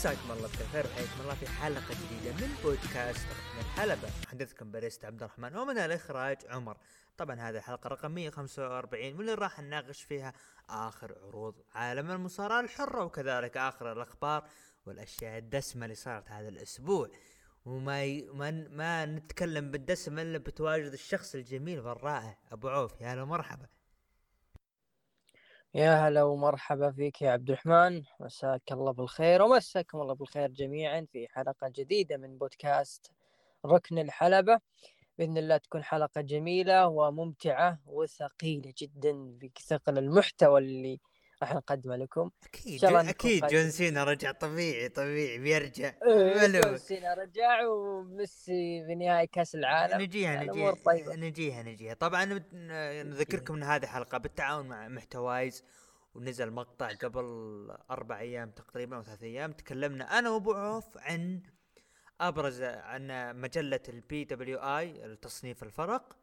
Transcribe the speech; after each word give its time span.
مساكم 0.00 0.32
الله 0.32 0.48
بالخير 0.48 0.86
وحياكم 0.86 1.20
الله 1.20 1.34
في 1.34 1.48
حلقة 1.48 1.94
جديدة 1.94 2.32
من 2.32 2.54
بودكاست 2.64 3.26
ركن 3.26 3.58
الحلبة. 3.58 4.08
محدثكم 4.26 4.72
باريستا 4.72 5.06
عبد 5.06 5.22
الرحمن 5.22 5.56
ومن 5.56 5.78
الإخراج 5.78 6.36
عمر. 6.48 6.76
طبعا 7.18 7.40
هذه 7.40 7.56
الحلقة 7.56 7.88
رقم 7.88 8.10
145 8.10 9.16
واللي 9.16 9.34
راح 9.34 9.60
نناقش 9.60 10.02
فيها 10.02 10.32
آخر 10.68 11.14
عروض 11.22 11.54
عالم 11.74 12.10
المصارعة 12.10 12.60
الحرة 12.60 13.04
وكذلك 13.04 13.56
آخر 13.56 13.92
الأخبار 13.92 14.44
والأشياء 14.86 15.38
الدسمة 15.38 15.84
اللي 15.84 15.94
صارت 15.94 16.30
هذا 16.30 16.48
الأسبوع. 16.48 17.08
وما 17.64 18.04
ي... 18.04 18.22
ما. 18.22 18.50
ما 18.50 19.06
نتكلم 19.06 19.70
بالدسم 19.70 20.18
إلا 20.18 20.38
بتواجد 20.38 20.92
الشخص 20.92 21.34
الجميل 21.34 21.80
والرائع 21.80 22.38
أبو 22.52 22.68
عوف. 22.68 23.00
يا 23.00 23.14
هلا 23.14 23.24
مرحبا 23.24 23.66
يا 25.74 26.08
هلا 26.08 26.22
ومرحبا 26.22 26.90
فيك 26.90 27.22
يا 27.22 27.30
عبد 27.30 27.50
الرحمن. 27.50 28.02
مساك 28.20 28.72
الله 28.72 28.92
بالخير 28.92 29.42
ومساكم 29.42 30.00
الله 30.00 30.14
بالخير 30.14 30.50
جميعا 30.50 31.06
في 31.12 31.28
حلقة 31.28 31.68
جديدة 31.68 32.16
من 32.16 32.38
بودكاست 32.38 33.12
ركن 33.66 33.98
الحلبة. 33.98 34.60
بإذن 35.18 35.38
الله 35.38 35.56
تكون 35.56 35.82
حلقة 35.84 36.20
جميلة 36.20 36.86
وممتعة 36.88 37.78
وثقيلة 37.86 38.72
جدا 38.78 39.38
بثقل 39.42 39.98
المحتوى 39.98 40.60
اللي 40.60 41.00
راح 41.42 41.54
نقدمه 41.54 41.96
لكم. 41.96 42.30
أكيد 42.44 42.84
أكيد 42.84 43.46
جون 43.46 43.70
سينا 43.70 44.04
رجع 44.04 44.32
طبيعي 44.32 44.88
طبيعي 44.88 45.38
بيرجع. 45.38 45.92
إيه، 46.06 46.60
جون 46.60 46.78
سينا 46.78 47.14
رجع 47.14 47.66
وميسي 47.66 48.84
في 48.86 48.94
نهائي 48.94 49.26
كأس 49.26 49.54
العالم. 49.54 50.00
نجيها 50.00 50.44
نجيها 50.44 50.74
طيب. 50.84 51.14
نجيها 51.14 51.62
نجيها. 51.62 51.94
طبعا 51.94 52.24
نذكركم 53.02 53.54
ان 53.54 53.62
هذه 53.62 53.86
حلقه 53.86 54.18
بالتعاون 54.18 54.68
مع 54.68 54.88
محتوايز. 54.88 55.64
ونزل 56.14 56.50
مقطع 56.50 56.88
قبل 56.88 57.24
أربع 57.90 58.18
أيام 58.20 58.50
تقريبا 58.50 58.96
أو 58.96 59.02
ثلاث 59.02 59.22
أيام. 59.22 59.52
تكلمنا 59.52 60.18
أنا 60.18 60.30
وأبو 60.30 60.52
عوف 60.52 60.98
عن 60.98 61.42
أبرز 62.20 62.62
عن 62.62 63.36
مجلة 63.40 63.80
ال 63.88 64.24
PWI 64.24 65.04
التصنيف 65.04 65.62
الفرق. 65.62 66.16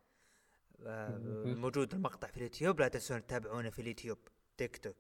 آه، 0.85 1.21
موجود 1.45 1.93
المقطع 1.93 2.27
في 2.27 2.37
اليوتيوب. 2.37 2.79
لا 2.79 2.87
تنسون 2.87 3.25
تتابعونا 3.25 3.69
في 3.69 3.81
اليوتيوب. 3.81 4.17
تيك 4.57 4.77
توك 4.77 4.97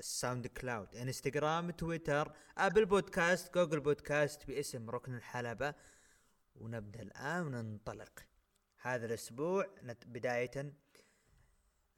SoundCloud 0.00 0.96
انستغرام 0.96 1.70
تويتر 1.70 2.32
Apple 2.58 2.84
Podcast 2.84 3.54
Google 3.54 3.80
Podcast 3.80 4.46
باسم 4.46 4.90
ركن 4.90 5.14
الحلبة. 5.14 5.74
ونبدأ 6.56 7.02
الآن 7.02 7.46
وننطلق. 7.46 8.26
هذا 8.82 9.06
الأسبوع 9.06 9.66
بداية 10.06 10.74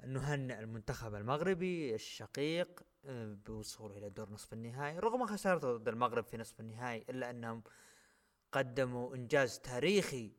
نهنئ 0.06 0.58
المنتخب 0.58 1.14
المغربي 1.14 1.94
الشقيق 1.94 2.82
آه، 3.04 3.36
بوصوله 3.46 3.98
إلى 3.98 4.10
دور 4.10 4.30
نصف 4.30 4.52
النهائي. 4.52 4.98
رغم 4.98 5.26
خسارته 5.26 5.76
ضد 5.76 5.88
المغرب 5.88 6.24
في 6.24 6.36
نصف 6.36 6.60
النهائي 6.60 7.04
إلا 7.10 7.30
أنهم 7.30 7.62
قدموا 8.52 9.14
إنجاز 9.14 9.58
تاريخي 9.58 10.32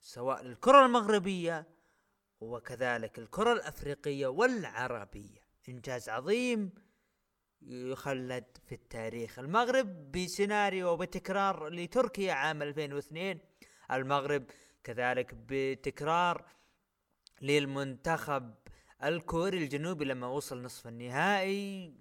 سواء 0.00 0.42
للكرة 0.42 0.86
المغربية 0.86 1.66
وكذلك 2.40 3.18
الكرة 3.18 3.52
الأفريقية 3.52 4.26
والعربية. 4.26 5.45
إنجاز 5.68 6.08
عظيم 6.08 6.70
يخلد 7.62 8.44
في 8.66 8.74
التاريخ. 8.74 9.38
المغرب 9.38 10.12
بسيناريو 10.12 10.92
وبتكرار 10.92 11.68
لتركيا 11.68 12.32
عام 12.32 12.62
2002 12.62 13.38
المغرب 13.90 14.44
كذلك 14.84 15.34
بتكرار 15.34 16.46
للمنتخب 17.42 18.54
الكوري 19.04 19.58
الجنوبي 19.58 20.04
لما 20.04 20.26
وصل 20.26 20.62
نصف 20.62 20.86
النهائي. 20.86 21.94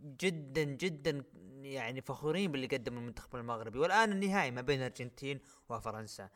جدا 0.00 0.62
جدا 0.62 1.24
يعني 1.62 2.00
فخورين 2.00 2.52
باللي 2.52 2.66
قدمه 2.66 2.98
المنتخب 2.98 3.36
المغربي. 3.36 3.78
والآن 3.78 4.12
النهائي 4.12 4.50
ما 4.50 4.60
بين 4.60 4.78
الارجنتين 4.78 5.40
وفرنسا. 5.68 6.30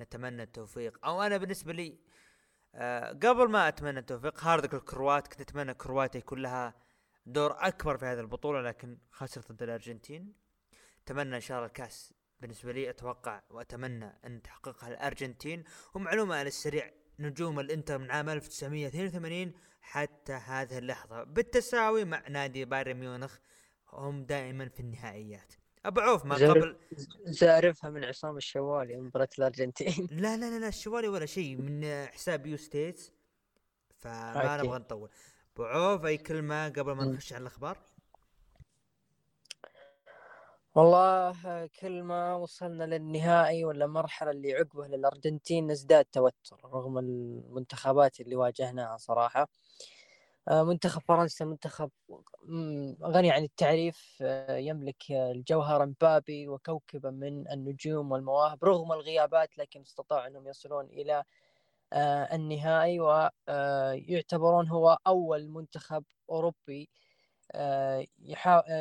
نتمنى 0.00 0.42
التوفيق. 0.42 1.06
أو 1.06 1.22
أنا 1.22 1.36
بالنسبة 1.36 1.72
لي 1.72 1.98
آه 2.78 3.08
قبل 3.08 3.50
ما 3.50 3.68
أتمنى 3.68 3.98
التوفيق 3.98 4.44
هاردك 4.44 4.74
الكروات 4.74 5.28
كنت 5.28 5.40
أتمنى 5.40 5.74
كرواتيا 5.74 6.20
يكون 6.20 6.42
لها 6.42 6.74
دور 7.26 7.56
أكبر 7.58 7.96
في 7.96 8.04
هذه 8.04 8.20
البطولة 8.20 8.60
لكن 8.60 8.98
خسرت 9.10 9.52
ضد 9.52 9.62
الأرجنتين. 9.62 10.32
أتمنى 11.04 11.36
إن 11.36 11.40
شاء 11.40 11.56
الله 11.56 11.66
الكاس 11.66 12.14
بالنسبة 12.40 12.72
لي 12.72 12.90
أتوقع 12.90 13.42
وأتمنى 13.50 14.18
أن 14.24 14.42
تحققها 14.42 14.88
الأرجنتين. 14.88 15.64
ومعلومة 15.94 16.36
على 16.36 16.48
السريع 16.48 16.90
نجوم 17.18 17.60
الإنتر 17.60 17.98
من 17.98 18.10
عام 18.10 18.28
1982 18.28 19.52
حتى 19.80 20.32
هذه 20.32 20.78
اللحظة 20.78 21.24
بالتساوي 21.24 22.04
مع 22.04 22.28
نادي 22.28 22.64
بايرن 22.64 22.96
ميونخ 22.96 23.38
هم 23.92 24.24
دائما 24.24 24.68
في 24.68 24.80
النهائيات. 24.80 25.54
أبو 25.86 26.00
عوف 26.00 26.24
ما 26.24 26.34
قبل 26.34 26.76
زارفها 27.24 27.90
من 27.90 28.04
عصام 28.04 28.36
الشوالي 28.36 28.96
مباراة 28.96 29.28
الأرجنتين. 29.38 30.08
لا 30.22 30.36
لا 30.36 30.50
لا 30.50 30.58
لا 30.58 30.68
الشوالي 30.68 31.08
ولا 31.08 31.26
شيء 31.26 31.56
من 31.56 32.06
حساب 32.06 32.46
U 32.46 32.56
Stats. 32.56 33.12
فما 33.98 34.56
نبغى 34.62 34.78
نطول. 34.78 35.10
أبو 35.54 35.64
عوف 35.64 36.04
أي 36.04 36.16
كلمة 36.16 36.68
قبل 36.68 36.92
ما 36.92 37.04
نخش 37.04 37.32
على 37.32 37.42
الأخبار؟ 37.42 37.78
والله 40.74 41.66
كل 41.80 42.02
ما 42.02 42.34
وصلنا 42.34 42.84
للنهائي 42.84 43.64
ولا 43.64 43.84
المرحلة 43.84 44.30
اللي 44.30 44.54
عقبه 44.54 44.86
للأرجنتين 44.86 45.66
نزداد 45.66 46.04
توتر 46.04 46.60
رغم 46.64 46.98
المنتخبات 46.98 48.20
اللي 48.20 48.36
واجهناها 48.36 48.96
صراحة. 48.96 49.40
آه، 49.40 49.48
منتخب 50.50 51.02
فرنسا 51.02 51.44
منتخب 51.44 51.90
غني 53.02 53.30
عن 53.30 53.42
التعريف 53.44 54.18
آه، 54.22 54.56
يملك 54.56 55.10
الجوهر 55.10 55.86
مبابي 55.86 56.48
وكوكبا 56.48 57.10
من 57.10 57.50
النجوم 57.50 58.12
والمواهب 58.12 58.64
رغم 58.64 58.92
الغيابات 58.92 59.58
لكن 59.58 59.80
استطاعوا 59.80 60.26
انهم 60.26 60.48
يصلون 60.48 60.86
إلى 60.86 61.24
آه، 61.92 62.34
النهائي 62.34 63.00
ويعتبرون 63.00 64.68
هو 64.68 64.98
أول 65.06 65.48
منتخب 65.48 66.04
أوروبي 66.30 66.88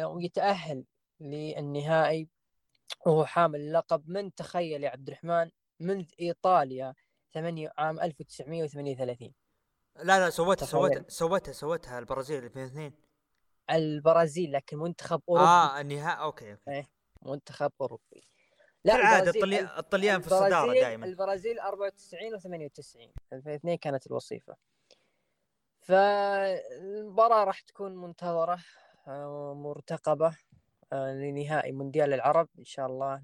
ويتاهل 0.06 0.86
للنهائي. 1.20 2.30
وهو 3.06 3.25
حامل 3.25 3.59
اللقب 3.59 4.09
من 4.09 4.36
تخيل 4.36 4.84
يا 4.84 4.90
عبد 4.90 5.08
الرحمن 5.08 5.52
منذ 5.80 6.06
إيطاليا 6.20 6.94
8 7.34 7.72
عام 7.78 8.00
1938 8.00 9.44
لا 10.03 10.19
لا 10.19 10.29
سوتها 10.29 10.66
سوتها 10.66 11.06
سوتها 11.07 11.51
سوتها 11.51 12.00
البرازيل 12.00 12.44
2002 12.44 12.94
البرازيل 13.72 14.51
لكن 14.51 14.78
منتخب 14.78 15.22
أوروبي. 15.29 15.47
آه 15.47 15.81
النهائي 15.81 16.22
okay 16.22 16.52
okay. 16.52 16.72
إيه 16.72 16.88
منتخب 17.22 17.72
أوروبي. 17.81 18.28
لا 18.83 18.94
كالعادة 18.95 19.31
الطليان 19.31 19.69
الطليان 19.78 20.22
في 20.22 20.28
الصدارة 20.28 20.73
دائما. 20.73 21.06
البرازيل 21.06 21.59
94 21.59 22.39
و98 22.39 23.09
2002 23.33 23.78
كانت 23.78 24.07
الوصيفة. 24.07 24.56
فالمباراة 25.81 27.44
راح 27.44 27.62
تكون 27.62 27.95
منتظرة 27.95 28.59
آه، 29.07 29.53
مرتقبة 29.53 30.38
آه، 30.94 31.13
لنهائي 31.13 31.71
مونديال 31.71 32.13
العرب. 32.13 32.50
إن 32.59 32.65
شاء 32.65 32.86
الله 32.86 33.24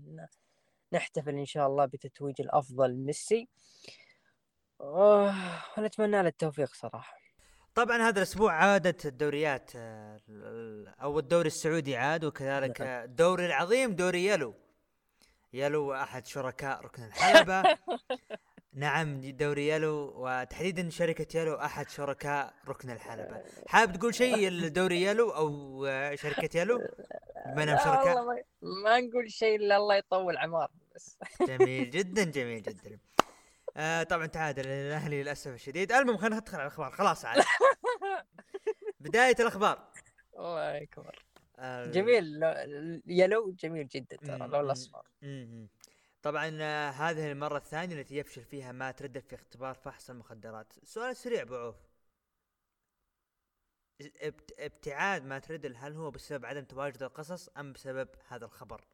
نحتفل 0.94 1.36
إن 1.36 1.46
شاء 1.46 1.68
الله 1.68 1.86
بتتويج 1.86 2.42
الأفضل 2.42 2.96
ميسي. 2.96 3.50
ونتمنى 4.82 6.22
له 6.22 6.28
التوفيق 6.28 6.74
صراحة. 6.74 7.18
طبعا 7.76 7.98
هذا 7.98 8.18
الأسبوع 8.18 8.54
عادت 8.54 9.06
الدوريات 9.06 9.72
آه، 9.76 10.20
أو 11.02 11.20
الدوري 11.20 11.48
السعودي 11.48 11.96
عاد 11.98 12.26
وكذلك 12.26 12.82
نعم. 12.82 13.04
الدوري 13.04 13.46
العظيم 13.46 13.96
دوري 13.96 14.26
يلو. 14.26 14.56
يلو 15.54 15.94
أحد 15.94 16.26
شركاء 16.26 16.82
ركن 16.82 17.04
الحلبة. 17.04 17.64
نعم 18.74 19.22
دوري 19.22 19.68
يلو 19.68 20.14
وتحديدا 20.16 20.90
شركة 20.90 21.38
يلو 21.40 21.56
أحد 21.56 21.90
شركاء 21.90 22.54
ركن 22.68 22.90
الحلبة. 22.90 23.44
حابب 23.68 23.96
تقول 23.96 24.16
شيء 24.16 24.48
الدوري 24.48 25.02
يلو 25.04 25.30
أو 25.30 25.86
شركة 26.16 26.58
يلو؟ 26.58 26.78
بما 27.46 27.64
إنهم 27.64 27.78
شركاء. 27.78 28.16
ما 28.62 29.00
نقول 29.00 29.32
شيء 29.32 29.56
إلا 29.56 29.78
الله 29.78 29.96
يطول 29.96 30.38
عمار 30.38 30.72
بس. 30.96 31.18
جميل 31.48 31.90
جدا 31.90 32.24
جميل 32.24 32.62
جدا. 32.62 33.00
آه 33.78 34.04
طبعا 34.04 34.26
تعادل 34.26 34.68
الاهلي 34.68 35.24
للأسف 35.24 35.54
الشديد. 35.54 35.92
المهم 35.92 36.18
خلينا 36.18 36.36
ندخل 36.36 36.56
على 36.58 36.68
الأخبار. 36.68 36.92
خلاص 36.92 37.26
عاد. 37.26 37.44
بداية 39.00 39.36
الأخبار. 39.40 39.92
الله 40.38 40.84
اكبر 40.84 41.26
آه. 41.60 41.86
جميل. 41.86 42.44
يلو 43.06 43.52
جميل 43.52 43.88
جدا 43.88 44.18
ترى 44.18 44.48
لو 44.48 44.60
الأصفر. 44.60 45.06
طبعا 46.22 46.58
آه 46.62 46.90
هذه 46.90 47.32
المرة 47.32 47.58
الثانية 47.58 47.96
التي 47.96 48.16
يفشل 48.16 48.44
فيها 48.44 48.72
ما 48.72 48.92
ترد 48.92 49.20
في 49.20 49.36
اختبار 49.36 49.74
فحص 49.74 50.10
المخدرات. 50.10 50.74
سؤال 50.84 51.16
سريع 51.16 51.42
أبو 51.42 51.56
عوف. 51.56 51.76
ابتعاد 54.60 55.26
ما 55.26 55.40
تريدل 55.40 55.76
هل 55.76 55.94
هو 55.94 56.12
بسبب 56.12 56.46
عدم 56.46 56.64
تواجد 56.64 57.04
القصص 57.04 57.50
أم 57.50 57.74
بسبب 57.74 58.10
هذا 58.28 58.46
الخبر؟ 58.46 58.86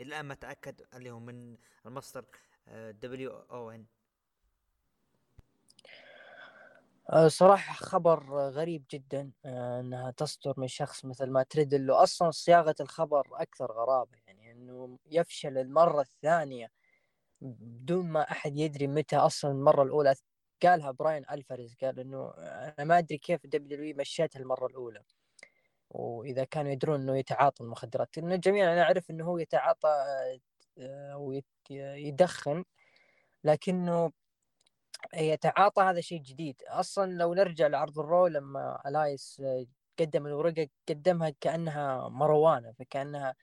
الآن 0.00 0.26
ما 0.26 0.34
تاكد 0.34 0.82
اللي 0.94 1.10
هو 1.10 1.20
من 1.20 1.56
المصدر 1.86 2.24
دبليو 2.72 3.30
أو 3.30 3.70
ان 3.70 3.84
أه، 5.86 6.82
صراحة 7.26 7.74
خبر 7.74 8.30
غريب 8.50 8.84
جدا 8.90 9.32
أه، 9.44 9.80
إنها 9.80 10.10
تصدر 10.10 10.54
من 10.56 10.68
شخص 10.68 11.04
مثل 11.04 11.30
ما 11.30 11.42
تريدل 11.42 11.90
أصلا 11.90 12.30
صياغة 12.30 12.74
الخبر 12.80 13.26
أكثر 13.32 13.72
غرابة 13.72 14.18
يعني 14.26 14.52
إنه 14.52 14.98
يفشل 15.06 15.58
المرة 15.58 16.00
الثانية 16.00 16.70
بدون 17.40 18.06
ما 18.06 18.30
أحد 18.30 18.56
يدري 18.56 18.86
متى 18.86 19.16
أصلا 19.16 19.50
المرة 19.50 19.82
الأولى. 19.82 20.14
قالها 20.62 20.90
براين 20.90 21.24
ألفاريز 21.30 21.76
قال 21.82 22.00
إنه 22.00 22.30
أنا 22.38 22.84
ما 22.84 22.98
أدري 22.98 23.18
كيف 23.18 23.46
WWE 23.46 23.96
مشيتها 23.96 24.40
المرة 24.40 24.66
الأولى 24.66 25.02
وإذا 25.90 26.44
كانوا 26.44 26.72
يدرون 26.72 27.00
إنه 27.00 27.16
يتعاطى 27.18 27.64
المخدرات. 27.64 28.18
لأن 28.18 28.40
جميعا 28.40 28.74
نعرف 28.76 29.10
إنه 29.10 29.24
هو 29.24 29.38
يتعاطى 29.38 29.88
أو 31.12 31.40
يدخن 31.70 32.64
لكنه 33.44 34.12
يتعاطى 35.16 35.82
هذا 35.82 36.00
شيء 36.00 36.20
جديد. 36.22 36.62
أصلا 36.68 37.12
لو 37.12 37.34
نرجع 37.34 37.66
لعرض 37.66 37.98
ال 37.98 38.05
Raw 38.05 38.26
لما 38.26 38.82
إلياس 38.86 39.42
قدم 39.98 40.26
الورقة 40.26 40.68
قدمها 40.88 41.30
كأنها 41.40 42.08
ماريجوانا 42.08 42.72
فكأنها 42.72 43.34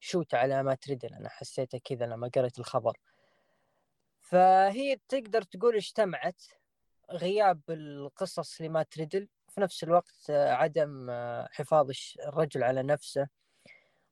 shoot 0.00 0.34
على 0.34 0.62
مات 0.62 0.74
ريدل 0.74 1.14
أنا 1.14 1.28
حسيتها 1.28 1.78
كذا 1.78 2.06
لما 2.06 2.30
قريت 2.34 2.58
الخبر. 2.58 2.98
فهي 4.20 4.98
تقدر 5.08 5.42
تقول 5.42 5.76
اجتمعت 5.76 6.42
غياب 7.10 7.60
القصص 7.70 8.60
لمات 8.60 8.82
ريدل 8.82 9.28
في 9.48 9.60
نفس 9.60 9.84
الوقت 9.84 10.30
عدم 10.30 11.10
حفاظ 11.50 11.90
الرجل 12.26 12.62
على 12.62 12.82
نفسه. 12.82 13.28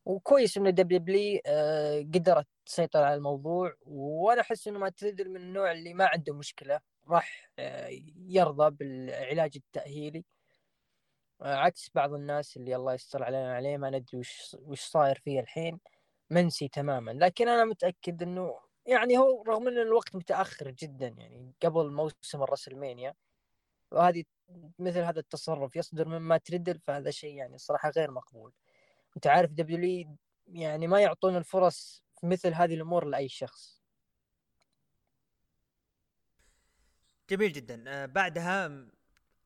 وكويس 0.07 0.57
إنه 0.57 0.71
WWE 0.71 1.43
آه، 1.47 2.01
قدرت 2.01 2.47
تسيطر 2.67 3.03
على 3.03 3.15
الموضوع 3.15 3.75
وأنا 3.83 4.41
أحس 4.41 4.69
إنه 4.69 4.79
مات 4.79 4.89
ريدل 4.89 5.31
من 5.31 5.37
النوع 5.37 5.73
اللي 5.73 5.95
ما 5.95 6.07
عنده 6.07 6.35
مشكلة 6.35 6.81
راح 7.09 7.51
آه، 7.59 7.89
يرضى 8.29 8.71
بالعلاج 8.71 9.53
التأهيلي. 9.57 10.25
آه، 11.43 11.55
عكس 11.55 11.91
بعض 11.95 12.15
الناس 12.15 12.57
اللي 12.57 12.77
الله 12.77 12.95
يستر 12.95 13.23
علينا 13.25 13.55
عليه 13.55 13.77
ما 13.77 13.91
ندري 13.91 14.19
وش 14.19 14.57
وش 14.63 14.81
صاير 14.81 15.21
فيه 15.25 15.41
الحين 15.41 15.81
منسي 16.31 16.69
تماما. 16.69 17.11
لكن 17.11 17.49
أنا 17.49 17.65
متأكد 17.65 18.23
إنه 18.23 18.61
يعني 18.87 19.19
هو 19.19 19.43
رغم 19.43 19.69
إن 19.69 19.79
الوقت 19.79 20.17
متأخر 20.17 20.71
جدا 20.71 21.09
يعني 21.09 21.55
قبل 21.63 21.93
موسم 21.93 22.43
الرسلمانيا 22.43 23.15
وهذه 23.93 24.25
مثل 24.79 25.01
هذا 25.01 25.21
التصرف 25.21 25.77
يصدر 25.77 26.09
من 26.09 26.19
ما 26.19 26.39
تريدل 26.39 26.81
فهذا 26.81 27.11
شيء 27.11 27.37
يعني 27.37 27.59
صراحة 27.59 27.91
غير 27.91 28.11
مقبول. 28.11 28.53
أنت 29.17 29.27
عارف 29.27 29.51
دبليو 29.53 30.17
يعني 30.47 30.87
ما 30.87 31.01
يعطون 31.01 31.37
الفرص 31.37 32.05
في 32.21 32.27
مثل 32.27 32.55
هذه 32.55 32.75
الأمور 32.75 33.05
لأي 33.05 33.29
شخص. 33.29 33.83
جميل 37.31 37.53
جدا. 37.53 37.85
آه 37.89 38.07
بعدها 38.07 38.87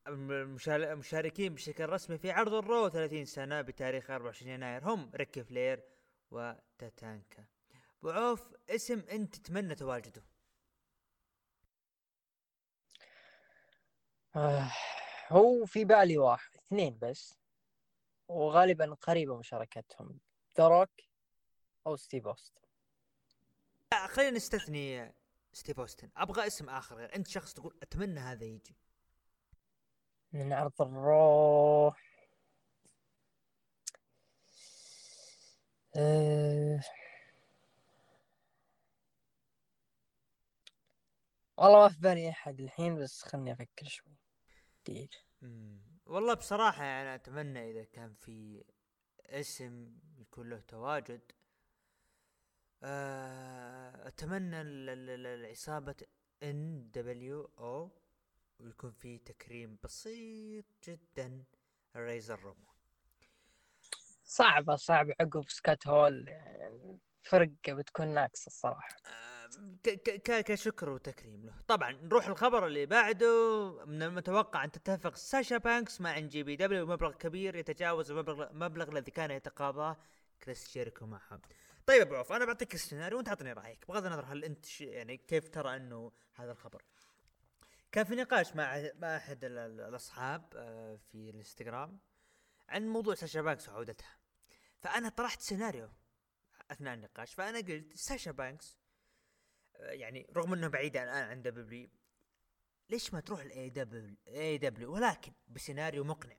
المشاركين 0.08 1.54
بشكل 1.54 1.88
رسمي 1.88 2.18
في 2.18 2.30
عرض 2.30 2.54
ال 2.54 2.63
Raw 2.63 2.88
30 2.88 3.24
سنة 3.24 3.60
بتاريخ 3.60 4.10
24 4.10 4.52
يناير. 4.52 4.84
هم 4.84 5.10
ريك 5.14 5.44
فلير 5.44 5.82
وتاتانكا. 6.30 7.44
أبو 8.02 8.28
عوف 8.28 8.54
اسم 8.70 9.00
أنت 9.10 9.36
تتمنى 9.36 9.74
تواجده. 9.74 10.22
آه 14.36 14.70
هو 15.28 15.66
في 15.66 15.84
بالي 15.84 16.18
واحد 16.18 16.50
اثنين 16.56 16.98
بس. 17.02 17.39
وغالبا 18.30 18.94
قريبة 18.94 19.36
مشاركتهم 19.36 20.18
ذا 20.58 20.86
أو 21.86 21.96
ستيف 21.96 22.26
أوستن 22.26 22.60
خلينا 24.06 24.36
نستثني 24.36 25.12
ستيف 25.52 25.80
أوستن 25.80 26.10
أبغى 26.16 26.46
اسم 26.46 26.68
آخر 26.68 27.14
أنت 27.14 27.28
شخص 27.28 27.54
تقول 27.54 27.78
أتمنى 27.82 28.20
هذا 28.20 28.44
يجي. 28.44 28.76
من 30.32 30.52
عرض 30.52 30.82
ال 30.82 31.10
Raw 31.10 31.92
أه... 35.96 36.80
والله 41.56 41.78
ما 41.82 41.88
في 41.88 42.00
بالي 42.00 42.30
أحد 42.30 42.60
الحين 42.60 43.02
بس 43.02 43.22
خلني 43.22 43.52
أفكر 43.52 43.86
شوي. 43.88 44.12
دقيقة. 44.86 45.18
والله 46.10 46.34
بصراحة 46.34 46.84
يعني 46.84 47.14
أتمنى 47.14 47.70
إذا 47.70 47.84
كان 47.84 48.14
في 48.14 48.64
اسم 49.26 49.98
يكون 50.18 50.50
له 50.50 50.60
تواجد. 50.60 51.20
آه، 52.82 54.08
أتمنى 54.08 54.60
العصابة 54.60 55.94
إن 56.42 56.90
دبليو 56.94 57.50
أو 57.58 57.90
ويكون 58.60 58.92
في 58.92 59.18
تكريم 59.18 59.78
بسيط 59.84 60.64
جدا 60.88 61.44
الريزر 61.96 62.40
رامون 62.40 62.70
صعبة 64.24 64.76
صعبة. 64.76 65.14
عقب 65.20 65.44
سكوت 65.48 65.86
هول 65.88 66.28
يعني 66.28 66.98
فرقة 67.22 67.72
بتكون 67.72 68.08
ناقصة 68.08 68.46
الصراحة. 68.46 68.96
آه 69.06 69.29
كشكر 70.24 70.90
وتكريم 70.90 71.44
له. 71.46 71.54
طبعا 71.68 71.92
نروح 71.92 72.26
الخبر 72.26 72.66
اللي 72.66 72.86
بعده. 72.86 73.84
من 73.86 74.02
المتوقع 74.02 74.64
أن 74.64 74.70
تتفق 74.70 75.16
ساشا 75.16 75.58
بانكس 75.58 76.00
مع 76.00 76.18
NJPW 76.18 76.86
بمبلغ 76.86 77.12
كبير 77.12 77.56
يتجاوز 77.56 78.10
المبلغ 78.10 78.50
المبلغ 78.50 78.88
الذي 78.88 79.10
كان 79.10 79.30
يتقاضاه 79.30 79.96
كريس 80.42 80.72
جيريكو 80.72 81.06
معهم 81.06 81.40
طيب 81.86 82.00
أبو 82.00 82.14
عوف 82.14 82.32
أنا 82.32 82.44
بعطيك 82.44 82.74
السيناريو 82.74 83.18
وأنت 83.18 83.28
أعطني 83.28 83.52
رأيك. 83.52 83.84
بغض 83.88 84.06
النظر 84.06 84.24
هل 84.24 84.44
أنت 84.44 84.80
يعني 84.80 85.16
كيف 85.16 85.48
ترى 85.48 85.76
أنه 85.76 86.12
هذا 86.34 86.52
الخبر؟ 86.52 86.82
كان 87.92 88.04
في 88.04 88.14
نقاش 88.14 88.56
مع 88.56 88.90
مع 88.98 89.16
أحد 89.16 89.44
الأصحاب 89.44 90.52
آه، 90.56 90.96
في 90.96 91.30
الإنستغرام 91.30 91.98
عن 92.68 92.88
موضوع 92.88 93.14
ساشا 93.14 93.42
بانكس 93.42 93.68
وعودتها. 93.68 94.16
فأنا 94.80 95.08
طرحت 95.08 95.40
سيناريو 95.40 95.88
أثناء 96.70 96.94
النقاش 96.94 97.34
فأنا 97.34 97.58
قلت 97.58 97.96
ساشا 97.96 98.30
بانكس 98.30 98.79
يعني 99.80 100.26
رغم 100.36 100.52
انه 100.52 100.68
بعيدة 100.68 101.02
الان 101.02 101.30
عن 101.30 101.42
WWE 101.42 101.88
ليش 102.90 103.14
ما 103.14 103.20
تروح 103.20 103.40
الاي 103.40 103.70
دبليو 103.70 104.16
اي 104.28 104.58
دبليو 104.58 104.94
ولكن 104.94 105.32
بسيناريو 105.48 106.04
مقنع. 106.04 106.36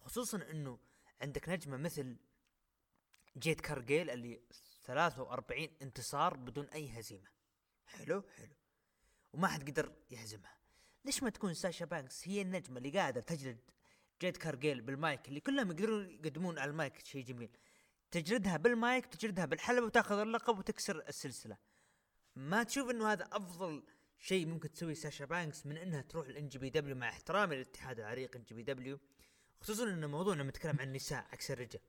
خصوصا 0.00 0.50
إنه 0.50 0.78
عندك 1.20 1.48
نجمة 1.48 1.76
مثل 1.76 2.16
جيد 3.38 3.60
كارجيل 3.60 4.10
اللي 4.10 4.40
43 4.84 5.68
انتصار 5.82 6.36
بدون 6.36 6.66
أي 6.66 7.00
هزيمة. 7.00 7.28
حلو 7.86 8.24
حلو. 8.36 8.54
وما 9.32 9.48
حد 9.48 9.70
قدر 9.70 9.92
يهزمها. 10.10 10.56
ليش 11.04 11.22
ما 11.22 11.30
تكون 11.30 11.54
ساشا 11.54 11.84
بانكس 11.84 12.28
هي 12.28 12.42
النجمة 12.42 12.78
اللي 12.78 12.90
قاعدة 12.90 13.20
تجلد 13.20 13.70
جيد 14.20 14.36
كارجيل 14.36 14.80
بالمايك 14.80 15.28
اللي 15.28 15.40
كلهم 15.40 15.70
يقدرون 15.70 16.10
يقدمون 16.10 16.58
على 16.58 16.70
المايك 16.70 17.04
شيء 17.04 17.24
جميل. 17.24 17.50
تجلدها 18.10 18.56
بالمايك 18.56 19.06
تجلدها 19.06 19.44
بالحلبة 19.44 19.86
وتاخذ 19.86 20.18
اللقب 20.18 20.58
وتكسر 20.58 21.08
السلسلة. 21.08 21.56
ما 22.36 22.62
تشوف 22.62 22.90
إنه 22.90 23.12
هذا 23.12 23.28
أفضل 23.32 23.82
شيء 24.18 24.46
ممكن 24.46 24.72
تسوي 24.72 24.94
ساشا 24.94 25.24
بانكس 25.24 25.66
من 25.66 25.76
إنها 25.76 26.02
تروح 26.02 26.26
ال 26.26 26.48
NJPW 26.48 26.96
مع 26.96 27.08
احترامي 27.08 27.54
للاتحاد 27.54 27.98
العريق 28.00 28.36
NJPW 28.36 28.98
خصوصا 29.60 29.84
ان 29.84 30.10
موضوعنا 30.10 30.42
نتكلم 30.42 30.76
عن 30.80 30.88
النساء 30.88 31.26
عكس 31.32 31.50
الرجال. 31.50 31.82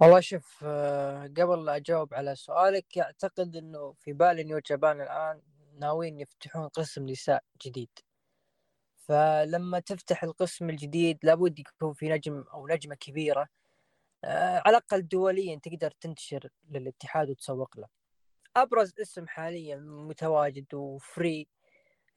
والله 0.00 0.20
شوف 0.20 0.60
آه، 0.64 1.26
قبل 1.26 1.64
لا 1.64 1.76
أجاوب 1.76 2.14
على 2.14 2.34
سؤالك 2.36 2.98
أعتقد 2.98 3.56
إنه 3.56 3.92
في 3.92 4.12
بالي 4.12 4.44
نيو 4.44 4.58
جابان 4.58 5.00
الآن 5.00 5.42
ناويين 5.78 6.20
يفتحون 6.20 6.68
قسم 6.68 7.06
نساء 7.10 7.44
جديد. 7.62 7.90
فلما 8.96 9.80
تفتح 9.80 10.24
القسم 10.24 10.70
الجديد 10.70 11.18
لابد 11.22 11.58
يكون 11.58 11.92
في 11.92 12.08
نجم 12.08 12.44
أو 12.52 12.68
نجمة 12.68 12.94
كبيرة 12.94 13.48
على 14.26 14.76
الأقل 14.76 15.08
دوليا 15.08 15.60
تقدر 15.62 15.90
تنتشر 15.90 16.48
للاتحاد 16.70 17.30
وتسوق 17.30 17.78
له. 17.78 17.88
أبرز 18.56 18.92
اسم 19.00 19.26
حاليا 19.26 19.76
متواجد 19.76 20.74
وفري 20.74 21.48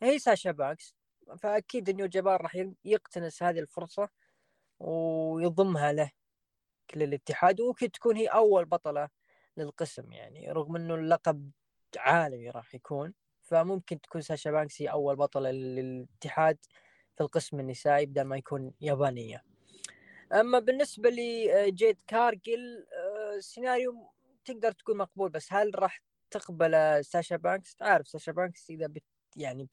هي 0.02 0.20
ساشا 0.20 0.52
بانكس. 0.52 0.96
فأكيد 1.40 1.90
New 1.90 2.06
Japan 2.06 2.36
راح 2.36 2.58
يقتنس 2.86 3.44
هذه 3.44 3.60
الفرصة 3.60 4.10
ويضمها 4.80 5.94
له 5.94 6.12
كل 6.90 7.04
الاتحاد 7.04 7.62
وممكن 7.62 7.92
تكون 7.92 8.16
هي 8.18 8.28
أول 8.28 8.66
بطلة 8.66 9.10
للقسم 9.58 10.12
يعني 10.12 10.52
رغم 10.52 10.76
إنه 10.76 10.96
اللقب 10.96 11.52
عالمي 11.98 12.50
راح 12.50 12.76
يكون. 12.76 13.14
فممكن 13.42 14.02
تكون 14.02 14.22
ساشا 14.22 14.52
بانكس 14.52 14.82
هي 14.82 14.88
أول 14.88 15.16
بطلة 15.16 15.52
للاتحاد 15.52 16.58
في 17.16 17.22
القسم 17.24 17.60
النسائي 17.60 18.06
بدل 18.06 18.22
ما 18.22 18.38
يكون 18.38 18.74
يابانية. 18.82 19.44
أما 20.34 20.60
بالنسبة 20.60 21.10
لجيد 21.10 21.98
كارجل 22.08 22.86
السيناريو 23.38 23.92
آه، 23.92 24.14
تقدر 24.46 24.72
تكون 24.72 24.98
مقبول 24.98 25.30
بس 25.30 25.54
هل 25.54 25.72
راح 25.80 26.02
تقبل 26.32 27.06
ساشا 27.06 27.36
بانكس؟ 27.36 27.76
تعرف 27.76 28.08
ساشا 28.08 28.32
بانكس 28.32 28.70
إذا 28.70 28.88
بت 28.88 29.04
يعني 29.36 29.68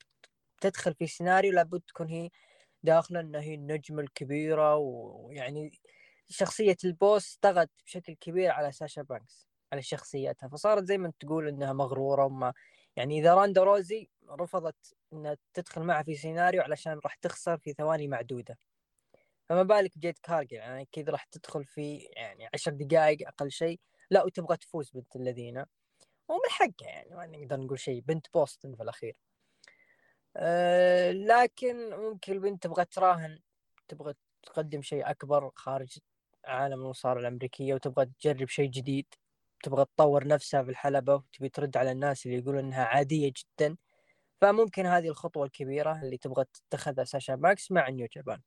بتدخل 0.59 0.93
في 0.93 1.07
سيناريو 1.07 1.51
لابد 1.53 1.81
تكون 1.87 2.07
هي 2.07 2.29
داخلة 2.83 3.19
انها 3.19 3.41
هي 3.41 3.53
النجمة 3.55 4.01
الكبيرة 4.01 4.75
ويعني 4.75 5.71
شخصية 6.29 6.77
ال 6.85 6.95
boss 6.95 7.37
طغت 7.41 7.69
بشكل 7.85 8.13
كبير 8.13 8.51
على 8.51 8.71
ساشا 8.71 9.01
بانكس 9.01 9.47
على 9.73 9.81
شخصيتها. 9.81 10.49
فصارت 10.49 10.83
زي 10.83 10.97
ما 10.97 11.13
تقول 11.19 11.47
إنها 11.47 11.73
مغرورة 11.73 12.25
وما 12.25 12.53
يعني 12.95 13.19
إذا 13.19 13.33
روندا 13.33 13.63
روزي 13.63 14.09
رفضت 14.29 14.95
إنها 15.13 15.37
تدخل 15.53 15.81
معه 15.83 16.03
في 16.03 16.15
سيناريو 16.15 16.61
علشان 16.61 16.99
راح 17.05 17.15
تخسر 17.15 17.57
في 17.57 17.73
ثواني 17.73 18.07
معدودة. 18.07 18.57
فما 19.49 19.63
بالك 19.63 19.97
بجيد 19.97 20.17
كارجل 20.23 20.57
يعني 20.57 20.81
أكيد 20.81 21.09
راح 21.09 21.23
تدخل 21.23 21.65
في 21.65 21.97
يعني 21.97 22.49
عشر 22.53 22.71
دقائق 22.71 23.27
أقل 23.27 23.51
شيء. 23.51 23.79
لا 24.11 24.23
وتبغى 24.23 24.57
تفوز 24.57 24.91
بنت 24.91 25.15
الذين. 25.15 25.57
ومن 26.29 26.49
حقها 26.49 26.89
يعني 26.89 27.15
ما 27.15 27.25
نقدر 27.27 27.57
نقول 27.59 27.79
شيء. 27.79 28.01
بنت 28.01 28.27
بوسطن 28.33 28.75
في 28.75 28.83
الأخير. 28.83 29.17
أه 30.37 31.11
لكن 31.11 31.89
ممكن 31.95 32.33
البنت 32.33 32.63
تبغى 32.63 32.85
تراهن 32.85 33.39
تبغى 33.87 34.13
تقدم 34.43 34.81
شيء 34.81 35.09
أكبر 35.09 35.51
خارج 35.55 35.99
عالم 36.45 36.81
المصارعة 36.81 37.21
الأمريكية 37.21 37.73
وتبغى 37.73 38.05
تجرب 38.05 38.47
شيء 38.49 38.69
جديد. 38.69 39.05
تبغى 39.63 39.85
تطور 39.85 40.27
نفسها 40.27 40.63
في 40.63 40.69
الحلبة 40.71 41.15
وتبي 41.15 41.49
ترد 41.49 41.77
على 41.77 41.91
الناس 41.91 42.25
اللي 42.25 42.37
يقولون 42.37 42.65
إنها 42.65 42.83
عادية 42.85 43.33
جدا. 43.37 43.77
فممكن 44.41 44.85
هذه 44.85 45.07
الخطوة 45.09 45.45
الكبيرة 45.45 46.01
اللي 46.01 46.17
تبغى 46.17 46.45
تتخذها 46.69 47.03
ساشا 47.03 47.33
ماكس 47.33 47.71
مع 47.71 47.89
نيو 47.89 48.07
جابان. 48.13 48.41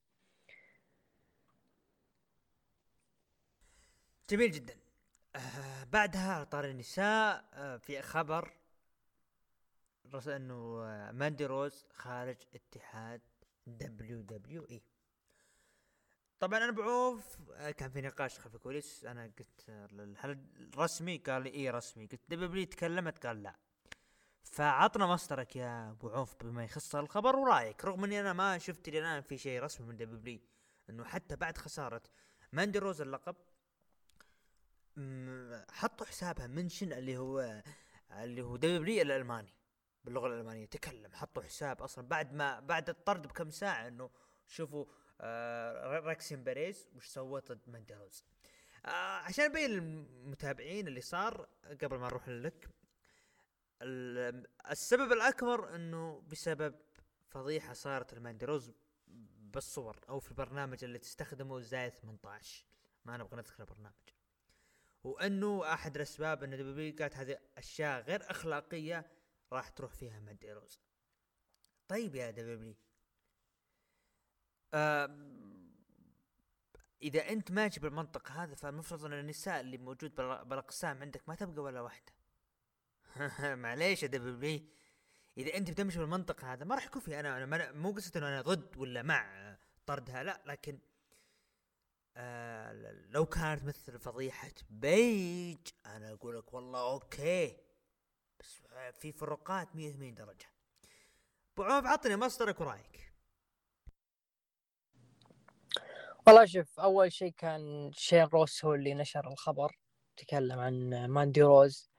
جميل 4.30 4.50
جدا. 4.50 4.76
آه 5.36 5.84
بعدها 5.84 6.44
طار 6.44 6.64
النساء 6.64 7.44
آه 7.52 7.76
في 7.76 8.02
خبر 8.02 8.52
رس 10.14 10.28
إنه 10.28 10.82
آه 10.84 11.10
ماندي 11.12 11.46
روز 11.46 11.84
خارج 11.92 12.36
اتحاد 12.54 13.20
WWE. 13.66 14.82
طبعا 16.40 16.58
أنا 16.58 16.72
بعوف 16.72 17.36
آه، 17.52 17.70
كان 17.70 17.90
في 17.90 18.00
نقاش 18.00 18.38
خلف 18.38 18.54
الكواليس. 18.54 19.04
أنا 19.04 19.32
قلت 19.38 19.64
آه، 19.68 20.14
هل 20.18 20.46
رسمي؟ 20.76 21.16
قال 21.16 21.42
لي 21.42 21.54
اي 21.54 21.70
رسمي؟ 21.70 22.06
قلت 22.06 22.20
دبليو 22.28 22.64
تكلمت؟ 22.64 23.26
قال 23.26 23.42
لا. 23.42 23.56
فعطنا 24.42 25.06
مصدرك 25.06 25.56
يا 25.56 25.90
أبو 25.90 26.08
عوف 26.08 26.34
بما 26.44 26.64
يخص 26.64 26.94
الخبر 26.94 27.36
ورأيك. 27.36 27.84
رغم 27.84 28.04
إني 28.04 28.20
أنا 28.20 28.32
ما 28.32 28.58
شفت 28.58 28.88
إلى 28.88 28.98
الان 28.98 29.20
في 29.20 29.38
شيء 29.38 29.62
رسمي 29.62 29.86
من 29.86 29.96
دبليو 29.96 30.40
إنه 30.90 31.04
حتى 31.04 31.36
بعد 31.36 31.58
خسارة 31.58 32.02
ماندي 32.52 32.78
روز 32.78 33.00
اللقب 33.00 33.36
حطوا 35.70 36.06
حسابها 36.06 36.46
mention 36.46 36.92
اللي 36.92 37.16
هو 37.18 37.62
اللي 38.12 38.42
هو 38.42 38.56
دبليو 38.56 39.02
الألماني 39.02 39.52
باللغة 40.04 40.26
الألمانية. 40.26 40.66
تكلم 40.66 41.12
حطوا 41.14 41.42
حساب 41.42 41.82
أصلا. 41.82 42.08
بعد 42.08 42.32
ما 42.32 42.60
بعد 42.60 42.88
الطرد 42.88 43.26
بكم 43.26 43.50
ساعة 43.50 43.88
إنه 43.88 44.10
شوفوا 44.46 44.86
آه 45.20 45.98
روكسان 46.00 46.44
بيريز 46.44 46.88
وش 46.96 47.06
سوت 47.06 47.52
ضد 47.52 47.70
ماندي 47.70 48.01
روز 48.01 48.24
آه 48.86 48.88
عشان 49.18 49.44
أبين 49.44 49.70
للمتابعين 49.70 50.88
اللي 50.88 51.00
صار 51.00 51.48
قبل 51.82 51.96
ما 51.98 52.06
نروح 52.06 52.28
لك 52.28 52.68
السبب 54.70 55.12
الأكبر 55.12 55.74
إنه 55.74 56.20
بسبب 56.28 56.74
فضيحة 57.28 57.72
صارت 57.72 58.12
لماندي 58.12 58.50
روز 58.50 58.72
بالصور 59.38 59.96
أو 60.08 60.20
في 60.20 60.30
البرنامج 60.30 60.84
اللي 60.84 60.98
تستخدمه 60.98 61.60
زايد 61.60 61.92
18 61.92 62.64
ما 63.04 63.16
نبغى 63.16 63.36
نذكر 63.36 63.60
البرنامج 63.62 63.94
وأنه 65.04 65.72
أحد 65.72 65.96
الأسباب 65.96 66.42
ان 66.42 66.50
دبليو 66.50 66.96
قالت 66.98 67.16
هذه 67.16 67.38
أشياء 67.58 68.02
غير 68.02 68.30
أخلاقية 68.30 69.06
راح 69.52 69.68
تروح 69.68 69.92
فيها 69.92 70.20
ماندي 70.20 70.55
روز 70.55 70.80
طيب 71.88 72.14
يا 72.14 72.30
دبليو 72.30 72.74
إذا 77.02 77.28
أنت 77.28 77.50
ماشي 77.52 77.80
بالمنطق 77.80 78.30
هذا 78.30 78.54
فالمفروض 78.54 79.04
أن 79.04 79.12
النساء 79.12 79.60
اللي 79.60 79.78
موجود 79.78 80.14
بالأقسام 80.14 81.02
عندك 81.02 81.28
ما 81.28 81.34
تبقى 81.34 81.62
ولا 81.62 81.80
واحدة. 81.80 82.12
معليش 83.54 84.02
يا 84.02 84.08
دبليو 84.08 84.60
إذا 85.38 85.56
أنت 85.56 85.70
بتمشي 85.70 85.98
بالمنطق 85.98 86.44
هذا 86.44 86.64
ما 86.64 86.74
راح 86.74 86.86
يكون 86.86 87.02
في 87.02 87.20
أنا 87.20 87.44
أنا 87.44 87.72
مو 87.72 87.90
قصة 87.90 88.12
إنه 88.16 88.28
أنا 88.28 88.42
ضد 88.42 88.76
ولا 88.76 89.02
مع 89.02 89.56
طردها 89.86 90.22
لا 90.22 90.42
لكن 90.46 90.78
لو 93.10 93.26
كانت 93.26 93.64
مثل 93.64 93.98
فضيحة 93.98 94.50
بيج 94.70 95.58
أنا 95.86 96.12
أقول 96.12 96.38
لك 96.38 96.54
والله 96.54 96.92
okay. 96.92 97.56
بس 98.40 98.62
في 99.00 99.12
فروقات 99.12 99.76
180 99.76 100.14
درجة. 100.14 100.46
أبو 101.54 101.62
عوف 101.62 101.86
عطني 101.86 102.16
مصدرك 102.16 102.60
ورأيك. 102.60 103.12
والله 106.26 106.44
شوف 106.44 106.80
أول 106.80 107.12
شيء 107.12 107.32
كان 107.32 107.90
شون 107.94 108.24
روس 108.24 108.64
هو 108.64 108.74
اللي 108.74 108.94
نشر 108.94 109.28
الخبر 109.32 109.78
تكلم 110.16 110.58
عن 110.58 111.06
ماندي 111.06 111.42
روز. 111.42 111.90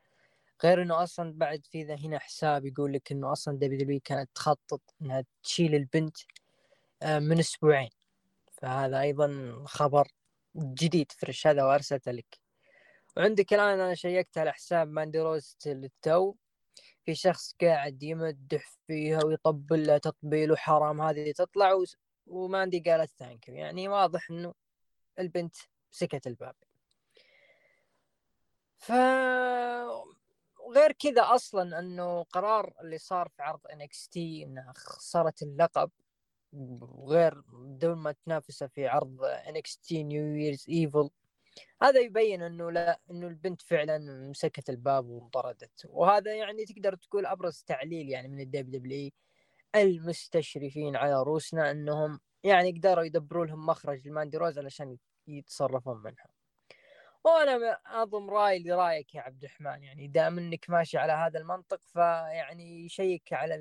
غير 0.64 0.82
إنه 0.82 1.04
أصلا 1.04 1.34
بعد 1.38 1.66
في 1.66 1.84
ذا 1.84 1.96
هنا 1.96 2.20
حساب 2.20 2.66
يقول 2.66 2.94
لك 2.94 3.12
إنه 3.12 3.32
أصلا 3.32 3.58
دبليو 3.58 3.80
دبليو 3.80 4.00
كانت 4.04 4.30
تخطط 4.36 4.82
إنها 5.02 5.24
تشيل 5.44 5.76
البنت 5.76 6.18
آه، 7.04 7.20
من 7.20 7.40
أسبوعين. 7.40 7.90
فهذا 8.62 9.02
أيضا 9.02 9.56
خبر 9.66 10.08
جديد 10.56 11.12
fresh 11.12 11.48
هذا 11.48 11.64
وارسلته 11.64 12.12
لك. 12.12 12.40
وعندك 13.18 13.54
الآن 13.54 13.80
أنا 13.80 13.96
شيكت 13.96 14.38
على 14.38 14.54
حساب 14.54 14.88
ماندي 14.88 15.20
روز 15.20 15.58
للتو. 15.66 16.36
في 17.06 17.16
شخص 17.16 17.56
قاعد 17.62 18.04
يمدح 18.04 18.72
فيها 18.88 19.26
ويطبل 19.26 19.88
لها 19.88 19.98
تطبيل 19.98 20.52
وحرام 20.52 21.02
هذه 21.02 21.32
تطلع 21.32 21.84
وماندي 22.28 22.80
قالت 22.80 23.12
thank 23.20 23.50
يعني 23.50 23.88
واضح 23.88 24.30
إنه 24.30 24.54
البنت 25.20 25.56
مسكت 25.92 26.28
الباب. 26.28 26.56
ف 28.78 28.92
وغير 30.60 30.92
كذا 30.92 31.22
أصلا 31.22 31.80
إنه 31.80 32.24
قرار 32.24 32.74
اللي 32.82 32.98
صار 32.98 33.30
في 33.30 33.44
عرض 33.44 33.60
NXT 33.74 34.44
انها 34.44 34.74
خسرت 34.76 35.42
اللقب. 35.42 35.92
وغير 36.54 37.42
بدون 37.54 37.98
ما 37.98 38.12
تنافسه 38.26 38.68
في 38.68 38.88
عرض 38.88 39.24
NXT 39.24 40.04
New 40.04 40.36
Year's 40.36 40.66
Evil 40.70 41.10
هذا 41.84 42.00
يبين 42.00 42.42
إنه 42.42 42.72
لا 42.72 43.00
إنه 43.12 43.28
البنت 43.28 43.62
فعلا 43.62 43.98
مسكت 44.30 44.70
الباب 44.70 45.08
وانطردت. 45.08 45.86
وهذا 45.90 46.36
يعني 46.36 46.66
تقدر 46.66 46.96
تقول 46.96 47.26
أبرز 47.26 47.64
تعليل 47.68 48.10
يعني 48.10 48.28
من 48.28 48.40
الدبليو 48.40 48.80
دبليو 48.80 49.12
المستشرفين 49.76 50.96
على 50.96 51.24
روسنا 51.24 51.72
إنهم 51.72 52.20
يعني 52.44 52.72
قدروا 52.72 53.04
يدبروا 53.04 53.46
لهم 53.46 53.66
مخرج 53.66 54.08
لماندي 54.08 54.38
روز 54.38 54.60
علشان 54.60 54.98
يتصرفون 55.28 55.98
منها. 55.98 56.39
وأنا 57.24 57.80
اضم 57.86 58.30
رايي 58.30 58.64
لرأيك 58.64 59.16
يا 59.16 59.22
عبد 59.22 59.44
الرحمن. 59.44 59.84
يعني 59.84 60.08
دام 60.08 60.38
إنك 60.38 60.70
ماشي 60.70 60.98
على 60.98 61.14
هذا 61.14 61.40
المنطق 61.40 61.82
فيعني 61.86 62.90
شيك 62.90 63.34
على 63.34 63.56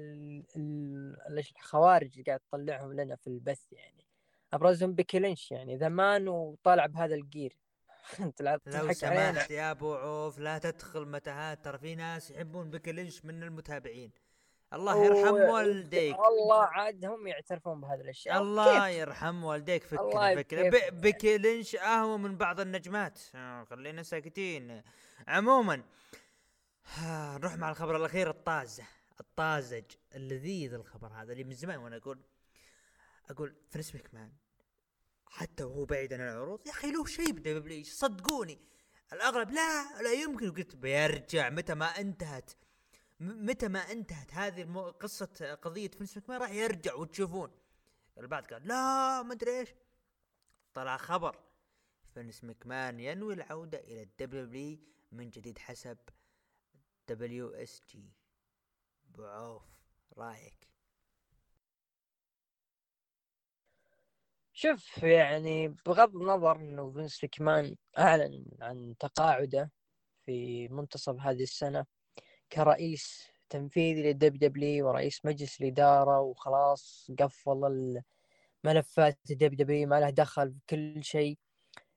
الخوارج 1.56 2.10
اللي 2.12 2.22
قاعد 2.22 2.40
تطلعهم 2.40 2.92
لنا 2.92 3.16
في 3.16 3.26
البث 3.26 3.72
يعني. 3.72 4.06
أبرزهم 4.52 4.94
بيكي 4.94 5.18
لينش 5.18 5.50
يعني 5.50 5.78
زمان 5.78 6.28
وطالع 6.28 6.86
بهذا 6.86 7.14
الجير. 7.14 7.56
أنت 8.20 8.42
لو 8.42 8.92
سمحت 8.92 9.50
يا 9.50 9.70
أبو 9.70 9.94
عوف 9.94 10.38
لا 10.38 10.58
تدخل 10.58 11.06
متاهات 11.06 11.64
ترى 11.64 11.78
في 11.78 11.94
ناس 11.94 12.30
يحبون 12.30 12.70
بيكي 12.70 12.92
لينش 12.92 13.24
من 13.24 13.42
المتابعين. 13.42 14.12
الله 14.72 15.04
يرحم 15.04 15.34
والديك. 15.34 16.16
الله 16.16 16.62
عاد 16.62 17.04
هم 17.04 17.26
يعترفون 17.26 17.80
بهذه 17.80 18.00
الأشياء. 18.00 18.42
الله 18.42 18.88
كيف؟ 18.88 18.98
يرحم 18.98 19.44
والديك 19.44 19.84
فكر 19.84 20.36
فكر 20.36 20.90
بيكي 20.90 21.38
لينش 21.38 21.76
اهوى 21.76 22.18
من 22.18 22.36
بعض 22.36 22.60
النجمات. 22.60 23.20
آه، 23.34 23.64
خلينا 23.64 24.02
ساكتين. 24.02 24.82
عموما 25.28 25.82
نروح 27.38 27.56
مع 27.56 27.70
الخبر 27.70 27.96
الأخير 27.96 28.30
الطازة. 28.30 28.84
الطازج 29.20 29.84
اللذيذ 30.14 30.74
الخبر 30.74 31.08
هذا 31.08 31.32
اللي 31.32 31.44
من 31.44 31.54
زمان 31.54 31.78
وأنا 31.78 31.96
أقول 31.96 32.20
أقول 33.30 33.54
فينس 33.70 33.92
مكمان 34.12 34.32
حتى 35.26 35.64
وهو 35.64 35.84
بعيد 35.84 36.12
عن 36.12 36.20
العروض 36.20 36.66
يا 36.66 36.72
أخي 36.72 36.90
له 36.90 37.04
شيء 37.06 37.32
بدبليو 37.32 37.84
صدقوني. 37.84 38.58
الاغلب 39.12 39.50
لا 39.50 40.02
لا 40.02 40.12
يمكن. 40.12 40.52
قلت 40.52 40.76
بيرجع 40.76 41.50
متى 41.50 41.74
ما 41.74 41.86
انتهت. 41.86 42.50
متى 43.20 43.68
ما 43.68 43.78
انتهت 43.78 44.34
هذه 44.34 44.62
المو... 44.62 44.90
قصة 44.90 45.58
قضية 45.62 45.88
فينس 45.88 46.16
ماكمان 46.16 46.40
راح 46.40 46.50
يرجع 46.50 46.94
وتشوفون 46.94 47.50
البعض 48.18 48.44
قال 48.44 48.68
لا 48.68 49.22
ما 49.22 49.32
أدري 49.32 49.58
إيش. 49.60 49.74
طلع 50.74 50.96
خبر. 50.96 51.44
فينس 52.14 52.44
مكمان 52.44 53.00
ينوي 53.00 53.34
العودة 53.34 53.78
إلى 53.78 54.02
الدبليو 54.02 54.78
من 55.12 55.30
جديد 55.30 55.58
حسب 55.58 55.98
WSJ. 57.08 58.12
بعوف 59.04 59.62
رأيك؟ 60.18 60.68
شوف 64.52 64.98
يعني 65.02 65.68
بغض 65.68 66.16
النظر 66.16 66.56
إنه 66.56 66.92
فينس 66.92 67.24
مكمان 67.24 67.76
أعلن 67.98 68.44
عن 68.60 68.94
تقاعده 68.98 69.70
في 70.26 70.68
منتصف 70.68 71.16
هذه 71.20 71.42
السنة 71.42 71.86
كرئيس 72.52 73.28
تنفيذي 73.50 74.02
للدب 74.02 74.38
دبليو 74.38 74.88
ورئيس 74.88 75.24
مجلس 75.24 75.60
الإدارة 75.60 76.20
وخلاص 76.20 77.10
قفل 77.18 78.00
الملفات 78.64 79.18
الدب 79.30 79.54
دبليو 79.54 79.88
ما 79.88 80.00
له 80.00 80.10
دخل 80.10 80.48
بكل 80.50 81.04
شيء 81.04 81.38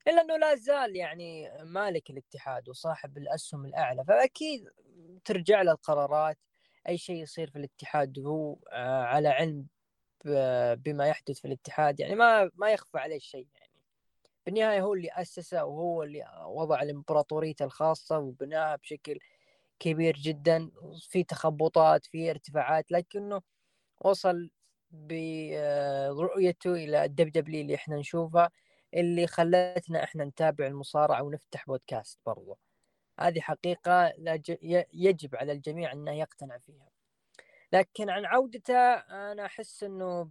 إلا 0.08 0.22
أنه 0.22 0.38
لا 0.38 0.56
زال 0.56 0.96
يعني 0.96 1.52
مالك 1.64 2.10
الاتحاد 2.10 2.70
وصاحب 2.70 3.18
الأسهم 3.18 3.66
الأعلى. 3.66 4.06
فأكيد 4.06 4.70
ترجع 5.26 5.62
له 5.62 5.72
القرارات 5.72 6.38
أي 6.90 6.98
شيء 6.98 7.16
يصير 7.16 7.50
في 7.50 7.56
الاتحاد 7.56 8.20
وهو 8.20 8.58
آه، 8.72 9.04
على 9.04 9.30
علم 9.30 9.68
بما 10.76 11.08
يحدث 11.08 11.40
في 11.40 11.46
الاتحاد. 11.46 12.00
يعني 12.00 12.16
ما 12.16 12.52
ما 12.56 12.72
يخفى 12.72 12.98
عليه 12.98 13.20
شيء 13.20 13.48
يعني. 13.56 13.72
بالنهاية 14.46 14.82
هو 14.82 14.94
اللي 14.94 15.10
أسسه 15.12 15.66
وهو 15.66 16.04
اللي 16.04 16.46
وضع 16.46 16.82
الامبراطوريته 16.82 17.66
الخاصة 17.66 18.20
وبناها 18.20 18.76
بشكل 18.76 19.20
كبير 19.82 20.16
جدا 20.16 20.72
في 21.10 21.24
تخبطات 21.24 22.06
في 22.06 22.32
ارتفاعات 22.32 22.92
لكنه 22.92 23.42
وصل 24.02 24.50
برؤيته 24.92 26.74
إلى 26.74 27.06
الدب 27.06 27.32
دبليو 27.32 27.62
اللي 27.62 27.76
إحنا 27.76 27.96
نشوفها 27.98 28.52
اللي 28.94 29.28
خلتنا 29.28 30.04
إحنا 30.04 30.26
نتابع 30.26 30.68
المصارعة 30.68 31.24
ونفتح 31.24 31.66
بودكاست 31.68 32.20
برضو. 32.26 32.58
هذه 33.20 33.40
حقيقة 33.40 34.14
يجب 34.94 35.36
على 35.36 35.52
الجميع 35.52 35.92
أنه 35.92 36.12
يقتنع 36.12 36.58
فيها. 36.58 36.90
لكن 37.74 38.10
عن 38.10 38.26
عودته 38.26 38.94
أنا 38.94 39.46
أحس 39.46 39.84
إنه 39.84 40.30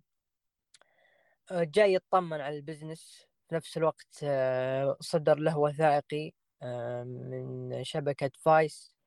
آه، 1.50 1.64
جاي 1.64 1.94
يطمن 1.94 2.40
على 2.40 2.56
ال 2.56 2.63
business. 2.63 3.26
في 3.48 3.54
نفس 3.54 3.76
الوقت 3.76 4.20
آه، 4.24 4.96
صدر 5.00 5.38
له 5.38 5.58
وثائقي 5.58 6.32
آه، 6.62 7.04
من 7.04 7.84
شبكة 7.84 8.30
Vice. 8.38 8.99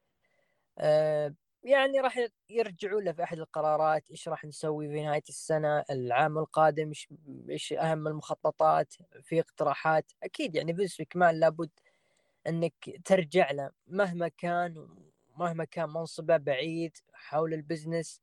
يعني 1.64 2.00
راح 2.00 2.20
يرجعوا 2.50 3.02
له 3.02 3.12
في 3.12 3.24
أحد 3.24 3.40
القرارات 3.40 4.10
إيش 4.12 4.28
راح 4.30 4.46
نسوي 4.46 4.88
في 4.90 5.04
نهاية 5.04 5.24
السنة 5.30 5.84
العام 5.90 6.38
القادم 6.38 6.88
إيش 6.88 7.08
إيش 7.50 7.74
أهم 7.74 8.08
المخططات 8.08 8.94
في 9.22 9.40
اقتراحات؟ 9.40 10.12
أكيد 10.24 10.56
يعني 10.56 10.74
بس 10.74 11.02
كمان 11.02 11.40
لابد 11.40 11.70
إنك 12.48 12.74
ترجع 13.06 13.52
له 13.52 13.72
مهما 13.88 14.28
كان 14.28 14.88
مهما 15.38 15.64
كان 15.64 15.90
منصبه 15.90 16.38
بعيد 16.38 16.98
حول 17.14 17.54
ال 17.54 17.61
business 17.61 18.22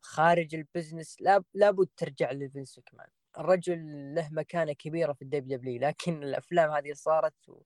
خارج 0.00 0.54
ال 0.54 0.61
business 0.61 1.16
لابد 1.54 1.88
ترجع 1.96 2.32
لفينس 2.32 2.80
كمان 2.86 3.06
الرجل 3.38 4.14
له 4.14 4.28
مكانة 4.32 4.72
كبيرة 4.72 5.12
في 5.12 5.22
ال 5.22 5.58
WWE 5.58 5.80
لكن 5.80 6.22
الأفلام 6.22 6.70
هذه 6.70 6.92
صارت 6.92 7.48
و... 7.48 7.62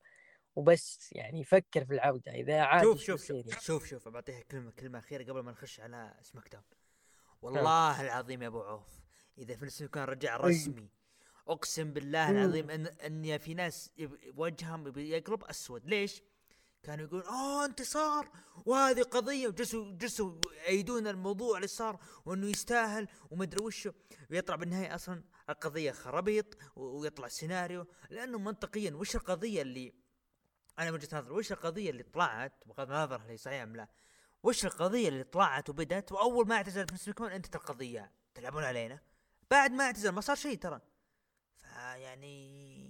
وبس 0.56 1.12
يعني 1.12 1.40
يفكر 1.40 1.84
في 1.84 1.94
العودة 1.94 2.32
إذا 2.32 2.60
عاد 2.60 2.82
شوف 2.84 3.00
شوف 3.00 3.24
شوف. 3.24 3.60
شوف 3.60 3.86
شوف 3.86 4.08
بعطيها 4.08 4.40
كلمة 4.40 4.70
كلمة 4.70 4.98
أخيرة 4.98 5.32
قبل 5.32 5.40
ما 5.40 5.52
نخش 5.52 5.80
على 5.80 6.14
SmackDown. 6.22 6.64
والله 7.42 8.00
العظيم 8.00 8.42
يا 8.42 8.48
أبو 8.48 8.62
عوف 8.62 8.88
إذا 9.38 9.56
فينس 9.56 9.82
مكمان 9.82 10.04
رجع 10.04 10.36
رسمي. 10.36 10.88
أقسم 11.48 11.92
بالله 11.92 12.30
العظيم 12.30 12.70
إن 12.70 12.86
إن 12.86 13.38
في 13.38 13.54
ناس 13.54 13.90
وجههم 14.34 14.98
يقلب 14.98 15.44
أسود. 15.44 15.86
ليش؟ 15.86 16.22
كانوا 16.82 17.04
يقولون 17.04 17.26
اوه 17.26 17.64
انتصار 17.64 18.30
وهذه 18.66 19.02
قضية 19.02 19.48
وجلسوا 19.48 19.92
جلسوا 19.92 20.40
يأيدون 20.56 21.06
الموضوع 21.06 21.56
اللي 21.56 21.66
صار 21.66 22.00
وإنه 22.24 22.46
يستاهل 22.46 23.08
ومدري 23.30 23.64
وشو. 23.64 23.92
ويطلع 24.30 24.56
بالنهاية 24.56 24.94
أصلا 24.94 25.24
القضية 25.50 25.92
خرابيط 25.92 26.56
ويطلع 26.76 27.28
سيناريو. 27.28 27.86
لأنه 28.10 28.38
منطقيا 28.38 28.94
وش 28.94 29.16
القضية 29.16 29.62
اللي 29.62 30.03
أنا 30.78 30.90
من 30.90 30.94
وجهة 30.96 31.18
نظري 31.18 31.34
وش 31.34 31.52
القضية 31.52 31.90
اللي 31.90 32.02
طلعت؟ 32.02 32.52
بغض 32.66 32.90
النظر 32.90 33.22
هل 33.22 33.28
هي 33.28 33.36
صحيحة 33.36 33.62
أم 33.62 33.76
لا. 33.76 33.88
وش 34.42 34.64
القضية 34.64 35.08
اللي 35.08 35.24
طلعت 35.24 35.70
وبدت 35.70 36.12
وأول 36.12 36.48
ما 36.48 36.54
اعتزل 36.54 36.86
فينس 36.88 37.10
مكمان 37.10 37.32
انتهت 37.32 37.56
القضية. 37.56 38.12
تلعبون 38.34 38.64
علينا. 38.64 39.00
بعد 39.50 39.70
ما 39.70 39.84
اعتزل 39.84 40.10
ما 40.10 40.20
صار 40.20 40.36
شيء 40.36 40.58
ترى. 40.58 40.80
فيعني 41.56 42.88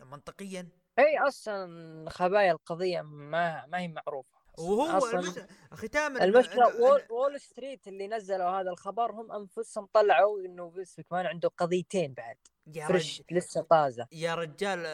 منطقيا. 0.00 0.68
إي 0.98 1.18
أصلا 1.28 2.10
خبايا 2.10 2.52
القضية 2.52 3.00
ما 3.00 3.66
ما 3.66 3.78
هي 3.78 3.88
معروفة. 3.88 4.36
وهو 4.58 4.98
أصلاً 4.98 5.46
ختام 5.72 6.16
المشكلة 6.16 6.80
Wall, 6.80 7.02
Wall 7.10 7.40
Street 7.40 7.88
اللي 7.88 8.08
نزلوا 8.08 8.60
هذا 8.60 8.70
الخبر 8.70 9.12
هم 9.12 9.32
أنفسهم 9.32 9.86
طلعوا 9.92 10.40
إنه 10.40 10.70
فينس 10.70 11.00
مكمان 11.10 11.26
عنده 11.26 11.48
قضيتين 11.48 12.14
بعد. 12.14 12.36
يا 12.66 12.86
fresh 12.86 13.22
لسه 13.30 13.62
طازة. 13.62 14.06
يا 14.12 14.34
رجال 14.34 14.86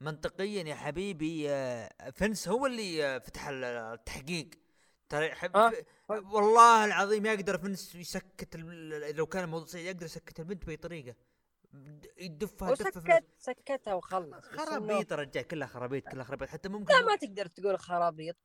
منطقيا 0.00 0.62
يا 0.62 0.74
حبيبي 0.74 1.48
فنس 2.14 2.48
هو 2.48 2.66
اللي 2.66 3.20
فتح 3.20 3.48
التحقيق. 3.48 4.50
ترى 5.08 5.30
حب 5.30 5.56
آه. 5.56 5.72
والله 6.08 6.84
العظيم 6.84 7.26
يقدر 7.26 7.58
فنس 7.58 7.94
يسكت 7.94 8.56
لو 9.14 9.26
كان 9.26 9.44
الموضوع 9.44 9.80
يقدر 9.80 10.06
يسكت 10.06 10.40
البنت 10.40 10.64
باي 10.64 10.76
طريقه 10.76 11.14
يدفها 12.18 12.70
وسكت 12.70 13.24
سكتها 13.38 13.94
وخلص 13.94 14.44
خرابيط 14.44 15.12
رجال 15.12 15.46
كلها 15.46 15.68
خرابيط 15.68 16.08
كلها 16.08 16.24
خرابيط. 16.24 16.48
حتى 16.48 16.68
ممكن 16.68 16.94
لا 16.94 17.00
ما 17.00 17.16
تقدر 17.16 17.46
تقول 17.46 17.78
خرابيط. 17.78 18.36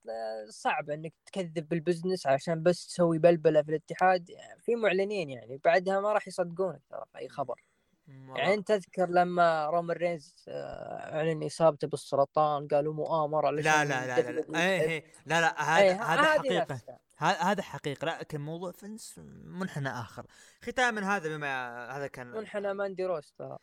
صعب 0.49 0.89
إنك 0.89 1.13
تكذب 1.25 1.69
بال 1.69 1.81
business 1.81 2.27
عشان 2.27 2.63
بس 2.63 2.87
تسوي 2.87 3.17
بلبلة 3.19 3.61
في 3.61 3.69
الاتحاد. 3.69 4.31
في 4.59 4.75
معلنين 4.75 5.29
يعني 5.29 5.57
بعدها 5.65 5.99
ما 5.99 6.13
راح 6.13 6.27
يصدقونك 6.27 6.81
ترى 6.89 7.05
في 7.11 7.17
أي 7.17 7.29
خبر. 7.29 7.63
يعني 8.07 8.63
تذكر 8.63 9.09
لما 9.09 9.65
رومان 9.65 9.97
رينز 9.97 10.45
آه، 10.47 11.15
اعلن 11.15 11.43
اصابته 11.43 11.87
بالسرطان 11.87 12.67
قالوا 12.67 12.93
مؤامره 12.93 13.51
لا 13.51 13.61
لا 13.61 13.85
لا 13.85 14.21
لا 14.21 14.31
لا, 14.31 14.59
إيه 14.59 14.81
إيه؟ 14.81 15.03
لا 15.25 15.41
لا 15.41 15.61
هذا 15.61 15.83
إيه 15.83 16.03
هذا 16.03 16.23
حقيقة. 16.23 16.79
هذا 17.17 17.61
حقيقة. 17.61 18.05
لكن 18.05 18.41
موضوع 18.41 18.71
فنس 18.71 19.19
منحنى 19.43 19.89
آخر. 19.89 20.25
ختاما 20.63 21.15
هذا 21.15 21.37
بما 21.37 21.85
هذا 21.97 22.07
كان 22.07 22.27
منحنى 22.27 22.73
ماندي 22.73 23.05
روز 23.05 23.33
ترى. 23.37 23.57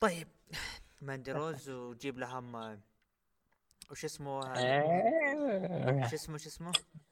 طيب. 0.00 0.28
ماندي 1.00 1.32
روز 1.32 1.70
وجيب 1.70 2.18
لهم 2.18 2.78
وش 3.90 4.04
اسمه؟ 4.04 4.40
إيه. 4.58 6.04
وش 6.04 6.14
اسمه 6.14 6.34
وش 6.34 6.46
اسمه؟ 6.46 6.68
آه، 6.68 7.07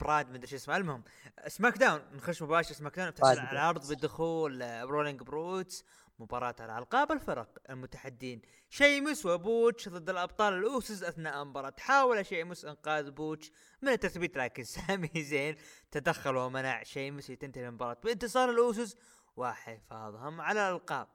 براد 0.00 0.30
مدري 0.30 0.46
شو 0.46 0.56
اسمه. 0.56 0.76
المهم 0.76 1.04
SmackDown 1.46 2.02
نخش 2.12 2.42
مباشر 2.42 2.74
SmackDown 2.74 3.14
تحصل 3.14 3.38
على 3.38 3.52
العرض 3.52 3.92
بدخول 3.92 4.62
Brawling 4.90 5.22
Brutes 5.22 5.84
مباراة 6.18 6.54
على 6.60 6.78
ألقاب 6.78 7.12
الفرق 7.12 7.58
المتحدين. 7.70 8.42
شيمس 8.70 9.26
وبوتش 9.26 9.88
ضد 9.88 10.10
الأبطال 10.10 10.54
الأوسس 10.54 11.02
أثناء 11.02 11.42
المباراة 11.42 11.74
حاول 11.78 12.26
شيمس 12.26 12.64
إنقاذ 12.64 13.10
بوتش 13.10 13.52
من 13.82 13.88
التثبيت 13.88 14.36
لكن 14.36 14.64
سامي 14.74 15.10
زين 15.16 15.56
تدخل 15.90 16.36
ومنع 16.36 16.82
شيمس 16.82 17.30
لتنتهي 17.30 17.68
المباراة 17.68 17.96
بانتصار 18.04 18.50
الأوسس 18.50 18.96
وحفاظهم 19.36 20.40
على 20.40 20.68
الألقاب. 20.68 21.08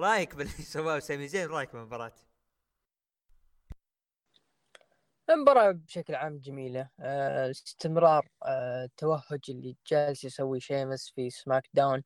رأيك 0.00 0.34
باللي 0.34 0.52
سواه 0.74 0.98
سامي 0.98 1.28
زين 1.28 1.46
رأيك 1.48 1.72
بالمباراة؟ 1.72 2.12
المباراة 5.30 5.70
بشكل 5.72 6.14
عام 6.14 6.38
جميلة. 6.38 6.90
آه، 7.00 7.50
استمرار 7.50 8.28
آه، 8.42 8.84
التوهج 8.84 9.40
اللي 9.48 9.76
جالس 9.86 10.24
يسوي 10.24 10.60
شيمس 10.60 11.10
في 11.10 11.30
سماك 11.30 11.68
داون 11.74 12.02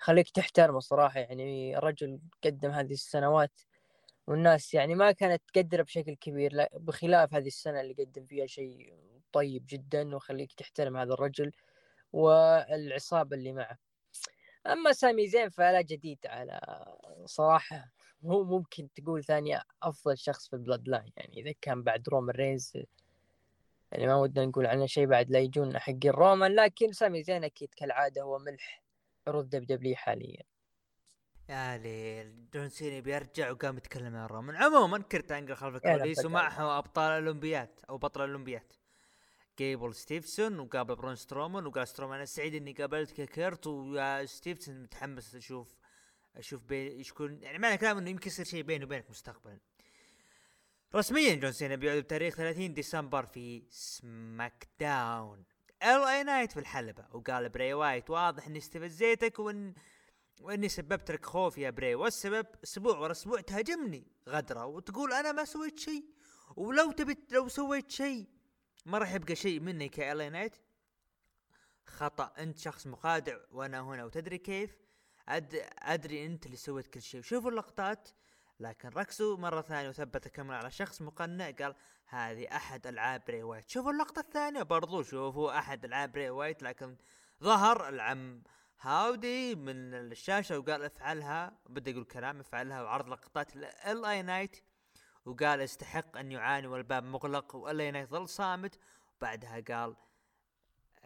يخليك 0.00 0.30
تحترمه 0.30 0.80
صراحة. 0.80 1.20
يعني 1.20 1.78
الرجل 1.78 2.20
قدم 2.44 2.70
هذه 2.70 2.92
السنوات 2.92 3.60
والناس 4.26 4.74
يعني 4.74 4.94
ما 4.94 5.12
كانت 5.12 5.42
تقدره 5.54 5.82
بشكل 5.82 6.14
كبير 6.16 6.52
لا 6.54 6.70
بخلاف 6.74 7.34
هذه 7.34 7.46
السنة 7.46 7.80
اللي 7.80 7.94
قدم 7.94 8.24
فيها 8.24 8.46
شيء 8.46 8.94
طيب 9.32 9.66
جدا 9.70 10.16
وخليك 10.16 10.52
تحترم 10.52 10.96
هذا 10.96 11.14
الرجل 11.14 11.52
والعصابة 12.12 13.36
اللي 13.36 13.52
معه. 13.52 13.78
أما 14.66 14.92
سامي 14.92 15.28
زين 15.28 15.50
فلا 15.50 15.82
جديد 15.82 16.18
على 16.26 16.60
صراحة. 17.26 17.95
هو 18.24 18.44
ممكن 18.44 18.88
تقول 18.94 19.24
ثاني 19.24 19.60
أفضل 19.82 20.18
شخص 20.18 20.48
في 20.48 20.56
ال 20.56 20.88
Bloodline 20.88 21.12
يعني 21.16 21.40
إذا 21.40 21.52
كان 21.60 21.82
بعد 21.82 22.08
رومان 22.08 22.36
رينز 22.36 22.72
يعني 23.92 24.06
ما 24.06 24.14
ودنا 24.14 24.46
نقول 24.46 24.66
عنه 24.66 24.86
شيء 24.86 25.06
بعد 25.06 25.30
لا 25.30 25.38
يجون 25.38 25.78
حق 25.78 26.04
الرومان 26.04 26.54
لكن 26.54 26.92
سامي 26.92 27.22
زين 27.22 27.44
أكيد 27.44 27.74
كالعادة 27.76 28.22
هو 28.22 28.38
ملح 28.38 28.82
عروض 29.26 29.48
WWE 29.48 29.96
حاليا. 29.96 30.42
يا 31.48 31.78
ليل 31.78 32.50
جون 32.54 32.68
سينا 32.68 33.00
بيرجع 33.00 33.50
وقام 33.50 33.76
يتكلم 33.76 34.16
عن 34.16 34.26
رومان 34.26 34.56
عموما 34.56 34.98
كرت 34.98 35.32
انجل 35.32 35.56
خلف 35.56 35.76
الكواليس 35.76 36.24
ومعه 36.24 36.78
أبطال 36.78 37.10
الأولمبيات 37.10 37.80
أو 37.90 37.98
بطل 37.98 38.24
الأولمبيات. 38.24 38.72
جيبل 39.58 39.94
ستيفسون 39.94 40.58
وقابل 40.58 40.96
برون 40.96 41.16
سترومان 41.16 41.66
وقال 41.66 41.88
سترومان 41.88 42.16
أنا 42.16 42.24
سعيد 42.24 42.54
إني 42.54 42.72
قابلتك 42.72 43.18
يا 43.18 43.24
كيرت 43.24 43.66
ويا 43.66 44.26
ستيفسون 44.26 44.82
متحمس 44.82 45.34
أشوف 45.34 45.76
أشوف 46.36 46.62
بين 46.62 47.00
يكون 47.00 47.42
يعني 47.42 47.58
معنى 47.58 47.78
كلام 47.78 47.98
إنه 47.98 48.10
يمكن 48.10 48.26
يصير 48.30 48.44
شيء 48.44 48.62
بيني 48.62 48.84
وبينك 48.84 49.10
مستقبلا. 49.10 49.58
رسميا 50.94 51.34
جون 51.34 51.52
سينا 51.52 51.76
بيعود 51.76 52.02
بتاريخ 52.02 52.34
30 52.34 52.74
ديسمبر 52.74 53.26
في 53.26 53.62
SmackDown 53.70 55.44
ال 55.82 55.88
اي 56.04 56.22
نايت 56.22 56.52
في 56.52 56.60
الحلبة 56.60 57.06
وقال 57.12 57.48
براي 57.48 57.72
وايت 57.74 58.10
واضح 58.10 58.46
إني 58.46 58.58
استفزيتك 58.58 59.38
وان 59.38 59.74
وإني 60.40 60.68
سببت 60.68 61.10
لك 61.10 61.26
خوف 61.26 61.58
يا 61.58 61.70
براي 61.70 61.94
والسبب 61.94 62.46
أسبوع 62.64 62.98
ورا 62.98 63.12
أسبوع 63.12 63.40
تهاجمني 63.40 64.06
غدرة 64.28 64.66
وتقول 64.66 65.12
أنا 65.12 65.32
ما 65.32 65.44
سويت 65.44 65.78
شيء. 65.78 66.04
ولو 66.56 66.92
تبي 66.92 67.16
لو 67.30 67.48
سويت 67.48 67.90
شيء 67.90 68.26
ما 68.86 68.98
راح 68.98 69.14
يبقى 69.14 69.34
شيء 69.36 69.60
منك 69.60 69.98
يا 69.98 70.12
ال 70.12 70.22
اي 70.22 70.32
نايت 70.32 70.56
خطأ 71.86 72.32
أنت 72.38 72.58
شخص 72.58 72.86
مخادع 72.86 73.36
وأنا 73.50 73.80
هنا 73.80 74.04
وتدري 74.04 74.38
كيف؟ 74.38 74.76
أد... 75.28 75.68
أدري 75.78 76.26
أنت 76.26 76.46
اللي 76.46 76.56
سويت 76.56 76.86
كل 76.86 77.02
شيء. 77.02 77.20
شوفوا 77.20 77.50
اللقطات. 77.50 78.08
لكن 78.60 78.88
ركزوا 78.88 79.36
مرة 79.36 79.60
ثانية 79.60 79.88
وثبت 79.88 80.26
الكاميرا 80.26 80.56
على 80.56 80.70
شخص 80.70 81.02
مقنع. 81.02 81.50
قال 81.50 81.74
هذه 82.06 82.56
أحد 82.56 82.86
ألعاب 82.86 83.22
بري 83.28 83.42
وايت 83.42 83.68
شوفوا 83.68 83.92
اللقطة 83.92 84.20
الثانية 84.20 84.62
برضو. 84.62 85.02
شوفوا 85.02 85.58
أحد 85.58 85.84
ألعاب 85.84 86.12
بري 86.12 86.30
وايت 86.30 86.62
لكن 86.62 86.96
ظهر 87.42 87.88
العم 87.88 88.42
هاودي 88.80 89.54
من 89.54 89.94
الشاشة 89.94 90.58
وقال 90.58 90.82
افعلها. 90.82 91.58
بدا 91.68 91.90
يقول 91.90 92.04
كلام 92.04 92.40
افعلها 92.40 92.82
وعرض 92.82 93.08
لقطات 93.08 93.56
ال 93.86 94.04
اي 94.04 94.22
نايت 94.22 94.56
وقال 95.24 95.60
يستحق 95.60 96.16
أن 96.16 96.32
يعاني 96.32 96.66
والباب 96.66 97.04
مغلق 97.04 97.56
وال 97.56 97.80
اي 97.80 97.90
نايت 97.90 98.08
ظل 98.08 98.28
صامت. 98.28 98.78
وبعدها 99.16 99.60
قال 99.60 99.96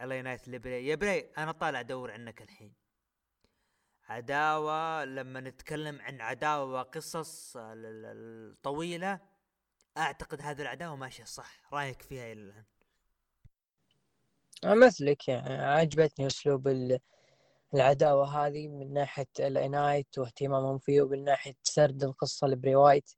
ال 0.01 0.13
اي 0.13 0.23
نايت 0.23 0.49
لبري 0.49 0.87
يا 0.87 0.95
بري 0.95 1.19
أنا 1.39 1.53
طالع 1.53 1.81
أدور 1.81 2.11
عنك 2.11 2.43
الحين. 2.43 2.90
عداوة 4.11 5.05
لما 5.05 5.41
نتكلم 5.41 6.01
عن 6.01 6.21
عداوة 6.21 6.65
وقصص 6.65 7.57
الطويلة 7.57 9.21
أعتقد 9.99 10.41
هذه 10.43 10.63
العداوة 10.63 10.97
ماشية 10.97 11.25
صح. 11.25 11.73
رأيك 11.73 12.03
فيها 12.03 12.33
إلى 12.33 12.43
الآن؟ 12.43 12.65
مثلك 14.65 15.29
يعني. 15.29 15.55
عجبتني 15.55 16.27
أسلوب 16.27 16.69
العداوة 17.75 18.47
هذه 18.47 18.69
من 18.69 18.93
ناحية 18.93 19.27
ال 19.41 19.56
اي 19.56 19.72
نايت 19.72 20.19
واهتمامهم 20.19 20.79
فيه 20.79 21.03
ومن 21.03 21.25
ناحية 21.25 21.55
سرد 21.63 22.05
القصة 22.05 22.47
لبري 22.47 22.75
وايت. 22.75 23.11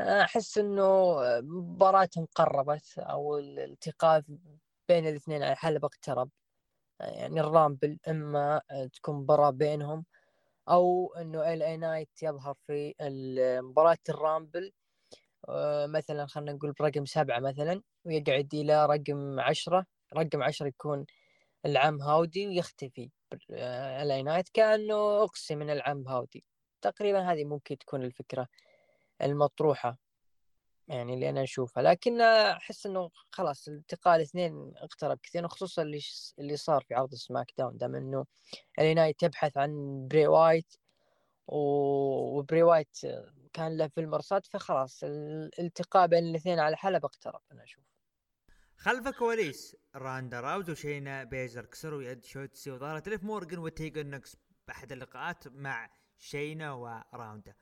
أحس 0.00 0.58
إنه 0.58 1.16
مباراتهم 1.40 2.26
قربت 2.34 2.98
أو 2.98 3.38
الالتقاء 3.38 4.22
بين 4.88 5.06
الاثنين 5.06 5.42
على 5.42 5.52
الحلبة 5.52 5.86
اقترب. 5.86 6.30
يعني 7.00 7.40
ال 7.40 7.48
Rumble 7.48 7.98
إما 8.08 8.62
تكون 8.92 9.14
مباراة 9.16 9.50
بينهم 9.50 10.04
أو 10.68 11.14
إنه 11.14 11.52
ال 11.54 11.62
اي 11.62 11.76
نايت 11.76 12.10
يظهر 12.22 12.54
في 12.66 12.94
مباراة 13.62 13.98
ال 14.08 14.16
Rumble. 14.16 14.72
آه، 15.48 15.86
مثلا 15.86 16.26
خلينا 16.26 16.52
نقول 16.52 16.72
برقم 16.72 17.04
سبعة 17.04 17.40
مثلا 17.40 17.82
ويقعد 18.04 18.54
إلى 18.54 18.86
رقم 18.86 19.40
عشرة. 19.40 19.86
رقم 20.16 20.42
عشرة 20.42 20.66
يكون 20.68 21.06
العم 21.66 22.02
هاودي 22.02 22.46
ويختفي. 22.48 23.10
ال 24.02 24.10
اي 24.12 24.22
نايت 24.22 24.48
كأنه 24.48 25.24
اقصي 25.24 25.56
من 25.56 25.70
العم 25.70 26.08
هاودي. 26.08 26.44
تقريبا 26.82 27.32
هذه 27.32 27.44
ممكن 27.44 27.78
تكون 27.78 28.04
الفكرة 28.04 28.48
المطروحة. 29.22 29.98
يعني 30.88 31.14
اللي 31.14 31.30
أنا 31.30 31.42
اشوفها 31.42 31.82
لكن 31.82 32.20
أحس 32.20 32.86
إنه 32.86 33.10
خلاص 33.30 33.68
التقاء 33.68 34.16
الاثنين 34.16 34.72
اقترب 34.76 35.18
كثير 35.22 35.44
وخصوصا 35.44 35.82
اللي 35.82 36.00
اللي 36.38 36.56
صار 36.56 36.84
في 36.88 36.94
عرض 36.94 37.14
SmackDown 37.14 37.76
دام 37.76 37.94
إنه 37.94 38.26
ال 38.78 38.86
اي 38.86 38.95
نايت 38.95 39.20
تبحث 39.20 39.56
عن 39.56 39.70
بري 40.10 40.26
وايت 40.26 40.74
وبري 41.48 42.62
وايت 42.62 42.98
كان 43.52 43.76
له 43.76 43.88
في 43.88 44.00
المرصاد 44.00 44.46
فخلاص 44.46 45.04
الالتقاء 45.04 46.06
بين 46.06 46.24
الاثنين 46.24 46.58
على 46.58 46.76
حلبة 46.76 47.06
اقترب 47.06 47.40
أنا 47.52 47.64
أشوف 47.64 47.84
خلف 48.76 49.06
الكواليس 49.06 49.76
راندا 49.94 50.40
راوزي 50.40 50.70
وشينا 50.70 51.24
بيزلر 51.24 51.64
كسروا 51.64 52.02
يد 52.02 52.24
شوتسي 52.24 52.70
وظهرت 52.70 53.08
ليف 53.08 53.24
مورجن 53.24 53.58
وتيجن 53.58 54.10
نوكس 54.10 54.36
باحد 54.68 54.92
اللقاءات 54.92 55.48
مع 55.48 55.90
شينا 56.18 56.72
وراندا 56.72 57.54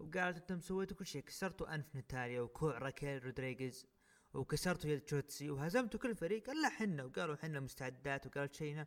وقالت 0.00 0.38
أنتم 0.38 0.60
سويتوا 0.60 0.96
كل 0.96 1.06
شيء 1.06 1.22
كسرتوا 1.22 1.74
أنف 1.74 1.96
نتاليا 1.96 2.40
وكوع 2.40 2.78
راكيل 2.78 3.24
رودريغيز 3.24 3.86
وكسرتوا 4.34 4.90
يد 4.90 5.00
شوتزي 5.00 5.50
وهزمتوا 5.50 6.00
كل 6.00 6.14
فريق 6.14 6.50
الا 6.50 6.68
حنا. 6.68 7.04
وقالوا 7.04 7.36
حنا 7.36 7.60
مستعدات 7.60 8.26
وقالت 8.26 8.54
شينا 8.54 8.86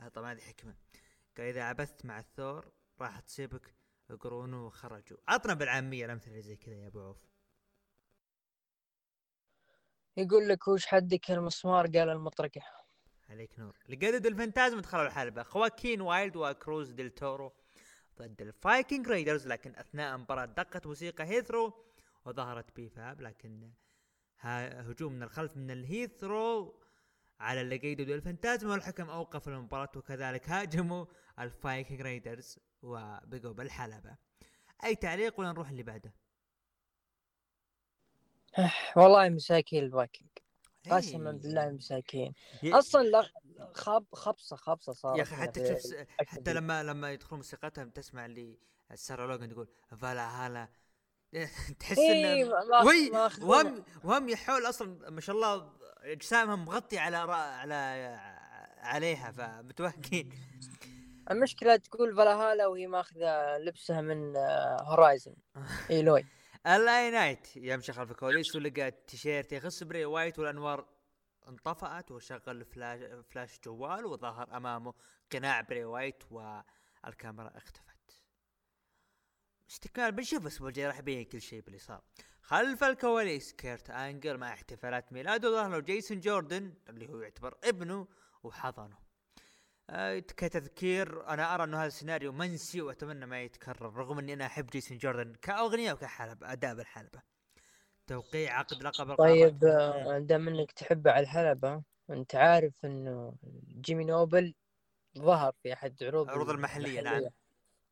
آه 0.00 0.08
طبعا 0.08 0.32
هذه 0.32 0.40
حكمة. 0.40 0.74
قال 1.36 1.46
إذا 1.46 1.62
عبثت 1.62 2.06
مع 2.06 2.18
الثور 2.18 2.72
راح 3.00 3.20
تصيبك 3.20 3.74
قرون 4.20 4.54
وخرجوا. 4.54 5.18
عطنا 5.28 5.54
بالعامية 5.54 6.04
الأمثلة 6.04 6.40
زي 6.40 6.56
كذا 6.56 6.74
يا 6.74 6.86
أبو 6.86 7.00
عوف. 7.00 7.18
يقول 10.16 10.48
لك 10.48 10.68
وش 10.68 10.86
حدك 10.86 11.30
المسمار 11.30 11.86
قال 11.86 12.08
المطرقة؟ 12.08 12.62
عليك 13.28 13.58
نور. 13.58 13.78
ليقادو 13.88 14.26
الفانتازما 14.26 14.80
دخلوا 14.80 15.06
الحلبة. 15.06 15.42
خواكين 15.42 16.00
وايلد 16.00 16.36
وكروز 16.36 16.90
ديل 16.90 17.10
تورو 17.10 17.52
ضد 18.18 18.42
الفايكنج 18.42 19.08
ريدرز 19.08 19.46
لكن 19.46 19.76
أثناء 19.76 20.14
المباراة 20.14 20.44
دقت 20.44 20.86
موسيقى 20.86 21.24
هيثرو 21.24 21.84
وظهرت 22.24 22.76
بيفاب 22.76 23.20
لكن 23.20 23.72
هجوم 24.40 25.12
من 25.12 25.22
الخلف 25.22 25.56
من 25.56 25.70
الهيثرو 25.70 26.80
على 27.40 27.60
الليقادو 27.60 28.14
الفانتازما 28.14 28.72
والحكم 28.72 29.10
أوقف 29.10 29.48
المباراة 29.48 29.90
وكذلك 29.96 30.48
هاجموا 30.48 31.06
الفايكنج 31.38 32.00
ريدرز 32.00 32.58
وبقوا 32.82 33.52
بالحلبة. 33.52 34.16
أي 34.84 34.94
تعليق 34.94 35.40
ولا 35.40 35.52
نروح 35.52 35.68
اللي 35.70 35.82
بعده؟ 35.82 36.14
والله 38.96 39.28
مساكين 39.28 39.84
الفايكنج. 39.84 40.28
قسما 40.90 41.32
بالله 41.32 41.70
مساكين. 41.70 42.32
أصلا 42.64 43.22
خب 43.74 44.04
خبصة 44.12 44.56
خبصة 44.56 44.92
صارت 44.92 45.18
يا 45.18 45.22
أخي 45.22 45.34
حتى 45.36 45.74
تشوف 45.74 45.94
حتى 46.26 46.52
لما 46.52 46.82
لما 46.82 47.12
يدخلون 47.12 47.38
موسيقتهم 47.38 47.90
تسمع 47.90 48.26
لي 48.26 48.58
سارة 48.94 49.26
لوجن 49.26 49.48
تقول 49.48 49.68
فالهالا 49.96 50.68
تحس 51.80 51.98
إيه 51.98 52.42
انه 52.44 52.84
وي 52.84 53.10
وهم 53.42 53.84
وهم 54.04 54.28
يحول 54.28 54.68
أصلا 54.68 55.10
ما 55.10 55.20
شاء 55.20 55.36
الله 55.36 55.72
أجسامهم 56.02 56.64
مغطيه 56.64 57.00
على 57.00 57.16
على 57.16 57.74
عليها 58.78 59.30
فمتوهقين. 59.32 60.30
المشكلة 61.30 61.76
تقول 61.76 62.16
فالهالا 62.16 62.66
وهي 62.66 62.86
ماخذة 62.86 63.58
لبسها 63.58 64.00
من 64.00 64.36
هورايزن 64.80 65.34
ايلوي 65.90 66.26
ال 66.66 66.88
اي 66.88 67.10
نايت 67.10 67.56
يمشي 67.56 67.92
خلف 67.92 68.10
الكواليس 68.10 68.56
ولقى 68.56 68.90
تيشيرت 68.90 69.52
يخص 69.52 69.82
بري 69.82 70.04
وايت 70.04 70.38
والأنوار 70.38 70.86
انطفأت 71.48 72.10
وشغل 72.10 72.64
flash, 72.64 73.00
flash 73.30 73.60
جوال 73.64 74.06
وظهر 74.06 74.56
أمامه 74.56 74.94
قناع 75.32 75.60
بري 75.60 75.84
وايت 75.84 76.22
والكاميرا 76.30 77.52
اختفت. 77.56 78.22
استكمال 79.70 80.12
بنشوف 80.12 80.42
الأسبوع 80.42 80.68
الجاي 80.68 80.86
راح 80.86 80.98
يبين 80.98 81.24
كل 81.24 81.40
شيء 81.40 81.60
باللي 81.60 81.78
صار 81.78 82.02
خلف 82.42 82.84
الكواليس 82.84 83.52
كيرت 83.52 83.90
أنجل 83.90 84.36
مع 84.36 84.52
احتفالات 84.52 85.12
ميلاده 85.12 85.50
ظهر 85.50 85.70
له 85.70 85.80
جيسون 85.80 86.20
جوردن 86.20 86.74
اللي 86.88 87.08
هو 87.08 87.20
يعتبر 87.20 87.58
ابنه 87.64 88.08
وحضنه. 88.42 89.11
كتذكير 90.36 91.28
أنا 91.28 91.54
أرى 91.54 91.64
أنه 91.64 91.78
هذا 91.78 91.86
السيناريو 91.86 92.32
منسي 92.32 92.80
وأتمنى 92.80 93.26
ما 93.26 93.42
يتكرر 93.42 93.96
رغم 93.96 94.18
أني 94.18 94.32
أنا 94.32 94.46
أحب 94.46 94.66
جيسون 94.66 94.98
جوردن 94.98 95.34
كأغنية 95.34 95.92
وكحلبة 95.92 96.52
أداء 96.52 96.74
بالحلبة. 96.74 97.22
توقيع 98.06 98.58
عقد 98.58 98.82
لقب 98.82 99.14
طيب 99.14 99.64
آه، 99.64 100.18
دام 100.18 100.48
انك 100.48 100.72
تحب 100.72 101.08
على 101.08 101.22
الحلبة 101.22 101.82
أنت 102.10 102.34
عارف 102.34 102.72
أنه 102.84 103.34
جيمي 103.80 104.04
نوبل 104.04 104.54
ظهر 105.18 105.52
في 105.62 105.72
أحد 105.72 106.02
عروض 106.02 106.30
عروض 106.30 106.50
المحلية, 106.50 107.00
المحلية. 107.00 107.30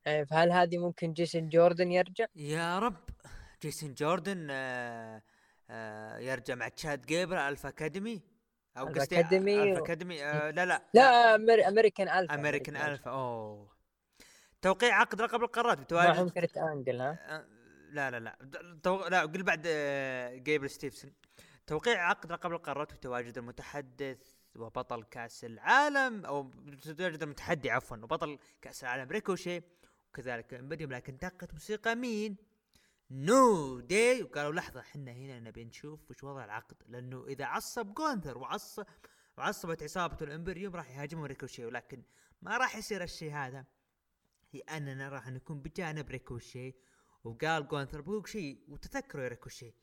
نعم. 0.06 0.24
فهل 0.24 0.52
هذه 0.52 0.78
ممكن 0.78 1.12
جيسون 1.12 1.48
جوردن 1.48 1.92
يرجع؟ 1.92 2.26
يا 2.36 2.78
رب. 2.78 2.96
جيسون 3.62 3.94
جوردن 3.94 4.48
آه 4.50 5.22
آه 5.70 6.18
يرجع 6.18 6.54
مع 6.54 6.68
تشاد 6.68 7.06
جيبل 7.07 7.48
الفا 7.48 7.68
أكاديمي. 7.68 8.22
أو 8.76 8.87
قصدي 8.87 9.20
أكاديمي 9.20 9.78
أكاديمي 9.78 10.24
آه 10.24 10.50
لا 10.50 10.66
لا 10.66 10.83
لا 10.94 11.35
أمريكان 11.68 12.09
ألفا 12.09 12.35
أمريكان 12.35 12.76
ألفا. 12.76 13.11
أوه. 13.11 13.70
توقيع 14.62 14.94
عقد 15.00 15.22
لقب 15.22 15.42
القارات 15.42 15.78
بتواجد 15.78 16.09
معهم 16.09 16.28
كريت 16.28 16.56
انجل 16.56 17.00
ها 17.00 17.46
لا 17.90 18.11
لا 18.11 18.20
لا. 18.20 18.38
تو... 18.83 19.09
لا 19.09 19.20
قل 19.20 19.42
بعد 19.42 19.62
جيبل 20.44 20.64
آه، 20.64 20.68
ستيفسون. 20.68 21.12
توقيع 21.66 22.09
عقد 22.09 22.33
لقب 22.33 22.52
القارات 22.52 22.92
وتواجد 22.92 23.38
المتحدث 23.38 24.18
وبطل 24.54 25.04
كأس 25.04 25.44
العالم 25.44 26.26
أو 26.26 26.50
تواجد 26.98 27.22
المتحدي 27.22 27.70
عفوا 27.70 27.96
وبطل 27.96 28.38
كأس 28.62 28.85
العالم 28.85 29.11
ريكوشي 29.11 29.61
وكذلك 30.09 30.54
امبريوم 30.54 30.92
لكن 30.92 31.16
دقت 31.16 31.52
موسيقى 31.52 31.94
مين؟ 31.94 32.37
نيو 33.11 33.81
دي 33.81 34.23
وقالوا 34.23 34.53
لحظة 34.53 34.81
إحنا 34.81 35.12
هنا 35.12 35.40
نبي 35.40 35.64
نشوف 35.64 36.11
وش 36.11 36.25
وضع 36.25 36.44
العقد 36.44 36.77
لأنه 36.88 37.27
إذا 37.27 37.44
عصب 37.44 37.94
جونثر 37.94 38.38
وعصب 38.38 38.87
وعصبت 39.38 39.83
عصابة 39.83 40.16
الإمبريوم 40.23 40.77
راح 40.77 40.90
يهاجمون 40.90 41.27
ريكوشي 41.27 41.64
ولكن 41.64 42.03
ما 42.42 42.57
راح 42.57 42.77
يصير 42.77 43.03
الشيء 43.03 43.33
هذا. 43.33 43.64
لاننا 44.53 45.09
راح 45.09 45.29
نكون 45.29 45.61
بجانب 45.61 46.09
ريكوشي. 46.09 46.75
وقال 47.25 47.68
جونثر 47.68 48.01
بقول 48.01 48.29
شيء 48.29 48.64
وتذكروا 48.68 49.25
يا 49.25 49.29
ريكوشي 49.29 49.75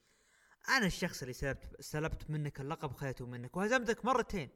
أنا 0.69 0.85
الشخص 0.85 1.21
اللي 1.21 1.33
سلبت 1.33 1.81
سلبت 1.81 2.29
منك 2.29 2.61
اللقب 2.61 2.91
وخذته 2.91 3.25
منك 3.25 3.57
وهزمتك 3.57 4.05
مرتين 4.05 4.49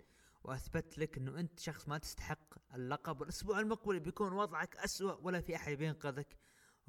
وأثبت 0.44 0.98
لك 0.98 1.18
إنه 1.18 1.40
أنت 1.40 1.60
شخص 1.60 1.88
ما 1.88 1.98
تستحق 1.98 2.76
اللقب. 2.76 3.22
والاسبوع 3.22 3.60
المقبل 3.60 4.00
بيكون 4.00 4.34
وضعك 4.34 4.76
اسوء 4.76 5.20
ولا 5.22 5.42
في 5.42 5.56
أحد 5.56 5.74
بينقذك. 5.74 6.38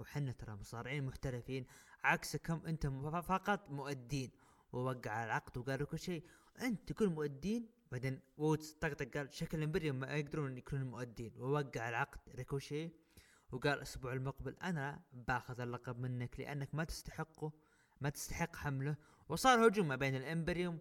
وحنا 0.02 0.32
ترى 0.32 0.54
مصارعين 0.54 1.06
محترفين 1.06 1.66
عكسكم 2.04 2.60
انت 2.66 2.86
فقط 3.26 3.70
مؤدين. 3.70 4.30
ووقع 4.72 5.24
العقد 5.24 5.58
وقال 5.58 5.82
لكم 5.82 5.96
شيء. 5.96 6.24
انت 6.60 6.92
تقول 6.92 7.08
مؤدين؟ 7.10 7.68
بعدين 7.92 8.20
وودز 8.38 8.72
طقطق 8.80 9.16
قال 9.16 9.34
شكل 9.34 9.58
الامبريوم 9.58 9.96
ما 9.96 10.14
يقدرون 10.16 10.58
يكونون 10.58 10.86
مؤدين. 10.86 11.32
ووقع 11.36 11.88
العقد 11.88 12.20
ريكوشي 12.34 12.90
وقال 13.52 13.72
الأسبوع 13.72 14.12
المقبل 14.12 14.56
أنا 14.62 15.02
باخذ 15.12 15.60
اللقب 15.60 15.98
منك 16.00 16.40
لأنك 16.40 16.74
ما 16.74 16.84
تستحقه 16.84 17.52
ما 18.00 18.08
تستحق 18.10 18.56
حمله. 18.56 18.96
وصار 19.28 19.68
هجوم 19.68 19.88
ما 19.88 19.96
بين 19.96 20.16
الإمبريوم 20.16 20.78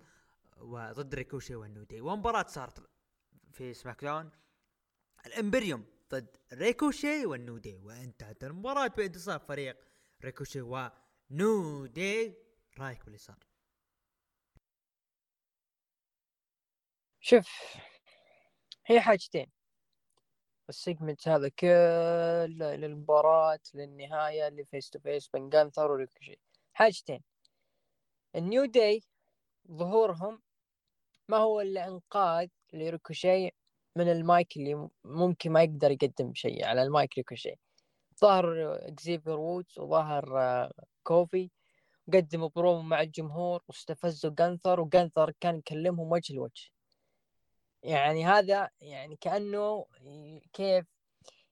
وضد 0.57 1.15
ريكوشي 1.15 1.55
والنيو 1.55 1.83
دي 1.83 2.01
ومباراة 2.01 2.47
صارت 2.47 2.89
في 3.51 3.73
سماك 3.73 4.03
داون. 4.03 4.29
الإمبريوم 5.25 5.85
ضد 6.11 6.37
ريكوشي 6.53 7.25
دي 7.59 7.77
وانتهت 7.77 8.43
المباراة 8.43 8.87
بانتصار 8.87 9.39
فريق 9.39 9.77
ريكوشي 10.23 10.61
ونيو 10.61 11.85
دي 11.85 12.33
رأيك 12.79 13.03
باللي 13.05 13.17
صار 13.17 13.37
شوف 17.19 17.49
هي 18.85 19.01
حاجتين. 19.01 19.51
ال 20.69 20.76
segment 20.76 21.27
هذا 21.27 21.49
كله 21.49 22.75
للمباراة 22.75 23.59
للنهاية 23.73 24.47
اللي 24.47 24.65
face 24.65 24.89
to 24.89 24.99
face 24.99 25.27
بين 25.27 25.49
جانثر 25.49 25.91
وريكوشي. 25.91 26.39
حاجتين. 26.73 27.23
النيو 28.35 28.65
داي 28.65 29.01
ظهورهم 29.71 30.41
ما 31.27 31.37
هو 31.37 31.61
إلا 31.61 31.87
إنقاذ 31.87 32.47
لريكوشي 32.73 33.51
من 33.95 34.11
المايك 34.11 34.57
اللي 34.57 34.89
ممكن 35.03 35.51
ما 35.51 35.63
يقدر 35.63 35.91
يقدم 35.91 36.33
شيء 36.33 36.65
على 36.65 36.83
المايك 36.83 37.17
ريكوشي 37.17 37.55
ظهر 38.21 38.75
إكزيفير 38.87 39.39
وودز 39.39 39.79
وظهر 39.79 40.39
آه، 40.39 40.71
كوفي. 41.03 41.49
قدموا 42.13 42.49
برومو 42.55 42.81
مع 42.81 43.01
الجمهور 43.01 43.63
واستفزوا 43.67 44.31
جانثر 44.39 44.79
وجانثر 44.79 45.33
كان 45.39 45.57
يكلمهم 45.57 46.11
وجه 46.11 46.33
لوجه. 46.33 46.71
يعني 47.83 48.25
هذا 48.25 48.69
يعني 48.81 49.15
كأنه 49.21 49.85
كيف 50.53 50.85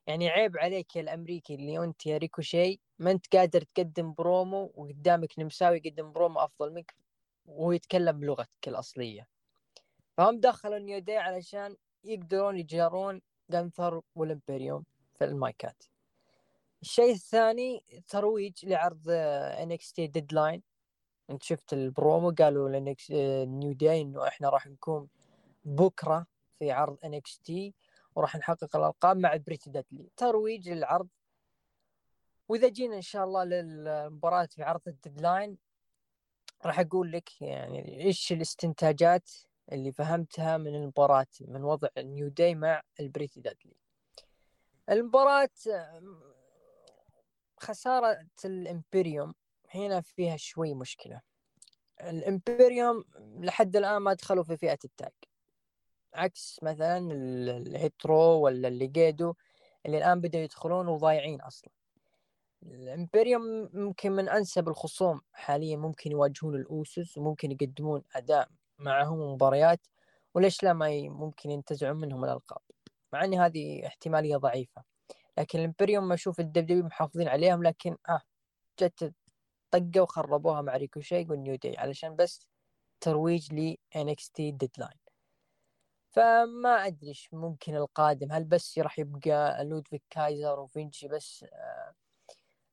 يعني 0.08 0.30
عيب 0.30 0.58
عليك 0.58 0.96
يا 0.96 1.02
الأمريكي 1.02 1.56
اللي 1.56 1.84
أنت 1.84 2.06
يا 2.06 2.18
ريكوشي 2.18 2.80
ما 3.00 3.12
أنت 3.12 3.36
قادر 3.36 3.62
تقدم 3.62 4.14
برومو 4.14 4.72
وقدامك 4.76 5.40
نمساوي 5.40 5.82
يقدم 5.86 6.12
برومو 6.12 6.40
أفضل 6.40 6.74
منك 6.74 6.96
وهو 7.46 7.72
يتكلم 7.72 8.20
بلغتك 8.20 8.68
الأصلية. 8.68 9.28
فهم 10.18 10.40
دخلوا 10.40 10.80
نيو 10.80 11.04
علشان 11.10 11.76
يقدرون 12.04 12.58
يجارون 12.58 13.22
جانثر 13.50 14.02
والامبريوم 14.16 14.86
في 15.14 15.26
المايكات. 15.26 15.84
الشيء 16.82 17.12
الثاني 17.12 17.84
ترويج 18.08 18.66
لعرض 18.66 19.04
NXT 19.10 20.08
Deadline 20.08 20.64
انت 21.30 21.44
شفت 21.44 21.74
البرومو؟ 21.74 22.32
قالوا 22.32 22.70
النكس 22.70 23.12
نيو 23.12 23.74
داي 23.74 24.02
إنه 24.02 24.28
إحنا 24.28 24.50
راح 24.50 24.68
نكون 24.68 25.08
بكرة 25.66 26.26
في 26.60 26.72
عرض 26.72 26.98
NXT 27.06 27.74
وراح 28.16 28.36
نحقق 28.36 28.76
الألقاب 28.76 29.18
مع 29.18 29.36
بريتي 29.36 29.70
دادلي 29.70 30.10
ترويج 30.18 30.70
للعرض. 30.70 31.08
وإذا 32.50 32.68
جينا 32.68 32.96
إن 32.96 33.02
شاء 33.02 33.24
الله 33.24 33.44
للمباراة 33.44 34.46
في 34.46 34.64
عرض 34.64 34.82
الديدلاين 34.88 35.58
راح 36.66 36.80
أقول 36.80 37.12
لك 37.12 37.42
يعني 37.42 38.06
إيش 38.06 38.32
الاستنتاجات 38.32 39.30
اللي 39.72 39.92
فهمتها 39.92 40.58
من 40.58 40.76
المباراة 40.76 41.28
من 41.42 41.64
وضع 41.64 41.88
نيو 41.98 42.28
داي 42.28 42.56
مع 42.56 42.82
البريتي 43.00 43.42
دادلي. 43.42 43.76
المباراة 44.90 45.50
خسارة 47.58 48.28
الإمبريوم. 48.46 49.34
هنا 49.70 50.02
فيها 50.02 50.38
شوي 50.38 50.74
مشكلة. 50.74 51.22
الإمبريوم 52.02 53.04
لحد 53.20 53.76
الآن 53.76 53.98
ما 53.98 54.14
دخلوا 54.14 54.44
في 54.44 54.58
فئة 54.58 54.80
التاج 54.86 55.12
عكس 56.14 56.60
مثلا 56.64 56.98
الهيترو 56.98 58.42
ولا 58.42 58.68
الليجيدو 58.68 59.34
اللي 59.86 59.98
الآن 59.98 60.22
بدأوا 60.22 60.44
يدخلون 60.44 60.88
وضايعين 60.88 61.42
أصلا. 61.42 61.70
الإمبريوم 62.64 63.70
ممكن 63.74 64.12
من 64.12 64.30
أنسب 64.30 64.70
الخصوم. 64.70 65.22
حاليا 65.34 65.78
ممكن 65.78 66.12
يواجهون 66.12 66.56
الأوسوس 66.56 67.18
وممكن 67.18 67.52
يقدمون 67.52 68.04
أداء 68.16 68.50
معهم 68.80 69.20
مباريات 69.34 69.88
وليش 70.34 70.64
لا 70.64 70.74
ما 70.74 70.90
ممكن 71.10 71.50
ينتزعون 71.52 71.98
منهم 71.98 72.26
الألقاب؟ 72.26 72.62
مع 73.14 73.24
ان 73.24 73.34
هذه 73.34 73.88
احتمالية 73.88 74.38
ضعيفة. 74.38 74.84
لكن 75.38 75.60
الامبريوم 75.60 76.08
ما 76.08 76.14
أشوف 76.14 76.40
الدبليو 76.40 76.84
محافظين 76.84 77.28
عليهم 77.28 77.64
لكن 77.64 77.98
آه 78.10 78.22
جت 78.82 79.14
طقة 79.72 80.02
وخربوها 80.02 80.62
مع 80.62 80.78
ريكوشي 80.78 81.26
والنيو 81.30 81.56
داي 81.56 81.78
علشان 81.78 82.16
بس 82.16 82.48
ترويج 83.02 83.54
ل 83.54 83.76
NXT 83.98 84.36
Deadline. 84.38 85.00
فما 86.12 86.70
أدري 86.88 87.08
إيش 87.10 87.30
ممكن 87.34 87.76
القادم 87.76 88.32
هل 88.32 88.44
بس 88.44 88.80
راح 88.80 89.00
يبقى 89.00 89.66
لودفيك 89.66 90.04
كايزر 90.10 90.60
وفينشي 90.60 91.08
بس 91.08 91.46
آه 91.54 91.94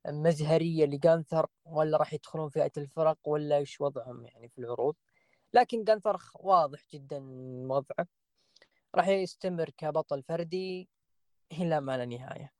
مزهرية 0.08 0.86
لجانثر 0.86 1.46
ولا 1.64 1.98
راح 1.98 2.12
يدخلون 2.14 2.48
فئة 2.48 2.72
الفرق 2.76 3.18
ولا 3.28 3.56
إيش 3.56 3.80
وضعهم 3.80 4.24
يعني 4.26 4.48
في 4.48 4.58
العروض؟ 4.58 4.94
لكن 5.56 5.84
جانثر 5.84 6.16
واضح 6.34 6.80
جدا 6.92 7.18
وضعه. 7.68 8.06
راح 8.94 9.08
يستمر 9.08 9.70
كبطل 9.70 10.22
فردي 10.22 10.88
إلى 11.52 11.80
ما 11.80 11.96
لا 11.96 12.04
نهاية. 12.04 12.52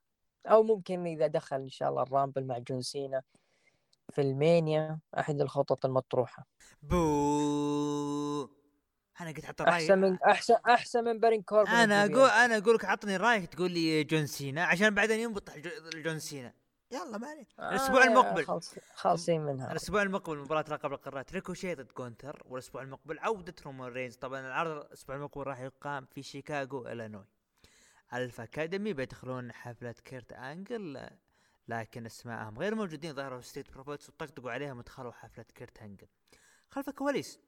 أو 0.45 0.63
ممكن 0.63 1.05
إذا 1.05 1.27
دخل 1.27 1.55
إن 1.55 1.69
شاء 1.69 1.89
الله 1.89 2.03
ال 2.03 2.09
Rumble 2.09 2.45
مع 2.45 2.57
جون 2.57 2.81
سينا 2.81 3.21
في 4.13 4.21
ألمانيا 4.21 4.99
أحد 5.19 5.41
الخطط 5.41 5.85
المطروحة. 5.85 6.47
بو. 6.81 8.49
أنا 9.21 9.29
قلت 9.29 9.45
حط 9.45 9.61
أحسن 9.61 9.99
من 9.99 10.17
احسن 10.23 10.55
أحسن 10.69 11.03
من 11.03 11.19
بارين 11.19 11.41
كوربن 11.41 11.69
أنا 11.69 12.05
أقول 12.05 12.29
أنا 12.29 12.57
أقول 12.57 12.75
لك 12.75 12.85
عطني 12.85 13.17
رأيك 13.17 13.53
تقول 13.53 13.71
لي 13.71 14.03
جون 14.03 14.27
سينا 14.27 14.65
عشان 14.65 14.89
بعدين 14.89 15.19
ينبط 15.19 15.49
جون 15.95 16.19
سينا. 16.19 16.53
يلا 16.91 17.17
ما 17.17 17.27
عليك 17.27 17.47
آه 17.59 17.69
الأسبوع 17.69 18.03
المقبل. 18.03 18.61
خالصين 18.95 19.41
منها. 19.41 19.71
الأسبوع 19.71 20.01
المقبل 20.01 20.37
مباراة 20.37 20.65
لقب 20.69 20.93
القارات 20.93 21.33
ريكوشي 21.33 21.75
ضد 21.75 21.91
جونتر 21.97 22.43
والأسبوع 22.45 22.81
المقبل 22.81 23.19
عودة 23.19 23.53
رومان 23.65 23.91
رينز. 23.91 24.15
طبعا 24.15 24.39
العرض 24.39 24.71
الأسبوع 24.85 25.15
المقبل 25.15 25.43
راح 25.43 25.59
يقام 25.59 26.05
في 26.05 26.23
شيكاغو 26.23 26.87
إلينوي. 26.87 27.25
Alpha 28.13 28.43
Academy 28.43 28.93
بيدخلون 28.93 29.51
حفلة 29.51 29.91
كيرت 29.91 30.33
أنجل 30.33 31.09
لكن 31.67 32.05
اسمائهم 32.05 32.59
غير 32.59 32.75
موجودين 32.75 33.13
ظهروا 33.13 33.41
Street 33.41 33.71
Profits 33.71 34.09
وطقطقوا 34.09 34.51
عليهم 34.51 34.77
ودخلوا 34.77 35.11
حفلة 35.11 35.45
كيرت 35.55 35.77
أنجل. 35.81 36.07
خلف 36.69 36.89
الكواليس 36.89 37.39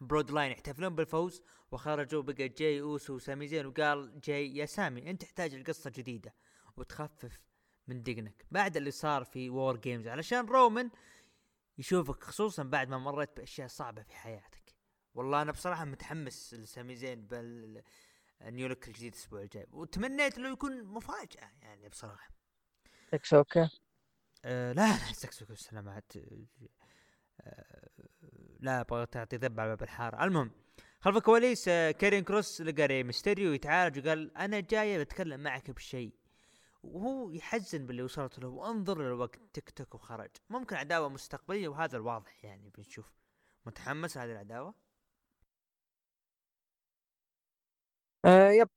Bloodline 0.00 0.52
يحتفلون 0.52 0.94
بالفوز 0.94 1.42
وخرجوا 1.72 2.22
بقى 2.22 2.48
جاي 2.48 2.80
أوسو 2.80 3.14
وسامي 3.14 3.48
زين 3.48 3.66
وقال 3.66 4.20
جاي 4.20 4.56
يا 4.56 4.66
سامي 4.66 5.10
أنت 5.10 5.22
تحتاج 5.22 5.54
لقصة 5.54 5.90
جديدة 5.90 6.34
وتخفف 6.76 7.40
من 7.88 8.02
دقنك 8.02 8.46
بعد 8.50 8.76
اللي 8.76 8.90
صار 8.90 9.24
في 9.24 9.50
War 9.50 9.76
Games 9.76 10.08
علشان 10.08 10.46
رومان 10.46 10.90
يشوفك 11.78 12.24
خصوصا 12.24 12.62
بعد 12.62 12.88
ما 12.88 12.98
مريت 12.98 13.36
بأشياء 13.36 13.68
صعبة 13.68 14.02
في 14.02 14.14
حياتك. 14.16 14.74
والله 15.14 15.42
أنا 15.42 15.52
بصراحة 15.52 15.84
متحمس 15.84 16.54
لسامي 16.54 16.96
زين 16.96 17.26
بال 17.26 17.82
new 18.42 18.68
look 18.68 18.88
الجديد 18.88 19.12
الأسبوع 19.12 19.42
الجاي. 19.42 19.66
وتمنيت 19.72 20.38
إنه 20.38 20.52
يكون 20.52 20.84
مفاجأة 20.84 21.50
يعني 21.62 21.88
بصراحة. 21.88 22.30
سكسوكا 23.12 23.70
أه 24.44 24.72
لا 24.72 24.86
لا 24.86 25.12
سكسوكا 25.12 25.52
السلامات 25.52 26.12
أه 26.16 27.88
لا 28.60 28.80
أبغى 28.80 29.06
تعطي 29.06 29.36
ذب 29.36 29.60
على 29.60 29.68
باب 29.68 29.82
الحارة. 29.82 30.24
المهم 30.24 30.50
خلف 31.00 31.16
الكواليس 31.16 31.64
كارين 31.68 32.24
كروس 32.24 32.60
لقى 32.60 32.86
ري 32.86 33.02
ميستيريو 33.02 33.52
يتعالج 33.52 33.98
وقال 33.98 34.36
أنا 34.36 34.60
جاي 34.60 35.04
بتكلم 35.04 35.40
معك 35.40 35.70
بشيء. 35.70 36.21
وهو 36.82 37.32
يحزن 37.32 37.86
باللي 37.86 38.02
وصلت 38.02 38.38
له 38.38 38.48
وأنظر 38.48 39.02
للوقت 39.02 39.40
tick 39.52 39.70
tock 39.70 39.94
وخرج. 39.94 40.30
ممكن 40.50 40.76
عداوة 40.76 41.08
مستقبلية 41.08 41.68
وهذا 41.68 41.96
الواضح 41.96 42.44
يعني 42.44 42.70
بنشوف. 42.70 43.12
متحمس 43.66 44.18
هذه 44.18 44.32
العداوة؟ 44.32 44.74
آه 48.24 48.50
yep. 48.50 48.68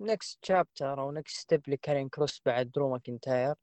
next 0.00 0.44
chapter 0.44 1.00
أو 1.00 1.12
next 1.12 1.36
step 1.36 1.68
لكارين 1.68 2.08
كروس 2.08 2.42
بعد 2.46 2.70
درو 2.70 2.90
ماكنتاير. 2.90 3.54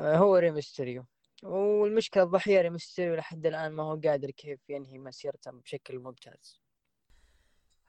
آه 0.00 0.16
هو 0.16 0.36
ري 0.36 0.50
ميستيريو 0.50 1.06
والمشكلة 1.42 2.22
الضحية 2.22 2.60
ري 2.60 2.71
ميستيريو 2.71 3.14
لحد 3.14 3.46
الآن 3.46 3.72
ما 3.72 3.82
هو 3.82 4.00
قادر 4.04 4.30
كيف 4.30 4.70
ينهي 4.70 4.98
مسيرته 4.98 5.50
بشكل 5.50 5.98
ممتاز. 5.98 6.60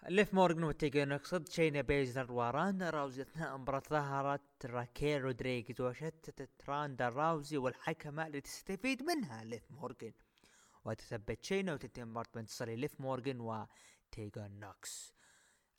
ليف 0.07 0.33
مورجن 0.33 0.63
وتيجا 0.63 1.05
نوكس 1.05 1.35
ضد 1.35 1.49
شينا 1.49 1.81
بيزلر 1.81 2.31
وروندا 2.31 2.89
راوزي 2.89 3.21
اثناء 3.21 3.57
مباراة 3.57 3.83
ظهرت 3.89 4.65
راكيل 4.65 5.21
رودريغيز 5.21 5.81
وشتتت 5.81 6.69
روندا 6.69 7.09
راوزي 7.09 7.57
والحكمة 7.57 8.27
اللي 8.27 8.41
تستفيد 8.41 9.03
منها 9.03 9.43
ليف 9.43 9.71
مورجن 9.71 10.13
وتثبت 10.85 11.43
شينا 11.43 11.73
وتنتهي 11.73 12.03
المباراة 12.03 12.27
بانتصار 12.35 12.69
ليف 12.69 13.01
مورجن 13.01 13.39
وتيجا 13.39 14.47
نوكس. 14.47 15.13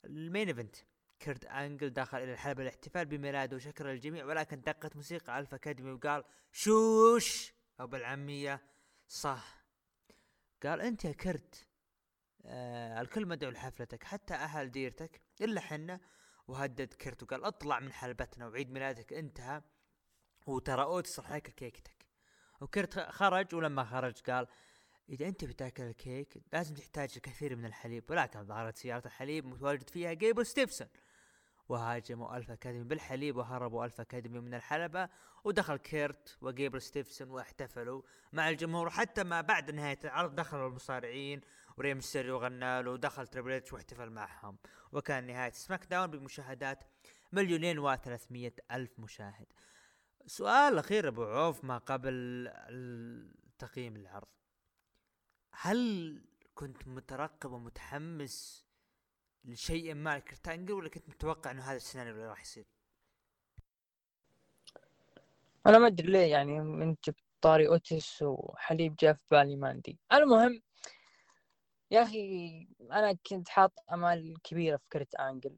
ال 0.05 0.13
main 0.13 0.47
event 0.47 0.75
كيرت 1.19 1.45
أنجل 1.45 1.89
دخل 1.89 2.17
إلى 2.17 2.33
الحلبة 2.33 2.63
الاحتفال 2.63 3.05
بميلاده 3.05 3.55
وشكر 3.55 3.91
الجميع 3.91 4.25
ولكن 4.25 4.61
دقت 4.61 4.95
موسيقى 4.95 5.39
Alpha 5.39 5.55
Academy 5.55 5.91
وقال 5.91 6.23
shush 6.51 7.53
أو 7.79 7.87
بالعامية 7.87 8.61
صح. 9.07 9.65
قال 10.63 10.81
أنت 10.81 11.05
يا 11.05 11.11
كرت 11.11 11.70
آه 12.45 13.01
الكل 13.01 13.25
مدعو 13.25 13.51
لحفلتك 13.51 14.03
حتى 14.03 14.33
أهل 14.33 14.71
ديرتك 14.71 15.21
إلا 15.41 15.61
حنا. 15.61 15.99
وهدد 16.47 16.93
كيرت 16.93 17.23
وقال 17.23 17.45
اطلع 17.45 17.79
من 17.79 17.93
حلبتنا 17.93 18.47
وعيد 18.47 18.71
ميلادك 18.71 19.13
انتهى. 19.13 19.61
وترى 20.47 20.83
اوتس 20.83 21.19
راح 21.19 21.31
ياكل 21.31 21.51
كيكتك 21.51 22.05
وكيرت 22.61 22.99
خرج 22.99 23.55
ولما 23.55 23.83
خرج 23.83 24.19
قال 24.19 24.47
إذا 25.09 25.27
أنت 25.27 25.45
بتاكل 25.45 25.83
الكيك 25.83 26.37
لازم 26.53 26.75
تحتاج 26.75 27.13
الكثير 27.15 27.55
من 27.55 27.65
الحليب 27.65 28.11
ولكن 28.11 28.43
ظهرت 28.43 28.77
سيارة 28.77 29.05
الحليب 29.05 29.45
متواجد 29.45 29.89
فيها 29.89 30.13
جيبل 30.13 30.45
ستيفسون. 30.45 30.87
وهاجموا 31.71 32.37
Alpha 32.37 32.51
Academy 32.51 32.83
بالحليب 32.83 33.37
وهربوا 33.37 33.85
Alpha 33.85 34.01
Academy 34.01 34.39
من 34.39 34.53
الحلبة 34.53 35.09
ودخل 35.43 35.77
كيرت 35.77 36.37
وجيبل 36.41 36.81
ستيفسون 36.81 37.29
واحتفلوا 37.29 38.01
مع 38.33 38.49
الجمهور 38.49 38.89
حتى 38.89 39.23
ما 39.23 39.41
بعد 39.41 39.71
نهاية 39.71 39.99
العرض 40.03 40.35
دخلوا 40.35 40.67
المصارعين 40.67 41.41
وري 41.77 41.99
ميستيريو 41.99 42.37
غنى 42.37 42.81
له 42.81 42.91
ودخل 42.91 43.27
تريبل 43.27 43.63
واحتفل 43.71 44.09
معهم. 44.09 44.57
وكان 44.91 45.27
نهاية 45.27 45.51
SmackDown 45.51 46.07
بمشاهدات 46.07 46.83
مليونين 47.31 47.79
وثلاثمية 47.79 48.55
ألف 48.71 48.99
مشاهد. 48.99 49.47
سؤال 50.25 50.77
أخير 50.77 51.07
أبو 51.07 51.23
عوف 51.23 51.63
ما 51.63 51.77
قبل 51.77 52.51
تقييم 53.59 53.95
العرض 53.95 54.27
هل 55.51 56.21
كنت 56.55 56.87
مترقب 56.87 57.51
ومتحمس 57.51 58.70
لشيء 59.45 59.93
مع 59.93 60.19
كرت 60.19 60.42
أنجل 60.42 60.73
ولا 60.73 60.89
كنت 60.89 61.09
متوقع 61.09 61.51
إنه 61.51 61.61
هذا 61.63 61.75
السيناريو 61.75 62.13
اللي 62.13 62.27
راح 62.27 62.41
يصير؟ 62.41 62.65
أنا 65.67 65.77
ما 65.77 65.87
أدري 65.87 66.11
ليه 66.11 66.31
يعني 66.31 66.59
من 66.59 66.95
جبت 67.07 67.23
طاري 67.41 67.67
اوتس 67.67 68.21
وحليب 68.21 68.95
جاء 68.95 69.13
في 69.13 69.23
بالي 69.31 69.55
ما 69.55 69.71
أدري. 69.71 69.97
المهم 70.13 70.61
يا 71.91 72.03
أخي 72.03 72.67
أنا 72.81 73.17
كنت 73.29 73.49
حاط 73.49 73.73
أمال 73.93 74.41
كبيرة 74.43 74.77
في 74.77 74.83
كرت 74.91 75.15
انجل 75.15 75.57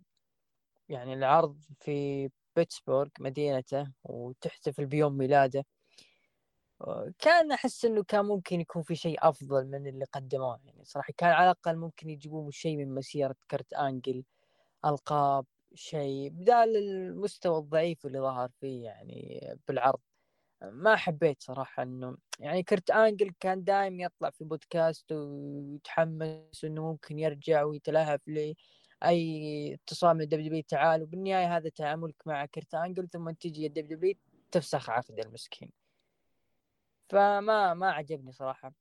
يعني 0.89 1.13
العرض 1.13 1.61
في 1.79 2.29
بيتسبورغ 2.55 3.09
مدينته 3.19 3.93
وتحتفل 4.03 4.85
بيوم 4.85 5.17
ميلاده. 5.17 5.65
كان 7.19 7.51
أحس 7.51 7.85
إنه 7.85 8.03
كان 8.03 8.25
ممكن 8.25 8.61
يكون 8.61 8.83
في 8.83 8.95
شيء 8.95 9.17
أفضل 9.29 9.67
من 9.67 9.87
اللي 9.87 10.05
قدموه 10.05 10.59
يعني 10.65 10.85
صراحة 10.85 11.13
كان 11.17 11.29
على 11.29 11.45
الأقل 11.51 11.77
ممكن 11.77 12.09
يجيبون 12.09 12.51
شيء 12.51 12.77
من 12.77 12.95
مسيرة 12.95 13.35
كرت 13.51 13.73
آنجل 13.73 14.23
ألقاب 14.85 15.45
شيء 15.75 16.29
بدال 16.29 16.77
المستوى 16.77 17.59
الضعيف 17.59 18.05
اللي 18.05 18.19
ظهر 18.19 18.49
فيه 18.61 18.83
يعني 18.85 19.41
بالعرض. 19.67 19.99
ما 20.63 20.95
حبيت 20.95 21.43
صراحة 21.43 21.83
إنه 21.83 22.17
يعني 22.39 22.63
كرت 22.63 22.91
آنجل 22.91 23.31
كان 23.39 23.63
دائم 23.63 23.99
يطلع 23.99 24.29
في 24.29 24.43
بودكاست 24.43 25.11
ويتحمس 25.11 26.65
إنه 26.65 26.83
ممكن 26.91 27.19
يرجع 27.19 27.63
ويتلهف 27.63 28.21
لي 28.27 28.55
اي 29.05 29.73
اتصال 29.73 30.17
من 30.17 30.27
W 30.27 30.63
تعال 30.67 31.03
وبالنهاية 31.03 31.57
هذا 31.57 31.69
تعاملك 31.69 32.15
مع 32.27 32.45
كرت 32.45 32.75
آنجل 32.75 33.09
ثم 33.09 33.31
تجي 33.31 33.67
ال 33.67 33.97
WW 33.97 34.15
تفسخ 34.51 34.89
عقد 34.89 35.19
المسكين. 35.19 35.82
فما 37.13 37.73
ما 37.73 37.91
عجبني 37.91 38.31
صراحة 38.31 38.73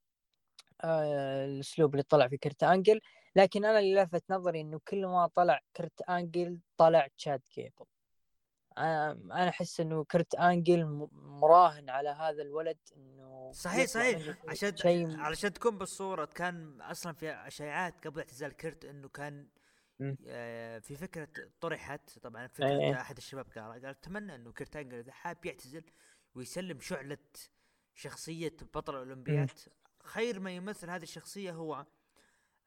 آه 0.84 1.44
الأسلوب 1.44 1.94
اللي 1.94 2.02
طلع 2.02 2.28
في 2.28 2.36
كرت 2.36 2.62
آنجل. 2.62 3.00
لكن 3.36 3.64
أنا 3.64 3.78
اللي 3.78 4.02
لفت 4.02 4.24
نظري 4.30 4.60
إنه 4.60 4.80
كل 4.88 5.06
ما 5.06 5.26
طلع 5.26 5.60
كرت 5.76 6.02
آنجل 6.02 6.58
طلع 6.76 7.08
تشاد 7.18 7.40
جيبل. 7.50 7.86
أنا 8.78 9.48
أحس 9.48 9.80
إنه 9.80 10.04
كرت 10.04 10.34
آنجل 10.34 11.08
مراهن 11.12 11.90
على 11.90 12.08
هذا 12.08 12.42
الولد 12.42 12.78
إنه 12.96 13.52
صحيح 13.52 13.86
صحيح. 13.86 14.36
عشان 14.48 14.76
شيء 14.76 15.20
علشان 15.20 15.52
تكون 15.52 15.78
بالصورة 15.78 16.24
كان 16.24 16.80
أصلا 16.80 17.12
في 17.12 17.30
اشاعات 17.30 18.06
قبل 18.06 18.18
اعتزال 18.20 18.56
كرت 18.56 18.84
إنه 18.84 19.08
كان 19.08 19.48
آه 20.26 20.78
في 20.78 20.96
فكرة 20.96 21.28
طرحت. 21.60 22.18
طبعا 22.18 22.46
فكرة 22.46 22.68
أيه. 22.68 23.00
أحد 23.00 23.16
الشباب 23.16 23.46
قال 23.54 23.72
قال 23.72 23.86
أتمنى 23.86 24.34
إنه 24.34 24.52
كرت 24.52 24.76
آنجل 24.76 24.98
إذا 24.98 25.12
حاب 25.12 25.46
يعتزل 25.46 25.84
ويسلم 26.34 26.80
شعلة 26.80 27.18
شخصية 27.94 28.56
بطل 28.74 28.94
الاولمبيات 28.94 29.60
خير 30.04 30.40
ما 30.40 30.50
يمثل 30.50 30.90
هذه 30.90 31.02
الشخصية 31.02 31.52
هو 31.52 31.86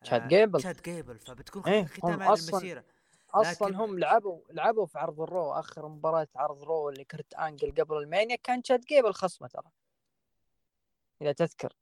تشاد 0.01 0.21
آه، 0.21 0.27
جيبل. 0.27 0.59
تشاد 0.59 0.81
جيبل. 0.81 1.19
فبتكون 1.19 1.63
إيه 1.63 1.85
ختام 1.85 2.21
هذه 2.21 2.49
المسيرة. 2.49 2.83
أصلا 3.29 3.67
لكن... 3.67 3.75
هم 3.75 3.99
لعبوا 3.99 4.41
لعبوا 4.49 4.85
في 4.85 4.99
عرض 4.99 5.21
ال 5.21 5.27
Raw. 5.27 5.51
آخر 5.51 5.87
مباراة 5.87 6.27
عرض 6.35 6.63
Raw 6.63 6.89
اللي 6.89 7.03
كرت 7.03 7.33
أنجل 7.33 7.71
قبل 7.71 7.97
المانيا 7.97 8.35
كان 8.35 8.61
تشاد 8.61 8.81
جيبل 8.81 9.13
خصمه 9.13 9.47
ترى. 9.47 9.71
إذا 11.21 11.31
تذكر. 11.31 11.73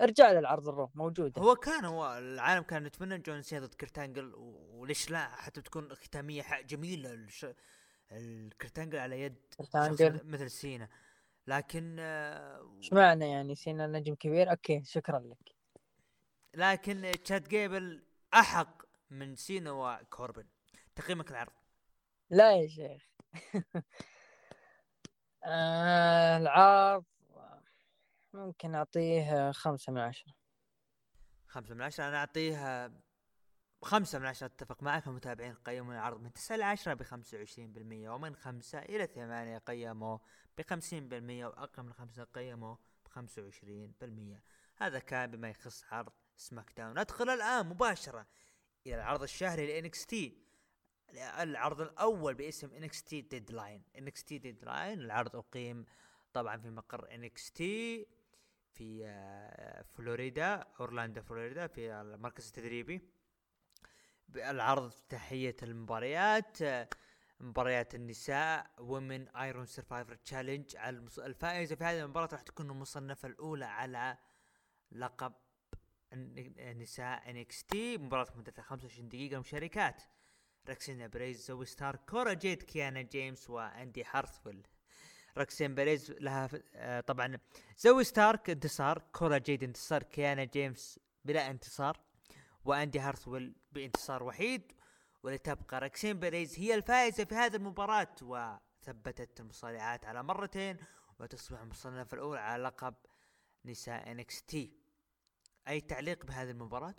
ارجع 0.00 0.32
للعرض 0.32 0.68
ال 0.68 0.72
Raw. 0.72 0.90
موجود 0.94 1.38
هو 1.38 1.56
كان 1.56 1.84
هو 1.84 2.18
العالم 2.18 2.62
كان 2.62 2.86
يتمنى 2.86 3.18
جون 3.18 3.42
سينا 3.42 3.66
ضد 3.66 3.74
كرت 3.74 3.99
أنجل 3.99 4.32
وليش 4.34 5.10
لا؟ 5.10 5.28
حتى 5.28 5.62
تكون 5.62 5.94
ختاميه 5.94 6.60
جميلة. 6.60 7.12
الش... 7.12 7.46
الكرت 8.12 8.55
أنجل 8.55 8.98
على 8.98 9.20
يد 9.20 9.36
مثل 10.24 10.50
سينا. 10.50 10.88
لكن 11.46 11.98
إيش 11.98 12.92
معنى 12.92 13.30
يعني 13.30 13.54
سينا 13.54 13.86
نجم 13.86 14.14
كبير؟ 14.14 14.50
okay 14.50 14.82
شكرا 14.84 15.18
لك. 15.18 15.56
لكن 16.54 17.12
تشاد 17.24 17.48
جيبل 17.48 18.06
أحق 18.34 18.82
من 19.10 19.36
سينا 19.36 19.70
وكوربن. 19.70 20.46
تقييمك 20.96 21.30
العرض. 21.30 21.52
لا 22.30 22.52
يا 22.56 22.68
شيخ. 22.68 23.02
آه 25.44 26.36
العرض 26.36 27.04
ممكن 28.34 28.74
أعطيه 28.74 29.52
خمسة 29.52 29.92
من 29.92 30.00
عشرة. 30.00 30.32
خمسة 31.46 31.74
من 31.74 31.82
عشرة. 31.82 32.08
أنا 32.08 32.16
أعطيه 32.16 32.92
خمسة 33.82 34.18
من 34.18 34.26
عشرة. 34.26 34.46
أتفق 34.46 34.82
معك. 34.82 35.06
المتابعين 35.06 35.54
قيموا 35.54 35.94
العرض 35.94 36.20
من 36.20 36.32
تسعة 36.32 36.56
لعشرة 36.56 36.94
بخمسة 36.94 37.38
وعشرين 37.38 37.72
بالمية 37.72 38.10
ومن 38.10 38.36
خمسة 38.36 38.78
إلى 38.78 39.06
ثمانية 39.06 39.58
قيموا 39.58 40.18
بخمسين 40.58 41.08
بالمية 41.08 41.46
وأقل 41.46 41.82
من 41.82 41.92
خمسة 41.92 42.24
قيموا 42.24 42.76
بخمسة 43.04 43.42
وعشرين 43.42 43.94
بالمية. 44.00 44.42
هذا 44.76 44.98
كان 44.98 45.30
بما 45.30 45.50
يخص 45.50 45.84
عرض 45.90 46.12
SmackDown. 46.36 47.00
ندخل 47.00 47.28
الآن 47.28 47.66
مباشرة 47.66 48.26
إلى 48.86 48.94
العرض 48.94 49.22
الشهري 49.22 49.66
ل 49.66 50.06
NXT. 50.06 50.46
العرض 51.14 51.80
الأول 51.80 52.34
باسم 52.34 52.72
NXT 52.72 53.20
Deadline. 53.20 53.82
NXT 53.98 54.38
Deadline 54.38 55.00
العرض 55.00 55.36
أقيم 55.36 55.86
طبعا 56.32 56.56
في 56.56 56.70
مقر 56.70 57.14
NXT 57.14 58.06
في 58.72 59.02
آه، 59.06 59.82
فلوريدا 59.82 60.64
أورلاندو 60.80 61.22
فلوريدا 61.22 61.66
في 61.66 61.92
المركز 61.92 62.46
التدريبي. 62.46 63.00
العرض 64.36 64.84
افتتاحية 64.84 65.56
المباريات 65.62 66.58
مباريات 67.40 67.94
النساء 67.94 68.70
Women 68.78 69.28
Iron 69.28 69.66
Survivor 69.66 70.14
Challenge 70.14 70.76
على 70.76 71.06
الفائزة 71.18 71.76
في 71.76 71.84
هذه 71.84 72.00
المباراة 72.02 72.28
راح 72.32 72.42
تكون 72.42 72.70
المصنفة 72.70 73.28
الأولى 73.28 73.64
على 73.64 74.18
لقب 74.92 75.32
نساء 76.76 77.30
NXT 77.30 77.98
مباراة 77.98 78.26
مدتها 78.36 78.62
25 78.62 79.08
دقيقة. 79.08 79.38
مشاركات 79.38 80.02
روكسان 80.68 81.06
بيريز 81.06 81.46
زوي 81.46 81.66
ستارك 81.66 81.96
كورا 81.96 82.32
جيد 82.32 82.62
كيانا 82.62 83.02
جيمس 83.02 83.50
وإندي 83.50 84.04
هارتويل. 84.10 84.66
روكسان 85.38 85.74
بيريز 85.74 86.10
لها 86.10 86.48
آه، 86.74 87.00
طبعا 87.00 87.38
زوي 87.78 88.04
ستارك 88.04 88.50
انتصار 88.50 89.02
كورا 89.12 89.38
جيد 89.38 89.64
انتصار 89.64 90.02
كيانا 90.02 90.44
جيمس 90.44 91.00
بلا 91.24 91.50
انتصار 91.50 92.00
وإندي 92.64 93.00
هارتويل 93.00 93.54
بانتصار 93.72 94.22
وحيد. 94.22 94.72
ولتبقى 95.26 95.80
روكسان 95.80 96.20
بيريز 96.20 96.58
هي 96.58 96.74
الفائزة 96.74 97.24
في 97.24 97.34
هذه 97.34 97.56
المباراة 97.56 98.14
وثبتت 98.22 99.40
المصارعات 99.40 100.04
على 100.04 100.22
مرتين 100.22 100.76
وتصبح 101.20 101.60
المصنفة 101.60 102.14
الأولى 102.14 102.40
على 102.40 102.62
لقب 102.62 102.94
نساء 103.64 104.10
NXT. 104.10 104.72
أي 105.68 105.80
تعليق 105.80 106.26
بهذه 106.26 106.50
المباراة؟ 106.50 106.94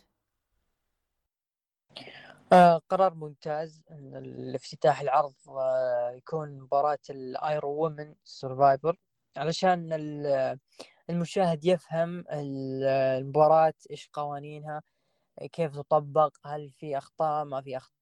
آه 2.54 2.82
قرار 2.90 3.14
ممتاز 3.14 3.84
إن 3.92 4.16
الافتتاح 4.16 5.02
العرض 5.02 5.34
آه 5.50 6.12
يكون 6.12 6.60
مباراة 6.60 7.00
ال 7.10 7.22
Iron 7.22 7.70
Women 7.70 8.16
Survivor. 8.24 8.98
علشان 9.38 9.94
المشاهد 11.10 11.66
يفهم 11.66 12.26
المباراة 12.32 13.74
إيش 13.92 14.10
قوانينها 14.14 14.84
كيف 15.52 15.76
تطبق 15.76 16.38
هل 16.46 16.72
في 16.72 16.98
أخطاء 16.98 17.46
ما 17.46 17.62
في 17.62 17.78
أخطاء. 17.78 17.97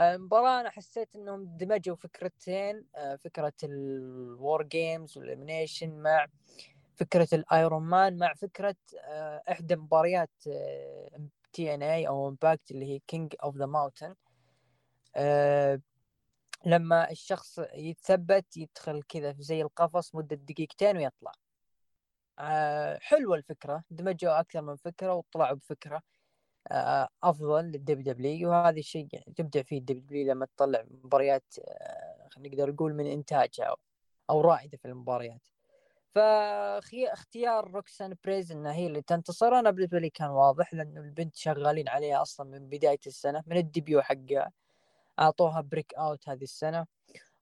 المباراة 0.00 0.60
أنا 0.60 0.70
حسيت 0.70 1.16
إنهم 1.16 1.56
دمجوا 1.56 1.96
فكرتين 1.96 2.84
آه، 2.96 3.16
فكرة 3.16 3.52
ال 3.64 3.88
War 3.88 4.62
Games 4.62 5.18
وال 5.18 5.29
Elimination 5.29 5.90
مع 6.02 6.26
فكرة 6.96 7.28
ال 7.32 7.42
Iron 7.42 7.82
Man 7.82 8.18
مع 8.18 8.34
فكرة 8.34 8.76
آه، 9.04 9.42
إحدى 9.50 9.76
مباريات 9.76 10.30
TNA 11.52 12.08
أو 12.08 12.28
Impact 12.28 12.70
اللي 12.70 12.86
هي 12.86 12.98
King 12.98 13.34
of 13.42 13.56
the 13.56 13.66
Mountain 13.66 14.14
لما 16.66 17.10
الشخص 17.10 17.60
يتثبت 17.74 18.56
يدخل 18.56 19.02
كذا 19.02 19.32
في 19.32 19.42
زي 19.42 19.62
القفص 19.62 20.14
مدة 20.14 20.36
دقيقتين 20.36 20.96
ويطلع. 20.96 21.32
آه، 22.38 22.98
حلوة 22.98 23.36
الفكرة 23.36 23.84
دمجوا 23.90 24.40
أكثر 24.40 24.62
من 24.62 24.76
فكرة 24.76 25.14
وطلعوا 25.14 25.56
بفكرة. 25.56 25.96
آه، 25.96 26.02
أفضل 27.22 27.64
لل 27.64 28.12
WWE 28.12 28.50
وهذا 28.50 28.78
الشيء 28.78 29.08
يعني 29.12 29.34
تبدع 29.36 29.62
فيه 29.62 29.78
ال 29.78 30.04
WWE 30.04 30.26
لما 30.32 30.46
تطلع 30.46 30.84
مباريات 31.04 31.54
آه، 31.68 32.28
نقدر 32.38 32.70
نقول 32.70 32.94
من 32.94 33.06
انتاجها 33.06 33.76
أو 34.30 34.40
رائدة 34.40 34.78
في 34.78 34.88
المباريات. 34.88 35.48
فاختيار 36.14 37.70
روكسان 37.70 38.16
بيريز 38.24 38.52
انها 38.52 38.72
هي 38.72 38.86
اللي 38.86 39.02
تنتصر. 39.02 39.58
أنا 39.58 39.70
بالنسبة 39.70 39.98
لي 39.98 40.10
كان 40.10 40.30
واضح 40.30 40.74
لأنه 40.74 41.00
البنت 41.00 41.36
شغالين 41.36 41.88
عليها 41.88 42.22
أصلا 42.22 42.46
من 42.50 42.68
بداية 42.68 43.00
السنة 43.06 43.42
من 43.46 43.56
ال 43.56 43.64
debut 43.64 44.02
حقها. 44.02 44.52
أعطوها 45.20 45.60
Breakout 45.60 46.28
هذه 46.28 46.42
السنة 46.42 46.86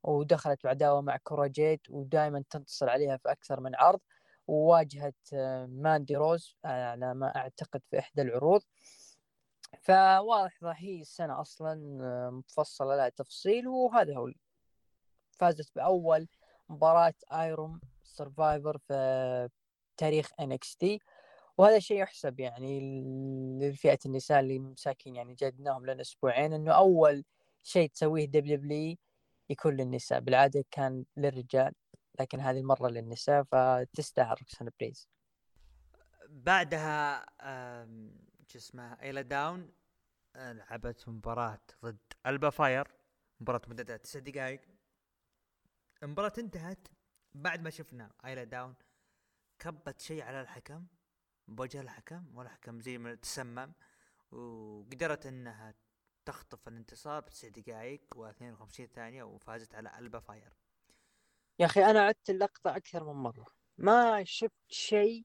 ودخلت 0.03 0.65
بعداوه 0.65 1.01
مع 1.01 1.17
كورا 1.17 1.49
جيد 1.49 1.81
ودائما 1.91 2.45
تنتصر 2.51 2.91
عليها 2.91 3.17
في 3.17 3.31
أكثر 3.33 3.61
من 3.61 3.75
عرض. 3.77 4.01
وواجهت 4.47 5.15
آه، 5.35 5.67
ماندي 5.67 6.17
روز 6.17 6.57
على 6.65 7.15
ما 7.15 7.37
أعتقد 7.37 7.83
في 7.91 7.99
إحدى 7.99 8.23
العروض. 8.23 8.63
فواضح 9.79 10.59
هي 10.63 11.01
السنة 11.01 11.41
أصلا 11.41 11.99
آه، 12.03 12.31
مفصلة. 12.31 12.97
لها 12.97 13.09
تفصيل 13.09 13.69
وهذا 13.69 14.17
هو 14.17 14.33
فازت 15.39 15.75
بأول 15.77 16.29
مباراة 16.69 17.15
Iron 17.33 17.81
Survivor 18.03 18.79
في 18.79 19.49
تاريخ 19.97 20.31
NXT 20.41 21.01
وهذا 21.59 21.79
شيء 21.79 21.97
يحسب 22.03 22.41
يعني 22.41 22.81
لفئه 23.61 23.99
النساء 24.07 24.41
اللي 24.41 24.59
مساكين 24.59 25.17
يعني 25.17 25.35
جلدناهم 25.35 25.87
لنا 25.87 26.01
أسبوعين 26.01 26.53
إنه 26.53 26.73
أول 26.73 27.25
شيء 27.63 27.89
تسويه 27.89 28.25
WWE 28.25 28.97
يكون 29.51 29.77
للنساء. 29.77 30.21
بالعادة 30.21 30.65
كان 30.71 31.05
للرجال 31.17 31.73
لكن 32.21 32.41
هذه 32.41 32.59
المرة 32.59 32.89
للنساء 32.89 33.43
فتستاهل 33.43 34.37
روكسان 34.41 34.71
بيريز 34.81 35.09
بعدها 36.29 37.27
شو 38.51 38.59
اسمه 38.59 39.03
ايلا 39.03 39.23
داون 39.23 39.73
لعبت 40.37 41.09
مباراة 41.09 41.61
ضد 41.85 42.13
ألبا 42.27 42.51
فاير 42.51 42.89
مباراة 43.41 43.61
مدتها 43.69 43.97
تسع 43.97 44.19
دقائق 44.19 44.61
المباراة 46.03 46.33
انتهت 46.39 46.89
بعد 47.35 47.63
ما 47.63 47.71
شفنا 47.71 48.13
ايلا 48.25 48.45
داون 48.45 48.75
كبت 49.59 50.01
شيء 50.01 50.23
على 50.23 50.41
الحكم 50.41 50.87
بوجه 51.49 51.81
الحكم 51.81 52.39
والحكم 52.39 52.81
زي 52.81 52.99
ما 52.99 53.15
تسمم 53.15 53.73
وقدرت 54.31 55.27
إنها 55.27 55.75
تخطف 56.25 56.69
الانتصار 56.69 57.21
بتسع 57.21 57.49
دقائق 57.49 58.03
و52 58.15 58.85
ثانية 58.85 59.23
وفازت 59.23 59.75
على 59.75 59.99
ألبا 59.99 60.21
فاير. 60.21 60.53
يا 61.59 61.67
أخي 61.67 61.85
أنا 61.85 62.01
عدت 62.01 62.31
اللقطة 62.31 62.77
أكثر 62.77 63.05
من 63.05 63.23
مرة. 63.23 63.47
ما 63.79 64.25
شفت 64.25 64.69
شيء 64.69 65.25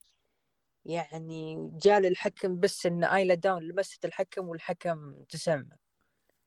يعني 0.86 1.72
جاء 1.74 2.00
للحكم 2.00 2.60
بس 2.60 2.86
إن 2.86 3.04
أيلا 3.04 3.34
داون 3.34 3.64
لمست 3.64 4.06
الحكم 4.06 4.50
والحكم 4.50 5.24
تسمم 5.30 5.70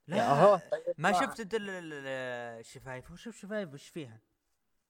لا 0.09 0.57
طيب 0.57 0.95
ما 0.99 1.13
شفت 1.13 1.49
الشفايف؟ 1.53 3.11
وشوف 3.11 3.37
شفايف 3.37 3.73
وش 3.73 3.89
فيها؟ 3.89 4.21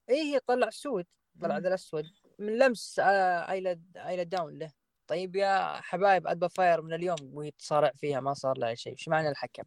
إيه 0.09 0.21
هي 0.21 0.39
طلع 0.39 0.69
سود 0.69 1.05
طلع 1.41 1.57
ذا 1.57 1.67
الاسود 1.67 2.05
من 2.39 2.57
لمس 2.57 2.99
آه، 2.99 3.51
أيلا 3.51 3.79
أيلا 3.95 4.23
داون 4.23 4.57
له. 4.59 4.71
طيب 5.07 5.35
يا 5.35 5.81
حبايب 5.81 6.27
البا 6.27 6.47
فاير 6.47 6.81
من 6.81 6.93
اليوم 6.93 7.17
وهي 7.33 7.51
تصارع 7.51 7.91
فيها 7.95 8.19
ما 8.19 8.33
صار 8.33 8.57
لها 8.57 8.75
شيء. 8.75 8.93
إيش 8.93 9.07
معنى 9.07 9.29
الحكم؟ 9.29 9.63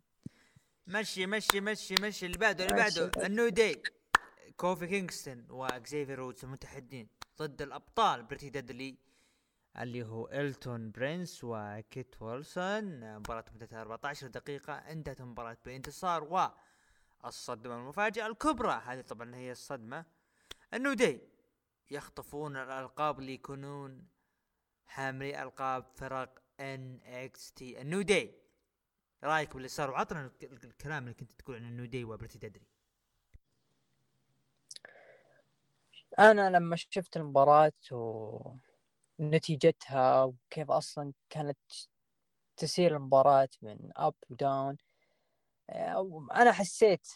مشي 0.86 1.26
مشي 1.26 1.60
مشي 1.60 1.94
مشي. 2.00 2.26
اللي 2.26 2.38
بعده 2.38 2.64
اللي 2.64 2.76
بعده. 2.76 3.10
ال 3.26 3.32
New 3.32 3.48
Day 3.48 3.82
كوفي 4.56 4.86
كينغستون 4.86 5.46
وأكزيفير 5.50 6.18
وودز 6.18 6.44
المتحدين 6.44 7.08
ضد 7.38 7.62
الأبطال 7.62 8.22
Pretty 8.22 8.50
Deadly 8.50 8.98
اللي 9.78 10.04
هو 10.04 10.28
إلتون 10.28 10.90
برينس 10.90 11.40
وكيت 11.44 12.22
ويلسون 12.22 13.16
مباراة 13.16 13.44
مدتها 13.54 13.80
14 13.80 14.26
دقيقة 14.26 14.72
انتهت 14.74 15.20
المباراة 15.20 15.56
بانتصار 15.64 16.24
والصدمة 17.24 17.74
المفاجئة 17.76 18.26
الكبرى. 18.26 18.82
هذه 18.86 19.00
طبعا 19.00 19.34
هي 19.34 19.52
الصدمة. 19.52 20.04
ال 20.74 20.79
New 20.79 20.94
Day 20.94 21.20
يخطفون 21.90 22.56
الألقاب 22.56 23.18
اللي 23.18 23.34
يكونون 23.34 24.06
حاملي 24.86 25.42
ألقاب 25.42 25.84
فرق 25.94 26.42
NXT. 26.60 27.80
ال 27.80 27.86
New 27.86 28.02
Day 28.02 28.34
رأيك 29.24 29.54
باللي 29.54 29.68
صار 29.68 29.90
وعطنا 29.90 30.30
الكلام 30.42 31.02
اللي 31.02 31.14
كنت 31.14 31.32
تقول 31.32 31.56
عن 31.56 31.62
ال 31.62 31.68
New 31.68 31.84
Day 31.84 32.04
و 32.04 32.09
Pretty 32.09 32.38
Deadly 32.38 32.66
أنا 36.18 36.50
لما 36.50 36.76
شفت 36.76 37.16
المباراة 37.16 37.72
ونتيجتها 39.22 40.24
وكيف 40.24 40.70
أصلا 40.70 41.12
كانت 41.30 41.58
تسير 42.56 42.96
المباراة 42.96 43.48
من 43.62 43.78
up 43.96 44.14
و 44.30 44.40
down 44.40 44.76
أنا 46.32 46.52
حسيت 46.52 47.08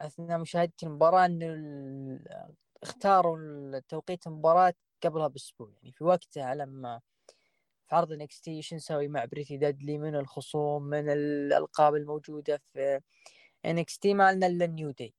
أثناء 0.00 0.38
مشاهدتي 0.38 0.86
المباراة 0.86 1.26
انه 1.26 2.20
اختاروا 2.82 3.78
توقيت 3.88 4.26
المباراة 4.26 4.74
قبلها 5.02 5.28
بأسبوع. 5.28 5.70
يعني 5.76 5.92
في 5.92 6.04
وقتها 6.04 6.54
لما 6.54 7.00
في 7.86 7.94
عرض 7.94 8.12
NXT 8.42 8.50
إيش 8.50 8.74
نسوي 8.74 9.08
مع 9.08 9.24
Pretty 9.24 9.56
Deadly 9.56 9.98
من 9.98 10.16
الخصوم 10.16 10.82
من 10.82 11.10
الألقاب 11.10 11.94
الموجودة 11.94 12.62
في 12.72 13.00
NXT 14.00 14.14
ما 14.14 14.32
لنا 14.32 14.46
إلا 14.46 14.64
ال 14.64 14.70
New 14.70 14.90
Day 14.90 15.14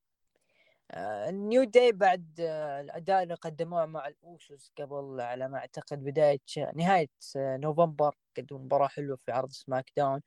ال 0.95 1.12
New 1.12 1.63
Day 1.63 1.91
بعد 1.91 2.39
آه، 2.39 2.81
الأداء 2.81 3.23
اللي 3.23 3.33
قدموه 3.33 3.85
مع 3.85 4.07
الأوسوس 4.07 4.71
قبل 4.77 5.21
على 5.21 5.47
ما 5.49 5.57
أعتقد 5.57 6.03
بداية 6.03 6.39
نهاية 6.75 7.09
آه، 7.37 7.57
نوفمبر 7.57 8.15
قدموا 8.37 8.61
مباراة 8.61 8.87
حلوة 8.87 9.17
في 9.25 9.31
عرض 9.31 9.51
SmackDown. 9.51 10.21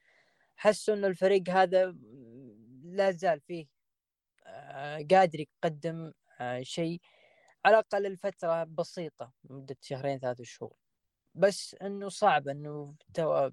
حسوا 0.56 0.94
انه 0.94 1.06
الفريق 1.06 1.50
هذا 1.50 1.96
لا 2.84 3.10
زال 3.10 3.40
فيه 3.40 3.66
آه، 4.46 5.06
قادر 5.10 5.40
يقدم 5.40 6.12
شيء 6.62 7.00
على 7.64 7.74
الأقل 7.78 8.02
لفترة 8.12 8.64
بسيطة 8.64 9.32
مده 9.44 9.76
شهرين 9.80 10.18
ثلاث 10.18 10.42
شهور. 10.42 10.74
بس 11.34 11.76
إنه 11.82 12.08
صعب 12.08 12.48
إنه 12.48 12.94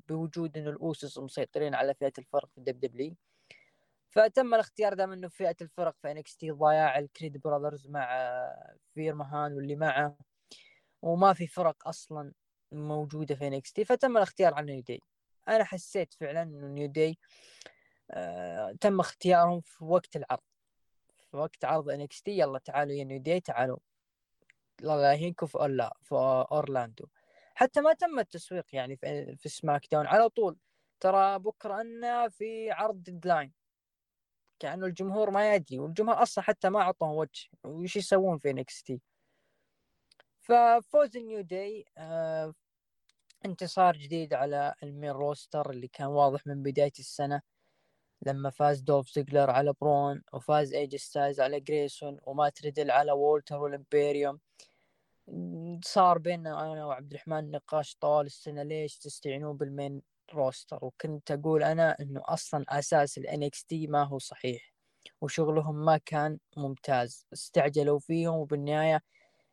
بوجود 0.09 0.57
إنه 0.57 0.69
الاوسس 0.69 1.17
مسيطرين 1.19 1.75
على 1.75 1.93
فئة 1.95 2.13
الفرق 2.19 2.49
في 2.51 2.57
ال 2.57 2.79
WWE 2.79 3.15
فتم 4.17 4.53
الاختيار 4.53 4.93
دام 4.93 5.11
إنه 5.11 5.27
فئة 5.27 5.55
الفرق 5.61 5.95
في 6.01 6.11
NXT 6.11 6.51
ضياع 6.51 6.99
الكريد 6.99 7.37
براذرز 7.37 7.87
مع 7.87 8.09
فير 8.93 9.15
ماهان 9.15 9.53
واللي 9.53 9.75
معه 9.75 10.17
وما 11.01 11.33
في 11.33 11.47
فرق 11.47 11.87
أصلا 11.87 12.33
موجودة 12.71 13.35
في 13.35 13.47
NXT 13.47 13.85
فتم 13.85 14.17
الاختيار 14.17 14.53
على 14.53 14.73
New 14.73 14.81
Day 14.81 15.01
أنا 15.47 15.63
حسيت 15.63 16.13
فعلا 16.13 16.41
إنه 16.41 16.67
New 16.67 16.87
Day 16.87 17.17
آه 18.11 18.71
تم 18.81 18.99
اختيارهم 18.99 19.61
في 19.61 19.83
وقت 19.83 20.15
العرض. 20.15 20.43
في 21.31 21.37
وقت 21.37 21.65
عرض 21.65 21.89
NXT 21.89 22.39
يلا 22.39 22.59
تعالوا 22.59 22.93
يا 22.93 23.03
New 23.03 23.19
Day 23.19 23.39
تعالوا. 23.39 23.79
لا 24.81 25.13
يهينكم 25.13 25.47
في 25.47 25.55
أولا 25.55 25.97
في 26.01 26.15
أورلاندو. 26.51 27.05
حتى 27.55 27.81
ما 27.81 27.93
تم 27.93 28.19
التسويق 28.19 28.65
يعني 28.73 28.97
في, 28.97 29.35
في 29.35 29.49
SmackDown. 29.49 30.07
على 30.07 30.29
طول 30.29 30.57
ترى 30.99 31.39
بكرة 31.39 31.81
ان 31.81 32.29
في 32.29 32.71
عرض 32.71 33.03
Deadline. 33.03 33.56
كأنه 34.59 34.85
الجمهور 34.85 35.29
ما 35.31 35.55
يدري 35.55 35.79
والجمهور 35.79 36.21
أصلا 36.21 36.43
حتى 36.43 36.69
ما 36.69 36.81
أعطوه 36.81 37.11
وجه. 37.11 37.49
وش 37.63 37.95
يسوون 37.95 38.37
في 38.37 38.49
NXT 38.49 39.01
ففوز 40.39 41.17
ال 41.17 41.23
New 41.23 41.41
Day 41.41 41.85
آه 41.97 42.53
انتصار 43.45 43.97
جديد 43.97 44.33
على 44.33 44.73
ال 44.83 44.89
main 44.89 45.11
roster 45.11 45.69
اللي 45.69 45.87
كان 45.87 46.07
واضح 46.07 46.47
من 46.47 46.63
بداية 46.63 46.93
السنة. 46.99 47.41
لما 48.21 48.49
فاز 48.49 48.81
دولف 48.81 49.09
زيجلر 49.09 49.49
على 49.49 49.73
برون 49.81 50.23
وفاز 50.33 50.73
اي 50.73 50.81
جاي 50.81 50.95
ستايلز 50.95 51.39
على 51.41 51.59
جريسون 51.59 52.19
ومات 52.23 52.49
ريدل 52.49 52.91
على 52.91 53.11
وولتر 53.11 53.57
وال 53.59 53.75
Imperium 53.75 54.39
صار 55.83 56.17
بيننا 56.17 56.73
أنا 56.73 56.85
وعبد 56.85 57.11
الرحمن 57.11 57.51
نقاش 57.51 57.95
طوال 57.95 58.25
السنة 58.25 58.63
ليش 58.63 58.97
تستعينون 58.97 59.57
بال 59.57 59.72
main 59.72 60.01
roster 60.33 60.85
وكنت 60.85 61.31
أقول 61.31 61.63
أنا 61.63 61.95
إنه 61.99 62.21
أصلا 62.25 62.65
أساس 62.69 63.17
ال 63.17 63.43
NXT 63.43 63.87
ما 63.87 64.03
هو 64.03 64.19
صحيح 64.19 64.73
وشغلهم 65.21 65.85
ما 65.85 65.97
كان 65.97 66.39
ممتاز. 66.57 67.27
استعجلوا 67.33 67.99
فيهم 67.99 68.35
وبالنهاية 68.35 69.01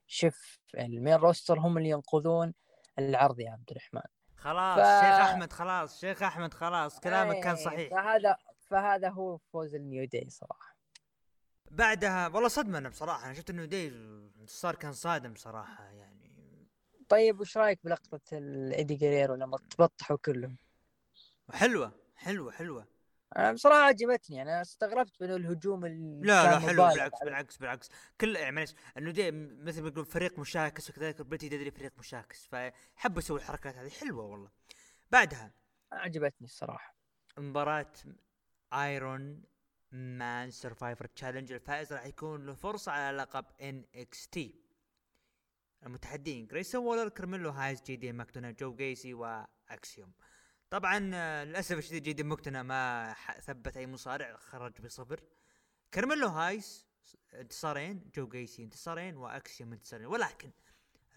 شف 0.07 0.61
ال 0.79 0.86
main 0.86 1.15
roster 1.15 1.59
هم 1.59 1.79
اللي 1.79 1.89
ينقذون 1.89 2.55
العرض 2.99 3.41
يا 3.41 3.51
عبد 3.51 3.71
الرحمن. 3.71 4.03
خلاص 4.37 4.79
ف... 4.79 5.05
شيخ 5.05 5.31
أحمد 5.31 5.53
خلاص 5.53 6.01
شيخ 6.01 6.23
أحمد 6.23 6.55
خلاص 6.55 7.01
كلامك 7.01 7.41
كان 7.41 7.57
إيه، 7.57 7.65
صحيح. 7.65 7.91
فهذا 7.91 8.37
فهذا 8.61 9.09
هو 9.09 9.39
فوز 9.39 9.75
ال 9.75 9.82
New 9.82 10.05
Day 10.05 10.31
صراحة. 10.31 10.77
بعدها 11.71 12.29
والله 12.29 12.49
صدمة 12.49 12.79
أنا 12.79 12.89
بصراحة 12.89 13.27
أنا 13.27 13.35
شفت 13.35 13.51
انه 13.51 13.65
دي 13.65 13.93
صار 14.47 14.75
كان 14.75 14.93
صادم 14.93 15.35
صراحة 15.35 15.85
يعني. 15.85 16.35
طيب 17.09 17.41
وش 17.41 17.57
رأيك 17.57 17.81
بلقطة 17.85 18.21
الايدي 18.33 18.95
جريرو 18.95 19.35
لما 19.35 19.59
تبطحوا 19.71 20.17
كلهم؟ 20.25 20.57
حلوة 21.53 21.93
حلوة 22.15 22.53
حلوة. 22.53 22.87
أنا 23.37 23.53
بصراحة 23.53 23.81
عجبتني. 23.81 24.43
أنا 24.43 24.63
استغربت 24.63 25.23
من 25.23 25.31
الهجوم 25.31 25.85
اللي 25.85 26.27
لا 26.27 26.45
لا 26.45 26.59
حلو 26.59 26.87
بالعكس 26.87 27.19
بالعكس 27.25 27.57
بالعكس. 27.57 27.89
كل 28.21 28.37
يعني 28.37 28.57
معلش 28.57 28.75
New 28.99 29.11
Day 29.11 29.31
مثل 29.31 29.83
ما 29.83 29.89
يقول 29.89 30.05
فريق 30.05 30.39
مشاكس 30.39 30.91
وكذلك 30.91 31.23
Pretty 31.23 31.49
Deadly 31.49 31.71
فريق 31.71 31.93
مشاكس 31.99 32.47
فحبوا 32.47 33.19
يسوي 33.19 33.39
الحركات 33.39 33.77
هذه. 33.77 33.91
حلوة 33.91 34.25
والله. 34.25 34.51
بعدها 35.11 35.53
عجبتني 35.93 36.47
الصراحة. 36.47 36.95
مباراة 37.39 37.93
Iron 38.73 39.43
Man 39.93 40.51
Survivor 40.51 41.07
Challenge 41.07 41.53
الفائز 41.53 41.93
راح 41.93 42.07
يكون 42.07 42.47
له 42.47 42.55
فرصة 42.55 42.93
على 42.93 43.17
لقب 43.17 43.45
NXT 43.61 44.55
المتحدين 45.87 46.47
جريسون 46.47 46.85
وولر 46.85 47.09
كارميلو 47.09 47.51
هايز 47.51 47.83
جي 47.83 47.97
دي 47.97 48.13
ماكدونا 48.13 48.51
جو 48.51 48.75
جيسي 48.75 49.15
واكسيوم 49.15 50.13
طبعا 50.75 51.11
آه، 51.15 51.45
للأسف 51.45 51.79
الشديد 51.79 52.03
جي 52.03 52.13
دي 52.13 52.23
ماكدونا 52.23 52.63
ما 52.63 53.15
ثبت 53.41 53.77
أي 53.77 53.87
مصارع 53.87 54.37
خرج 54.37 54.81
بصفر. 54.81 55.21
كارميلو 55.95 56.29
هايز 56.29 56.87
انتصارين 57.35 58.11
جو 58.15 58.29
جيسي 58.29 58.63
انتصارين 58.63 59.17
وأكسيوم 59.17 59.73
انتصارين. 59.73 60.07
ولكن 60.07 60.51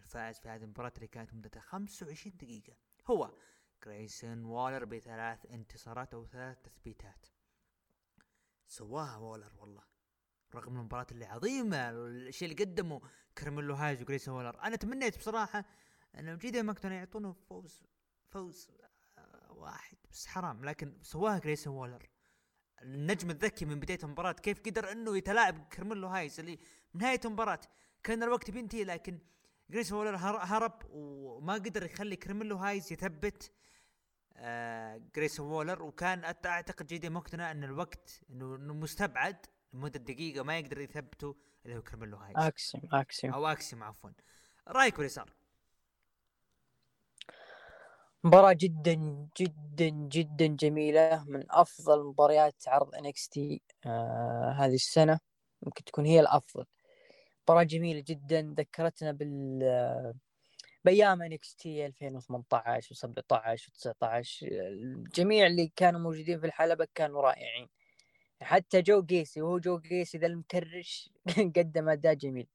الفائز 0.04 0.40
في 0.40 0.50
هذه 0.50 0.64
المباراة 0.64 0.94
اللي 0.96 1.08
كانت 1.08 1.34
مدتها 1.34 1.60
25 1.60 2.38
دقيقة. 2.38 2.74
هو 3.08 3.34
جريسون 3.86 4.46
وولر 4.46 4.86
بثلاث 4.86 5.46
انتصارات 5.46 6.14
أو 6.14 6.26
ثلاث 6.26 6.58
تثبيتات. 6.62 7.26
سواها 8.68 9.18
وولر 9.18 9.52
والله. 9.58 9.84
رغم 10.56 10.80
المباراة 10.80 11.08
اللي 11.12 11.26
عظيمة 11.26 11.90
الشيء 11.90 12.52
اللي 12.52 12.64
قدمه 12.64 13.02
كارميلو 13.36 13.74
هايز 13.74 14.02
وجريسون 14.02 14.36
وولر. 14.36 14.62
أنا 14.64 14.76
تمنيت 14.76 15.18
بصراحة 15.18 15.66
انه 16.20 16.36
جي 16.36 16.49
دي 16.49 16.62
ماكدونا 16.62 16.92
يعطونه 16.92 17.34
فوز 17.34 17.84
فوز 18.30 18.68
واحد. 19.58 19.98
بس 20.12 20.28
حرام 20.28 20.66
لكن 20.66 20.98
سواها 21.02 21.40
جريسون 21.40 21.74
وولر. 21.74 22.10
النجم 22.82 23.30
الذكي 23.30 23.66
من 23.66 23.80
بداية 23.80 24.00
المباراة 24.04 24.32
كيف 24.32 24.60
قدر 24.60 24.92
إنه 24.92 25.18
يتلاعب 25.18 25.68
كارميلو 25.70 26.08
هايز 26.08 26.40
اللي 26.40 26.60
من 26.94 27.02
نهاية 27.02 27.20
المباراة 27.26 27.60
كان 28.04 28.24
الوقت 28.24 28.52
بينتهي 28.52 28.84
لكن 28.84 29.20
جريسون 29.70 29.98
وولر 29.98 30.16
هرب 30.18 30.82
وما 30.90 31.54
قدر 31.54 31.86
يخلي 31.86 32.16
كارميلو 32.16 32.56
هايز 32.56 32.94
يثبت 32.94 33.52
آه 34.34 35.02
جريسون 35.16 35.48
وولر. 35.48 35.84
وكان 35.84 36.24
أعتقد 36.46 36.88
جي 36.88 36.99
دي 36.99 37.10
مقتنع 37.10 37.52
إن 37.52 37.64
الوقت 37.64 38.22
إنه 38.30 38.74
مستبعد 38.74 39.46
لمدة 39.74 40.00
دقيقة 40.00 40.44
ما 40.44 40.58
يقدر 40.58 40.82
يثبته 40.82 41.36
اللي 41.66 41.78
هو 41.78 41.82
كارميلو 41.82 42.18
هايز 42.18 42.38
اكسيم 42.38 42.82
اكسيم 42.94 43.34
أو 43.34 43.48
اكسيم 43.48 43.84
عفوا. 43.84 44.10
رأيك 44.68 44.96
باللي 44.96 45.10
صار؟ 45.10 45.34
مباراة 48.28 48.54
جدا 48.54 48.94
جدا 49.40 49.90
جدا 49.90 50.48
جميلة 50.48 51.24
من 51.28 51.44
أفضل 51.52 52.04
مباريات 52.06 52.56
عرض 52.68 52.92
NXT 53.32 53.62
آه 53.86 54.56
هذه 54.60 54.74
السنة. 54.76 55.20
ممكن 55.62 55.84
تكون 55.84 56.06
هي 56.06 56.20
الأفضل. 56.20 56.66
مباراة 57.44 57.64
جميلة 57.64 58.04
جدا. 58.08 58.56
ذكرتنا 58.58 59.12
بال 59.12 59.60
بأيام 60.86 61.22
NXT 61.22 61.86
2018 61.86 62.96
و17 62.96 63.60
و19 63.70 64.28
الجميع 64.44 65.48
اللي 65.48 65.72
كانوا 65.76 66.00
موجودين 66.00 66.40
في 66.40 66.46
الحلبة 66.46 66.88
كانوا 66.96 67.22
رائعين. 67.22 67.70
حتى 68.42 68.82
جو 68.82 69.04
جيسي 69.04 69.42
وهو 69.42 69.60
جو 69.60 69.80
جيسي 69.80 70.18
ذا 70.18 70.28
المكرش 70.28 71.10
قدم 71.58 71.90
أداء 71.90 72.14
جميل. 72.14 72.48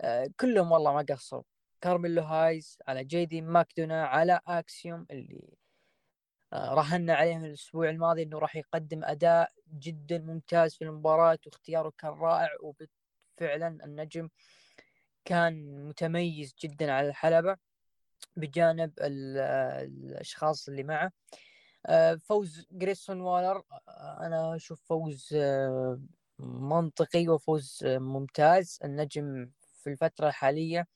آه 0.00 0.30
كلهم 0.40 0.72
والله 0.72 0.92
ما 0.94 1.06
قصروا. 1.10 1.42
كارميلو 1.80 2.22
هايز 2.22 2.78
على 2.88 3.04
جي 3.04 3.22
دي 3.22 3.40
ماكدونا 3.40 4.06
على 4.06 4.40
أكسيوم 4.46 5.06
اللي 5.10 5.56
آه 6.52 6.74
راهنا 6.74 7.14
عليهم 7.14 7.44
الأسبوع 7.44 7.90
الماضي 7.90 8.22
إنه 8.22 8.38
راح 8.38 8.56
يقدم 8.56 9.04
أداء 9.04 9.52
جدا 9.78 10.18
ممتاز 10.18 10.74
في 10.74 10.84
المباراة 10.84 11.38
واختياره 11.46 11.92
كان 11.98 12.10
رائع 12.10 12.48
وفعلا 12.62 13.84
النجم 13.84 14.28
كان 15.24 15.84
متميز 15.88 16.54
جدا 16.62 16.92
على 16.92 17.08
الحلبة 17.08 17.56
بجانب 18.36 18.92
الأشخاص 19.00 20.68
اللي 20.68 20.82
معه. 20.82 21.12
آه، 21.86 22.14
فوز 22.14 22.66
جريسون 22.72 23.20
وولر 23.20 23.62
آه، 23.88 24.26
أنا 24.26 24.56
أشوف 24.56 24.82
فوز 24.88 25.34
آه، 25.36 26.00
منطقي 26.38 27.28
وفوز 27.28 27.80
ممتاز. 27.84 28.78
النجم 28.84 29.50
في 29.82 29.90
الفترة 29.90 30.28
الحالية 30.28 30.86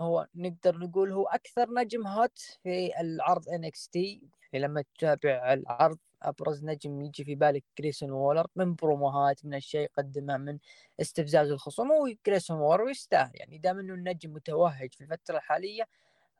هو 0.00 0.26
نقدر 0.34 0.78
نقول 0.78 1.12
هو 1.12 1.26
أكثر 1.26 1.74
نجم 1.74 2.06
hot 2.06 2.38
في 2.62 3.00
العرض 3.00 3.48
NXT 3.48 4.22
يعني 4.52 4.66
لما 4.66 4.84
تتابع 4.98 5.52
العرض 5.52 5.98
أبرز 6.22 6.64
نجم 6.64 7.00
يجي 7.00 7.24
في 7.24 7.34
بالك 7.34 7.64
جريسون 7.78 8.10
وولر 8.10 8.46
من 8.56 8.74
بروموهات 8.74 9.44
من 9.44 9.54
أشياء 9.54 9.82
يقدمها 9.84 10.36
من 10.36 10.58
استفزاز 11.00 11.50
الخصوم 11.50 11.92
هو 11.92 12.08
جريسون 12.26 12.58
وولر 12.58 12.82
ويستاهل 12.82 13.30
يعني 13.34 13.58
دام 13.58 13.78
إنه 13.78 13.94
النجم 13.94 14.32
متوهج 14.34 14.92
في 14.94 15.00
الفترة 15.00 15.36
الحالية 15.36 15.88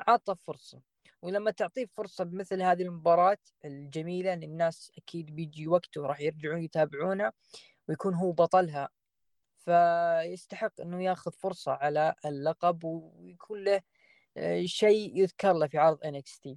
عطى 0.01 0.35
فرصة. 0.47 0.81
ولما 1.23 1.51
تعطيه 1.51 1.87
فرصة 1.87 2.25
بمثل 2.25 2.63
هذه 2.63 2.83
المباراة 2.83 3.39
الجميلة 3.65 4.33
أن 4.33 4.43
الناس 4.43 4.93
أكيد 4.99 5.37
بيجي 5.37 5.69
وقت 5.69 5.97
وراح 5.97 6.21
يرجعون 6.21 6.63
يتابعونها 6.63 7.33
ويكون 7.89 8.15
هو 8.15 8.33
بطلها 8.33 8.89
فيستحق 9.65 10.81
أنه 10.81 11.05
ياخذ 11.05 11.33
فرصة 11.33 11.73
على 11.73 12.15
اللقب 12.27 12.85
ويكون 12.85 13.65
له 13.65 13.81
آه، 14.37 14.63
شيء 14.65 15.19
يذكر 15.19 15.53
له 15.53 15.67
في 15.67 15.79
عرض 15.79 15.99
NXT 16.07 16.57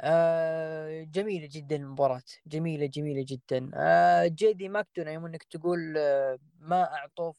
آه 0.00 1.02
جميلة 1.04 1.48
جدا 1.52 1.76
المباراة 1.76 2.22
جميلة 2.46 2.86
جميلة 2.86 3.24
جدا. 3.28 3.70
آه 3.74 4.26
جيدي 4.26 4.68
ماكدونا 4.68 5.10
يوم 5.12 5.26
إنك 5.26 5.42
تقول 5.42 5.94
آه 5.98 6.38
ما 6.60 6.94
أعطوه 6.94 7.34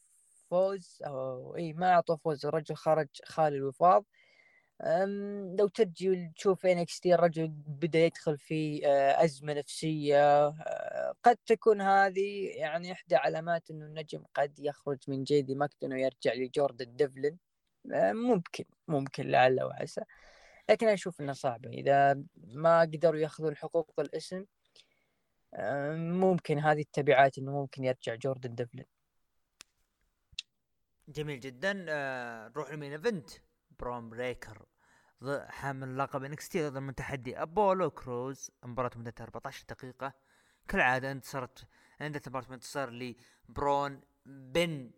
فوز 0.50 0.98
أو 1.06 1.56
اي 1.56 1.72
ما 1.72 1.92
أعطوه 1.92 2.16
فوز 2.16 2.46
الرجل 2.46 2.74
خرج 2.74 3.08
خالي 3.24 3.56
الوفاض. 3.56 4.04
لو 5.58 5.68
تجي 5.68 6.32
تشوف 6.36 6.66
NXT 6.66 7.14
الرجل 7.14 7.48
بدأ 7.66 7.98
يدخل 7.98 8.38
في 8.38 8.86
آه، 8.86 9.24
أزمة 9.24 9.52
نفسية 9.52 10.46
آه، 10.48 11.14
قد 11.22 11.36
تكون 11.46 11.80
هذه 11.80 12.48
يعني 12.56 12.92
إحدى 12.92 13.16
علامات 13.16 13.70
إنه 13.70 13.86
النجم 13.86 14.24
قد 14.34 14.58
يخرج 14.58 14.98
من 15.08 15.24
جي 15.24 15.39
دي 15.39 15.54
ماكدونا 15.54 15.92
ويرجع 15.92 16.34
لجوردن 16.34 16.96
ديفلن 16.96 17.36
آه، 17.92 18.12
ممكن 18.12 18.64
ممكن 18.88 19.30
لعل 19.30 19.62
وعسى. 19.62 20.00
لكن 20.70 20.86
أنا 20.86 20.94
أشوف 20.94 21.20
إنه 21.20 21.32
صعبه 21.32 21.70
إذا 21.70 22.22
ما 22.36 22.80
قدروا 22.80 23.20
يأخذون 23.20 23.56
حقوق 23.56 24.00
الاسم 24.00 24.44
ممكن 26.20 26.58
هذه 26.58 26.80
التبعات 26.80 27.38
إنه 27.38 27.52
ممكن 27.52 27.84
يرجع 27.84 28.14
جوردن 28.14 28.54
ديفلن 28.54 28.84
جميل 31.08 31.40
جدا. 31.40 31.72
نروح 32.48 32.72
ل 32.72 32.76
main 32.76 32.92
event. 32.92 33.30
برون 33.80 34.08
بريكر 34.10 34.66
حامل 35.48 35.98
لقب 35.98 36.24
NXT 36.24 36.68
ضد 36.68 36.76
المتحدي 36.76 37.42
أبولو 37.42 37.90
كروز. 37.90 38.50
مباراة 38.64 38.90
مدتها 38.96 39.24
14 39.24 39.64
دقيقة. 39.68 40.12
كالعادة 40.68 41.12
انتصرت 41.12 41.66
عندها 42.00 42.22
مباراة 42.26 42.54
انتصار 42.54 42.90
لبرون 43.48 44.00
بن 44.26 44.90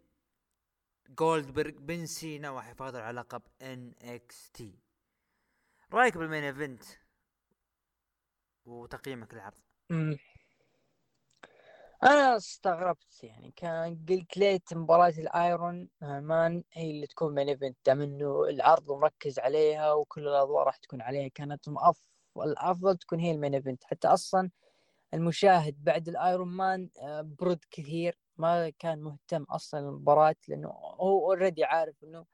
جولدبرغ 1.08 1.70
بن 1.70 2.06
سينا 2.06 2.50
وحفاظه 2.50 3.02
على 3.02 3.20
لقب 3.20 3.42
NXT 3.62 4.78
رأيك 5.92 6.16
بال 6.16 6.25
main 6.25 6.44
event؟ 6.44 6.84
وتقييمك 8.64 9.34
للعرض. 9.34 9.60
أنا 12.04 12.36
استغربت 12.36 13.24
يعني 13.24 13.52
كان 13.56 14.04
قلت 14.08 14.36
ليت 14.36 14.74
مباراة 14.74 15.08
ال 15.18 15.32
Iron 15.32 15.88
Man 16.02 16.64
هي 16.72 16.90
اللي 16.90 17.06
تكون 17.06 17.34
main 17.34 17.48
event 17.48 17.76
دام 17.86 18.00
إنه 18.02 18.44
العرض 18.44 18.92
مركز 18.92 19.38
عليها 19.38 19.92
وكل 19.92 20.28
الأضواء 20.28 20.64
راح 20.66 20.76
تكون 20.76 21.02
عليها. 21.02 21.28
كانت 21.28 21.68
افضل 21.68 22.02
الأفضل 22.36 22.96
تكون 22.96 23.20
هي 23.20 23.30
ال 23.32 23.36
main 23.36 23.54
event 23.54 23.84
حتى 23.84 24.08
أصلا 24.08 24.50
المشاهد 25.14 25.84
بعد 25.84 26.08
ال 26.08 26.16
Iron 26.16 26.48
Man 26.48 26.90
آه، 27.02 27.20
برد 27.40 27.64
كثير. 27.70 28.18
ما 28.36 28.70
كان 28.78 29.00
مهتم 29.02 29.42
أصلا 29.42 29.80
المباراة 29.80 30.36
لأنه 30.48 30.68
هو 30.68 31.26
already 31.26 31.64
عارف 31.64 32.04
إنه 32.04 32.26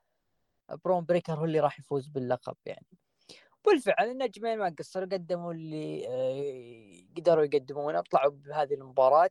برون 0.85 1.05
بريكر 1.05 1.35
هو 1.35 1.45
اللي 1.45 1.61
راح 1.61 1.79
يفوز 1.79 2.09
باللقب 2.09 2.57
يعني. 2.67 2.87
بالفعل 3.67 4.11
النجمين 4.11 4.59
ما 4.59 4.75
قصروا 4.79 5.07
قدموا 5.07 5.53
اللي 5.53 6.07
آه، 6.09 7.17
قدروا 7.17 7.45
يقدمونه 7.45 8.01
طلعوا 8.01 8.31
بهذه 8.31 8.75
المباراة. 8.75 9.31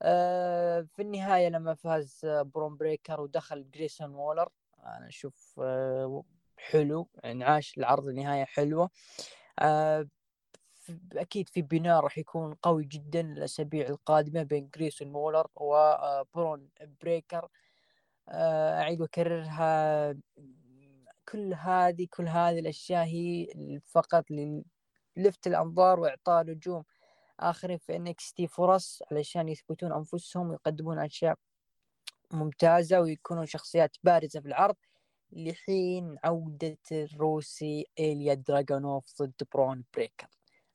في 0.00 1.02
النهاية 1.02 1.48
لما 1.48 1.74
فاز 1.74 2.20
برون 2.24 2.76
بريكر 2.76 3.20
ودخل 3.20 3.70
جريسون 3.70 4.14
وولر 4.14 4.48
أنا 4.78 5.08
أشوف 5.08 5.60
آه، 5.62 6.24
حلو 6.56 7.08
يعني 7.24 7.44
عاش 7.44 7.78
العرض 7.78 8.08
النهاية 8.08 8.44
حلوة. 8.44 8.90
آه، 9.58 10.08
أكيد 11.12 11.48
في 11.48 11.62
بناء 11.62 12.00
راح 12.00 12.18
يكون 12.18 12.54
قوي 12.54 12.84
جدا 12.84 13.20
الأسابيع 13.20 13.88
القادمة 13.88 14.42
بين 14.42 14.70
جريسون 14.74 15.14
وولر 15.14 15.46
وبرون 15.56 16.68
بريكر. 17.02 17.48
أعيد 18.28 19.00
وأكررها. 19.00 20.14
كل 21.28 21.54
هذه 21.54 22.06
كل 22.10 22.28
هذه 22.28 22.58
الأشياء 22.58 23.04
هي 23.04 23.48
فقط 23.84 24.24
للفت 25.16 25.46
الأنظار 25.46 26.00
وإعطاء 26.00 26.46
نجوم 26.46 26.84
آخرين 27.40 27.78
في 27.78 27.96
NXT 27.96 28.46
فرص 28.46 29.02
علشان 29.12 29.48
يثبتون 29.48 29.92
أنفسهم 29.92 30.50
ويقدمون 30.50 30.98
أشياء 30.98 31.36
ممتازة 32.32 33.00
ويكونون 33.00 33.46
شخصيات 33.46 33.96
بارزة 34.02 34.40
في 34.40 34.48
العرض. 34.48 34.76
لحين 35.32 36.16
عودة 36.24 36.78
الروسي 36.92 37.86
إيليا 37.98 38.34
دراغونوف 38.34 39.22
ضد 39.22 39.42
برون 39.54 39.84
بريكر. 39.94 40.28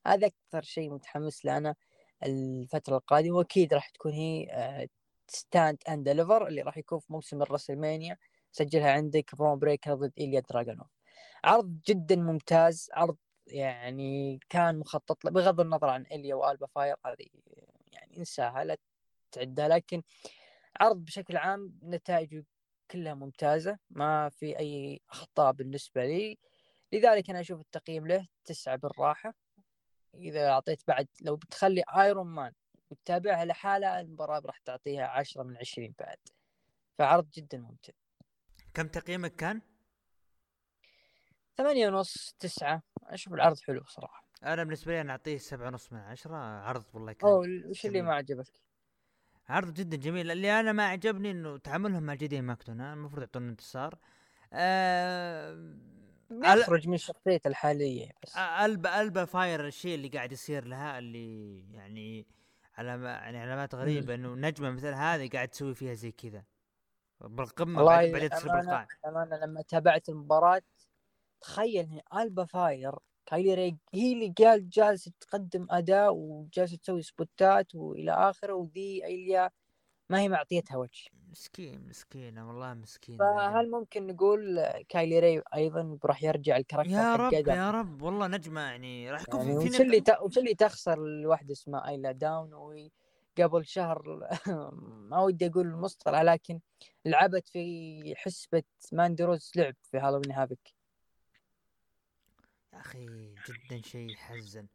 هذا 0.08 0.28
أكثر 0.28 0.62
شيء 0.62 0.94
متحمس 0.94 1.46
له 1.46 1.58
أنا 1.58 1.76
الفترة 2.24 2.98
القادمة 2.98 3.38
وأكيد 3.38 3.74
راح 3.74 3.90
تكون 3.90 4.12
هي 4.12 4.88
Stand 5.28 5.78
and 5.90 6.10
Deliver 6.10 6.48
اللي 6.48 6.62
راح 6.62 6.78
يكون 6.78 7.00
في 7.00 7.14
موسم 7.14 7.42
الرسلمانيا. 7.42 8.18
سجلها 8.52 8.92
عندك 8.92 9.36
برون 9.36 9.60
بريكر 9.60 9.94
ضد 9.94 10.14
إيليا 10.20 10.40
دراغونوف. 10.40 10.88
عرض 11.44 11.80
جدا 11.88 12.16
ممتاز 12.16 12.90
عرض 12.94 13.18
يعني 13.48 14.40
كان 14.50 14.80
مخطط 14.80 15.26
له 15.26 15.32
بغض 15.32 15.60
النظر 15.60 15.90
عن 15.90 16.04
إيلا 16.04 16.36
وألبا 16.36 16.68
فاير 16.68 16.96
هذه 17.06 17.26
يعني 17.92 18.18
إنساها 18.18 18.64
لا 18.64 18.78
تعدها. 19.32 19.68
لكن 19.68 20.04
عرض 20.80 20.98
بشكل 20.98 21.38
عام 21.38 21.80
نتائجه 21.84 22.46
كلها 22.92 23.14
ممتازة 23.14 23.78
ما 23.90 24.30
في 24.30 24.60
أي 24.60 25.02
أخطاء 25.10 25.52
بالنسبة 25.52 26.06
لي. 26.06 26.38
لذلك 26.94 27.30
أنا 27.30 27.40
أشوف 27.40 27.60
التقييم 27.62 28.08
له 28.08 28.28
تسعة 28.46 28.76
بالراحة. 28.76 29.34
إذا 30.16 30.50
أعطيت 30.50 30.88
بعد 30.88 31.08
لو 31.22 31.36
بتخلي 31.36 31.84
ايرون 31.98 32.28
مان 32.28 32.54
وتتابعها 32.90 33.46
لحالها 33.46 34.02
المباراة 34.02 34.42
راح 34.46 34.58
تعطيها 34.58 35.08
عشرة 35.08 35.44
من 35.44 35.58
عشرين 35.58 35.94
بعد. 36.00 36.18
فعرض 36.98 37.30
جدا 37.30 37.58
ممتع. 37.58 37.94
كم 38.74 38.88
تقييمك 38.88 39.36
كان؟ 39.36 39.62
ثمانية 41.58 41.88
ونص 41.88 42.36
تسعة. 42.40 42.82
أشوف 43.04 43.34
العرض 43.34 43.60
حلو 43.60 43.84
صراحة. 43.88 44.24
أنا 44.44 44.64
بالنسبة 44.64 44.92
لي 44.92 45.02
أنا 45.02 45.12
أعطيه 45.12 45.38
سبعة 45.38 45.68
ونص 45.68 45.94
من 45.94 46.00
عشرة 46.00 46.36
عرض 46.36 46.84
والله 46.94 47.14
كان 47.14 47.30
أوه 47.30 47.48
وش 47.70 47.86
اللي 47.86 48.02
ما 48.02 48.14
عجبك؟ 48.14 48.64
عرض 49.50 49.74
جدا 49.74 49.98
جميل. 49.98 50.32
اللي 50.32 50.60
أنا 50.60 50.72
ما 50.72 50.88
عجبني 50.88 51.32
إنه 51.32 51.58
تعاملهم 51.58 52.04
مع 52.04 52.14
جدي 52.14 52.42
ماكتون 52.42 52.82
المفروض 52.82 53.22
يعطون 53.22 53.50
انتصار. 53.50 53.98
آه 54.54 55.76
يخرج 56.32 56.88
من 56.88 56.98
شخصيته 56.98 57.48
الحالية 57.48 58.12
بس. 58.24 58.38
البا 58.38 59.02
ألبا 59.02 59.26
فاير 59.26 59.68
الشيء 59.68 59.96
اللي 59.96 60.08
قاعد 60.08 60.32
يصير 60.32 60.66
لها 60.66 61.00
اللي 61.00 61.60
يعني 61.72 62.28
على 62.78 63.04
يعني 63.04 63.38
علامات 63.38 63.76
غريبة 63.76 64.16
إنه 64.16 64.36
نجمة 64.36 64.72
مثل 64.72 64.94
هذه 64.94 65.30
قاعد 65.30 65.48
تسوي 65.48 65.76
فيها 65.76 65.94
زي 65.94 66.12
كذا. 66.12 66.44
بالقمة 67.22 67.84
بعدين 67.84 68.30
تصير 68.30 68.52
بالقاع. 68.52 68.88
أنا 69.06 69.40
لما 69.46 69.62
تابعت 69.62 70.10
المباراة 70.10 70.62
تخيل 71.44 72.02
البا 72.16 72.46
فاير 72.46 72.96
كايلي 73.26 73.54
ري 73.54 73.78
هي 73.94 74.14
اللي 74.14 74.34
قال 74.38 74.70
جالسة 74.70 75.12
تقدم 75.20 75.68
أداء 75.70 76.14
وجالسة 76.16 76.78
تسوي 76.78 77.02
سبوتات 77.02 77.76
وإلى 77.76 78.12
آخره 78.12 78.54
وذي 78.54 79.06
إيلا 79.06 79.50
ما 80.10 80.20
هي 80.20 80.30
معطيتها 80.30 80.78
وجه. 80.78 81.10
مسكين 81.32 81.88
مسكينة 81.88 82.48
والله 82.48 82.74
مسكينه 82.74 83.20
فهل 83.20 83.72
ممكن 83.72 84.08
نقول 84.08 84.64
كايلي 84.90 85.20
ري 85.20 85.42
أيضا 85.56 86.00
راح 86.06 86.24
يرجع 86.24 86.58
ال 86.58 86.61
character 86.61 86.92
يا 86.92 87.16
رب 87.16 87.34
يا 87.34 87.72
رب 87.72 88.02
والله 88.02 88.28
نجمة 88.28 88.62
يعني 88.62 89.12
راح 89.12 89.22
يكون 89.22 89.40
يعني 89.40 89.60
في 89.60 89.70
وش 89.70 89.82
اللي 89.82 90.02
ت... 90.02 90.10
وش 90.22 90.38
اللي 90.38 90.56
تخسر 90.56 90.94
الواحده 90.94 91.52
اسمها 91.52 91.88
ايلا 91.88 92.12
داون؟ 92.12 92.54
وهي 92.54 92.90
قبل 93.38 93.66
شهر 93.66 94.20
ما 95.10 95.20
ودي 95.20 95.48
أقول 95.48 95.68
المصطلح 95.68 96.22
لكن 96.22 96.60
لعبت 97.06 97.48
في 97.48 98.14
حسبة 98.18 98.64
ماندروز 98.92 99.52
لعب 99.56 99.76
في 99.82 99.98
Halloween 99.98 100.32
Havoc. 100.32 100.83
يا 102.74 102.80
أخي 102.80 103.36
جدا 103.48 103.82
شيء 103.82 104.10
يحزن. 104.12 104.68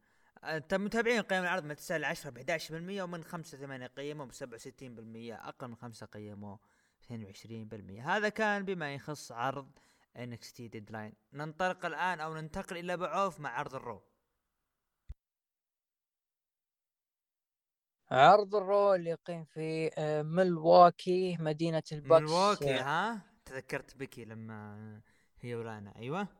أنت 0.43 0.73
متابعين 0.73 1.21
قيم 1.21 1.43
العرض؟ 1.43 1.63
من 1.63 1.75
9 1.75 1.97
ل 1.97 2.05
10 2.05 2.29
ب 2.29 2.37
11% 2.37 3.01
ومن 3.01 3.23
5 3.23 3.57
ل 3.57 3.61
8 3.61 3.87
قيموا 3.87 4.25
ب 4.25 4.31
67% 4.31 5.33
أقل 5.47 5.67
من 5.67 5.75
5 5.75 6.05
قيموا 6.05 6.57
22% 7.01 8.01
هذا 8.01 8.29
كان 8.29 8.65
بما 8.65 8.93
يخص 8.93 9.31
عرض 9.31 9.71
NXT 10.17 10.57
Deadline 10.57 11.13
ننطلق 11.33 11.85
الآن 11.85 12.19
أو 12.19 12.33
ننتقل 12.33 12.77
إلى 12.77 12.97
بعوف 12.97 13.39
مع 13.39 13.49
عرض 13.49 13.75
ال 13.75 13.80
Raw. 13.80 14.01
عرض 18.11 18.55
ال 18.55 18.65
Raw 18.65 18.95
اللي 18.95 19.09
يقيم 19.09 19.43
في 19.43 19.91
آه، 19.97 20.21
ملواكي 20.21 21.37
مدينة 21.39 21.83
ال 21.91 21.95
Bucks. 21.95 22.21
ملواكي 22.21 22.73
ها؟ 22.73 23.21
تذكرت 23.45 23.97
بيكي 23.97 24.25
لما 24.25 25.01
هي 25.41 25.55
ولانا 25.55 25.95
أيوه. 25.95 26.38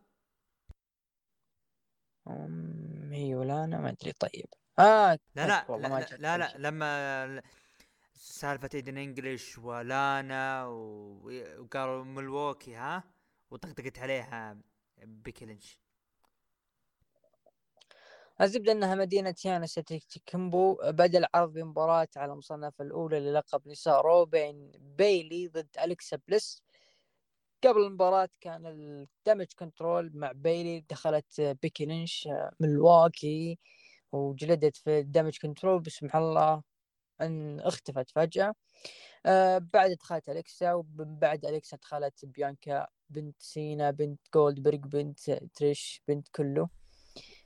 هي 3.11 3.35
ولانا 3.35 3.77
ما 3.77 3.89
أدري. 3.89 4.11
طيب. 4.11 4.45
آه 4.79 5.19
لا 5.35 5.47
لا 5.47 5.65
لا, 5.69 5.77
لا, 5.77 6.17
لا, 6.17 6.37
لا 6.37 6.53
لما 6.57 7.41
سالفة 8.13 8.69
إيدن 8.73 8.97
انجلش 8.97 9.57
ولانا 9.57 10.65
وقالوا 10.65 12.03
ملووكي 12.03 12.75
ها؟ 12.75 13.03
وطقطقت 13.51 13.99
عليها 13.99 14.57
بيكي 14.97 15.45
لينش. 15.45 15.79
الزبدة 18.41 18.71
إنها 18.71 18.95
مدينة 18.95 19.35
يانا 19.45 19.67
كيمبو 20.25 20.77
بدا 20.83 21.17
العرض 21.17 21.53
بمباراة 21.53 22.07
على 22.15 22.31
المصنف 22.31 22.81
الأولى 22.81 23.19
للقب 23.19 23.67
نساء 23.67 24.01
Raw 24.01 24.25
بين 24.25 24.71
بيلي 24.97 25.47
ضد 25.47 25.67
الكسا 25.83 26.19
بليس. 26.27 26.63
قبل 27.63 27.81
المباراة 27.81 28.29
كان 28.41 28.65
ال 28.65 28.77
Damage 28.77 29.47
Control 29.59 30.11
مع 30.13 30.31
بيلي 30.31 30.85
دخلت 30.89 31.41
بيكي 31.61 31.85
لينش 31.85 32.29
من 32.59 32.69
ملواكي 32.69 33.59
وجلدت 34.11 34.77
في 34.77 34.99
ال 34.99 35.05
Damage 35.05 35.37
Control 35.41 35.79
بسم 35.81 36.07
الله 36.15 36.63
إن 37.21 37.59
اختفت 37.59 38.09
فجأة. 38.09 38.53
آه 39.25 39.57
بعد 39.73 39.91
دخلت 39.91 40.29
اليكسا 40.29 40.73
ومن 40.73 41.19
بعد 41.19 41.45
اليكسا 41.45 41.77
دخلت 41.77 42.25
بيانكا 42.25 42.87
بنت 43.09 43.35
سينا 43.39 43.91
بنت 43.91 44.19
جولدبرغ 44.33 44.77
بنت 44.77 45.19
تريش 45.55 46.01
بنت 46.07 46.27
كله. 46.27 46.69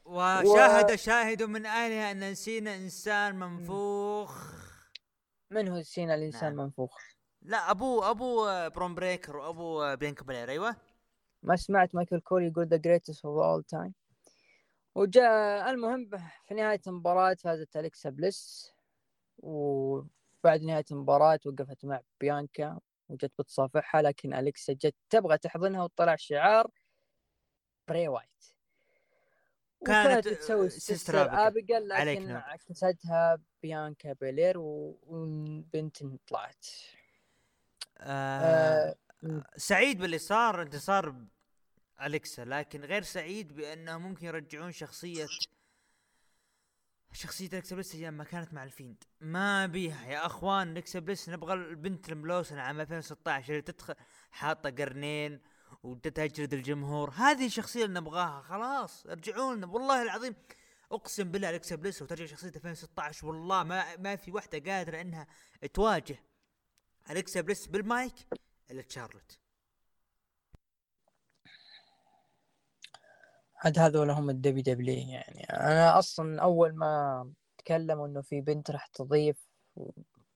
وشاهد 0.06 0.92
و... 0.92 0.96
شاهد 0.96 1.44
من 1.44 1.66
اهلها 1.66 2.12
أن 2.12 2.36
سينا 2.36 2.76
إنسان 2.76 3.36
منفوخ. 3.40 4.54
من 5.52 5.68
هو 5.68 5.82
سينا 5.82 6.16
الإنسان 6.16 6.56
نعم. 6.56 6.66
منفوخ؟ 6.66 7.13
لا 7.46 7.72
أبو 7.72 8.04
أبو 8.04 8.46
برون 8.70 8.96
بريكر 8.96 9.38
وأبو 9.38 9.96
بيانكا 9.96 10.24
بلير 10.24 10.50
أيوه. 10.50 10.76
ما 11.44 11.56
سمعت 11.56 11.96
مايكل 11.96 12.20
كول 12.20 12.44
يقول 12.44 12.68
the 12.68 12.78
greatest 12.78 13.26
of 13.26 13.44
all 13.44 13.64
time 13.64 13.94
وجاء 14.96 15.70
المهم 15.70 16.10
في 16.48 16.54
نهاية 16.54 16.82
المباراة 16.88 17.34
فازت 17.34 17.78
أليكسا 17.78 18.10
بليس 18.10 18.74
وبعد 19.38 20.62
نهاية 20.62 20.86
المباراة 20.92 21.40
وقفت 21.46 21.86
مع 21.86 22.02
بيانكا 22.20 22.80
وجت 23.10 23.32
بتصافحها 23.40 24.02
لكن 24.02 24.34
أليكسا 24.34 24.74
جت 24.74 24.96
تبغى 25.10 25.38
تحضنها 25.38 25.84
وطلع 25.84 26.16
شعار 26.16 26.72
بري 27.88 28.08
وايت. 28.08 28.30
كانت 29.86 30.28
تسوي 30.28 30.70
Sister 30.70 31.48
Abigail 31.48 31.90
لكن 31.90 32.32
عكستها 32.32 33.40
بيانكا 33.62 34.14
بيلير 34.14 34.56
وبنت 34.58 36.04
طلعت 36.28 36.66
آه 37.98 38.96
آه 39.24 39.44
سعيد 39.58 40.00
باللي 40.00 40.18
صار 40.18 40.62
انتصار 40.62 41.16
اليكسا 42.02 42.46
لكن 42.46 42.82
غير 42.82 43.02
سعيد 43.02 43.54
بأنه 43.56 43.98
ممكن 43.98 44.26
يرجعون 44.26 44.72
شخصية 44.72 45.28
شخصية 47.14 47.48
أليكسا 47.48 47.76
بليس 47.76 47.96
أيام 47.96 48.14
ما 48.14 48.24
كانت 48.24 48.54
مع 48.54 48.64
الفيند. 48.64 49.04
ما 49.22 49.66
بيها. 49.66 50.08
يا 50.08 50.26
أخوان 50.26 50.72
أليكسا 50.72 51.00
بليس 51.00 51.30
نبغى 51.30 51.54
البنت 51.54 52.10
الملوسنة 52.10 52.62
عام 52.62 52.82
2016 52.82 53.50
اللي 53.50 53.62
تدخل 53.62 53.96
حاطة 54.32 54.70
قرنين 54.70 55.42
وتجلد 55.84 56.54
الجمهور. 56.54 57.10
هذه 57.10 57.46
الشخصية 57.46 57.86
اللي 57.86 58.00
نبغاها. 58.00 58.42
خلاص 58.42 59.06
ارجعوا 59.06 59.56
لنا 59.56 59.68
والله 59.68 60.02
العظيم 60.02 60.36
أقسم 60.92 61.32
بالله 61.32 61.50
أليكسا 61.50 61.76
بليس 61.76 62.02
وترجع 62.02 62.26
شخصية 62.26 62.50
2016 62.56 63.28
والله 63.28 63.64
ما 63.64 63.98
ما 63.98 64.16
في 64.16 64.32
واحدة 64.32 64.72
قادرة 64.72 65.02
إنها 65.02 65.28
تواجه 65.74 66.18
أليكسا 67.10 67.42
بليس 67.42 67.68
بالمايك 67.68 68.14
الا 68.72 68.82
تشارلوت. 68.82 69.40
عاد 73.64 73.80
هذول 73.80 74.10
هم 74.10 74.30
ال 74.30 74.62
WWE 74.62 75.10
يعني. 75.10 75.44
أنا 75.44 76.00
أصلا 76.00 76.42
أول 76.42 76.76
ما 76.76 77.34
تكلموا 77.58 78.08
إنه 78.08 78.22
في 78.22 78.42
بنت 78.42 78.72
راح 78.72 78.88
تضيف 78.88 79.48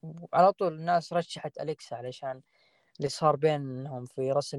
وعلى 0.02 0.52
طول 0.52 0.72
الناس 0.72 1.12
رشحت 1.12 1.58
أليكسا 1.60 1.94
علشان 1.94 2.42
اللي 2.98 3.08
صار 3.08 3.36
بينهم 3.36 4.06
في 4.06 4.32
راس 4.32 4.54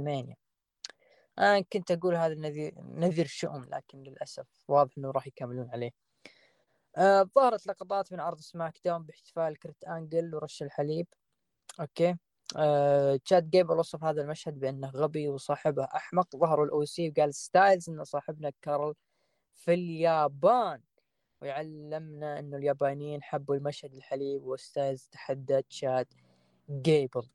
أنا 1.39 1.61
كنت 1.73 1.91
أقول 1.91 2.15
هذا 2.15 2.33
النذير 2.33 2.73
نذير 2.81 3.25
شؤم 3.27 3.65
لكن 3.65 4.03
للأسف 4.03 4.47
واضح 4.67 4.93
إنه 4.97 5.11
راح 5.11 5.27
يكملون 5.27 5.69
عليه. 5.69 5.91
آه 6.97 7.23
ظهرت 7.35 7.67
لقطات 7.67 8.13
من 8.13 8.19
عرض 8.19 8.39
SmackDown 8.39 9.03
باحتفال 9.03 9.59
كرت 9.59 9.83
أنجل 9.83 10.35
ورش 10.35 10.63
الحليب. 10.63 11.07
أوكي. 11.79 12.15
تشاد 13.25 13.49
جيبل 13.49 13.77
وصف 13.77 14.03
هذا 14.03 14.21
المشهد 14.21 14.59
بأنه 14.59 14.89
غبي 14.89 15.29
وصاحبه 15.29 15.83
أحمق. 15.83 16.35
ظهروا 16.35 16.65
ال 16.65 16.85
OC 16.85 17.09
وقال 17.09 17.33
ستايلز 17.33 17.89
إنه 17.89 18.03
صاحبنا 18.03 18.51
كارل 18.61 18.93
في 19.55 19.73
اليابان. 19.73 20.81
ويعلمنا 21.41 22.39
إنه 22.39 22.57
اليابانيين 22.57 23.23
حبوا 23.23 23.55
المشهد 23.55 23.93
الحليب 23.93 24.43
وستايلز 24.43 25.09
تحدى 25.11 25.61
تشاد 25.61 26.07
جيبل 26.69 27.29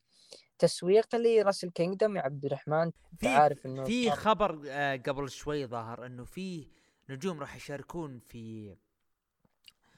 تسويق 0.59 1.17
ل 1.17 1.23
Wrestle 1.23 1.71
Kingdom 1.71 2.17
يا 2.17 2.23
عبد 2.23 2.45
الرحمن. 2.45 2.91
في 3.19 3.29
عارف 3.29 3.67
إنه 3.67 3.85
في 3.85 4.11
خبر 4.11 4.63
آه، 4.69 4.97
قبل 4.97 5.31
شوي 5.31 5.67
ظهر 5.67 6.07
إنه 6.07 6.25
في 6.25 6.69
نجوم 7.11 7.41
راح 7.41 7.57
يشاركون 7.57 8.19
في 8.19 8.77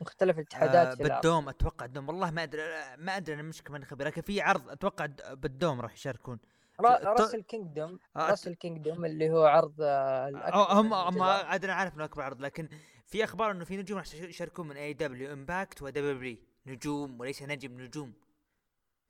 مختلف 0.01 0.39
الاتحادات 0.39 1.01
آه 1.01 1.05
بال 1.05 1.20
Dome 1.20 1.49
أتوقع 1.49 1.85
ال 1.87 1.91
Dome. 1.91 2.09
والله 2.09 2.31
ما 2.31 2.43
أدري 2.43 2.63
ما 2.97 3.17
أدري 3.17 3.35
أنا 3.35 3.43
مش 3.43 3.63
كمان 3.63 3.85
خبير 3.85 4.07
لكن 4.07 4.23
في 4.23 4.41
عرض 4.41 4.69
أتوقع 4.71 5.07
بال 5.31 5.47
Dome 5.47 5.81
راح 5.81 5.93
يشاركون. 5.95 6.39
را- 6.81 6.99
ت- 6.99 7.05
Wrestle 7.21 7.43
Kingdom 7.43 7.99
آه، 8.17 8.31
Wrestle 8.31 8.55
Kingdom 8.55 9.05
اللي 9.05 9.31
هو 9.31 9.45
عرض 9.47 9.75
آه، 9.81 10.29
الأكبر 10.29 10.55
أو 10.55 10.63
هم 10.63 10.95
هم. 10.95 11.23
أدري 11.23 11.73
عارف 11.73 11.95
إنه 11.95 12.05
أكبر 12.05 12.23
عرض 12.23 12.41
لكن 12.41 12.69
في 13.07 13.25
أخبار 13.25 13.51
إنه 13.51 13.65
في 13.65 13.77
نجوم 13.77 13.99
راح 13.99 14.15
يشاركون 14.15 14.69
من 14.69 14.77
AEW 14.77 14.93
Impact 14.93 15.33
و 15.33 15.83
WWE 15.83 16.37
نجوم 16.67 17.21
وليس 17.21 17.43
نجم 17.43 17.81
نجوم. 17.81 18.13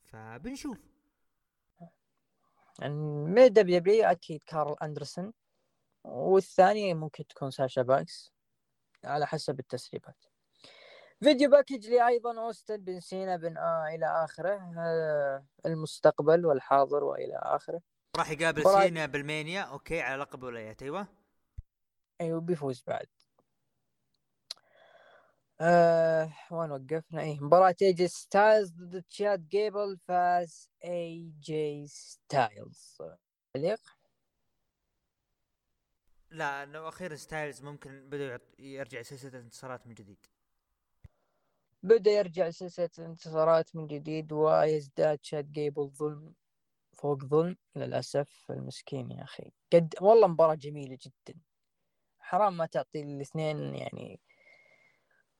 فبنشوف. 0.05 0.79
يعني 2.79 2.95
من 2.95 3.53
WWE 3.53 4.05
أكيد 4.05 4.41
كارل 4.47 4.77
أندرسون 4.83 5.33
والثانية 6.05 6.95
ممكن 6.95 7.27
تكون 7.27 7.51
ساشا 7.51 7.83
بانكس 7.83 8.33
على 9.05 9.27
حسب 9.27 9.61
التسريبات. 9.61 10.25
video 11.25 11.51
package 11.51 11.89
لي 11.89 12.07
أيضا 12.09 12.41
أوستن 12.41 12.77
بن 12.77 13.01
سينا 13.01 13.37
بن 13.37 13.57
آه 13.57 13.87
إلى 13.95 14.07
آخره. 14.25 14.73
آه 14.79 15.47
المستقبل 15.67 16.47
والحاضر 16.47 17.05
وإلى 17.05 17.37
آخره. 17.43 17.81
راح 18.17 18.31
يقابل 18.31 18.63
مباراة- 18.65 18.83
سينا 18.83 19.07
بالمانيا. 19.07 19.63
OK 19.63 20.01
على 20.01 20.23
لقب 20.23 20.43
ولايات 20.43 20.83
أيوه. 20.83 21.07
أيوه 22.21 22.41
بيفوز 22.41 22.83
بعد. 22.87 23.07
آه 25.61 26.33
وين 26.51 26.71
وقفنا؟ 26.71 27.21
إيه 27.23 27.41
مباراة 27.41 27.75
اي 27.83 27.93
جي 27.93 28.09
ستايلز 28.09 28.73
ضد 28.73 29.03
تشاد 29.03 29.49
جيبل 29.49 29.99
فاز 30.09 30.71
اي 30.85 31.33
جي 31.41 31.87
ستايلز 31.87 32.99
تعليق 33.55 33.81
لا 36.31 36.63
انه 36.63 36.89
أخيرا 36.89 37.17
ستايلز 37.17 37.63
ممكن 37.63 38.09
بدأ 38.09 38.25
يعط- 38.29 38.55
يرجع 38.61 39.03
سلسلة 39.03 39.39
انتصارات 39.39 39.87
من 39.87 39.95
جديد. 39.95 40.27
بدأ 41.87 42.11
يرجع 42.11 42.51
سلسلة 42.51 42.91
الانتصارات 42.99 43.77
من 43.77 43.87
جديد 43.87 44.33
ويزداد 44.33 45.19
شاد 45.23 45.53
جيبل 45.53 45.89
ظلم 45.89 46.35
فوق 46.93 47.25
ظلم 47.25 47.57
للأسف 47.77 48.47
المسكين 48.51 49.11
يا 49.11 49.23
أخي. 49.25 49.53
قد 49.73 49.95
والله 50.01 50.27
مباراة 50.27 50.55
جميلة 50.55 50.99
جدا. 51.03 51.41
حرام 52.19 52.57
ما 52.57 52.67
تعطي 52.67 53.03
الاثنين 53.03 53.75
يعني 53.75 54.21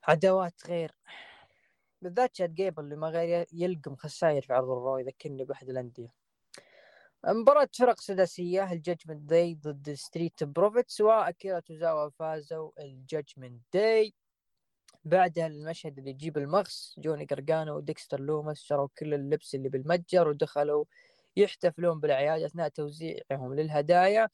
عداوات 0.05 0.55
غير. 0.67 0.93
بالذات 2.03 2.37
شاد 2.37 2.55
جيبل 2.55 2.85
اللي 2.85 2.97
ما 2.97 3.09
غير 3.09 3.47
يلقم 3.53 3.97
خساير 3.97 4.43
في 4.43 4.53
عرض 4.53 4.71
ال 4.71 4.78
Raw 4.78 4.99
يذكرني 4.99 5.45
بأحد 5.45 5.69
الأندية. 5.69 6.13
مباراة 7.25 7.69
فرق 7.79 8.01
سداسية 8.01 8.73
ال 8.73 8.79
Judgment 8.79 9.23
Day 9.23 9.55
ضد 9.55 9.93
Street 9.95 10.45
Profits 10.45 11.01
وأكيرا 11.01 11.61
توزاوا 11.61 12.11
فازوا 12.11 12.71
ال 12.79 12.88
Judgment 12.88 13.63
Day. 13.73 14.15
بعدها 15.07 15.47
المشهد 15.47 15.99
اللي 15.99 16.11
يجيب 16.11 16.39
المغص 16.39 16.95
جوني 16.99 17.25
قرقانو 17.25 17.77
وديكستر 17.77 18.21
لومس 18.21 18.61
شروا 18.61 18.89
كل 18.99 19.15
اللبس 19.15 19.55
اللي 19.55 19.69
بالمتجر 19.69 20.29
ودخلوا 20.29 20.85
يحتفلون 21.37 22.01
بالأعياد 22.01 22.43
أثناء 22.43 22.69
توزيعهم 22.69 23.55
للهدايا. 23.55 24.29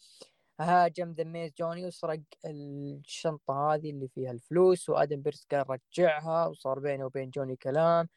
هاجم 0.60 1.12
ذا 1.12 1.24
ميز 1.24 1.52
جوني 1.58 1.86
وسرق 1.86 2.20
الشنطة 2.46 3.74
هذه 3.74 3.90
اللي 3.90 4.08
فيها 4.08 4.30
الفلوس 4.30 4.88
وآدم 4.90 5.22
بيرس 5.22 5.46
قال 5.50 5.64
رجعها 5.70 6.46
وصار 6.46 6.78
بينه 6.78 7.04
وبين 7.06 7.30
جوني 7.30 7.56
كلام. 7.56 8.08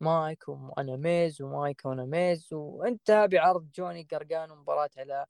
مايك 0.00 0.48
وأنا 0.48 0.96
ميز 0.96 1.42
ومايك 1.42 1.84
وأنا 1.84 2.04
ميز 2.04 2.52
وانتهى 2.52 3.28
بعرض 3.28 3.70
جوني 3.76 4.08
قرقانو 4.12 4.54
مباراة 4.56 4.90
على 4.98 5.26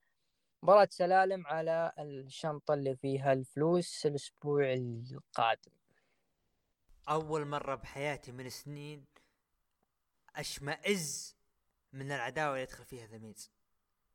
مباراة 0.62 0.88
سلالم 0.90 1.46
على 1.46 1.92
الشنطة 1.98 2.74
اللي 2.74 2.96
فيها 2.96 3.32
الفلوس 3.32 4.06
الأسبوع 4.06 4.72
القادم. 4.72 5.85
أول 7.08 7.44
مرة 7.44 7.74
بحياتي 7.74 8.32
من 8.32 8.50
سنين 8.50 9.04
أشمئز 10.36 11.36
من 11.92 12.12
العداوة 12.12 12.50
اللي 12.50 12.62
يدخل 12.62 12.84
فيها 12.84 13.06
ذا 13.06 13.18
ميز 13.18 13.50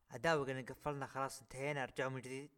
عداوة 0.10 0.46
قلنا 0.46 0.62
قفلنا 0.62 1.08
خلاص 1.08 1.42
انتهينا 1.42 1.86
رجعوا 1.86 2.10
من 2.10 2.22
جديد. 2.22 2.50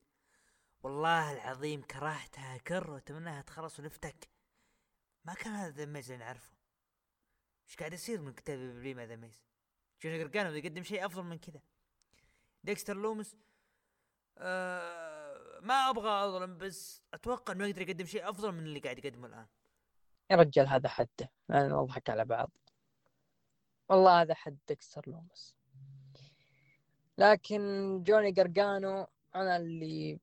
والله 0.83 1.33
العظيم 1.33 1.81
كرهتها 1.81 2.57
كر 2.57 2.91
واتمناها 2.91 3.41
تخلص 3.41 3.79
ونفتك. 3.79 4.29
ما 5.25 5.33
كان 5.33 5.53
هذا 5.53 5.69
ذا 5.69 5.85
ميز 5.85 6.11
اللي 6.11 6.25
نعرفه. 6.25 6.53
إيش 7.67 7.75
قاعد 7.75 7.93
يصير 7.93 8.21
من 8.21 8.33
كتاب 8.33 8.59
بلي 8.59 8.93
مع 8.93 9.03
ذا 9.03 9.15
ميز 9.15 9.41
جوني 10.03 10.23
قرقانو 10.23 10.55
يقدم 10.55 10.83
شيء 10.83 11.05
أفضل 11.05 11.23
من 11.23 11.37
كذا. 11.37 11.61
ديكستر 12.63 12.97
لومس 12.97 13.35
آه 14.37 15.59
ما 15.61 15.89
أبغى 15.89 16.09
أظلم 16.09 16.57
بس 16.57 17.01
أتوقع 17.13 17.53
إنه 17.53 17.67
يقدر 17.67 17.81
يقدم 17.81 18.05
شيء 18.05 18.29
أفضل 18.29 18.51
من 18.51 18.63
اللي 18.63 18.79
قاعد 18.79 19.05
يقدمه 19.05 19.27
الآن. 19.27 19.47
يا 20.33 20.37
رجال 20.37 20.67
هذا 20.67 20.89
حده 20.89 21.31
لا 21.49 21.67
نضحك 21.67 22.09
على 22.09 22.25
بعض. 22.25 22.51
والله 23.89 24.21
هذا 24.21 24.33
حد 24.33 24.57
ديكستر 24.67 25.03
لومس. 25.07 25.55
لكن 27.17 27.59
جوني 28.03 28.31
قرقانو 28.31 29.07
أنا 29.35 29.57
اللي 29.57 30.19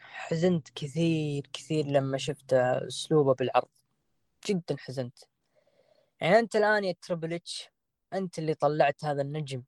حزنت 0.00 0.68
كثير 0.74 1.46
كثير 1.52 1.86
لما 1.86 2.18
شفت 2.18 2.52
أسلوبه 2.52 3.34
بالعرض. 3.34 3.68
جدا 4.46 4.76
حزنت. 4.78 5.18
يعني 6.20 6.38
أنت 6.38 6.56
الآن 6.56 6.84
يا 6.84 6.94
تربل 7.02 7.32
إتش 7.32 7.70
أنت 8.12 8.38
اللي 8.38 8.54
طلعت 8.54 9.04
هذا 9.04 9.22
النجم 9.22 9.62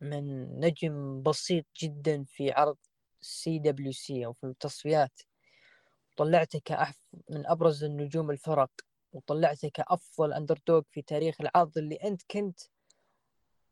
من 0.00 0.46
نجم 0.60 1.22
بسيط 1.22 1.66
جدا 1.82 2.24
في 2.24 2.52
عرض 2.52 2.76
CWC 3.20 4.26
أو 4.26 4.32
في 4.32 4.44
التصفيات. 4.44 5.20
طلعته 6.16 6.60
كأف 6.64 7.00
من 7.30 7.46
أبرز 7.46 7.84
النجوم 7.84 8.30
الفرق. 8.30 8.70
وطلعته 9.14 9.68
كأفضل 9.68 10.32
underdog 10.32 10.82
في 10.90 11.02
تاريخ 11.02 11.40
العرض 11.40 11.78
اللي 11.78 11.96
أنت 11.96 12.22
كنت 12.30 12.60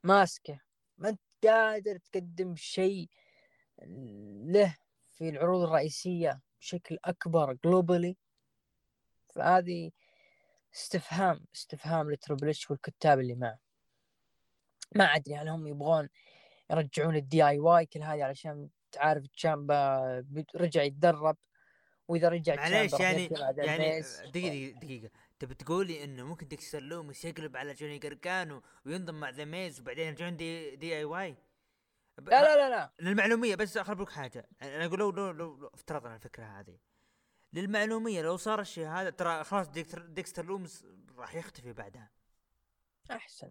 ماسكه. 0.03 0.61
ما 0.99 1.09
أنت 1.09 1.20
قادر 1.45 1.97
تقدم 1.97 2.57
شيء 2.57 3.09
له 4.47 4.76
في 5.11 5.28
العروض 5.28 5.62
الرئيسية 5.62 6.40
بشكل 6.61 6.99
أكبر 7.05 7.53
globally 7.64 8.16
فهذه 9.34 9.90
استفهام 10.74 11.45
استفهام 11.55 12.11
لتربل 12.11 12.49
إتش 12.49 12.70
والكتاب 12.70 13.20
اللي 13.20 13.34
معه. 13.34 13.59
ما 14.95 15.05
أدري 15.05 15.36
هل 15.36 15.49
هم 15.49 15.66
يبغون 15.66 16.09
يرجعون 16.70 17.16
ال 17.16 17.46
DIY 17.46 17.86
كل 17.86 18.03
هذه 18.03 18.24
علشان 18.24 18.68
تعرف 18.93 19.26
تشامبا 19.26 20.24
رجع 20.57 20.82
يتدرب 20.82 21.36
وإذا 22.09 22.28
رجع 22.28 22.55
معليش 22.55 22.93
يعني 22.93 23.28
يعني 23.57 23.74
الميز. 23.74 24.20
دقيقة 24.20 24.80
دقيقة. 24.80 25.11
تبي 25.43 25.55
تقولي 25.55 26.05
إنه 26.05 26.24
ممكن 26.24 26.49
ديكستر 26.49 26.80
لومس 26.82 27.24
يقلب 27.24 27.57
على 27.57 27.74
جوني 27.74 27.99
قرقانو 27.99 28.62
وينضم 28.86 29.20
مع 29.20 29.30
ذا 29.30 29.45
ميز 29.45 29.80
وبعدين 29.80 30.07
يرجعون 30.07 30.36
D, 30.36 30.76
DIY 30.76 31.36
ب- 32.18 32.28
لا 32.28 32.43
لا 32.43 32.57
لا 32.57 32.70
لا. 32.70 32.93
للمعلومية 33.01 33.55
بس 33.55 33.76
اخبرك 33.76 34.11
حاجة. 34.11 34.49
أنا 34.62 34.84
أقول 34.86 34.99
لو 34.99 35.11
لو, 35.11 35.30
لو, 35.30 35.57
لو 35.57 35.66
افترضنا 35.74 36.14
الفكرة 36.14 36.45
هذه. 36.45 36.78
للمعلومية 37.53 38.22
لو 38.22 38.36
صار 38.36 38.61
الشيء 38.61 38.86
هذا 38.88 39.11
ترى 39.11 39.45
خلاص 39.45 39.68
ديكستر, 39.68 40.03
ديكستر 40.07 40.45
لومس 40.45 40.86
راح 41.16 41.34
يختفي 41.34 41.72
بعدها. 41.72 42.11
أحسن. 43.11 43.51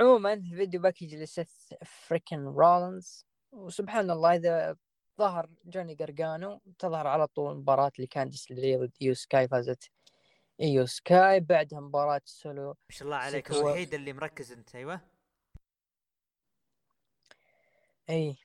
عموما 0.00 0.32
ال 0.32 0.40
video 0.40 0.80
package 0.80 1.14
لسيث 1.14 1.72
فريكن 1.84 2.44
رولنز 2.44 3.26
وسبحان 3.52 4.10
الله 4.10 4.34
إذا 4.36 4.76
ظهر 5.18 5.50
جوني 5.64 5.94
قرقانو 5.94 6.60
تظهر 6.78 7.06
على 7.06 7.26
طول 7.26 7.56
مباراة 7.56 7.92
اللي 7.96 8.06
كانديس 8.06 8.50
لي 8.50 8.76
ضد 8.76 8.92
ايو 9.02 9.14
سكاي 9.14 9.48
فازت 9.48 9.90
إيو 10.60 10.86
سكاي 10.86 11.40
بعدها 11.40 11.80
مباراة 11.80 12.20
سولو 12.24 12.68
ما 12.68 12.74
شاء 12.88 13.06
الله 13.06 13.16
عليك. 13.16 13.50
الوحيد 13.50 13.94
اللي 13.94 14.12
مركز 14.12 14.52
أنت 14.52 14.74
أيوه 14.74 15.00
إي 18.10 18.36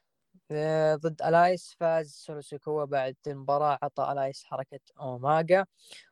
آه، 0.51 0.95
ضد 0.95 1.21
ألايس 1.21 1.75
فاز 1.79 2.11
سولو 2.13 2.41
سيكوا 2.41 2.85
بعد 2.85 3.15
المباراة 3.27 3.79
عطى 3.83 4.11
ألايس 4.11 4.43
حركة 4.43 4.79
اوماجا 4.99 5.65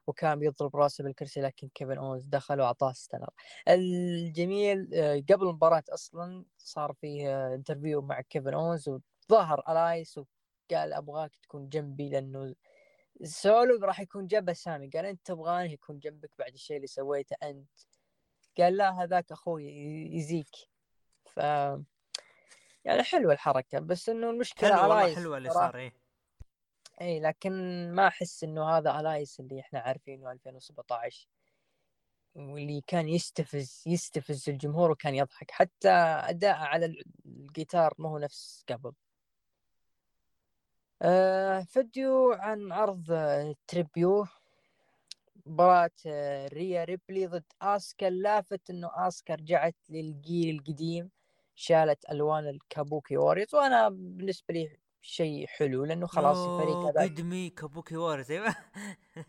وكان 0.08 0.40
بيضرب 0.40 0.76
راسه 0.76 1.04
بالكرسي 1.04 1.42
لكن 1.42 1.70
كيفن 1.76 1.98
اونز 1.98 2.26
دخل 2.26 2.62
وأعطاه 2.62 2.94
stunner 2.94 3.30
الجميل 3.68 4.90
آه، 4.94 5.24
قبل 5.30 5.48
المباراة 5.48 5.84
أصلا 5.90 6.46
صار 6.58 6.94
فيه 6.94 7.30
آه، 7.30 7.56
interview 7.56 8.02
مع 8.02 8.22
كيفن 8.22 8.54
اونز 8.54 8.90
وظهر 9.30 9.64
ألايس 9.70 10.20
وقال 10.72 10.94
أبغاك 10.94 11.36
تكون 11.36 11.70
جنبي 11.70 12.10
لأنه 12.10 12.56
سولو 13.24 13.86
راح 13.86 14.00
يكون 14.00 14.28
جنبه 14.28 14.54
سامي 14.54 14.90
قال 14.90 15.06
أنت 15.06 15.26
تبغاني 15.26 15.74
يكون 15.74 16.00
جنبك 16.00 16.32
بعد 16.40 16.54
الشيء 16.54 16.76
اللي 16.76 16.88
سويته 16.88 17.36
أنت. 17.44 17.70
قال 18.58 18.78
لا 18.78 19.04
هذاك 19.04 19.32
أخوي 19.32 19.66
يزيك. 20.16 20.56
ف 21.26 21.38
يعني 22.86 23.04
حلوة 23.04 23.34
الحركة 23.34 23.80
بس 23.80 24.10
إنه 24.10 24.30
المشكلة 24.30 24.70
حلو 24.70 24.82
والله 24.82 25.16
حلوة 25.16 25.38
اللي. 25.38 25.50
صار 25.50 25.78
إيه. 25.78 25.94
اي 27.02 27.20
لكن 27.20 27.52
ما 27.92 28.08
أحس 28.08 28.44
إنه 28.44 28.78
هذا 28.78 29.00
ألايس 29.00 29.40
اللي 29.40 29.60
إحنا 29.60 29.80
عارفينه 29.80 30.32
2017 30.32 31.30
واللي 32.36 32.82
كان 32.88 33.10
يستفز 33.10 33.84
يستفز 33.88 34.50
الجمهور 34.50 34.92
وكان 34.92 35.16
يضحك. 35.16 35.52
حتى 35.52 35.90
أداء 35.90 36.56
على 36.56 37.04
الجيتار 37.26 37.94
ما 37.98 38.10
هو 38.10 38.18
نفس 38.18 38.64
قبل. 38.70 38.94
فيديو 41.66 42.32
عن 42.34 42.72
عرض 42.72 43.06
Tribute. 43.68 44.26
مباراة 45.46 45.92
آه، 46.08 46.48
ريا 46.48 46.84
ريبلي 46.84 47.28
ضد 47.28 47.44
اسكا 47.62 48.06
لافت 48.06 48.70
إنه 48.70 48.92
اسكا 49.08 49.36
رجعت 49.36 49.76
للجيل 49.90 50.56
القديم 50.56 51.10
شالت 51.56 52.06
ألوان 52.12 52.48
ال 52.48 52.58
Kabuki 52.58 53.18
Warriors 53.18 53.56
وأنا 53.56 53.90
بالنسبة 53.90 54.54
لي 54.54 54.78
شيء 55.02 55.48
حلو 55.48 55.86
لأنه 55.86 56.08
خلاص 56.08 56.38
الفريق 56.38 56.78
هذاك 56.78 57.12
قدمي 57.12 57.50
كابوكي 57.50 57.96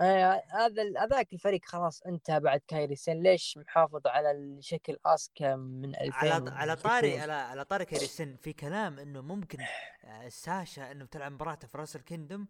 أيوه. 0.01 0.43
هذا 0.49 0.83
هذاك 0.99 1.33
الفريق 1.33 1.61
خلاص 1.65 2.03
انتهى 2.03 2.41
بعد 2.41 2.61
كايري 2.69 2.97
سين. 2.97 3.23
ليش 3.23 3.59
محافظ 3.59 4.07
على 4.07 4.31
الشكل 4.31 4.99
اسكا 5.07 5.57
من 5.57 5.97
2000 5.97 6.17
على 6.17 6.51
على 6.51 6.77
طاري 6.77 7.21
على 7.21 7.33
على 7.33 7.65
طاري 7.65 7.85
كايري 7.85 8.07
سين. 8.07 8.37
في 8.37 8.53
كلام 8.53 8.99
إنه 8.99 9.21
ممكن 9.21 9.59
آه، 10.05 10.29
ساشا 10.29 10.93
إنه 10.93 11.05
بتلعب 11.05 11.33
مباراه 11.33 11.55
في 11.55 11.79
Wrestle 11.79 11.97
Kingdom 11.97 12.47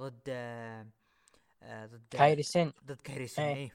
ضد 0.00 0.20
آه، 0.28 0.86
آه، 1.62 1.86
ضد 1.86 2.06
كايري 2.10 2.42
سين. 2.42 2.72
ضد 2.84 3.00
كايري 3.00 3.26
سين 3.26 3.44
اي 3.44 3.70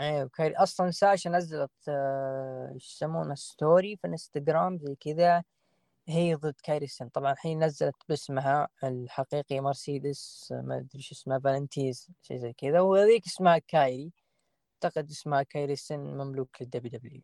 أيوه 0.00 0.28
كايري 0.28 0.54
أصلا 0.56 0.90
ساشا 0.90 1.28
نزلت 1.28 1.88
إيش 1.88 2.94
يسمونه 2.94 3.34
story 3.34 3.96
في 3.96 4.06
الانستغرام 4.06 4.78
زي 4.78 4.94
كذا. 4.94 5.44
هي 6.08 6.34
ضد 6.34 6.54
كايري 6.62 6.86
سين 6.86 7.08
طبعا 7.08 7.32
الحين 7.32 7.64
نزلت 7.64 7.94
باسمها 8.08 8.68
الحقيقي 8.84 9.60
مرسيدس 9.60 10.48
ما 10.52 10.76
أدري 10.78 11.02
شو 11.02 11.14
اسمها 11.14 11.38
فالنتيز 11.38 12.08
شيء 12.22 12.36
زي 12.36 12.52
كذا. 12.52 12.80
وهذيك 12.80 13.26
اسمها 13.26 13.58
كايري. 13.58 14.12
أعتقد 14.84 15.10
اسمها 15.10 15.42
كايري 15.42 15.76
سين 15.76 16.00
مملوك 16.00 16.62
لل 16.62 16.98
WW 16.98 17.22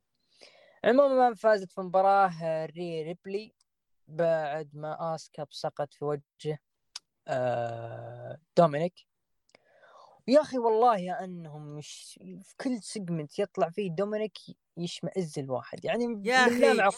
عموما 0.85 1.35
فازت 1.35 1.73
في 1.73 1.81
مباراة 1.81 2.67
ريا 2.67 3.03
ريبلي 3.03 3.55
بعد 4.09 4.71
ما 4.77 5.15
اسكا 5.15 5.47
سقط 5.51 5.93
في 5.93 6.05
وجه 6.05 6.59
آه، 7.29 8.39
دومينيك. 8.57 9.10
يا 10.31 10.41
أخي 10.41 10.59
والله 10.59 10.99
يا 10.99 11.25
أنهم 11.25 11.77
مش 11.77 12.19
في 12.23 12.55
كل 12.61 12.83
segment 12.83 13.39
يطلع 13.39 13.71
فيه 13.71 13.91
دومينيك 13.91 14.39
يشمئز 14.77 15.39
الواحد. 15.39 15.85
يعني 15.85 16.23
يا 16.25 16.37
أخي 16.37 16.61
يا 16.61 16.91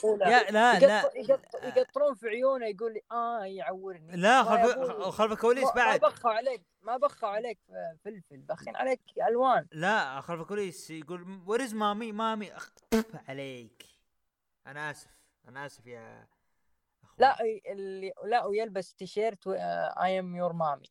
لا 0.50 0.80
لا 0.80 1.10
يقطرون 1.76 2.14
في 2.14 2.28
عيونه 2.28 2.66
يقول 2.66 2.92
لي 2.92 3.00
آه 3.12 3.44
يعورني. 3.44 4.16
لا 4.16 4.42
خلف 4.42 4.92
خلف 5.02 5.32
الكواليس 5.32 5.72
بعد 5.72 6.02
ما 6.02 6.08
بخوا 6.08 6.30
عليك 6.30 6.62
ما 6.82 6.96
بخوا 6.96 7.28
عليك 7.28 7.58
فلفل 8.04 8.42
بخين 8.42 8.76
عليك 8.76 9.00
ألوان. 9.28 9.66
لا 9.72 10.20
خلف 10.20 10.40
الكواليس 10.40 10.90
يقول 10.90 11.42
وريز 11.46 11.74
مامي 11.74 12.12
مامي 12.12 12.50
عليك. 13.28 13.84
أنا 14.66 14.90
آسف 14.90 15.10
أنا 15.48 15.66
آسف 15.66 15.86
يا. 15.86 16.28
لا 17.18 17.36
اللي 17.66 18.12
لا 18.24 18.44
ويلبس 18.44 18.94
تيشيرت 18.94 19.46
اي 19.46 20.18
ام 20.18 20.36
يور 20.36 20.52
مامي 20.52 20.86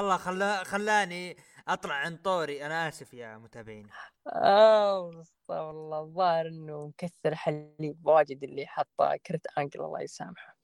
والله 0.00 0.16
خلا 0.16 0.64
خلاني 0.64 1.36
أطلع 1.68 1.94
عن 1.94 2.16
طوري. 2.16 2.66
أنا 2.66 2.88
آسف 2.88 3.14
يا 3.14 3.38
متابعين. 3.38 3.88
آه 4.26 5.20
أستغفر 5.20 5.70
الله. 5.70 6.00
الظاهر 6.00 6.46
إنه 6.46 6.86
مكثر 6.86 7.34
حليب 7.34 8.06
واجد 8.06 8.44
اللي 8.44 8.66
حطه. 8.66 9.16
كرت 9.16 9.46
أنكل 9.58 9.80
الله 9.80 10.00
يسامحه. 10.00 10.58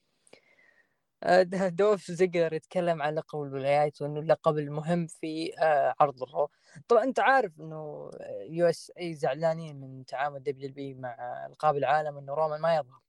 آه، 1.22 1.43
دولف 1.68 2.11
زيجلر 2.11 2.53
يتكلم 2.53 3.03
عن 3.03 3.14
لقب 3.14 3.43
الولايات 3.43 4.03
وإنه 4.03 4.20
اللقب 4.20 4.59
المهم 4.59 5.07
في 5.07 5.59
آه، 5.59 5.95
عرض 6.01 6.22
ال 6.22 6.28
Raw. 6.28 6.50
طبعا 6.89 7.05
أنت 7.05 7.20
عارف 7.20 7.61
إنه 7.61 8.11
USA 8.48 9.14
زعلانين 9.14 9.80
من 9.80 10.05
تعامل 10.05 10.43
WWE 10.42 10.94
مع 10.95 11.47
ألقاب 11.47 11.76
العالم 11.76 12.18
إنه 12.18 12.35
رومان 12.35 12.61
ما 12.61 12.76
يظهر. 12.76 13.01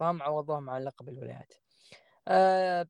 فهم 0.00 0.22
عوضوهم 0.22 0.70
عن 0.70 0.84
لقب 0.84 1.08
الولايات. 1.08 1.54
آه، 2.28 2.86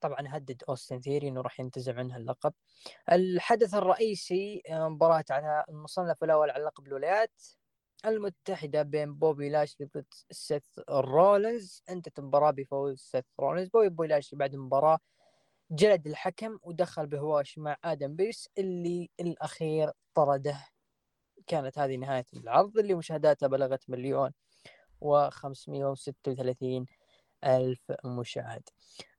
طبعا 0.00 0.18
هدد 0.26 0.62
أوستن 0.68 1.00
ثيوري 1.00 1.28
إنه 1.28 1.40
راح 1.40 1.60
ينتزع 1.60 1.92
منها 1.92 2.16
اللقب. 2.16 2.52
الحدث 3.12 3.74
الرئيسي 3.74 4.62
آه، 4.70 4.88
مباراة 4.88 5.24
على 5.30 5.64
المصنف 5.68 6.24
الأول 6.24 6.50
على 6.50 6.64
لقب 6.64 6.86
الولايات 6.86 7.42
المتحدة 8.06 8.82
بين 8.82 9.14
بوبي 9.14 9.48
لاشلي 9.48 9.86
ضد 9.94 10.06
سيث 10.30 10.64
رولنز 10.90 11.82
انتهت 11.90 12.18
المباراة 12.18 12.50
بفوز 12.50 12.98
سيث 13.00 13.24
رولنز 13.40 13.68
بوبي, 13.68 14.06
لاشلي 14.06 14.38
بعد 14.38 14.54
المباراة 14.54 14.98
جلد 15.70 16.06
الحكم 16.06 16.58
ودخل 16.62 17.06
بهواش 17.06 17.58
مع 17.58 17.76
آدم 17.84 18.16
بيرس 18.16 18.48
اللي 18.58 19.10
الأخير 19.20 19.92
طرده. 20.14 20.66
كانت 21.46 21.78
هذه 21.78 21.96
نهاية 21.96 22.26
العرض 22.36 22.78
اللي 22.78 22.94
مشاهداتها 22.94 23.46
بلغت 23.46 23.90
مليون 23.90 24.32
و536 25.04 26.84
ألف 27.44 27.92
مشاهد. 28.04 28.68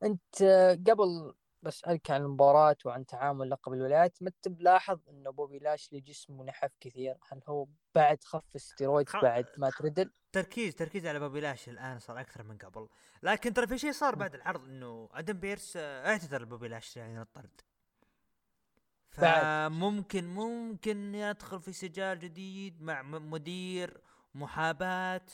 أنت 0.04 0.44
قبل 0.90 1.34
بسألك 1.64 2.12
عن 2.12 2.22
المباراة 2.22 2.78
وعن 2.86 3.06
تعامل 3.06 3.50
لقب 3.50 3.74
الولايات 3.74 4.24
ما 4.24 4.32
بلاحظ 4.46 5.00
أنه 5.10 5.30
بوبي 5.30 5.60
لاشلي 5.60 6.00
جسمه 6.00 6.44
نحف 6.44 6.72
كثير؟ 6.80 7.18
هل 7.32 7.42
هو 7.50 7.68
بعد 7.96 8.24
خف 8.24 8.56
استيرويد 8.56 9.10
خ... 9.10 9.22
بعد 9.22 9.46
ما 9.58 9.70
تردل 9.70 10.12
تركيز 10.32 10.76
تركيز 10.76 11.06
على 11.06 11.20
بوبي 11.20 11.40
لاشلي 11.40 11.74
الآن 11.74 12.00
صار 12.00 12.20
أكثر 12.20 12.44
من 12.44 12.58
قبل. 12.58 12.88
لكن 13.24 13.54
ترى 13.54 13.68
في 13.68 13.78
شيء 13.78 13.92
صار 13.92 14.16
بعد 14.16 14.36
العرض 14.36 14.64
أنه 14.64 15.10
آدم 15.14 15.40
بيرس 15.40 15.78
آه، 15.78 16.08
اعتذر 16.08 16.42
لبوبي 16.42 16.68
لاشلي 16.68 17.04
عن 17.04 17.10
يعني 17.10 17.22
الطرد 17.22 17.62
فممكن 19.10 20.26
ممكن 20.26 21.16
يدخل 21.16 21.62
في 21.62 21.74
سجال 21.74 22.20
جديد 22.20 22.82
مع 22.82 23.02
مدير 23.02 24.02
محاباة 24.36 25.26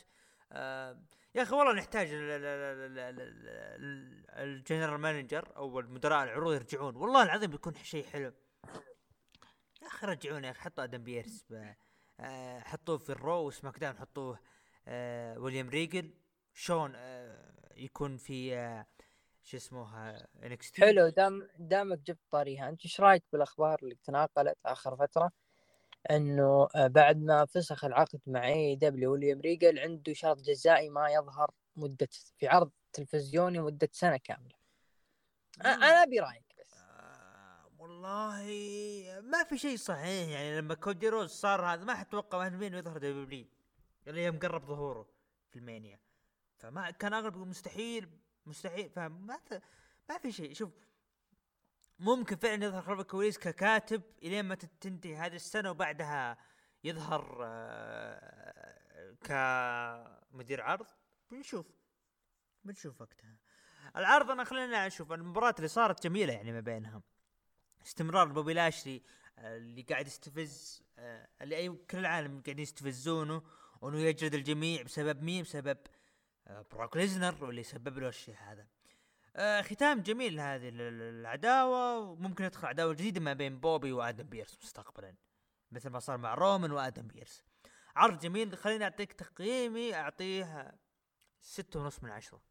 آه 0.52 0.98
يا 1.36 1.42
أخي 1.42 1.56
والله 1.56 1.74
نحتاج 1.74 2.08
ال 4.38 4.45
general 4.45 5.00
manager 5.00 5.56
أو 5.56 5.80
المدراء 5.80 6.24
العروض 6.24 6.54
يرجعون. 6.54 6.96
والله 6.96 7.24
العظيم 7.24 7.50
بيكون 7.50 7.74
شيء 7.74 8.06
حلو. 8.06 8.34
يا 9.82 9.88
أخي 9.88 10.08
رجعونا 10.08 10.48
يا 10.48 10.52
أخي 10.52 10.62
حطوا 10.62 10.84
آدم 10.84 11.04
بيرس 11.04 11.46
آه، 12.20 12.60
حطوه 12.60 12.98
في 12.98 13.10
ال 13.10 13.17
Raw 13.17 13.40
و 13.40 13.48
SmackDown 13.48 13.98
حطوه 13.98 14.40
آه 14.88 15.40
ويليام 15.40 15.70
ريجل 15.70 16.14
شون 16.54 16.94
آه 16.96 17.54
يكون 17.76 18.18
في 18.18 18.56
آه 18.56 18.86
شو 19.44 19.58
اسمه 19.58 20.10
NXT 20.44 20.80
حلو. 20.80 21.10
دام 21.10 21.50
دامك 21.60 22.00
جبت 22.00 22.20
طاريها 22.32 22.70
أنت 22.70 22.82
إيش 22.86 23.02
رأيك 23.02 23.24
بالأخبار 23.32 23.80
اللي 23.84 23.96
تناقلت 24.04 24.58
آخر 24.66 24.96
فترة؟ 24.96 25.32
إنه 26.12 26.68
آه، 26.76 26.88
بعد 26.88 27.24
ما 27.24 27.46
فسخ 27.46 27.86
العقد 27.86 28.20
مع 28.28 28.48
AEW 28.48 29.12
ويليام 29.12 29.42
ريجل 29.42 29.80
عنده 29.80 30.14
شرط 30.14 30.42
جزائي 30.42 30.90
ما 30.90 31.10
يظهر 31.10 31.52
مدة 31.76 32.08
في 32.38 32.48
عرض 32.48 32.72
تلفزيوني 32.94 33.60
مدة 33.60 33.90
سنة 33.92 34.18
كاملة. 34.18 34.56
أنا 35.66 36.04
أبي 36.04 36.20
رأيك 36.20 36.44
بس. 36.60 36.74
آه 36.74 37.70
والله 37.80 38.44
ما 39.24 39.44
في 39.44 39.58
شيء 39.58 39.78
صحيح 39.78 40.30
يعني 40.30 40.58
لما 40.58 40.74
كودي 40.74 41.10
روز 41.10 41.30
صار 41.30 41.66
هذا 41.66 41.84
ما 41.84 41.96
حتوقع 41.96 42.50
مين 42.50 42.74
يظهر 42.74 42.98
دبليو 42.98 43.46
اللي 44.08 44.24
يوم 44.24 44.40
قرب 44.40 44.66
ظهوره 44.66 45.10
في 45.50 45.60
المانيا. 45.60 46.00
فما 46.58 46.92
كان 46.92 47.14
أغلب 47.14 47.38
مستحيل 47.38 48.10
مستحيل 48.46 48.90
فما 48.90 49.40
ما 50.10 50.18
في 50.18 50.32
شيء. 50.32 50.54
شوف 50.54 50.70
ممكن 52.00 52.36
فعلا 52.36 52.66
يظهر 52.66 52.82
خلف 52.82 53.00
الكواليس 53.00 53.38
ككاتب 53.38 54.02
إلين 54.24 54.46
ما 54.46 54.56
تنتهي 54.56 55.16
هذه 55.16 55.36
السنة 55.36 55.72
وبعدها 55.72 56.38
يظهر 56.84 57.40
آه، 57.44 59.16
كمدير 59.24 60.62
عرض؟ 60.62 60.86
بنشوف. 61.32 61.66
بنشوف 62.64 63.02
وقتها. 63.02 63.38
العرض 63.96 64.32
أنا 64.32 64.44
خلينا 64.44 64.88
أشوف 64.88 65.12
المباراة 65.12 65.56
اللي 65.58 65.68
صارت 65.68 66.04
جميلة 66.04 66.34
يعني 66.34 66.52
ما 66.52 66.60
بينهم. 66.60 67.04
استمرار 67.86 68.28
بوبي 68.28 68.54
لاشلي 68.54 69.02
آه، 69.38 69.58
اللي 69.58 69.82
قاعد 69.82 70.08
يستفز 70.08 70.84
آه، 70.98 71.28
اللي 71.42 71.56
أي 71.56 71.70
كل 71.70 71.98
العالم 71.98 72.42
قاعدين 72.42 72.60
يستفزونه 72.60 73.42
وإنه 73.82 74.00
يجلد 74.00 74.34
الجميع. 74.34 74.82
بسبب 74.82 75.24
مين؟ 75.24 75.44
بسبب 75.44 75.78
بروك 76.72 76.98
ليزنر 76.98 77.44
واللي 77.44 77.64
سبب 77.64 78.00
له 78.00 78.08
الشيء 78.08 78.36
هذا. 78.36 78.68
آه 79.36 79.62
ختام 79.62 80.02
جميل 80.02 80.36
لهذه 80.36 80.70
العداوة 80.74 82.00
وممكن 82.00 82.44
يدخل 82.44 82.68
عداوة 82.68 82.94
جديدة 82.94 83.22
ما 83.22 83.34
بين 83.34 83.60
بوبي 83.60 83.92
وآدم 83.92 84.24
بيرس 84.24 84.58
مستقبلا 84.64 85.16
مثل 85.72 85.90
ما 85.90 86.00
صار 86.00 86.18
مع 86.18 86.34
رومان 86.34 86.72
وآدم 86.72 87.08
بيرس. 87.08 87.44
عرض 87.96 88.20
جميل 88.20 88.58
خليني 88.58 88.84
أعطيك 88.84 89.14
تقييمي 89.14 89.96
أعطيه 89.96 90.72
ستة 91.42 91.80
ونص 91.80 92.04
من 92.04 92.10
عشرة. 92.12 92.42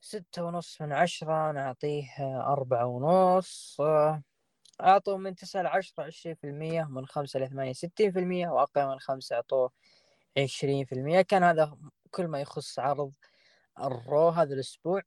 ستة 0.00 0.42
ونص 0.44 0.80
من 0.82 0.92
عشرة 0.92 1.50
أنا 1.50 1.66
أعطيه 1.66 2.06
أربعة 2.52 2.86
ونص. 2.86 3.80
أعطوه 4.80 5.16
من 5.16 5.34
تسعة 5.34 5.62
لعشرة 5.62 6.04
عشرين 6.04 6.34
في 6.34 6.44
المية 6.46 6.84
من 6.84 7.06
خمسة 7.06 7.40
لثمانية 7.40 7.72
ستين 7.72 8.12
في 8.12 8.18
المية 8.18 8.48
وأقل 8.48 8.86
من 8.86 8.98
خمسة 9.00 9.36
أعطوه 9.36 9.72
عشرين 10.38 10.84
في 10.84 10.92
المية. 10.94 11.22
كان 11.22 11.42
هذا 11.42 11.78
كل 12.10 12.26
ما 12.26 12.40
يخص 12.40 12.78
عرض 12.78 13.12
ال 13.86 13.97
Raw 13.97 14.28
هذا 14.28 14.54
الأسبوع. 14.54 15.02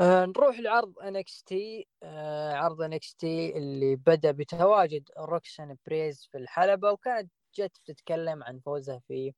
آه 0.00 0.24
نروح 0.24 0.60
لعرض 0.60 0.98
NXT 0.98 1.88
آه 2.02 2.52
عرض 2.54 2.82
NXT 2.82 3.58
اللي 3.58 3.96
بدأ 3.96 4.30
بتواجد 4.30 5.10
روكسان 5.18 5.76
بيريز 5.86 6.28
في 6.32 6.38
الحلبة 6.38 6.90
وكانت 6.90 7.32
جت 7.54 7.76
تتكلم 7.84 8.42
عن 8.42 8.60
فوزها 8.60 8.98
في 9.08 9.32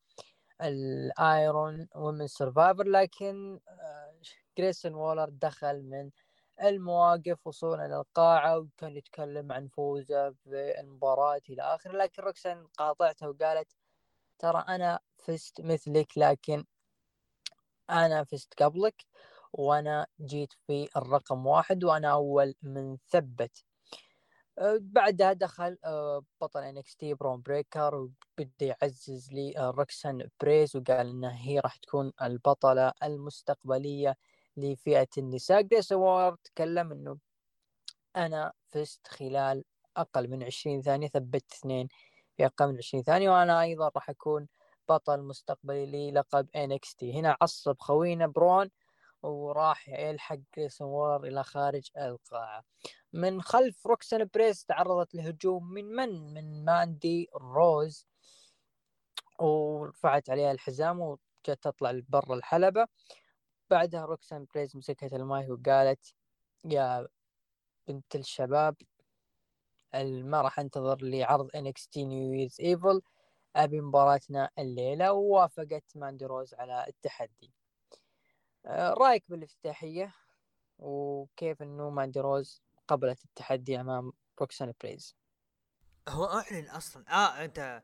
ال 0.62 0.88
Iron 0.88 1.88
Women 1.94 2.26
Survivor 2.26 2.84
لكن 2.84 3.61
آه 3.68 4.14
جريسون 4.58 4.94
وولر 4.94 5.28
دخل 5.28 5.82
من 5.82 6.11
المواقف 6.62 7.46
وصولا 7.46 7.88
للقاعة 7.88 8.58
وكان 8.58 8.96
يتكلم 8.96 9.52
عن 9.52 9.68
فوزه 9.68 10.30
في 10.30 10.80
المباراة 10.80 11.40
إلى 11.50 11.62
آخره 11.62 11.92
لكن 11.92 12.22
روكسان 12.22 12.66
قاطعته 12.78 13.28
وقالت 13.28 13.68
ترى 14.38 14.64
أنا 14.68 15.00
فزت 15.18 15.61
مثلك 15.61 16.18
لكن 16.18 16.64
أنا 17.91 18.24
فزت 18.24 18.62
قبلك 18.62 19.07
وأنا 19.53 20.07
جيت 20.20 20.53
في 20.66 20.88
الرقم 20.97 21.47
واحد 21.47 21.84
وأنا 21.84 22.12
أول 22.12 22.55
من 22.62 22.97
ثبت. 23.09 23.64
أه، 24.59 24.78
بعدها 24.82 25.32
دخل 25.32 25.78
أه، 25.84 26.22
بطل 26.41 26.62
NXT 26.62 27.14
برون 27.14 27.43
بريكر 27.43 27.95
وبدأ 27.95 28.66
يعزز 28.82 29.32
لي 29.32 29.59
أه، 29.59 29.70
روكسان 29.70 30.28
بيريز 30.42 30.76
وقال 30.76 31.09
انها 31.11 31.36
هي 31.47 31.59
راح 31.61 31.76
تكون 31.76 32.12
البطلة 32.22 32.93
المستقبلية 33.03 34.16
لفئة 34.57 35.09
النساء. 35.18 35.62
جريسون 35.62 35.92
وولر 35.92 36.36
تكلم 36.45 36.93
إنه 36.93 37.18
أنا 38.16 38.53
فزت 38.68 39.09
خلال 39.09 39.64
أقل 39.97 40.28
من 40.30 40.43
20 40.45 40.82
ثانية 40.82 41.09
ثبت 41.09 41.53
اثنين 41.53 41.88
في 42.36 42.47
أقل 42.47 42.68
من 42.72 42.78
20 42.78 43.03
ثانية 43.05 43.30
وأنا 43.30 43.62
أيضا 43.62 43.91
راح 43.97 44.11
أكون 44.11 44.49
بطل 44.91 45.22
مستقبلي 45.22 46.11
للقب 46.11 46.49
NXT 46.98 47.12
هنا 47.12 47.36
عصب 47.43 47.76
خوينا 47.80 48.26
برون 48.26 48.70
وراح 49.22 49.88
يلحق 49.88 50.38
وولر 50.80 51.26
إلى 51.26 51.45
خارج 51.45 51.91
القاعه 51.97 52.64
من 53.12 53.43
خلف 53.43 53.86
روكسان 53.86 54.28
بيريز 54.34 54.64
تعرضت 54.64 55.14
لهجوم 55.14 55.72
من 55.72 55.84
من؟ 55.84 56.34
من 56.34 56.64
ماندي 56.64 57.28
روز. 57.34 58.07
ورفعت 59.38 60.30
عليها 60.30 60.53
الحزام 60.53 61.01
وجت 61.01 61.20
تطلع 61.62 61.91
لبر 61.91 62.34
الحلبة. 62.34 62.86
بعدها 63.70 64.05
روكسان 64.04 64.46
بيريز 64.54 64.76
مسكت 64.76 65.12
المايك 65.12 65.51
وقالت 65.51 66.14
يا 66.64 67.09
بنت 67.88 68.16
الشباب 68.16 68.76
ما 69.95 70.41
راح 70.43 70.61
أنتظر 70.61 70.99
لعرض 71.03 71.49
NXT 71.49 71.97
New 71.97 72.32
Year's 72.38 72.59
Evil. 72.61 73.01
أبي 73.57 73.80
مباراتنا 73.80 74.51
الليلة 74.59 75.12
ووافقت 75.12 75.84
ماندي 75.94 76.24
روز 76.24 76.55
على 76.55 76.84
التحدي. 76.88 77.53
آه، 78.66 78.94
رأيك 78.94 79.24
بالافتتاحية 79.28 80.14
وكيف 80.78 81.62
إنه 81.62 81.90
ماندي 81.90 82.20
روز 82.20 82.62
قبلت 82.88 83.24
التحدي 83.24 83.80
أمام 83.80 84.12
روكسان 84.40 84.72
بيريز؟ 84.80 85.16
هو 86.09 86.24
أعلن 86.24 86.68
أصلا. 86.68 87.05
آه 87.09 87.44
أنت 87.44 87.82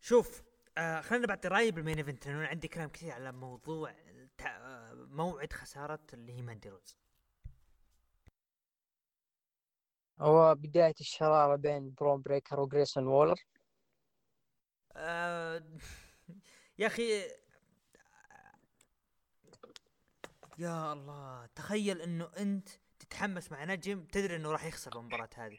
شوف 0.00 0.42
آه 0.78 1.00
خلينا 1.00 1.26
بعطي 1.26 1.48
رأيي 1.48 1.70
بال 1.70 1.79
main 1.79 1.96
event 1.96 2.26
لأنه 2.26 2.46
عندي 2.46 2.68
كلام 2.68 2.88
كثير 2.88 3.12
على 3.12 3.32
موضوع 3.32 3.94
موعد 4.94 5.52
خسارة 5.52 6.06
اللي 6.12 6.32
هي 6.32 6.42
ماندي 6.42 6.68
روز. 6.68 6.96
هو 10.20 10.54
بداية 10.54 10.94
الشرارة 11.00 11.56
بين 11.56 11.94
برون 11.94 12.22
بريكر 12.22 12.60
وجريسون 12.60 13.06
وولر. 13.06 13.44
آه 15.00 15.62
يا 16.78 16.86
أخي 16.86 17.22
يا 20.58 20.92
الله 20.92 21.46
تخيل 21.46 22.00
إنه 22.00 22.28
أنت 22.38 22.68
تتحمس 22.98 23.52
مع 23.52 23.64
نجم 23.64 24.04
تدري 24.04 24.36
إنه 24.36 24.52
راح 24.52 24.64
يخسر 24.64 24.98
المباراة 24.98 25.28
هذه. 25.34 25.58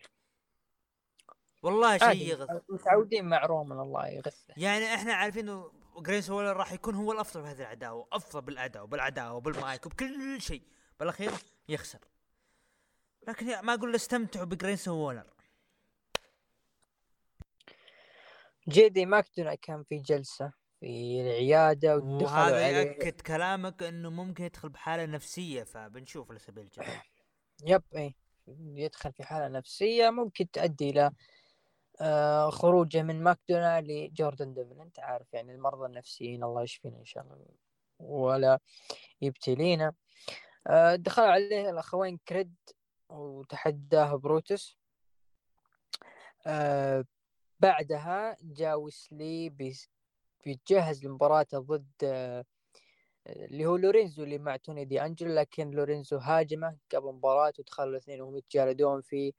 والله 1.64 1.98
شيء 1.98 2.28
يغث. 2.28 2.50
متعودين 2.70 3.26
مع 3.26 3.46
رومان 3.46 3.80
الله 3.80 4.08
يغثه. 4.08 4.54
يعني 4.58 4.94
إحنا 4.96 5.14
عارفين 5.14 5.50
إنه 5.50 5.72
جريسون 5.98 6.30
وولر 6.30 6.58
راح 6.58 6.72
يكون 6.72 6.96
هو 6.96 7.12
الأفضل 7.12 7.44
في 7.44 7.50
هذه 7.50 7.62
العداوه 7.62 8.08
افضل 8.12 8.42
بالأداء 8.42 8.84
وبالعداوة 8.84 9.34
وبالمايك 9.34 9.86
وبكل 9.86 10.42
شيء. 10.42 10.64
بالأخير 11.00 11.32
يخسر. 11.70 12.00
لكن 13.28 13.60
ما 13.62 13.74
أقول 13.74 13.96
استمتعوا 13.96 14.46
بجريسون 14.46 14.88
وولر 14.88 15.34
JD 18.70 19.06
ماكدونا 19.06 19.56
كان 19.56 19.84
في 19.84 19.98
جلسة 19.98 20.54
في 20.80 21.22
العيادة 21.22 21.98
وهذا 21.98 22.70
ياكد 22.70 23.22
كلامك 23.22 23.84
إنه 23.84 24.10
ممكن 24.10 24.44
يدخل 24.44 24.70
بحالة 24.70 25.06
نفسية 25.06 25.64
فبنشوف 25.64 26.32
الاسابيع 26.32 26.64
الجايه 26.64 27.04
yep 27.72 27.84
اي 27.96 28.16
يدخل 28.76 29.14
في 29.14 29.24
حالة 29.24 29.48
نفسية 29.48 30.10
ممكن 30.10 30.52
تؤدي 30.52 30.90
إلى 30.90 31.12
آه 32.02 32.50
خروجه 32.50 33.04
من 33.04 33.24
ماكدونا 33.24 33.82
لجوردن 33.82 34.54
ديفلين 34.54 34.82
أنت 34.82 35.00
عارف 35.00 35.34
يعني 35.34 35.56
المرضى 35.56 35.86
النفسيين 35.86 36.44
الله 36.44 36.64
يشفينا 36.64 36.98
إن 36.98 37.06
شاء 37.06 37.24
الله 37.24 37.46
ولا 38.00 38.60
يبتلينا. 39.22 39.94
آه 40.68 40.96
دخل 40.96 41.24
عليه 41.24 41.70
الأخوين 41.70 42.20
كريد 42.28 42.56
وتحداه 43.10 44.16
بروتس. 44.16 44.78
آه 46.48 47.06
بعدها 47.62 48.38
جاء 48.42 48.80
ويسلي 48.80 49.50
بيتجهز 50.46 51.06
لمباراته 51.06 51.60
ضد 51.60 51.88
آه 52.04 52.46
اللي 53.28 53.66
هو 53.66 53.76
لورينزو 53.76 54.24
اللي 54.24 54.38
مع 54.38 54.56
توني 54.56 54.86
دي 54.86 55.02
أنجلو 55.06 55.34
لكن 55.34 55.72
لورينزو 55.72 56.18
هاجمه 56.18 56.78
قبل 56.96 57.14
مباراة 57.14 57.54
ودخلوا 57.60 57.90
الاثنين 57.92 58.22
وهم 58.22 58.38
يتجالدون 58.38 59.02
في 59.02 59.34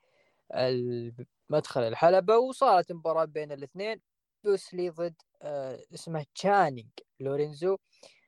مدخل 1.51 1.81
الحلبة 1.83 2.39
وصارت 2.39 2.93
مباراة 2.93 3.25
بين 3.25 3.53
الاثنين. 3.53 4.01
ويسلي 4.45 4.91
ضد 4.91 5.15
آه 5.43 5.81
اسمه 5.95 6.27
تشانينج 6.35 6.89
لورينزو. 7.21 7.77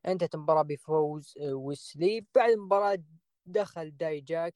انتهت 0.07 0.34
المباراة 0.34 0.62
بفوز 0.62 1.34
آه 1.40 1.55
ويسلي 1.55 2.26
بعد 2.34 2.51
المباراة 2.51 2.99
دخل 3.47 3.97
داي 3.97 4.20
جاك 4.20 4.55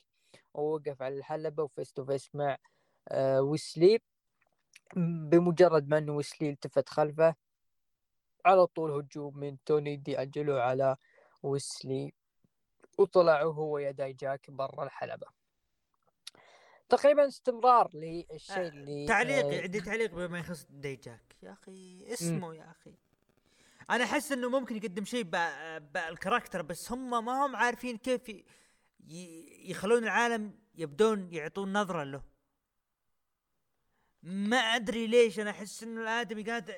ووقف 0.54 1.02
على 1.02 1.18
الحلبة 1.18 1.62
و 1.62 1.68
face 1.68 1.92
to 1.92 2.04
face 2.04 2.30
مع 2.34 2.56
ويسلي 3.40 3.98
بمجرد 4.96 5.88
ما 5.88 5.98
إنه 5.98 6.12
ويسلي 6.12 6.50
التفت 6.50 6.88
خلفه 6.88 7.34
على 8.44 8.66
طول 8.66 8.90
هجوم 8.90 9.38
من 9.38 9.56
توني 9.64 9.96
دي 9.96 10.22
أنجلو 10.22 10.56
على 10.58 10.96
ويسلي 11.42 12.12
وطلعوا 12.98 13.54
هو 13.54 13.78
يا 13.78 13.90
داي 13.90 14.12
جاك 14.12 14.50
برا 14.50 14.84
الحلبة. 14.84 15.26
تقريبا 16.88 17.26
استمرار 17.28 17.90
للشيء 17.94 18.56
آه 18.56 18.68
اللي 18.68 19.06
تعليقي 19.06 19.58
آه 19.58 19.62
عندي 19.62 19.80
تعليق 19.80 20.14
بما 20.14 20.38
يخص 20.38 20.66
داي 20.70 20.96
جاك. 20.96 21.36
يا 21.42 21.52
أخي 21.52 22.06
اسمه 22.12 22.50
م. 22.50 22.52
يا 22.52 22.70
أخي. 22.70 22.94
أنا 23.90 24.04
أحس 24.04 24.32
إنه 24.32 24.48
ممكن 24.48 24.76
يقدم 24.76 25.04
شيء 25.04 25.22
بال 25.22 25.48
character 25.48 26.62
بس 26.62 26.92
هم 26.92 27.24
ما 27.24 27.46
هم 27.46 27.56
عارفين 27.56 27.96
كيف 27.96 28.42
يخلون 29.64 30.04
العالم 30.04 30.58
يبدون 30.74 31.32
يعطون 31.32 31.72
نظرة 31.72 32.04
له. 32.04 32.22
ما 34.22 34.56
أدري 34.56 35.06
ليش 35.06 35.40
أنا 35.40 35.50
أحس 35.50 35.82
إنه 35.82 36.02
الآدمي 36.02 36.42
قاعد 36.42 36.70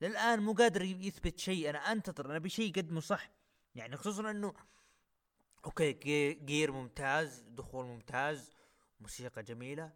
للآن 0.00 0.40
مو 0.40 0.52
قادر 0.52 0.82
يثبت 0.82 1.38
شيء. 1.38 1.70
أنا 1.70 1.78
أنتظر 1.78 2.26
أنا 2.26 2.36
ابي 2.36 2.48
شيء 2.48 2.70
يقدمه 2.70 3.00
صح. 3.00 3.30
يعني 3.74 3.96
خصوصا 3.96 4.30
إنه 4.30 4.54
أوكي 5.64 5.92
جير 6.32 6.72
ممتاز 6.72 7.40
دخول 7.48 7.84
ممتاز 7.84 8.56
موسيقى 9.00 9.42
جميلة 9.42 9.92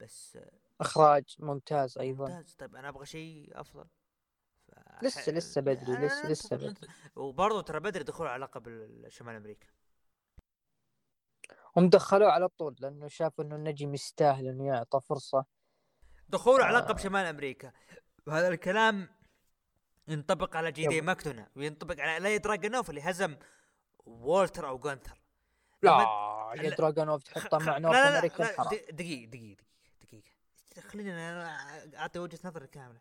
بس 0.00 0.38
إخراج 0.80 1.36
ممتاز 1.38 1.98
أيضا. 1.98 2.28
ممتاز. 2.28 2.54
طيب 2.54 2.76
أنا 2.76 2.88
أبغى 2.88 3.06
شيء 3.06 3.60
أفضل. 3.60 3.86
لسه 5.02 5.32
لسه 5.32 5.60
بدري 5.60 6.06
لسه 6.06 6.28
لسه 6.28 6.56
بدري. 6.56 6.88
وبرضه 7.16 7.62
ترى 7.62 7.80
بدري 7.80 8.04
دخول 8.04 8.26
على 8.26 8.44
لقب 8.44 8.90
شمال 9.08 9.34
أمريكا. 9.34 9.66
هم 11.76 11.88
دخلوه 11.88 12.30
على 12.30 12.48
طول 12.48 12.76
لأنه 12.80 13.08
شافوا 13.08 13.44
إنه 13.44 13.56
النجم 13.56 13.94
يستاهل 13.94 14.46
إنه 14.46 14.66
يعطى 14.66 15.00
فرصة. 15.00 15.44
دخوله 16.30 16.64
آه. 16.64 16.66
على 16.66 16.78
لقب 16.78 16.98
شمال 16.98 17.26
أمريكا. 17.26 17.72
وهذا 18.26 18.48
الكلام 18.48 19.08
ينطبق 20.08 20.56
على 20.56 20.72
جي 20.72 20.86
دي 20.86 21.00
ماكدونا 21.00 21.48
وينطبق 21.56 22.00
على 22.00 22.18
اليا 22.18 22.38
دراجونوف 22.38 22.90
اللي 22.90 23.00
هزم 23.00 23.36
وولتر 23.98 24.68
أو 24.68 24.78
جونثر 24.78 25.20
لا 25.82 26.52
يا 26.56 26.70
دراجونوف 26.70 27.22
تحطه 27.22 27.58
مع 27.58 27.78
North 27.78 27.96
America 27.96 28.44
دقيقة 28.62 29.26
دقيقة 29.26 29.64
دقيقة. 30.02 30.30
خليني 30.88 31.12
أنا 31.12 31.56
أعطي 31.96 32.18
وجهة 32.18 32.38
نظري 32.44 32.66
كاملة. 32.66 33.00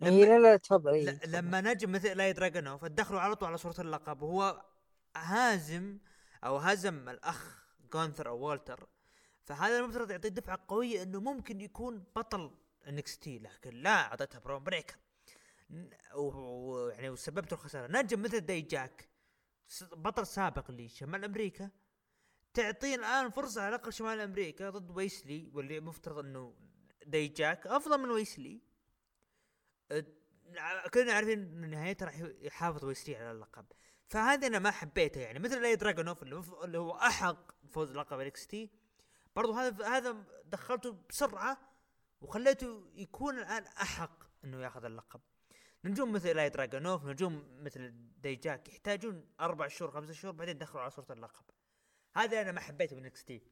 لما 0.00 0.24
لا 0.24 0.38
لا 0.38 0.56
تفضل. 0.56 1.18
لما 1.26 1.60
نجم 1.60 1.92
مثل 1.92 2.16
اليا 2.16 2.32
دراجونوف 2.32 2.84
تدخلوا 2.84 3.20
على 3.20 3.36
طول 3.36 3.48
على 3.48 3.58
صورة 3.58 3.80
اللقب 3.80 4.22
وهو 4.22 4.62
هازم 5.16 5.98
أو 6.44 6.56
هزم 6.56 7.08
الأخ 7.08 7.64
جونثر 7.92 8.28
أو 8.28 8.38
والتر 8.38 8.88
فهذا 9.44 9.78
المفترض 9.78 10.10
يعطي 10.10 10.30
دفعة 10.30 10.64
قوية 10.68 11.02
إنه 11.02 11.20
ممكن 11.20 11.60
يكون 11.60 12.04
بطل 12.16 12.54
NXT 12.88 13.38
لكن 13.38 13.70
لا 13.70 13.90
اعطتها 13.90 14.38
برون 14.38 14.64
بريكر 14.64 14.96
ويعني 16.14 17.10
وسببت 17.10 17.52
الخسارة. 17.52 17.92
نجم 17.92 18.22
مثل 18.22 18.40
داي 18.40 18.60
جاك 18.60 19.08
بطل 19.92 20.26
سابق 20.26 20.70
لشمال 20.70 21.24
أمريكا. 21.24 21.70
تعطيه 22.54 22.94
الآن 22.94 23.30
فرصة 23.30 23.62
على 23.62 23.68
الأقل 23.68 23.92
شمال 23.92 24.20
أمريكا 24.20 24.70
ضد 24.70 24.90
ويسلي 24.90 25.50
واللي 25.54 25.80
مفترض 25.80 26.18
إنه 26.18 26.54
ديجاك 27.06 27.66
أفضل 27.66 27.98
من 27.98 28.10
ويسلي 28.10 28.60
كلنا 30.94 31.12
عارفين 31.12 31.38
إنه 31.38 31.66
نهايته 31.66 32.06
راح 32.06 32.18
يحافظ 32.18 32.84
ويسلي 32.84 33.16
على 33.16 33.30
اللقب. 33.30 33.66
فهذا 34.08 34.46
أنا 34.46 34.58
ما 34.58 34.70
حبيته 34.70 35.20
يعني. 35.20 35.38
مثل 35.38 35.64
اليا 35.64 35.76
دراجونوف 35.76 36.22
اللي 36.64 36.78
هو 36.78 36.96
أحق 36.96 37.52
فوز 37.70 37.92
لقب 37.92 38.20
NXT 38.20 38.70
برضو 39.36 39.52
هذا 39.52 39.86
هذا 39.86 40.24
دخلته 40.44 40.96
بسرعة 41.08 41.58
وخليته 42.20 42.90
يكون 42.94 43.38
الآن 43.38 43.64
أحق 43.64 44.24
إنه 44.44 44.62
ياخذ 44.62 44.84
اللقب. 44.84 45.20
نجوم 45.84 46.12
مثل 46.12 46.38
اليا 46.38 46.48
دراجونوف 46.48 47.04
نجوم 47.04 47.64
مثل 47.64 47.94
ديجاك 48.18 48.68
يحتاجون 48.68 49.26
أربع 49.40 49.68
شهور 49.68 49.90
خمسة 49.90 50.12
شهور 50.12 50.34
بعدين 50.34 50.56
يدخلوا 50.56 50.82
على 50.82 50.90
صورة 50.90 51.06
اللقب. 51.10 51.44
هذا 52.16 52.40
أنا 52.40 52.52
ما 52.52 52.60
حبيته 52.60 52.96
من 52.96 53.12
NXT. 53.12 53.42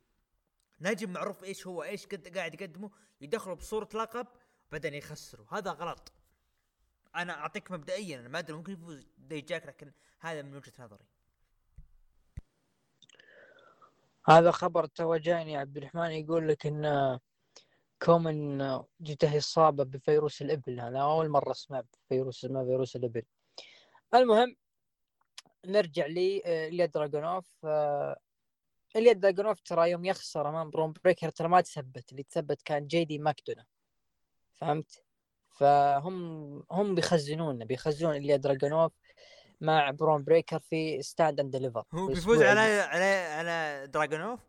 نجم 0.80 1.12
معروف 1.12 1.44
إيش 1.44 1.66
هو 1.66 1.82
إيش 1.82 2.06
قد 2.06 2.36
قاعد 2.36 2.54
يقدمه 2.54 2.90
يدخلوا 3.20 3.56
بصورة 3.56 3.88
لقب 3.94 4.26
بعدين 4.72 4.94
يخسروا. 4.94 5.46
هذا 5.50 5.70
غلط. 5.70 6.12
أنا 7.16 7.32
اعطيك 7.32 7.70
مبدئيا 7.70 8.20
أنا 8.20 8.28
ما 8.28 8.38
أدري 8.38 8.56
ممكن 8.56 8.72
يفوز 8.72 9.06
ديجاك 9.18 9.66
لكن 9.66 9.92
هذا 10.20 10.42
من 10.42 10.56
وجهة 10.56 10.72
نظري. 10.78 11.04
هذا 14.28 14.50
خبر 14.50 14.86
تو 14.86 15.16
جاني 15.16 15.56
عبد 15.56 15.76
الرحمن 15.76 16.10
يقول 16.10 16.48
لك 16.48 16.66
إن 16.66 17.18
كومن 18.02 18.58
جته 19.00 19.38
إصابة 19.38 19.84
بفيروس 19.84 20.42
الإبل. 20.42 20.80
هذا 20.80 20.98
أول 20.98 21.28
مرة 21.28 21.50
أسمع 21.50 21.82
فيروس 22.08 22.44
اسمه 22.44 22.64
فيروس 22.64 22.96
الإبل. 22.96 23.22
المهم 24.14 24.56
نرجع 25.66 26.06
لي 26.06 26.42
اليا 26.46 26.86
دراجونوف 26.86 27.66
اليا 28.96 29.12
دراجونوف 29.12 29.60
ترى 29.60 29.90
يوم 29.90 30.04
يخسر 30.04 30.48
أمام 30.48 30.70
برون 30.70 30.94
بريكر 31.04 31.28
ترى 31.28 31.48
ما 31.48 31.60
تثبت. 31.60 32.12
اللي 32.12 32.22
تثبت 32.22 32.62
كان 32.62 32.86
جي 32.86 33.04
دي 33.04 33.18
ماكدونا. 33.18 33.64
فهمت؟ 34.54 35.04
فهم 35.50 36.64
هم 36.70 36.94
بيخزنون 36.94 37.64
بيخزنون 37.64 38.16
اليا 38.16 38.36
دراجونوف 38.36 38.92
مع 39.60 39.90
برون 39.90 40.24
بريكر 40.24 40.58
في 40.58 41.02
Stand 41.02 41.40
and 41.40 41.56
Deliver 41.56 41.84
هو 41.92 42.06
بيفوز 42.06 42.42
على 42.42 42.60
على 42.60 43.04
على 43.04 43.86
دراجونوف 43.86 44.40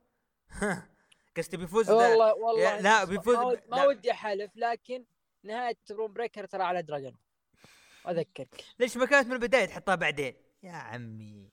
قصدي 1.38 1.57
بيفوز 1.57 1.89
والله 1.89 2.34
والله 2.34 2.80
لا 2.80 3.03
بيفوز 3.03 3.38
ما, 3.70 3.86
ودي 3.86 4.12
أحلف 4.12 4.51
لكن 4.55 5.05
نهاية 5.43 5.78
برون 5.89 6.14
بريكر 6.14 6.45
ترى 6.45 6.64
على 6.64 6.82
دراجونوف 6.82 7.20
أذكرك. 8.07 8.66
ليش 8.80 8.97
ما 8.97 9.05
كانت 9.05 9.28
من 9.28 9.34
البداية 9.34 9.66
تحطها 9.66 9.95
بعدين؟ 9.95 10.34
يا 10.64 10.72
عمي. 10.72 11.49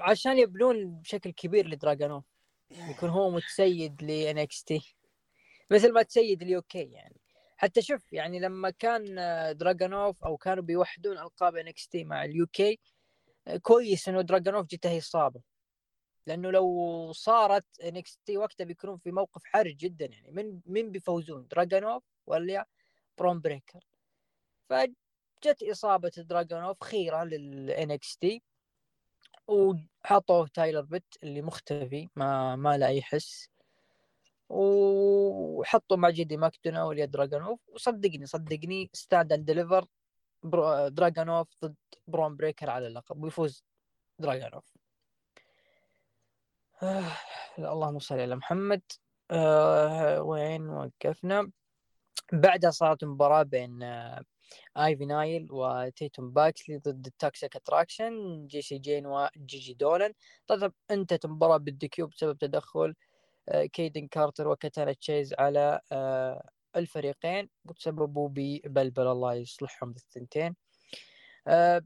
عشان 0.00 0.38
يبنون 0.38 1.00
بشكل 1.00 1.30
كبير 1.30 1.68
لدراجونوف 1.68 2.24
يكون 2.70 3.08
هو 3.08 3.30
متسيد 3.30 4.02
ل 4.02 4.38
NXT 4.38 4.96
مثل 5.70 5.92
ما 5.92 6.02
تسيد 6.02 6.42
ال 6.42 6.62
UK 6.62 6.78
يعني. 6.78 7.20
حتى 7.56 7.82
شوف 7.82 8.12
يعني 8.12 8.40
لما 8.40 8.70
كان 8.70 9.14
دراجونوف 9.56 10.24
أو 10.24 10.36
كانوا 10.36 10.62
بيوحدون 10.64 11.18
ألقاب 11.18 11.56
NXT 11.56 12.04
مع 12.04 12.24
ال 12.24 12.46
UK 12.46 12.80
كويس 13.62 14.08
إنه 14.08 14.20
دراجونوف 14.20 14.66
جته 14.66 14.98
اصابه 14.98 15.40
لأنه 16.26 16.50
لو 16.50 17.12
صارت 17.12 17.80
NXT 17.84 18.36
وقتها 18.36 18.64
بيكونون 18.64 18.98
في 18.98 19.12
موقف 19.12 19.44
حرج 19.44 19.76
جدا 19.76 20.06
يعني 20.06 20.30
من 20.30 20.60
من 20.66 20.90
بيفوزون 20.90 21.46
دراجونوف 21.46 22.02
ولا 22.26 22.66
برون 23.18 23.40
بريكر 23.40 23.80
فجت 24.68 25.62
إصابة 25.62 26.12
دراجونوف 26.16 26.84
خيرة 26.84 27.24
لل 27.24 28.16
NXT 28.18 28.42
وحطوا 29.48 30.46
تايلر 30.54 30.80
بيت 30.80 31.14
اللي 31.22 31.42
مختفي 31.42 32.08
ما 32.16 32.56
ما 32.56 32.78
له 32.78 32.86
أي 32.86 33.02
حس. 33.02 33.48
وحطوا 34.48 35.96
مع 35.96 36.10
جيدي 36.10 36.36
ماكدونا 36.36 36.84
واليا 36.84 37.04
دراجونوف 37.04 37.60
وصدقني 37.68 38.26
صدقني 38.26 38.90
Stand 38.92 39.32
and 39.32 39.44
Deliver 39.44 39.86
دراجونوف 40.88 41.48
ضد 41.64 41.76
برون 42.06 42.36
بريكر 42.36 42.70
على 42.70 42.86
اللقب 42.86 43.22
ويفوز 43.22 43.64
دراجونوف 44.18 44.76
آه 46.82 47.12
اللهم 47.58 47.98
صل 47.98 48.18
على 48.20 48.36
محمد. 48.36 48.82
آه 49.30 50.22
وين 50.22 50.68
وقفنا؟ 50.68 51.50
بعدها 52.32 52.70
صارت 52.70 53.04
مباراة 53.04 53.42
بين 53.42 53.82
آه 53.82 54.24
آيفي 54.76 55.06
نايل 55.06 55.48
وتيتوم 55.50 56.30
باكسلي 56.30 56.78
ضد 56.78 57.06
ال 57.06 57.14
Toxic 57.14 57.56
Attraction 57.56 58.46
جي 58.46 58.62
سي 58.62 58.78
جين 58.78 59.06
وجي 59.06 59.58
جي 59.58 59.74
دولن 59.74 60.12
طبعا 60.46 60.72
انتهت 60.90 61.24
المباراة 61.24 61.56
بال 61.56 61.81
DQ 61.81 62.06
بسبب 62.06 62.38
تدخل 62.38 62.94
كيدن 63.72 64.06
كارتر 64.06 64.48
وكاتانا 64.48 64.92
تشيز 64.92 65.34
على 65.38 65.80
آه، 65.92 66.50
الفريقين 66.76 67.48
وتسببوا 67.64 68.28
ببلبل 68.32 69.06
الله 69.06 69.34
يصلحهم 69.34 69.90
الثنتين. 69.90 70.56
آه، 71.46 71.82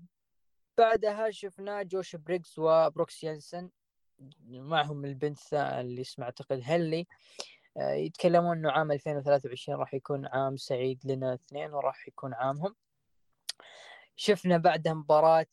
بعدها 0.79 1.31
شفنا 1.31 1.83
جوش 1.83 2.17
بريجز 2.17 2.59
وبروكس 2.59 3.25
يانسن 3.25 3.71
معهم 4.49 5.05
البنت 5.05 5.39
اللي 5.53 6.01
اسمه 6.01 6.25
أعتقد 6.25 6.63
آه، 7.77 7.93
يتكلمون 7.93 8.59
إنه 8.59 8.71
عام 8.71 8.93
2023 8.93 9.79
راح 9.79 9.95
يكون 9.95 10.27
عام 10.27 10.57
سعيد 10.57 11.01
لنا 11.07 11.35
اثنين 11.35 11.73
وراح 11.73 12.09
يكون 12.09 12.35
عامهم. 12.35 12.75
شفنا 14.17 14.59
بعدها 14.59 14.95
مباراة 14.95 15.47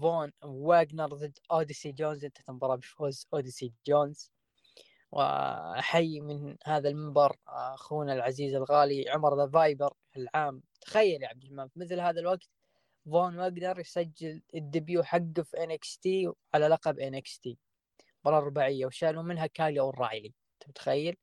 فون 0.00 0.32
واجنر 0.42 1.08
ضد 1.08 1.38
أوديسي 1.52 1.92
جونز 1.92 2.24
انتهت 2.24 2.48
المباراة 2.48 2.76
بفوز 2.76 3.26
أوديسي 3.34 3.72
جونز. 3.86 4.32
وأحيي 5.10 6.20
من 6.20 6.56
هذا 6.64 6.88
المنبر 6.88 7.36
أخونا 7.46 8.12
العزيز 8.12 8.54
الغالي 8.54 9.10
عمر 9.10 9.36
The 9.36 9.50
Viper 9.50 9.94
العام. 10.16 10.62
تخيل 10.80 11.22
يا 11.22 11.28
عبد 11.28 11.44
الرحمن 11.44 11.68
في 11.68 11.80
مثل 11.80 12.00
هذا 12.00 12.20
الوقت 12.20 12.48
فون 13.04 13.38
واجنر 13.38 13.80
يسجل 13.80 14.42
ال 14.54 14.62
debut 14.62 15.02
حقه 15.02 15.42
في 15.42 15.64
NXT 15.64 16.32
على 16.54 16.68
لقب 16.68 16.98
NXT. 16.98 17.58
مباراة 18.24 18.40
رباعية 18.40 18.86
وشالوا 18.86 19.22
منها 19.22 19.46
كالي 19.46 19.80
أو 19.80 19.90
الرايلي 19.90 20.34
انت 20.54 20.68
متخيل 20.68 21.16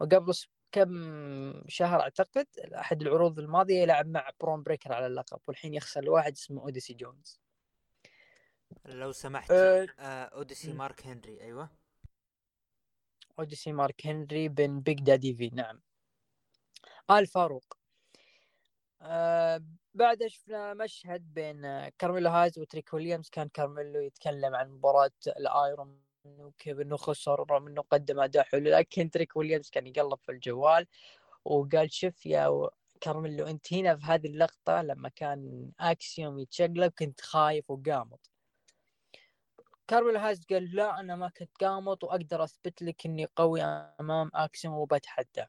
وقبل 0.00 0.34
كم 0.72 1.68
شهر 1.68 2.00
أعتقد 2.00 2.46
أحد 2.74 3.02
العروض 3.02 3.38
الماضية 3.38 3.82
يلعب 3.82 4.06
مع 4.06 4.30
برون 4.40 4.62
بريكر 4.62 4.92
على 4.92 5.06
اللقب 5.06 5.40
والحين 5.46 5.74
يخسر 5.74 6.04
لواحد 6.04 6.32
اسمه 6.32 6.62
أوديسي 6.62 6.94
جونز. 6.94 7.40
لو 8.86 9.12
سمحت 9.12 9.50
أه... 9.50 9.86
أوديسي 9.98 10.72
مارك 10.72 11.06
هنري 11.06 11.40
أيوه. 11.40 11.77
أوديسي 13.38 13.72
مارك 13.72 14.06
هنري 14.06 14.48
بن 14.48 14.80
بيج 14.80 15.00
دادي 15.00 15.34
في 15.34 15.50
نعم. 15.54 15.80
آل 17.10 17.26
فاروق. 17.26 17.78
آه 19.02 19.62
بعد 19.94 20.26
شفنا 20.26 20.74
مشهد 20.74 21.34
بين 21.34 21.88
كارميلو 21.88 22.30
هايز 22.30 22.58
وتريك 22.58 22.94
ويليامز. 22.94 23.28
كان 23.30 23.48
كارميلو 23.48 24.00
يتكلم 24.00 24.54
عن 24.54 24.70
مباراة 24.70 25.10
ال 25.26 25.41
Iron 25.41 26.02
وكيف 26.24 26.80
إنه 26.80 26.96
خسر 26.96 27.46
رغم 27.50 27.66
إنه 27.66 27.82
قدم 27.82 28.20
أداء 28.20 28.44
حلو 28.44 28.70
لكن 28.70 29.10
تريك 29.10 29.36
ويليامز 29.36 29.70
كان 29.70 29.86
يقلب 29.86 30.18
في 30.22 30.32
الجوال 30.32 30.86
وقال 31.44 31.92
شوف 31.92 32.26
يا 32.26 32.70
كارميلو 33.00 33.46
أنت 33.46 33.72
هنا 33.74 33.96
في 33.96 34.06
هذه 34.06 34.26
اللقطة 34.26 34.82
لما 34.82 35.08
كان 35.08 35.70
أكسيوم 35.80 36.38
يتشقلب 36.38 36.92
كنت 36.98 37.20
خايف 37.20 37.70
وقامط. 37.70 38.30
كارميل 39.88 40.16
هايز 40.16 40.44
قال 40.44 40.76
لا 40.76 41.00
أنا 41.00 41.16
ما 41.16 41.28
كنت 41.28 41.64
قامط 41.64 42.04
وأقدر 42.04 42.44
أثبت 42.44 42.82
لك 42.82 43.06
إني 43.06 43.26
قوي 43.36 43.62
أمام 43.62 44.30
اكسيوم 44.34 44.74
وبتحدى. 44.74 45.46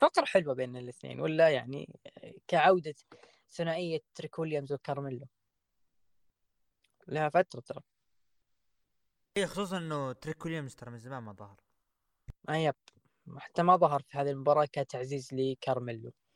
فقرة 0.00 0.24
حلوة 0.24 0.54
بين 0.54 0.76
الاثنين 0.76 1.20
ولا 1.20 1.48
يعني 1.48 2.00
كعودة 2.48 2.94
ثنائية 3.50 4.00
تريك 4.14 4.38
ويليامز 4.38 4.72
وكارميلو. 4.72 5.26
لها 7.08 7.28
فترة 7.28 7.60
ترى. 7.60 7.80
اي 9.36 9.46
خصوصا 9.46 9.78
إنه 9.78 10.12
تريك 10.12 10.44
ويليامز 10.44 10.74
ترى 10.74 10.90
من 10.90 10.98
زمان 10.98 11.22
ما 11.22 11.32
ظهر. 11.32 11.60
آه 12.48 12.54
yep. 12.54 12.74
حتى 13.38 13.62
ما 13.62 13.76
ظهر 13.76 14.02
في 14.02 14.18
هذه 14.18 14.30
المباراة 14.30 14.64
كتعزيز 14.64 15.28
لكارميلو. 15.32 16.08
آه 16.08 16.27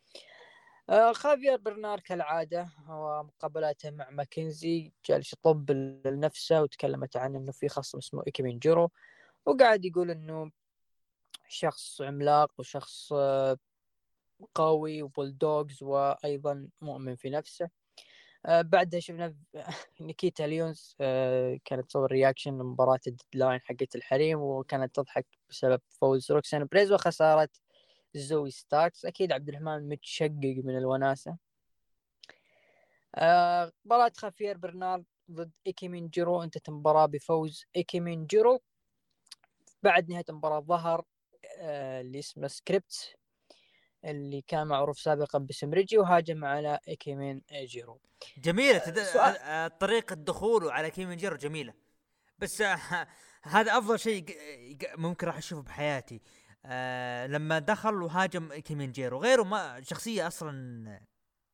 خافير 0.92 1.56
برنار 1.56 2.00
كالعادة 2.00 2.68
هو 2.86 3.22
مقابلاته 3.22 3.90
مع 3.90 4.10
ماكنزي 4.10 4.92
جالس 5.08 5.32
يطبل 5.32 5.70
لنفسه 6.06 6.62
وتكلمت 6.62 7.16
عن 7.16 7.36
إنه 7.36 7.52
في 7.52 7.68
خصم 7.68 7.98
اسمه 7.98 8.22
ايكي 8.26 8.42
جيرو 8.42 8.90
وقاعد 9.46 9.84
يقول 9.84 10.10
إنه 10.10 10.50
شخص 11.48 12.02
عملاق 12.02 12.52
وشخص 12.58 13.12
آه 13.12 13.56
قوي 14.54 15.02
وبولدوغز 15.02 15.82
وأيضا 15.82 16.68
مؤمن 16.80 17.16
في 17.16 17.30
نفسه. 17.30 17.68
آه 18.46 18.62
بعدها 18.62 19.00
شفنا 19.00 19.34
نيكيتا 20.00 20.42
ليونز 20.42 20.96
آه 21.00 21.58
كانت 21.64 21.88
تصور 21.88 22.12
reaction 22.12 22.58
لمباراة 22.58 23.00
ال 23.06 23.12
Deadline 23.12 23.60
حقت 23.60 23.94
الحريم 23.96 24.40
وكانت 24.40 24.94
تضحك 24.94 25.26
بسبب 25.50 25.80
فوز 25.88 26.32
روكسان 26.32 26.64
بريز 26.64 26.92
وخسارة 26.92 27.48
زوي 28.14 28.50
ستاركس 28.50 29.04
أكيد 29.04 29.32
عبد 29.32 29.48
الرحمن 29.48 29.88
متشقق 29.88 30.60
من 30.64 30.78
الوناسة. 30.78 31.36
آه 33.14 33.72
مباراة 33.84 34.12
خافير 34.16 34.58
برنارد 34.58 35.04
ضد 35.30 35.50
إيكيمن 35.66 36.08
جيرو 36.08 36.42
انتهت 36.42 36.68
المباراة 36.68 37.06
بفوز 37.06 37.64
إيكيمن 37.76 38.26
جيرو 38.26 38.60
بعد 39.82 40.08
نهاية 40.10 40.24
المباراة 40.28 40.60
ظهر 40.60 41.04
آه، 41.58 42.00
اللي 42.00 42.18
اسمه 42.18 42.48
سكريبت 42.48 43.14
اللي 44.04 44.42
كان 44.46 44.66
معروف 44.66 45.00
سابقا 45.00 45.38
باسم 45.38 45.70
ريجي 45.74 45.98
وهاجم 45.98 46.44
على 46.44 46.78
كيمين 47.00 47.42
جيرو 47.52 48.00
جميلة. 48.38 48.78
تد... 48.78 48.98
سؤال- 48.98 49.36
آه، 49.38 49.68
طريقة 49.68 50.14
دخوله 50.14 50.72
على 50.72 50.90
كيمين 50.90 51.16
جيرو 51.16 51.36
جميلة. 51.36 51.74
بس 52.38 52.60
آه، 52.60 52.78
هذا 53.42 53.78
أفضل 53.78 53.98
شيء 53.98 54.24
ممكن 54.96 55.26
راح 55.26 55.36
أشوفه 55.36 55.62
بحياتي. 55.62 56.20
آه 56.66 57.26
لما 57.26 57.58
دخل 57.58 58.02
وهاجم 58.02 58.54
كيمين 58.54 58.92
جيرو 58.92 59.18
غيره 59.18 59.42
ما 59.42 59.80
شخصية 59.82 60.26
أصلا 60.26 61.00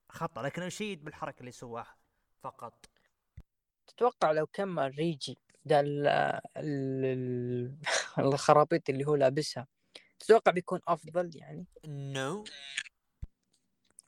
خطأ 0.09 0.43
لكن 0.43 0.63
اشيد 0.63 1.05
بالحركة 1.05 1.41
اللي 1.41 1.53
سواها 1.53 1.97
فقط. 2.41 2.87
تتوقع 3.87 4.33
لو 4.33 4.47
كمل 4.47 4.95
ريجي 4.99 5.39
ده 5.65 5.81
ال- 5.81 6.07
ال- 6.57 7.05
ال- 7.05 7.75
الخرابيط 8.19 8.91
اللي 8.91 9.05
هو 9.07 9.15
لابسها 9.15 9.67
تتوقع 10.19 10.53
بيكون 10.53 10.81
أفضل 10.89 11.31
يعني؟ 11.37 11.67
no 11.87 12.45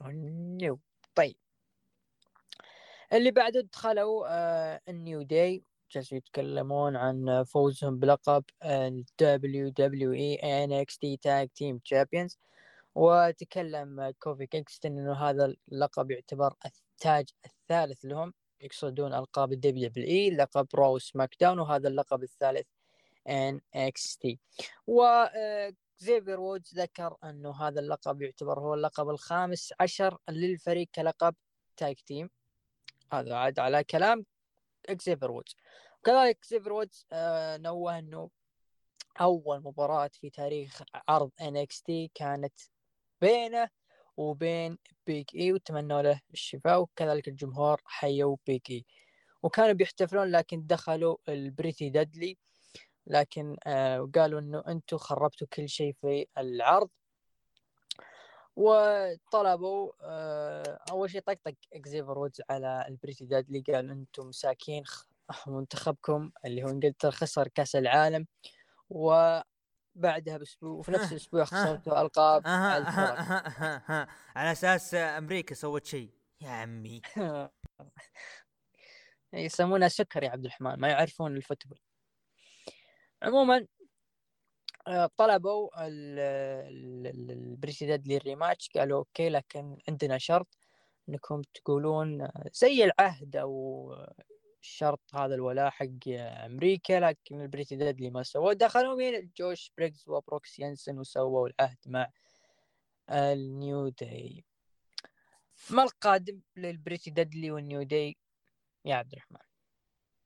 no 0.02 0.78
طيب. 1.14 1.36
اللي 3.12 3.30
بعده 3.30 3.60
دخلوا 3.60 4.26
آه 4.28 4.80
النيو 4.88 5.22
داي 5.22 5.62
جالسوا 5.92 6.18
يتكلمون 6.18 6.96
عن 6.96 7.44
فوزهم 7.44 7.98
بلقب 7.98 8.44
ال 8.64 9.04
WWE 9.22 10.40
NXT 10.68 11.16
Tag 11.26 11.48
Team 11.58 11.78
Champions. 11.94 12.36
وتكلم 12.94 14.14
كوفي 14.18 14.46
كينغستون 14.46 14.98
إنه 14.98 15.12
هذا 15.12 15.54
اللقب 15.72 16.10
يعتبر 16.10 16.54
التاج 16.66 17.28
الثالث 17.46 18.04
لهم. 18.04 18.34
يقصدون 18.60 19.14
ألقاب 19.14 19.52
ال 19.52 19.88
WWE 19.88 20.30
لقب 20.30 20.68
رو 20.74 20.98
سماك 20.98 21.36
داون 21.40 21.58
وهذا 21.58 21.88
اللقب 21.88 22.22
الثالث 22.22 22.66
NXT 23.28 24.36
و 24.86 25.02
آه، 25.02 25.72
زيفير 25.98 26.40
وودز 26.40 26.78
ذكر 26.78 27.16
إنه 27.24 27.62
هذا 27.62 27.80
اللقب 27.80 28.22
يعتبر 28.22 28.60
هو 28.60 28.74
اللقب 28.74 29.08
الخامس 29.08 29.72
عشر 29.80 30.18
للفريق 30.28 30.88
كلقب 30.94 31.34
tag 31.76 31.94
team 31.94 32.30
هذا 33.12 33.34
عاد 33.34 33.58
على 33.58 33.84
كلام 33.84 34.26
اكزيفر 34.90 35.30
وودز. 35.30 35.56
وكذلك 36.00 36.36
اكزيفر 36.36 36.72
وودز 36.72 37.06
آه 37.12 37.56
نوه 37.56 37.98
إنه 37.98 38.30
أول 39.20 39.60
مباراة 39.62 40.10
في 40.20 40.30
تاريخ 40.30 40.82
عرض 41.08 41.30
NXT 41.40 42.10
كانت 42.14 42.54
بينه 43.20 43.68
وبين 44.16 44.78
بيج 45.06 45.24
اي 45.34 45.52
وتمنوا 45.52 46.02
له 46.02 46.20
الشفاء 46.32 46.80
وكذلك 46.80 47.28
الجمهور 47.28 47.80
حيوا 47.84 48.36
بيج 48.46 48.60
اي 48.70 48.84
وكانوا 49.42 49.72
بيحتفلون 49.72 50.30
لكن 50.30 50.66
دخلوا 50.66 51.16
البريتي 51.28 51.90
دادلي 51.90 52.38
لكن 53.06 53.56
آه 53.66 54.02
وقالوا 54.02 54.40
إنه 54.40 54.62
أنتم 54.68 54.98
خربتوا 54.98 55.46
كل 55.52 55.68
شيء 55.68 55.94
في 56.00 56.26
العرض. 56.38 56.88
وطلبوا 58.56 59.92
آه 60.02 60.78
أول 60.90 61.10
شيء 61.10 61.20
طقطق 61.20 61.54
إكزيفر 61.74 62.18
وودز 62.18 62.42
على 62.50 62.84
البريتي 62.88 63.24
دادلي 63.24 63.60
قال 63.60 63.90
أنتم 63.90 64.26
مساكين 64.26 64.82
منتخبكم 65.46 66.30
اللي 66.44 66.64
هو 66.64 66.68
إنجلترا 66.68 67.10
خسر 67.10 67.48
كأس 67.48 67.76
العالم 67.76 68.26
وبعدها 68.90 70.36
بأسبوع 70.38 70.70
وفي 70.70 70.92
نفس 70.92 71.12
الأسبوع 71.12 71.44
خسرتوا 71.44 72.00
ألقاب 72.00 72.42
على 72.46 74.06
على 74.36 74.52
أساس 74.52 74.94
أمريكا 74.94 75.54
سوت 75.54 75.86
شيء. 75.86 76.10
يا 76.40 76.50
عمي. 76.50 77.02
يسمونها 79.32 79.88
soccer 79.88 80.22
يا 80.22 80.30
عبد 80.30 80.44
الرحمن 80.44 80.74
ما 80.74 80.88
يعرفون 80.88 81.36
ال 81.36 81.40
football. 81.40 81.80
عموما 83.22 83.66
طلبوا 85.16 85.86
ال- 85.86 86.18
ال- 86.18 87.06
ال- 87.06 87.30
البريتي 87.30 87.86
دادلي 87.86 88.16
ال 88.16 88.23
rematch 88.23 88.70
قالوا 88.76 88.98
okay 88.98 89.28
لكن 89.28 89.78
عندنا 89.88 90.18
شرط 90.18 90.56
إنكم 91.08 91.42
تقولون 91.54 92.20
آه، 92.22 92.50
زي 92.52 92.84
العهد 92.84 93.36
أو 93.36 93.94
الشرط 94.60 95.00
هذا 95.14 95.34
الولاء 95.34 95.70
حق 95.70 96.08
أمريكا 96.46 97.00
لكن 97.00 97.40
البريتي 97.40 97.76
دادلي 97.76 98.10
ما 98.10 98.22
سووا 98.22 98.52
دخلوا 98.52 98.96
مين 98.96 99.30
جوش 99.36 99.72
بريكس 99.76 100.08
وبروكس 100.08 100.58
ينسن 100.58 100.98
وسووا 100.98 101.48
العهد 101.48 101.78
مع 101.86 102.10
النيو 103.10 103.88
داي. 103.88 104.44
ما 105.70 105.82
القادم 105.82 106.40
للبريتي 106.56 107.10
دادلي 107.10 107.50
والنيو 107.50 107.82
داي؟ 107.82 108.16
يا 108.84 108.94
عبد 108.94 109.12
الرحمن. 109.12 109.49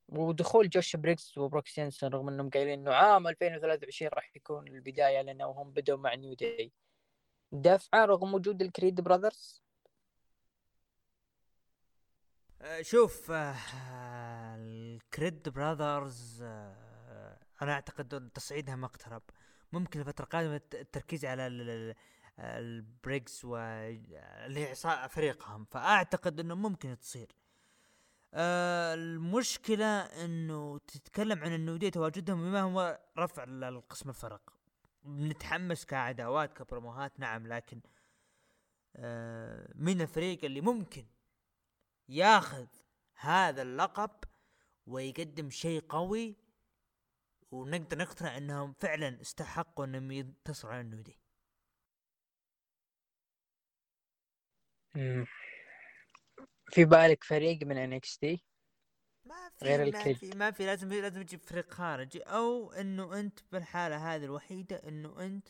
ودخول 0.08 0.68
جوش 0.68 0.96
بريكس 0.96 1.38
وبروكس 1.38 1.78
ينسن 1.78 2.06
رغم 2.08 2.28
إنهم 2.28 2.50
قايلين 2.50 2.78
إنه 2.80 2.94
عام 2.94 3.26
2023 3.26 4.10
راح 4.14 4.36
يكون 4.36 4.68
البداية 4.68 5.20
لانهم 5.22 5.70
بدوا 5.72 5.96
مع 5.96 6.14
نيو 6.14 6.34
داي. 6.34 6.72
دفعة 7.52 8.04
رغم 8.04 8.34
وجود 8.34 8.62
الكريد 8.62 9.00
براذرز؟ 9.00 9.62
آه، 12.62 12.82
شوف 12.82 13.30
آه، 13.30 13.54
الكريد 14.56 15.48
براذرز 15.48 16.42
آه، 16.42 17.38
أنا 17.62 17.72
أعتقد 17.72 18.14
أن 18.14 18.32
تصعيدها 18.32 18.76
ما 18.76 18.86
اقترب. 18.86 19.22
ممكن 19.72 20.00
الفترة 20.00 20.24
القادمة 20.24 20.56
الت- 20.56 20.74
التركيز 20.74 21.24
على 21.24 21.46
ال- 21.46 21.70
ال- 21.70 21.94
البريكس 22.38 23.44
و 23.44 23.56
اللي 23.56 24.60
هي 24.60 24.74
عصا- 24.74 25.06
فريقهم. 25.06 25.64
فأعتقد 25.64 26.40
إنه 26.40 26.54
ممكن 26.54 26.98
تصير. 26.98 27.28
آه، 28.36 28.94
المشكلة 28.94 29.86
إنه 30.24 30.78
تتكلم 30.78 31.38
عن 31.44 31.54
النودية 31.54 31.88
تواجدهم 31.88 32.42
بما 32.44 32.60
هو 32.60 33.00
رفع 33.18 33.42
ال- 33.44 33.64
القسم 33.64 34.08
الفرق. 34.08 34.54
نتحمس 35.06 35.84
كعداوات 35.84 36.52
كبروموهات 36.52 37.20
نعم 37.20 37.46
لكن 37.46 37.80
آه، 38.96 39.72
من 39.74 40.00
الفريق 40.00 40.44
اللي 40.44 40.60
ممكن 40.60 41.06
ياخذ 42.08 42.66
هذا 43.14 43.62
اللقب 43.62 44.10
ويقدم 44.86 45.50
شيء 45.50 45.84
قوي 45.88 46.36
ونقدر 47.50 47.98
نقتنع 47.98 48.36
إنهم 48.36 48.72
فعلا 48.72 49.20
استحقوا 49.20 49.84
إنهم 49.84 50.10
ينتصروا 50.10 50.72
على 50.72 50.80
النودي. 50.80 51.18
في 56.74 56.84
بالك 56.84 57.24
فريق 57.24 57.62
من 57.62 57.76
NXT 57.76 58.44
ما 59.24 59.50
في 59.56 59.64
غير 59.64 59.92
ما. 59.92 60.14
في 60.14 60.30
ما 60.30 60.50
في 60.50 60.66
لازم 60.66 60.92
لازم 60.92 61.22
تجيب 61.22 61.40
فريق 61.42 61.70
خارجي. 61.70 62.22
أو 62.22 62.72
إنه 62.72 63.20
أنت 63.20 63.40
بالحالة 63.52 64.14
هذه 64.14 64.24
الوحيدة 64.24 64.76
إنه 64.76 65.20
أنت 65.26 65.48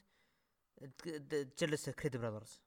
تجلس 1.56 1.88
الكريد 1.88 2.16
براذرز. 2.16 2.60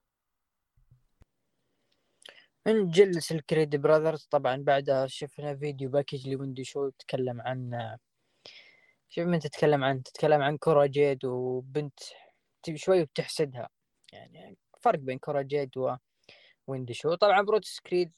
نجلس 2.67 3.31
الكريد 3.31 3.75
براذرز. 3.75 4.25
طبعا 4.25 4.63
بعدها 4.63 5.07
شفنا 5.07 5.55
video 5.55 5.89
package 5.89 6.29
لويندي 6.29 6.63
شو 6.63 6.89
تتكلم 6.89 7.41
عن 7.41 7.97
شوف 9.09 9.25
من 9.25 9.39
تتكلم 9.39 9.83
عن 9.83 10.03
تتكلم 10.03 10.41
عن 10.41 10.57
كورا 10.57 10.85
جيد 10.85 11.25
وبنت 11.25 11.99
تبي 12.63 12.77
شوي 12.77 13.05
بتحسدها. 13.05 13.69
يعني 14.13 14.57
فرق 14.81 14.99
بين 14.99 15.17
كورا 15.19 15.41
جيد 15.41 15.71
وويندي 16.67 16.93
شو. 16.93 17.15
طبعا 17.15 17.41
بروتس 17.41 17.79
كريد 17.79 18.13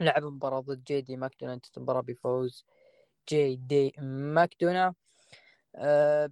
لعب 0.00 0.24
مباراة 0.24 0.60
ضد 0.60 0.84
جي 0.84 1.00
دي 1.00 1.16
ماكدونا 1.16 1.54
انتهت 1.54 1.76
المباراة 1.76 2.00
بفوز 2.00 2.64
جي 3.28 3.56
دي 3.56 3.94
ماكدونا 3.98 4.94
آه 5.76 6.30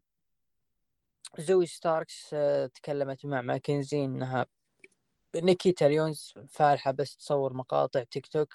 زوي 1.38 1.66
ستاركس 1.66 2.30
آه 2.34 2.66
تكلمت 2.66 3.26
مع 3.26 3.40
ماكنزي 3.40 4.04
إنها 4.04 4.46
نيكيتا 5.36 5.84
ليونز 5.84 6.34
فالحة 6.48 6.90
بس 6.90 7.16
تصور 7.16 7.52
مقاطع 7.52 8.02
تيك 8.02 8.26
توك. 8.26 8.54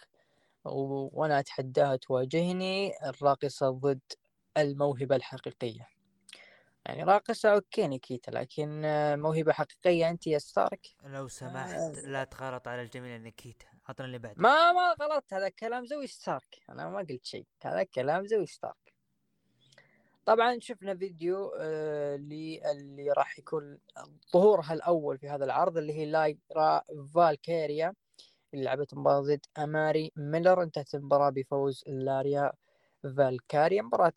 وأنا 0.65 1.39
أتحداها 1.39 1.95
تواجهني 1.95 2.93
الراقصة 3.09 3.69
ضد 3.69 4.01
الموهبة 4.57 5.15
الحقيقية 5.15 5.87
يعني 6.87 7.03
راقصة 7.03 7.49
okay 7.53 7.87
نيكيتا 7.87 8.31
لكن 8.31 8.85
آه، 8.85 9.15
موهبة 9.15 9.53
حقيقية 9.53 10.09
أنت 10.09 10.27
يا 10.27 10.37
ستارك؟ 10.37 10.87
لو 11.03 11.27
سمحت 11.27 11.97
لا 12.03 12.23
تغلط 12.23 12.67
على 12.67 12.81
الجميع 12.81 13.17
نيكيتا 13.17 13.65
عطنا 13.87 14.05
اللي 14.05 14.19
بعده. 14.19 14.35
ما 14.37 14.71
ما 14.71 14.95
غلط 15.01 15.33
هذا 15.33 15.49
كلام 15.49 15.85
زوي 15.85 16.07
ستارك 16.07 16.61
أنا 16.69 16.89
ما 16.89 16.97
قلت 16.97 17.25
شيء 17.25 17.45
هذا 17.63 17.83
كلام 17.83 18.25
زوي 18.25 18.45
ستارك. 18.45 18.93
طبعا 20.25 20.59
شفنا 20.59 20.95
فيديو 20.95 21.51
آه 21.59 22.15
اللي 22.15 22.71
اللي 22.71 23.11
راح 23.11 23.39
يكون 23.39 23.77
ظهورها 24.33 24.73
الأول 24.73 25.17
في 25.17 25.29
هذا 25.29 25.45
العرض 25.45 25.77
اللي 25.77 25.93
هي 25.93 26.05
لايرا 26.05 26.81
فالكيريا 27.15 27.93
اللي 28.53 28.65
لعبت 28.65 28.93
مباراة 28.93 29.21
ضد 29.21 29.45
أماري 29.57 30.11
ميلر 30.15 30.63
انتهت 30.63 30.95
المباراة 30.95 31.29
بفوز 31.29 31.83
لاريا 31.87 32.51
فالكاريا 33.03 33.81
مباراة 33.81 34.13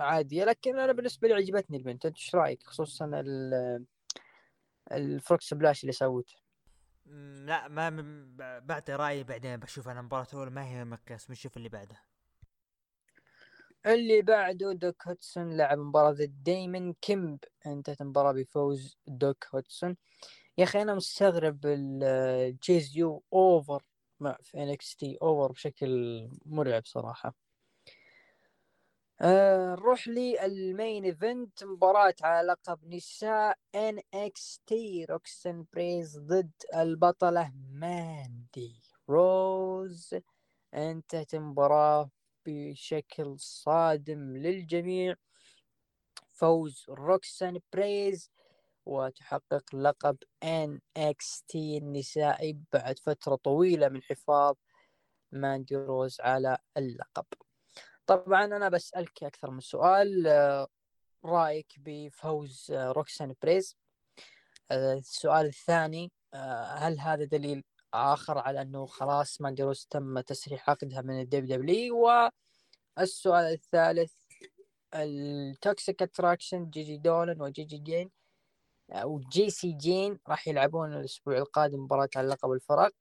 عادية 0.00 0.44
لكن 0.44 0.78
أنا 0.78 0.92
بالنسبة 0.92 1.28
لي 1.28 1.34
عجبتني 1.34 1.76
البنت. 1.76 2.06
أنت 2.06 2.16
إيش 2.16 2.34
رأيك؟ 2.34 2.62
خصوصا 2.62 3.10
ال- 3.14 3.84
ال 4.92 5.04
frog 5.04 5.54
splash 5.54 5.82
اللي 5.82 5.92
سوته 5.92 6.34
لا 7.46 7.68
ما 7.68 7.90
بعطي 8.60 8.92
رأيي 8.92 9.24
بعدين. 9.24 9.56
بشوف 9.56 9.88
أنا 9.88 10.00
المباراة 10.00 10.26
الاولى 10.32 10.50
ما 10.50 10.66
هي 10.66 10.84
مقياس 10.84 11.26
بنشوف 11.26 11.56
اللي 11.56 11.68
بعدها 11.68 12.02
اللي 13.86 14.22
بعده 14.22 14.72
دوك 14.72 15.08
هودسون 15.08 15.56
لعب 15.56 15.78
مباراة 15.78 16.10
ضد 16.12 16.42
دايمن 16.42 16.92
كيمب. 16.92 17.38
انتهت 17.66 18.00
المباراة 18.00 18.32
بفوز 18.32 18.96
دوك 19.06 19.46
هودسون. 19.54 19.96
يا 20.58 20.64
أخي 20.64 20.82
أنا 20.82 20.94
مستغرب 20.94 21.60
ال 21.66 21.88
Chase 21.88 22.96
U 22.96 23.22
over 23.32 23.82
مع 24.20 24.36
في 24.42 24.62
NXT 24.62 25.18
over 25.22 25.52
بشكل 25.52 26.28
مرعب 26.46 26.86
صراحة. 26.86 27.45
آه 29.20 29.74
نروح 29.74 30.08
لل 30.08 30.40
main 30.40 31.04
event 31.04 31.64
مباراة 31.64 32.14
على 32.22 32.46
لقب 32.48 32.94
نساء 32.94 33.58
NXT 33.74 35.04
روكسن 35.04 35.64
بريز 35.72 36.18
ضد 36.18 36.50
البطلة 36.74 37.52
ماندي 37.70 38.82
روز. 39.10 40.14
انتهت 40.74 41.34
المباراة 41.34 42.10
بشكل 42.46 43.40
صادم 43.40 44.36
للجميع. 44.36 45.14
فوز 46.32 46.86
روكسن 46.88 47.58
بريز 47.72 48.30
وتحقق 48.86 49.74
لقب 49.74 50.16
NXT 50.44 51.78
النسائي 51.78 52.58
بعد 52.72 52.98
فترة 52.98 53.36
طويلة 53.36 53.88
من 53.88 54.02
حفاظ 54.02 54.54
ماندي 55.32 55.76
روز 55.76 56.16
على 56.20 56.58
اللقب. 56.76 57.26
طبعا 58.06 58.44
أنا 58.44 58.68
بسألك 58.68 59.24
أكثر 59.24 59.50
من 59.50 59.60
سؤال 59.60 60.26
رأيك 61.24 61.74
بفوز 61.78 62.66
روكسان 62.72 63.34
بريز؟ 63.42 63.76
السؤال 64.72 65.46
الثاني 65.46 66.12
هل 66.68 67.00
هذا 67.00 67.24
دليل 67.24 67.64
آخر 67.94 68.38
على 68.38 68.62
أنه 68.62 68.86
خلاص 68.86 69.40
ماندي 69.40 69.62
روز 69.62 69.86
تم 69.90 70.20
تسريح 70.20 70.70
عقدها 70.70 71.02
من 71.02 71.20
ال 71.20 71.46
WWE 71.46 72.08
والسؤال 72.96 73.52
الثالث 73.52 74.12
ال 74.94 75.12
Toxic 75.12 76.02
Attraction 76.02 76.70
جي 76.70 76.82
جي 76.82 76.96
دولن 76.96 77.42
وجي 77.42 77.64
جي 77.64 77.78
جين 77.78 78.10
أو 78.90 79.18
جي 79.18 79.50
سي 79.50 79.72
جين 79.72 80.18
راح 80.28 80.48
يلعبون 80.48 80.92
الأسبوع 80.92 81.38
القادم 81.38 81.80
مباراة 81.80 82.08
على 82.16 82.28
لقب 82.28 82.52
الفرق. 82.52 82.92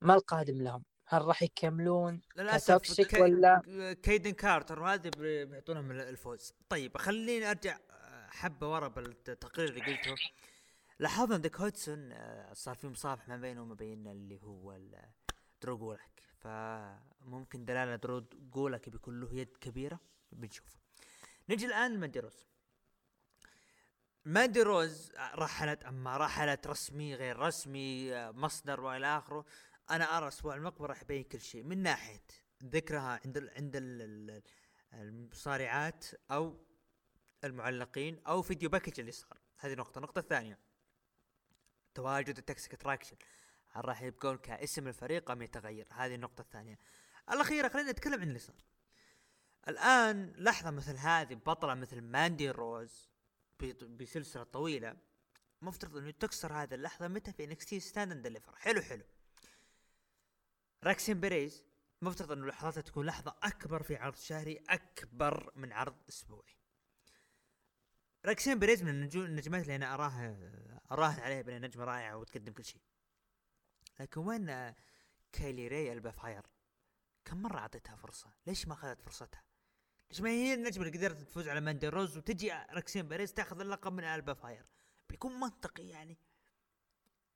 ما 0.00 0.14
القادم 0.14 0.62
لهم؟ 0.62 0.84
هل 1.12 1.24
راح 1.24 1.42
يكملون 1.42 2.20
للأسف 2.36 3.00
كي... 3.00 3.20
ولا 3.20 3.62
كيدن 4.02 4.30
كارتر 4.30 4.80
وهذا 4.80 5.10
بيعطونهم 5.10 5.90
الفوز. 5.90 6.54
طيب 6.68 6.96
خليني 6.96 7.50
أرجع 7.50 7.78
حبة 8.28 8.72
ورا 8.72 8.88
بالتقرير 8.88 9.68
اللي 9.68 9.80
قلته. 9.80 10.14
لاحظنا 10.98 11.36
دوك 11.38 11.56
هودسون 11.56 12.12
آه، 12.12 12.52
صار 12.52 12.74
في 12.74 12.88
مصافح 12.88 13.28
ما 13.28 13.36
بينه 13.36 13.62
وما 13.62 13.74
بين 13.74 14.06
اللي 14.06 14.42
هو 14.42 14.78
درو 15.62 15.78
جولك 15.78 16.22
فممكن 16.38 17.64
دلالة 17.64 17.96
درو 17.96 18.24
جولك 18.34 18.88
بيكون 18.88 19.20
له 19.20 19.34
يد 19.34 19.56
كبيرة. 19.60 20.00
بنشوف. 20.32 20.78
نجي 21.48 21.66
الآن 21.66 21.94
لماندي 21.94 22.20
روز. 22.20 22.46
ماندي 24.24 24.62
روز 24.62 25.12
رحلت 25.34 25.84
أما 25.84 26.16
رحلت 26.16 26.66
رسمي 26.66 27.14
غير 27.14 27.38
رسمي 27.38 28.14
آه، 28.14 28.30
مصدر 28.30 28.80
وإلى 28.80 29.06
آخره. 29.06 29.44
أنا 29.90 30.18
أرى 30.18 30.28
أسبوع 30.28 30.54
المقبل 30.54 30.86
راح 30.86 31.02
يبين 31.02 31.24
كل 31.24 31.40
شيء. 31.40 31.62
من 31.62 31.82
ناحية 31.82 32.24
ذكرها 32.64 33.20
عند 33.24 33.36
ال 33.36 33.50
عند 33.50 33.76
ال 33.76 34.42
المصارعات 34.94 36.06
أو 36.30 36.66
المعلقين 37.44 38.22
أو 38.26 38.42
video 38.42 38.68
package 38.68 39.00
اللي 39.00 39.12
صار. 39.12 39.38
هذه 39.58 39.74
نقطة. 39.74 39.98
النقطه 39.98 40.18
الثانية 40.18 40.58
تواجد 41.94 42.38
ال 42.38 42.44
Toxic 42.44 42.74
Attraction 42.74 43.16
هل 43.68 43.84
راح 43.84 44.02
يبقون 44.02 44.36
كاسم 44.36 44.88
الفريق 44.88 45.30
أم 45.30 45.42
يتغير؟ 45.42 45.88
هذه 45.92 46.14
النقطة 46.14 46.42
الثانية. 46.42 46.78
الأخيرة 47.32 47.68
خلينا 47.68 47.90
نتكلم 47.90 48.20
عن 48.20 48.28
اللي 48.28 48.38
صار 48.38 48.64
الآن 49.68 50.32
لحظة 50.36 50.70
مثل 50.70 50.96
هذه 50.96 51.34
بطلة 51.34 51.74
مثل 51.74 52.00
ماندي 52.00 52.50
روز 52.50 53.10
بسلسلة 53.82 54.42
طويلة 54.42 54.96
مفترض 55.62 55.96
أنه 55.96 56.10
تكسر 56.10 56.52
هذه 56.52 56.74
اللحظة 56.74 57.08
متى 57.08 57.32
في 57.32 57.44
NXT 57.44 57.80
Stand 57.80 58.12
and 58.12 58.22
Deliver. 58.22 58.56
حلو 58.56 58.82
حلو. 58.82 59.04
راكسين 60.84 61.20
بيريز 61.20 61.64
مفترض 62.02 62.32
انه 62.32 62.46
لحظاتها 62.46 62.80
تكون 62.80 63.06
لحظة 63.06 63.36
أكبر 63.42 63.82
في 63.82 63.96
عرض 63.96 64.16
شهري 64.16 64.60
أكبر 64.68 65.52
من 65.56 65.72
عرض 65.72 65.96
أسبوعي. 66.08 66.56
راكسين 68.24 68.58
بيريز 68.58 68.82
من 68.82 68.88
النجمات 69.14 69.62
اللي 69.62 69.76
أنا 69.76 69.94
اراها 69.94 70.36
أراهن 70.92 71.20
عليها 71.20 71.42
بأنها 71.42 71.68
نجمة 71.68 71.84
رائعة 71.84 72.16
وتقدم 72.16 72.52
كل 72.52 72.64
شيء. 72.64 72.82
لكن 74.00 74.20
وين 74.20 74.74
كايلي 75.32 75.68
ري 75.68 75.92
ألبا 75.92 76.10
فاير؟ 76.10 76.46
كم 77.24 77.42
مرة 77.42 77.58
أعطيتها 77.58 77.96
فرصة؟ 77.96 78.32
ليش 78.46 78.68
ما 78.68 78.74
أخذت 78.74 79.00
فرصتها؟ 79.00 79.42
ليش 80.10 80.20
ما 80.20 80.30
هي 80.30 80.54
النجمة 80.54 80.86
اللي 80.86 80.98
قدرت 80.98 81.20
تفوز 81.20 81.48
على 81.48 81.60
ماندي 81.60 81.88
روز 81.88 82.16
وتجي 82.16 82.52
راكسين 82.52 83.08
بيريز 83.08 83.34
تأخذ 83.34 83.60
اللقب 83.60 83.92
من 83.92 84.04
ألبا 84.04 84.34
فاير؟ 84.34 84.66
بيكون 85.08 85.40
منطقي 85.40 85.88
يعني. 85.88 86.18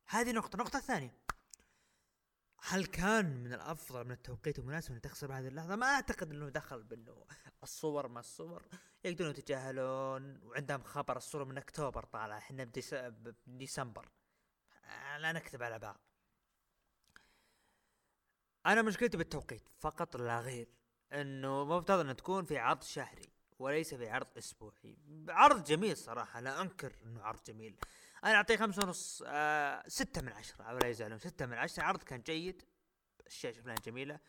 هذه 0.06 0.32
نقطة، 0.32 0.56
النقطة 0.56 0.76
الثانية 0.76 1.23
هل 2.66 2.86
كان 2.86 3.44
من 3.44 3.52
الأفضل 3.52 4.04
من 4.04 4.12
التوقيت 4.12 4.58
المناسب 4.58 4.94
أن 4.94 5.00
تخسر 5.00 5.26
بهذه 5.26 5.48
اللحظة؟ 5.48 5.76
ما 5.76 5.86
أعتقد 5.86 6.30
إنه 6.30 6.48
دخل 6.48 6.82
بأنه 6.82 7.26
الصور 7.62 8.08
ما 8.08 8.20
الصور. 8.20 8.62
يقدرون 9.04 9.30
يتجاهلون 9.30 10.40
وعندهم 10.42 10.82
خبر 10.82 11.16
الصورة 11.16 11.44
من 11.44 11.58
أكتوبر 11.58 12.04
طالعه 12.04 12.38
إحنا 12.38 12.70
بديسمبر. 13.46 14.08
لا 15.18 15.32
نكتب 15.32 15.62
على 15.62 15.78
بعض. 15.78 16.00
أنا 18.66 18.82
مشكلتي 18.82 19.16
بالتوقيت 19.16 19.68
فقط 19.78 20.16
لا 20.16 20.40
غير 20.40 20.68
إنه 21.12 21.64
مفترض 21.64 22.08
أن 22.08 22.16
تكون 22.16 22.44
في 22.44 22.58
عرض 22.58 22.82
شهري 22.82 23.32
وليس 23.58 23.94
في 23.94 24.08
عرض 24.08 24.38
أسبوعي. 24.38 24.98
عرض 25.28 25.64
جميل 25.64 25.96
صراحة 25.96 26.40
لا 26.40 26.60
أنكر 26.60 26.96
إنه 27.02 27.22
عرض 27.22 27.42
جميل. 27.42 27.76
أنا 28.24 28.34
أعطيه 28.34 28.56
خمسة 28.56 28.82
ونص 28.84 29.22
آه 29.26 29.84
ستة 29.88 30.22
من 30.22 30.32
عشرة 30.32 30.74
ولا 30.74 30.88
يزعلون 30.88 31.18
ستة 31.18 31.46
من 31.46 31.54
عشرة 31.54 31.82
عرض 31.82 32.02
كان 32.02 32.20
جيد. 32.20 32.62
اشياء 33.26 33.52
شفناها 33.52 33.76
جميلة. 33.84 34.20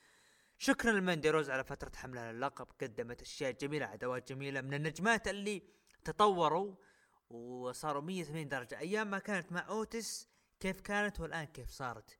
شكرا 0.57 0.91
لماندي 0.91 1.29
روز 1.29 1.49
على 1.49 1.63
فترة 1.63 1.91
حملها 1.95 2.33
للقب 2.33 2.67
قدمت 2.81 3.21
أشياء 3.21 3.51
جميلة 3.51 3.93
أدوات 3.93 4.29
جميلة. 4.29 4.61
من 4.61 4.73
النجمات 4.73 5.27
اللي 5.27 5.63
تطوروا 6.03 6.75
وصاروا 7.29 8.01
180 8.01 8.47
درجة. 8.49 8.79
أيام 8.79 9.09
ما 9.09 9.19
كانت 9.19 9.51
مع 9.51 9.67
اوتس 9.67 10.29
كيف 10.59 10.81
كانت 10.81 11.19
والآن 11.19 11.45
كيف 11.45 11.69
صارت؟ 11.69 12.19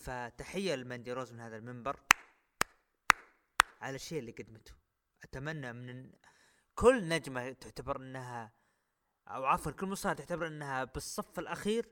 فتحية 0.00 0.74
لماندي 0.74 1.12
روز 1.12 1.32
من 1.32 1.40
هذا 1.40 1.56
المنبر 1.56 2.00
على 3.80 3.94
الشيء 3.96 4.18
اللي 4.18 4.32
قدمته. 4.32 4.72
أتمنى 5.22 5.72
من 5.72 6.12
كل 6.74 7.08
نجمة 7.08 7.52
تعتبر 7.52 7.96
إنها 7.96 8.52
أو 9.28 9.44
عفوا 9.44 9.72
كل 9.72 9.86
مصارعه 9.86 10.18
تعتبر 10.18 10.46
إنها 10.46 10.84
بالصف 10.84 11.38
الأخير 11.38 11.88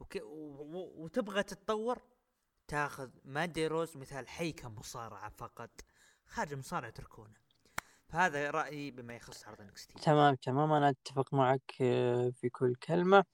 وك... 0.00 0.16
و... 0.22 1.04
وتبغى 1.04 1.42
تتطور 1.42 2.02
تاخذ 2.68 3.10
مادي 3.24 3.66
روز 3.66 3.96
مثال 3.96 4.28
حي 4.28 4.52
كمصارعه 4.52 5.28
فقط 5.28 5.70
خارج 6.26 6.52
المصارعه 6.52 6.90
تركونه 6.90 7.44
فهذا 8.08 8.50
رأيي 8.50 8.90
بما 8.90 9.16
يخص 9.16 9.48
عرض 9.48 9.60
انكستي 9.60 9.94
تمام 9.94 10.34
تمام. 10.34 10.72
أنا 10.72 10.88
أتفق 10.88 11.34
معك 11.34 11.74
آه، 11.80 12.30
في 12.30 12.48
كل 12.48 12.74
كلمة. 12.74 13.24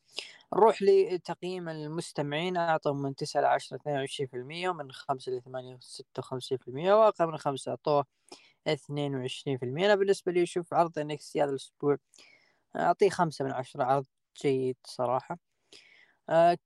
نروح 0.53 0.83
لتقييم 0.83 1.69
المستمعين. 1.69 2.57
أعطوا 2.57 2.93
من 2.93 3.15
9 3.15 3.41
ل 3.41 3.45
10 3.45 3.77
22% 3.77 4.69
ومن 4.69 4.93
5 4.93 5.33
ل 5.33 5.43
8 5.43 5.79
56% 5.79 6.93
وأقل 6.93 7.27
من 7.27 7.37
5 7.37 7.71
أعطوه 7.71 8.07
22% 8.69 8.73
أنا 9.63 9.95
بالنسبة 9.95 10.33
لي 10.33 10.43
أشوف 10.43 10.75
عرض 10.75 10.99
NXT 10.99 11.43
هذا 11.43 11.51
الأسبوع 11.51 11.97
أعطيه 12.77 13.11
خمسة 13.11 13.45
من 13.45 13.53
عشرة 13.53 13.85
عرض 13.85 14.07
جيد 14.43 14.77
صراحة. 14.85 15.39
أه 16.29 16.59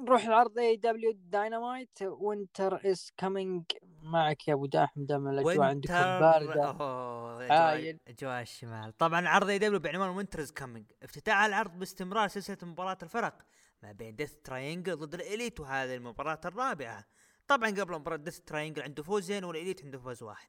نروح 0.00 0.24
العرض 0.24 0.58
AEW 0.58 0.76
Dynamite 0.76 2.02
Winter 2.02 2.90
Is 2.90 3.12
Coming 3.16 3.64
معك 4.02 4.48
يا 4.48 4.54
أبو 4.54 4.66
داحم 4.66 5.04
دام 5.04 5.28
الأجواء 5.28 5.60
عندكم 5.60 5.94
باردة. 5.94 6.70
أوه 6.70 7.98
أجواء 8.08 8.42
الشمال. 8.42 8.96
طبعا 8.96 9.28
عرض 9.28 9.48
AEW 9.48 9.78
بعنوان 9.78 10.08
Winter 10.08 10.40
Is 10.40 10.52
Coming 10.52 10.92
افتتاح 11.02 11.42
العرض 11.42 11.78
باستمرار 11.78 12.28
سلسلة 12.28 12.58
مباراة 12.62 12.98
الفرق 13.02 13.38
ما 13.82 13.92
بين 13.92 14.16
Death 14.16 14.34
Triangle 14.44 14.96
ضد 14.96 15.14
ال 15.14 15.22
Elite 15.22 15.60
وهذه 15.60 15.94
المباراة 15.94 16.40
الرابعة. 16.44 17.04
طبعا 17.48 17.70
قبل 17.70 17.94
مباراة 17.94 18.16
Death 18.16 18.40
Triangle 18.40 18.82
عنده 18.82 19.02
فوزين 19.02 19.44
وال 19.44 19.55
Elite 19.55 19.84
عنده 19.84 19.98
فوز 19.98 20.22
واحد. 20.22 20.48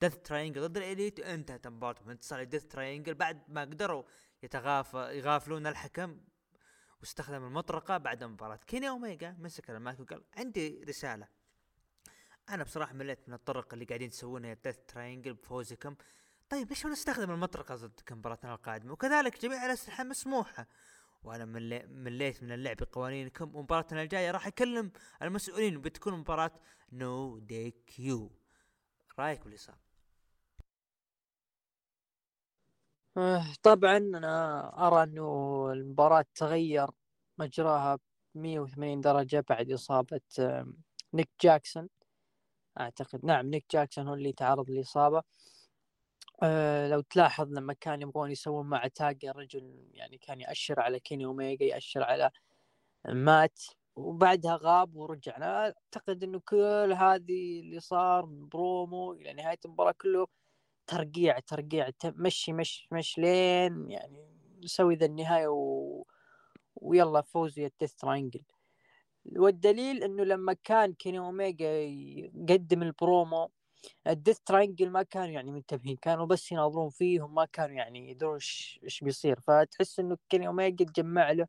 Death 0.00 0.16
Triangle 0.16 0.68
ضد 0.68 0.76
ال 0.76 0.83
Elite 0.83 1.20
انتهت 1.20 1.66
مباراتهم 1.66 2.10
انتصار 2.10 2.44
Death 2.44 2.64
Triangle 2.64 3.14
بعد 3.14 3.42
ما 3.48 3.60
قدروا 3.60 4.02
يتغاف 4.44 4.94
يغافلون 4.94 5.66
الحكم 5.66 6.20
واستخدم 7.00 7.44
المطرقة 7.44 7.98
بعد 7.98 8.24
مباراة 8.24 8.56
كيني 8.56 8.88
اوميجا 8.88 9.36
مسك 9.38 9.70
المايك 9.70 10.00
وقال 10.00 10.24
عندي 10.36 10.84
رسالة. 10.84 11.28
أنا 12.48 12.64
بصراحة 12.64 12.92
مليت 12.94 13.28
من 13.28 13.34
الطرق 13.34 13.72
اللي 13.72 13.84
قاعدين 13.84 14.10
تسوونها 14.10 14.54
Death 14.54 14.76
Triangle 14.88 15.34
بفوزكم. 15.34 15.96
طيب 16.48 16.68
ليش 16.68 16.84
ما 16.84 16.92
نستخدم 16.92 17.30
المطرقة 17.30 17.74
ضدكم 17.74 18.18
مباراتنا 18.18 18.54
القادمة؟ 18.54 18.92
وكذلك 18.92 19.42
جميع 19.42 19.66
الأسلحة 19.66 20.04
مسموحة. 20.04 20.66
وأنا 21.22 21.44
مليت 21.88 22.42
من 22.42 22.52
اللعب 22.52 22.76
بقوانينكم. 22.76 23.56
ومباراتنا 23.56 24.02
الجاية 24.02 24.30
راح 24.30 24.46
اكلم 24.46 24.92
المسؤولين 25.22 25.80
بتكون 25.80 26.14
مباراة 26.14 26.60
no 26.92 27.38
DQ 27.38 28.30
رأيك 29.18 29.40
باللي 29.40 29.56
صار 29.56 29.74
آه، 29.74 29.84
طبعا 33.62 33.96
أنا 33.96 34.86
أرى 34.86 35.02
أنه 35.02 35.68
المباراة 35.72 36.24
تغير 36.34 36.88
مجراها 37.38 37.98
180 38.34 39.00
درجة 39.00 39.44
بعد 39.48 39.70
إصابة 39.72 40.20
نيك 41.14 41.28
جاكسون. 41.42 41.88
أعتقد 42.80 43.24
نعم 43.24 43.46
نيك 43.46 43.64
جاكسون 43.72 44.08
هو 44.08 44.14
اللي 44.14 44.32
تعرض 44.32 44.70
للإصابة. 44.70 45.22
أه 46.42 46.88
لو 46.88 47.00
تلاحظ 47.00 47.48
لما 47.52 47.72
كان 47.74 48.02
يبغون 48.02 48.30
يسوون 48.30 48.66
مع 48.66 48.86
tag 48.88 49.24
الرجل 49.26 49.88
يعني 49.94 50.18
كان 50.18 50.40
يأشر 50.40 50.80
على 50.80 51.00
كيني 51.00 51.24
اوميجا 51.24 51.64
يأشر 51.66 52.02
على 52.02 52.30
مات 53.08 53.60
وبعدها 53.96 54.58
غاب 54.62 54.96
ورجع. 54.96 55.36
أنا 55.36 55.64
أعتقد 55.64 56.22
أنه 56.24 56.40
كل 56.46 56.94
هذه 56.98 57.60
اللي 57.60 57.80
صار 57.80 58.26
من 58.26 58.48
برومو 58.48 59.12
إلى 59.12 59.32
نهاية 59.34 59.58
المباراة 59.66 59.94
كله 60.02 60.26
ترقيع 60.86 61.38
ترقيع 61.38 61.90
مشي 62.04 62.52
مش 62.52 62.88
مش 62.92 63.18
لين 63.18 63.90
يعني 63.90 64.26
نسوي 64.64 64.94
ذا 64.96 65.06
النهاية 65.06 65.48
و... 65.48 66.04
ويلا 66.76 67.20
فوز 67.22 67.58
يا 67.58 67.66
الديث 67.66 67.94
ترانجل 67.94 68.42
والدليل 69.36 70.04
إنه 70.04 70.24
لما 70.24 70.52
كان 70.64 70.94
كيني 70.94 71.18
أوميجا 71.18 71.68
يقدم 71.82 72.82
البرومو 72.82 73.50
الديث 74.06 74.38
ترانجل 74.40 74.90
ما 74.90 75.02
كانوا 75.02 75.28
يعني 75.34 75.50
منتبهين 75.52 75.96
كانوا 75.96 76.26
بس 76.26 76.52
يناظرون 76.52 76.90
فيه 76.90 77.22
وما 77.22 77.44
كانوا 77.44 77.76
يعني 77.76 78.10
يدرون 78.10 78.34
إيش 78.84 79.00
بيصير. 79.02 79.40
فتحس 79.40 80.00
إنه 80.00 80.16
كيني 80.30 80.46
أوميجا 80.48 80.84
تجمع 80.84 81.32
له 81.32 81.46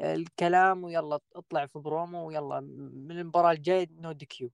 الكلام 0.00 0.84
ويلا 0.84 1.18
اطلع 1.36 1.66
في 1.66 1.78
برومو 1.78 2.26
ويلا 2.28 2.60
من 2.60 3.18
المباراة 3.18 3.52
الجاية 3.52 3.88
no 3.92 4.12
DQ. 4.12 4.50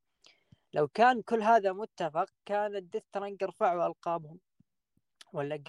لو 0.76 0.88
كان 0.88 1.22
كل 1.22 1.42
هذا 1.42 1.72
متفق 1.72 2.26
كان 2.46 2.76
الديث 2.76 3.02
ترانجل 3.12 3.44
رفعوا 3.44 3.86
ألقابهم. 3.86 4.38
ولا 5.32 5.62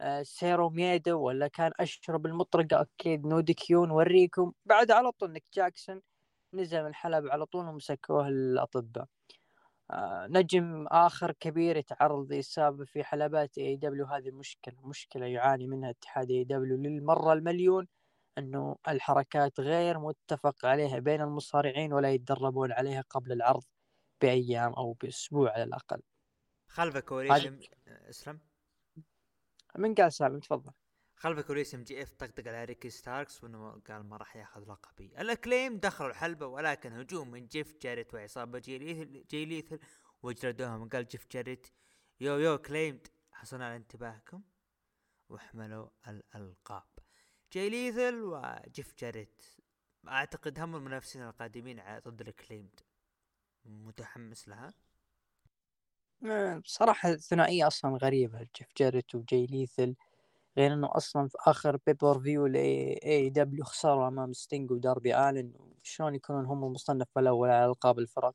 آه، 0.00 0.22
cero 0.22 0.70
miedo 0.70 1.20
ولا 1.20 1.48
كان 1.48 1.72
اشرب 1.80 2.26
المطرقة 2.26 2.80
أكيد 2.82 3.26
no 3.26 3.40
DQ 3.40 3.84
نوريكم 3.86 4.52
بعد 4.66 4.90
على 4.90 5.12
طول 5.12 5.32
نيك 5.32 5.44
جاكسون 5.54 6.02
نزل 6.54 6.82
من 6.82 6.88
الحلبة 6.88 7.32
على 7.32 7.46
طول 7.46 7.66
ومسكوه 7.68 8.28
الأطباء. 8.28 9.06
آه، 9.90 10.26
نجم 10.30 10.86
آخر 10.86 11.32
كبير 11.32 11.76
يتعرض 11.76 12.32
لإصابة 12.32 12.84
في 12.84 13.04
حلبات 13.04 13.58
إي 13.58 13.76
دبليو. 13.76 14.06
هذه 14.06 14.30
مشكلة 14.30 14.76
مشكلة 14.88 15.26
يعاني 15.26 15.66
منها 15.66 15.90
اتحاد 15.90 16.30
إي 16.30 16.44
دبليو 16.44 16.76
للمرة 16.76 17.32
المليون. 17.32 17.88
أنه 18.38 18.76
الحركات 18.88 19.60
غير 19.60 19.98
متفق 19.98 20.66
عليها 20.66 20.98
بين 20.98 21.20
المصارعين 21.22 21.92
ولا 21.92 22.12
يتدربون 22.12 22.72
عليها 22.72 23.04
قبل 23.10 23.32
العرض. 23.32 23.64
بأيام 24.24 24.72
أو 24.72 24.92
بأسبوع 24.92 25.52
على 25.52 25.64
الأقل. 25.64 26.02
خلف 26.68 26.96
كواليس 26.96 27.70
إسلم؟ 27.86 28.40
من 29.78 29.94
قال 29.94 30.12
سالم 30.12 30.40
تفضل. 30.40 30.72
خلف 31.16 31.40
كواليس 31.40 31.74
إم 31.74 31.82
جي 31.82 32.02
إف 32.02 32.12
طقطق 32.12 32.48
على 32.48 32.64
ريكي 32.64 32.90
ستاركس 32.90 33.44
وإنه 33.44 33.80
قال 33.88 34.02
ما 34.02 34.16
راح 34.16 34.36
ياخذ 34.36 34.60
لقبي 34.60 35.20
الأكليمد 35.20 35.78
دخلوا 35.78 36.10
الحلبة 36.10 36.46
ولكن 36.46 36.92
هجوم 36.92 37.30
من 37.30 37.46
جيف 37.46 37.76
جاريت 37.82 38.14
وعصابة 38.14 38.58
جاي 38.58 38.78
ليثل 38.78 39.24
جاي 39.30 39.44
ليثل 39.44 39.78
وجلدوهم 40.22 40.88
قال 40.88 41.08
جيف 41.08 41.26
جاريت. 41.30 41.66
yo 42.20 42.38
yo 42.38 42.58
أكليمد 42.58 43.06
حصلنا 43.32 43.66
على 43.66 43.76
انتباهكم. 43.76 44.42
واحملوا 45.28 45.88
الألقاب. 46.08 46.88
جاي 47.52 47.70
ليثل 47.70 48.14
وجيف 48.22 48.94
جاريت. 48.98 49.42
أعتقد 50.08 50.58
هم 50.58 50.76
المنافسين 50.76 51.22
القادمين 51.22 51.82
ضد 52.08 52.20
الأكليمد 52.20 52.80
متحمس 53.64 54.48
لها؟ 54.48 54.74
بصراحة 56.58 57.10
الثنائية 57.10 57.66
أصلا 57.66 57.96
غريبة. 57.96 58.38
جيف 58.38 58.68
جاريت 58.76 59.14
وجاي 59.14 59.46
ليثل 59.46 59.94
غير 60.56 60.72
إنه 60.74 60.88
أصلا 60.92 61.28
في 61.28 61.36
آخر 61.40 61.78
pay-per-view 61.86 62.46
لاي 62.46 63.00
اي 63.04 63.30
دبليو 63.30 63.64
خسروا 63.64 64.08
أمام 64.08 64.32
ستينج 64.32 64.70
وداربي 64.70 65.16
آلن. 65.16 65.52
شلون 65.82 66.14
يكونون 66.14 66.46
هم 66.46 66.64
المصنف 66.64 67.18
الأول 67.18 67.50
على 67.50 67.66
ألقاب 67.66 67.98
الفرق؟ 67.98 68.34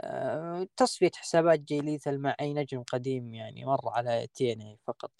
أه 0.00 0.68
تصفية 0.76 1.10
حسابات 1.16 1.60
جاي 1.60 1.80
ليثل 1.80 2.18
مع 2.18 2.36
أي 2.40 2.54
نجم 2.54 2.82
قديم 2.82 3.34
يعني 3.34 3.64
مر 3.64 3.88
على 3.88 4.26
تي 4.34 4.52
إن 4.52 4.60
إي 4.60 4.78
فقط. 4.86 5.10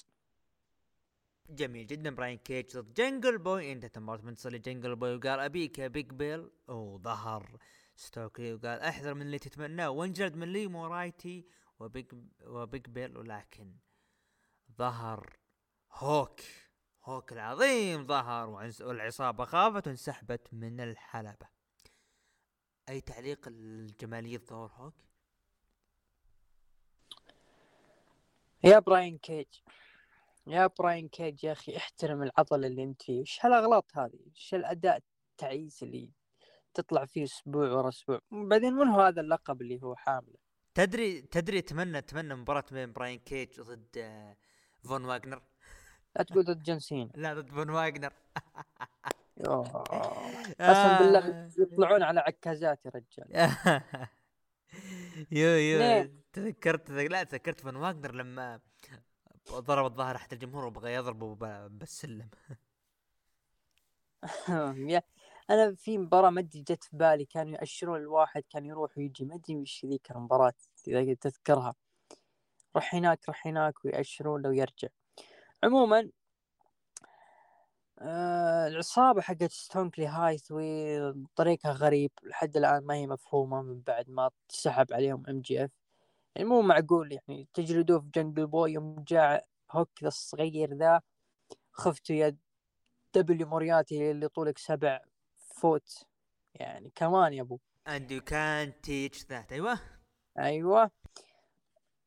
جميل 1.50 1.86
جدا 1.86 2.14
براين 2.14 2.38
كيتش 2.38 2.76
ضد 2.76 2.94
جنجل 2.94 3.38
بوي 3.38 3.72
إنت 3.72 3.86
تمرت 3.86 4.24
من 4.24 4.34
تصلي 4.34 4.58
جنجل 4.58 4.96
بوي 4.96 5.16
وقال 5.16 5.40
أبيك 5.40 5.78
يا 5.78 5.88
بيج 5.88 6.10
بيل 6.10 6.50
وظهر 6.68 7.58
ستوكلي 7.98 8.54
وقال 8.54 8.80
أحذر 8.80 9.14
من 9.14 9.22
اللي 9.22 9.38
تتمناه 9.38 9.90
وانجلد 9.90 10.36
من 10.36 10.52
لي 10.52 10.66
مورايتي 10.66 11.46
وبيج 11.80 12.06
وبيج 12.46 12.86
بيل 12.86 13.16
ولكن 13.16 13.76
ظهر 14.78 15.36
هوك 15.92 16.40
هوك 17.04 17.32
العظيم 17.32 18.06
ظهر 18.06 18.48
والعصابة 18.80 19.44
خافت 19.44 19.86
وانسحبت 19.86 20.54
من 20.54 20.80
الحلبة. 20.80 21.48
أي 22.88 23.00
تعليق 23.00 23.48
الجمالية 23.48 24.38
ظهور 24.38 24.72
هوك؟ 24.72 24.94
يا 28.64 28.78
براين 28.78 29.18
كيج 29.18 29.46
يا 30.46 30.66
براين 30.66 31.08
كيج 31.08 31.44
يا 31.44 31.52
أخي 31.52 31.76
احترم 31.76 32.22
العضل 32.22 32.64
اللي 32.64 32.82
أنت 32.82 33.02
فيه 33.02 33.20
إيش 33.20 33.44
هالأغلاط 33.44 33.96
هذه؟ 33.96 34.20
إيش 34.26 34.54
الاداء 34.54 35.02
التعيس 35.32 35.82
اللي 35.82 36.12
تطلع 36.78 37.04
فيه 37.04 37.24
أسبوع 37.24 37.72
ورا 37.72 37.88
أسبوع. 37.88 38.20
بعدين 38.30 38.72
من 38.72 38.88
هو 38.88 39.00
هذا 39.00 39.20
اللقب 39.20 39.62
اللي 39.62 39.82
هو 39.82 39.96
حامله. 39.96 40.38
تدري 40.74 41.20
تدري 41.20 41.58
أتمنى 41.58 41.98
أتمنى 41.98 42.34
مباراة 42.34 42.64
بين 42.72 42.92
براين 42.92 43.18
كيج 43.18 43.60
ضد 43.60 43.98
آه، 43.98 44.36
فون 44.84 45.04
واجنر 45.04 45.42
لا 46.16 46.22
تقول 46.22 46.44
ضد 46.44 46.62
جون 46.62 46.78
سينا. 46.78 47.10
لا 47.14 47.34
ضد 47.34 47.50
فون 47.50 47.70
واجنر 47.70 48.12
قسم 50.60 50.98
بالله 50.98 51.50
يطلعون 51.58 52.02
على 52.02 52.20
عكازات 52.20 52.84
يا 52.84 52.90
رجال. 52.90 53.52
yo 55.30 55.48
yo. 55.48 56.10
تذكرت 56.32 56.90
لا 56.90 57.22
تذكرت 57.22 57.60
فون 57.60 57.76
واجنر 57.76 58.14
لما 58.14 58.60
ضرب 59.52 59.84
الظهر 59.84 60.16
احد 60.16 60.32
الجمهور 60.32 60.64
وبغى 60.64 60.94
يضربه 60.94 61.34
بالسلم. 61.68 62.28
أنا 65.50 65.74
في 65.74 65.98
مباراة 65.98 66.30
ما 66.30 66.40
أدري 66.40 66.60
جت 66.62 66.84
في 66.84 66.96
بالي 66.96 67.24
كانوا 67.24 67.52
يأشرون 67.58 68.00
الواحد 68.00 68.42
كان 68.50 68.66
يروح 68.66 68.98
ويجي 68.98 69.24
ما 69.24 69.34
أدري 69.34 69.56
وش 69.56 69.86
ذيك 69.86 70.10
المباراة 70.10 70.52
إذا 70.88 71.14
تذكرها. 71.14 71.74
روح 72.76 72.94
هناك 72.94 73.28
روح 73.28 73.46
هناك 73.46 73.84
ويأشرون 73.84 74.42
له 74.42 74.48
ويرجع 74.48 74.88
عموما 75.64 76.10
آه 77.98 78.66
العصابة 78.68 79.20
حقت 79.20 79.50
ستوكلي 79.52 80.06
هايثوي 80.06 81.12
بطريقة 81.12 81.70
غريب 81.72 82.10
لحد 82.22 82.56
الآن 82.56 82.84
ما 82.84 82.94
هي 82.94 83.06
مفهومة 83.06 83.62
من 83.62 83.80
بعد 83.80 84.10
ما 84.10 84.30
سحب 84.48 84.92
عليهم 84.92 85.22
ام 85.28 85.40
جي 85.40 85.64
اف 85.64 85.70
يعني 86.36 86.48
مو 86.48 86.62
معقول 86.62 87.12
يعني 87.12 87.48
تجلدوه 87.54 88.00
في 88.00 88.10
جنجل 88.14 88.46
بوي 88.46 88.72
يوم 88.72 89.04
جاء 89.08 89.46
هوك 89.72 89.90
ذا 90.02 90.08
الصغير 90.08 90.74
ذا 90.74 91.00
خفتوا 91.72 92.16
يا 92.16 92.36
دبليو 93.14 93.46
مورياتي 93.48 94.10
اللي 94.10 94.28
طولك 94.28 94.58
سبع 94.58 95.00
foot. 95.60 96.04
يعني 96.54 96.92
كمان 96.94 97.32
يا 97.32 97.42
أبو. 97.42 97.58
And 97.88 98.10
you 98.10 98.20
can't 98.20 98.74
teach 98.86 99.24
that. 99.28 99.52
أيوه. 99.52 99.78
أيوه. 100.38 100.90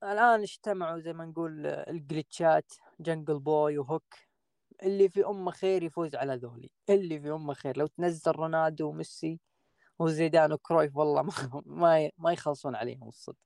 الآن 0.04 0.42
اجتمعوا 0.42 1.00
زي 1.00 1.14
ما 1.14 1.26
نقول 1.26 1.66
ال 1.66 1.78
glitches 1.78 2.74
جنجل 3.00 3.40
بوي 3.40 3.78
وهوك. 3.78 4.16
اللي 4.84 5.10
في 5.10 5.26
أمه 5.26 5.52
خير 5.52 5.84
يفوز 5.84 6.16
على 6.16 6.36
ذولي. 6.36 6.72
اللي 6.90 7.20
في 7.20 7.32
أمه 7.32 7.54
خير. 7.54 7.78
لو 7.78 7.88
تنزل 7.88 8.32
رونالدو 8.32 8.90
وميسي 8.90 9.40
وزيدان 10.00 10.54
وكرويف 10.54 10.96
والله 10.96 11.22
ما 11.22 11.32
ما, 11.66 12.10
ما 12.18 12.32
يخلصون 12.32 12.76
عليهم 12.76 13.08
الصدق. 13.08 13.38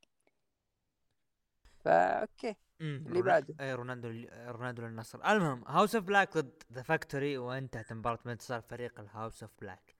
فا 1.85 2.21
أوكي. 2.21 2.55
اللي 2.81 3.21
بعده. 3.21 3.55
أي 3.59 3.73
رونالدو 3.73 4.27
رونالدو 4.47 4.81
للنصر. 4.81 5.31
المهم 5.31 5.63
هاوس 5.67 5.95
اوف 5.95 6.03
بلاك 6.03 6.37
ضد 6.37 6.63
ذا 6.73 6.81
فاكتوري 6.81 7.37
وانتهت 7.37 7.91
المباراة 7.91 8.19
بانتصار 8.25 8.61
فريق 8.61 8.99
الهاوس 8.99 9.43
اوف 9.43 9.51
بلاك 9.61 9.94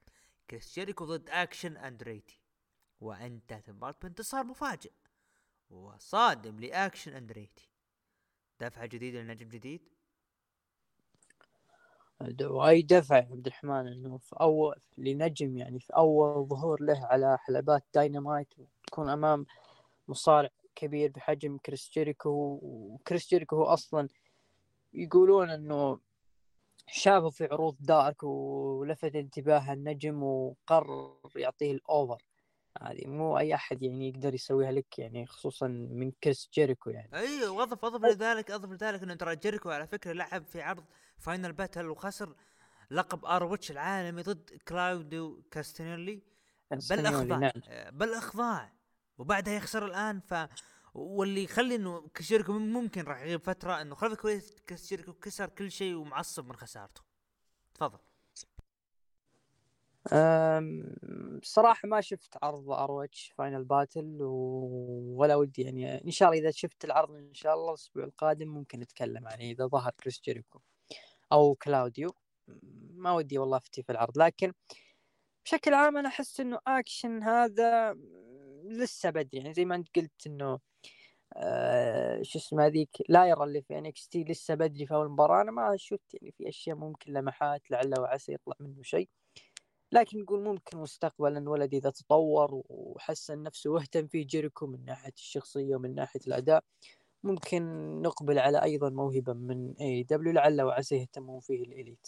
كريس 0.50 0.76
جيريكو 0.76 1.06
ضد 1.06 1.30
أكشن 1.30 1.78
اند 1.78 2.04
ريتي 2.04 2.40
وانتهت 3.02 3.70
المباراة 3.70 3.96
بانتصار 4.02 4.44
مفاجئ 4.44 4.92
وصادم 5.70 6.60
لأكشن 6.60 7.14
اند 7.14 7.32
ريتي 7.32 7.70
دفعة 8.60 8.86
جديدة 8.86 9.22
لنجم 9.22 9.50
جديد؟ 9.50 9.90
وأي 12.42 12.82
دفعة 12.82 13.16
عبد 13.16 13.48
الرحمن 13.48 13.88
إنه 13.88 14.18
في 14.18 14.36
اول 14.42 14.76
لنجم 14.98 15.58
يعني 15.58 15.80
في 15.80 15.94
أول 15.96 16.48
ظهور 16.48 16.82
له 16.82 17.06
على 17.06 17.38
حلبات 17.38 17.84
داينامايت 17.94 18.48
وتكون 18.58 19.10
أمام 19.10 19.46
مصارع 20.08 20.50
كبير 20.76 21.12
بحجم 21.12 21.58
كريس 21.58 21.90
جيريكو. 21.94 22.60
وكريس 22.62 23.30
جيريكو 23.30 23.56
هو 23.56 23.64
أصلا 23.64 24.08
يقولون 24.94 25.50
إنه 25.50 26.00
شافه 26.88 27.30
في 27.30 27.46
عروض 27.46 27.76
دارك 27.80 28.24
ولفت 28.24 29.16
انتباه 29.16 29.74
النجم 29.74 30.24
وقرر 30.24 31.20
يعطيه 31.36 31.72
ال 31.72 31.79
offer. 31.79 32.24
هذه 32.82 33.08
مو 33.08 33.38
أي 33.38 33.56
أحد 33.56 33.84
يعني 33.84 34.10
يقدر 34.10 34.34
يسويها 34.34 34.72
لك 34.72 35.00
يعني 35.00 35.26
خصوصا 35.26 35.68
من 35.68 36.12
كريس 36.12 36.50
جيريكو 36.54 36.90
يعني. 36.90 37.10
أيوه 37.14 37.52
واضف 37.52 37.86
أضف 37.86 38.06
لذلك 38.06 38.52
أضف 38.52 38.70
لذلك 38.70 39.04
إنه 39.04 39.14
ترى 39.14 39.36
جيريكو 39.36 39.70
على 39.70 39.88
فكرة 39.88 40.12
لعب 40.12 40.46
في 40.46 40.62
عرض 40.62 40.84
فاينل 41.18 41.54
باتل 41.54 41.90
وخسر 41.90 42.36
لقب 42.92 43.26
ار 43.26 43.44
او 43.44 43.51
اتش 43.51 43.72
العالمي 43.72 44.22
ضد 44.22 44.50
كلاوديو 44.68 45.44
كاستنيلي 45.52 46.22
بالأخضاع. 46.72 47.38
نعم. 47.38 47.52
بالأخضاع. 47.92 48.74
وبعدها 49.18 49.54
يخسر 49.54 49.86
الآن 49.86 50.20
ف 50.20 50.34
واللي 50.96 51.44
يخلي 51.44 51.76
إنه 51.76 52.10
كجيريكو 52.14 52.54
ممكن 52.54 53.02
راح 53.04 53.22
يغيب 53.22 53.42
فترة 53.42 53.82
إنه 53.82 53.96
خلف 53.96 54.22
كواليس 54.22 54.56
كجيريكو 54.68 55.14
كسر 55.14 55.50
كل 55.50 55.72
شيء 55.72 55.96
ومعصب 55.96 56.46
من 56.46 56.56
خسارته. 56.56 57.02
تفضل. 57.74 58.00
صراحة 61.44 61.88
ما 61.88 62.02
شفت 62.02 62.38
عرض 62.44 62.72
ار 62.72 62.84
او 62.84 62.97
اتش 62.97 63.34
فاينل 63.38 63.64
باتل 63.64 64.18
ولا 64.22 65.36
ودي 65.36 65.62
يعني 65.62 66.06
إن 66.06 66.12
شاء 66.12 66.30
الله 66.30 66.42
إذا 66.42 66.52
شفت 66.52 66.86
العرض 66.86 67.12
إن 67.16 67.34
شاء 67.34 67.54
الله 67.54 67.70
الأسبوع 67.70 68.04
القادم 68.04 68.48
ممكن 68.48 68.80
نتكلم 68.80 69.28
يعني 69.28 69.52
إذا 69.52 69.68
ظهر 69.68 69.92
كريس 70.00 70.22
جيريكو 70.22 70.60
أو 71.32 71.56
كلاوديو. 71.56 72.16
ما 72.94 73.12
ودي 73.12 73.38
والله 73.38 73.58
أفتي 73.58 73.84
في 73.84 73.92
العرض 73.92 74.18
لكن 74.18 74.54
بشكل 75.46 75.74
عام 75.74 75.98
أنا 75.98 76.10
أحس 76.10 76.40
إنه 76.40 76.60
اكشن 76.68 77.24
هذا 77.24 77.94
لسه 78.64 79.10
بدري. 79.10 79.38
يعني 79.38 79.54
زي 79.54 79.66
ما 79.66 79.76
أنت 79.76 79.96
قلت 79.96 80.28
إنه 80.28 80.60
آه 81.38 82.22
شو 82.22 82.40
اسمه 82.40 82.66
هذيك 82.66 82.90
لايرا 83.10 83.44
اللي 83.44 83.62
في 83.62 83.78
ان 83.78 83.88
اكس 83.88 84.08
تي 84.08 84.24
لسه 84.24 84.56
بدري 84.56 84.86
في 84.86 84.94
أول 84.94 85.10
مباراة 85.10 85.42
أنا 85.42 85.52
ما 85.52 85.78
شفت 85.78 86.14
يعني 86.14 86.32
في 86.32 86.50
أشياء 86.50 86.76
ممكن 86.78 87.14
لمحات 87.14 87.72
لعل 87.72 88.00
وعسى 88.00 88.34
يطلع 88.34 88.56
منه 88.60 88.84
شيء. 88.84 89.10
لكن 89.92 90.20
نقول 90.22 90.44
ممكن 90.44 90.78
مستقبلا 90.78 91.38
الولد 91.40 91.74
إذا 91.74 91.90
تطور 91.90 92.62
وحسن 92.70 93.44
نفسه 93.44 93.70
واهتم 93.70 94.08
فيه 94.08 94.28
جيريكو 94.28 94.68
من 94.68 94.86
ناحية 94.86 95.14
الشخصية 95.18 95.76
ومن 95.76 95.96
ناحية 95.96 96.20
الأداء 96.28 96.64
ممكن 97.24 97.62
نقبل 98.02 98.40
على 98.40 98.64
أيضا 98.64 98.90
موهبة 98.90 99.34
من 99.34 99.74
AEW 99.82 100.34
لعل 100.34 100.62
وعسى 100.62 100.96
يهتمون 100.96 101.40
فيه 101.40 101.64
ال 101.64 101.70
Elite. 101.70 102.08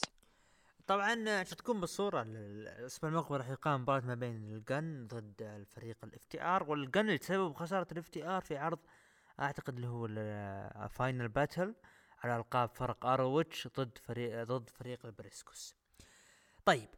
طبعا 0.87 1.29
عشان 1.29 1.57
تكون 1.57 1.79
بالصورة 1.79 2.21
الأسبوع 2.21 3.09
المقبل 3.09 3.37
راح 3.37 3.49
يقام 3.49 3.81
مباراه 3.81 4.05
ما 4.05 4.15
بين 4.15 4.35
ال 4.35 4.49
Gunn 4.49 5.07
ضد 5.07 5.41
الفريق 5.41 5.97
ال 6.03 6.25
FTR 6.25 6.41
وال 6.41 6.69
Gunn 6.69 7.01
اللي 7.01 7.17
تسبب 7.17 7.53
خسارة 7.53 7.87
ال 7.91 8.07
FTR 8.09 8.41
في 8.41 8.57
عرض 8.57 8.79
أعتقد 9.39 9.75
اللي 9.75 9.87
هو 9.87 10.05
ال 10.05 10.25
Final 10.25 11.27
Battle 11.27 11.75
على 12.23 12.37
ألقاب 12.37 12.69
فرق 12.69 13.05
ROH 13.05 13.67
ضد 13.67 13.97
فريق 13.97 14.43
ضد 14.43 14.69
فريق 14.69 15.05
ال 15.05 15.13
Briscoes 15.13 15.75
طيب. 16.65 16.89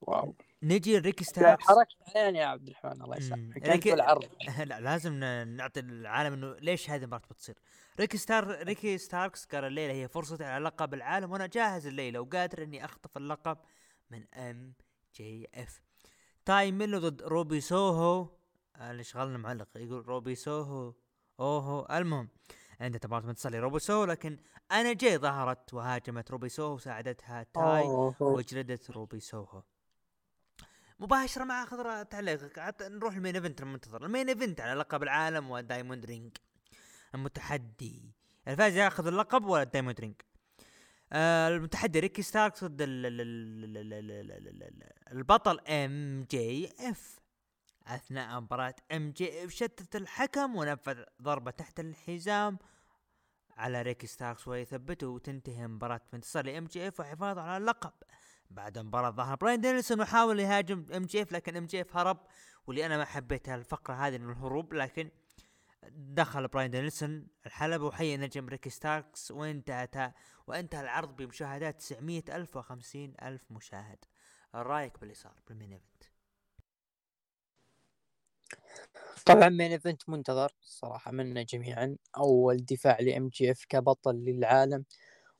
wow. 0.00 0.36
نجي 0.62 0.98
ريكي 0.98 1.24
ستاركس 1.24 1.66
حركت 1.66 2.16
علينا 2.16 2.38
يا 2.38 2.46
عبد 2.46 2.68
الرحمن 2.68 3.02
الله 3.02 3.16
يسامحك 3.16 3.68
ريكي 3.68 3.94
العرض 3.94 4.24
لا 4.66 4.80
لازم 4.80 5.14
نعطي 5.56 5.80
العالم 5.80 6.32
إنه 6.32 6.56
ليش 6.60 6.90
هذه 6.90 7.02
المباراة 7.02 7.26
بتصير. 7.30 7.54
ريكي 8.00 8.18
ستار 8.18 8.62
ريكي 8.62 8.98
ستاركس 8.98 9.44
قال 9.44 9.64
الليلة 9.64 9.92
هي 9.92 10.08
فرصتي 10.08 10.44
على 10.44 10.64
لقب 10.64 10.94
العالم 10.94 11.32
وأنا 11.32 11.46
جاهز 11.46 11.86
الليلة 11.86 12.20
وقادر 12.20 12.62
إني 12.62 12.84
أخطف 12.84 13.16
اللقب 13.16 13.58
من 14.10 14.34
ام 14.34 14.74
جي 15.14 15.48
اف 15.54 15.82
تاي 16.44 16.72
ميلو 16.72 16.98
ضد 16.98 17.22
روبي 17.22 17.60
سوهو. 17.60 18.28
اللي 18.80 19.04
شغلنا 19.04 19.38
معلق 19.38 19.68
يقول 19.76 20.08
روبي 20.08 20.34
سوهو. 20.34 20.94
أوهو 21.42 21.86
المهم 21.90 22.28
عنده 22.80 22.98
تمرات 22.98 23.24
متصل 23.24 23.54
روبي 23.54 23.78
سوهو 23.78 24.04
لكن 24.04 24.38
أنا 24.72 24.92
جاي 24.92 25.18
ظهرت 25.18 25.74
وهاجمت 25.74 26.30
روبي 26.30 26.48
سوهو 26.48 26.74
وساعدتها 26.74 27.42
تاي 27.42 27.84
وجلدت 28.20 28.90
روبي 28.90 29.20
سوهو. 29.20 29.62
مباشرة 31.00 31.44
مع 31.44 31.64
خضراء 31.64 32.02
تعليق 32.02 32.58
نروح 32.82 33.14
ال 33.14 33.18
main 33.18 33.34
event 33.34 33.60
المنتظر. 33.60 34.04
ال 34.04 34.09
main 34.09 34.28
event 34.28 34.60
على 34.60 34.80
لقب 34.80 35.02
العالم 35.02 35.50
و 35.50 35.57
diamond 35.57 36.06
ring. 36.06 36.36
المتحدي. 37.14 38.12
الفائز 38.48 38.76
ياخذ 38.76 39.06
اللقب 39.06 39.44
ولا 39.44 39.62
ال 39.62 39.67
diamond 39.67 40.00
ring. 40.00 40.14
آه 41.12 41.48
المتحدي 41.48 42.00
ريكي 42.00 42.22
ستاركس 42.22 42.64
ضد 42.64 42.76
البطل 45.12 45.60
إم 45.60 46.26
جي 46.30 46.72
إف. 46.80 47.21
أثناء 47.86 48.40
مباراة 48.40 48.74
إم 48.92 49.10
جي 49.10 49.44
اف 49.44 49.50
شتت 49.50 49.96
الحكم 49.96 50.56
ونفذ 50.56 51.04
ضربة 51.22 51.50
تحت 51.50 51.80
الحزام. 51.80 52.58
على 53.56 53.82
ريكي 53.82 54.06
ستاركس 54.06 54.48
ويثبته 54.48 55.06
وتنتهي 55.06 55.66
مباراة 55.66 56.00
بانتصار 56.12 56.46
لإم 56.46 56.64
جي 56.64 56.88
إف 56.88 57.00
وحفاظ 57.00 57.38
على 57.38 57.56
اللقب. 57.56 57.92
بعد 58.50 58.78
مباراة 58.78 59.10
ظهر 59.10 59.36
براين 59.36 59.60
دانيلسون 59.60 60.00
وحاول 60.00 60.40
يهاجم 60.40 60.86
إم 60.96 61.04
جي 61.04 61.22
إف 61.22 61.32
لكن 61.32 61.56
إم 61.56 61.66
جي 61.66 61.80
إف 61.80 61.96
هرب 61.96 62.26
واللي 62.66 62.86
أنا 62.86 62.96
ما 62.96 63.04
حبيت 63.04 63.48
الفقرة 63.48 63.94
هذه 63.94 64.18
من 64.18 64.30
الهروب 64.30 64.74
لكن 64.74 65.10
دخل 65.92 66.48
براين 66.48 66.70
دانيلسون 66.70 67.26
الحلبة 67.46 67.84
وحيى 67.84 68.16
نجم 68.16 68.48
ريكي 68.48 68.70
ستاركس 68.70 69.30
وانتهت 69.30 70.14
وانتهى 70.46 70.80
العرض 70.80 71.16
بمشاهدات 71.16 71.78
900 71.78 72.22
ألف 72.28 72.56
وخمسين 72.56 73.14
ألف 73.22 73.42
مشاهد. 73.50 74.04
رايك 74.54 74.98
باللي 74.98 75.14
صار 75.14 75.40
بال 75.48 75.56
main 75.56 75.72
event 75.72 76.04
طبعا 79.26 79.48
main 79.48 79.72
event 79.72 80.08
منتظر 80.08 80.52
الصراحة 80.62 81.10
منا 81.12 81.42
جميعا. 81.42 81.96
أول 82.16 82.56
دفاع 82.56 83.00
لام 83.00 83.28
جي 83.28 83.50
اف 83.50 83.64
كبطل 83.68 84.14
للعالم 84.14 84.84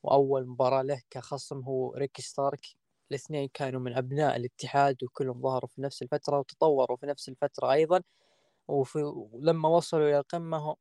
وأول 0.02 0.46
مباراة 0.48 0.82
له 0.82 1.02
كخصم 1.10 1.60
هو 1.60 1.94
ريكي 1.94 2.22
ستارك. 2.22 2.66
الاثنين 3.10 3.48
كانوا 3.54 3.80
من 3.80 3.96
أبناء 3.96 4.36
الاتحاد 4.36 5.04
وكلهم 5.04 5.42
ظهروا 5.42 5.68
في 5.68 5.82
نفس 5.82 6.02
الفترة 6.02 6.38
وتطوروا 6.38 6.96
في 6.96 7.06
نفس 7.06 7.28
الفترة 7.28 7.72
أيضا. 7.72 8.02
وفي 8.68 8.98
ولما 9.32 9.68
وصلوا 9.68 10.09
إلى 10.09 10.18
القمة 10.18 10.76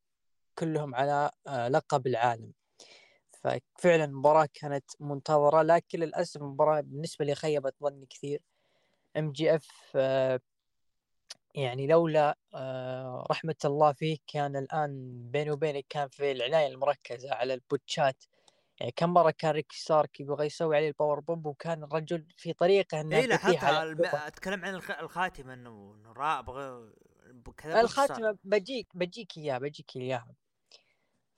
كلهم 0.59 0.95
على 0.95 1.31
آه، 1.47 1.67
لقب 1.67 2.07
العالم. 2.07 2.53
ففعلا 3.31 4.05
المباراة 4.05 4.47
كانت 4.53 4.85
منتظرة 4.99 5.61
لكن 5.61 5.99
للأسف 5.99 6.41
المباراة 6.41 6.81
بالنسبة 6.81 7.25
لي 7.25 7.35
خيبت 7.35 7.75
ظني 7.83 8.05
كثير. 8.05 8.41
ام 9.17 9.31
جي 9.31 9.55
اف 9.55 9.97
يعني 11.55 11.87
لولا 11.87 12.37
آه، 12.53 13.27
رحمة 13.31 13.55
الله 13.65 13.93
فيه 13.93 14.17
كان 14.27 14.55
الآن 14.55 15.21
بيني 15.31 15.51
وبينك 15.51 15.85
كان 15.89 16.07
في 16.07 16.31
العناية 16.31 16.67
المركزة 16.67 17.33
على 17.33 17.53
البوتشات. 17.53 18.23
يعني 18.79 18.93
كم 18.95 19.13
مرة 19.13 19.31
كان 19.31 19.51
ريكي 19.51 19.77
ستارك 19.77 20.19
يبغى 20.19 20.45
يسوي 20.45 20.75
عليه 20.75 20.87
ال 20.87 20.93
power 20.93 21.19
bomb 21.19 21.45
وكان 21.45 21.83
الرجل 21.83 22.27
في 22.37 22.53
طريقه 22.53 23.01
إنه 23.01 23.17
اي 23.17 23.27
لاحظتها 23.27 23.83
الم... 23.83 24.05
أتكلم 24.05 24.65
عن 24.65 24.75
الخاتمه 24.75 25.53
إنه 25.53 25.95
إنه 25.95 26.39
أبغى 26.39 26.91
الخاتمه 27.65 28.37
بجيك 28.43 28.87
بجيك 28.93 29.37
اياها 29.37 29.57
بجيك 29.57 29.95
اياها 29.95 30.35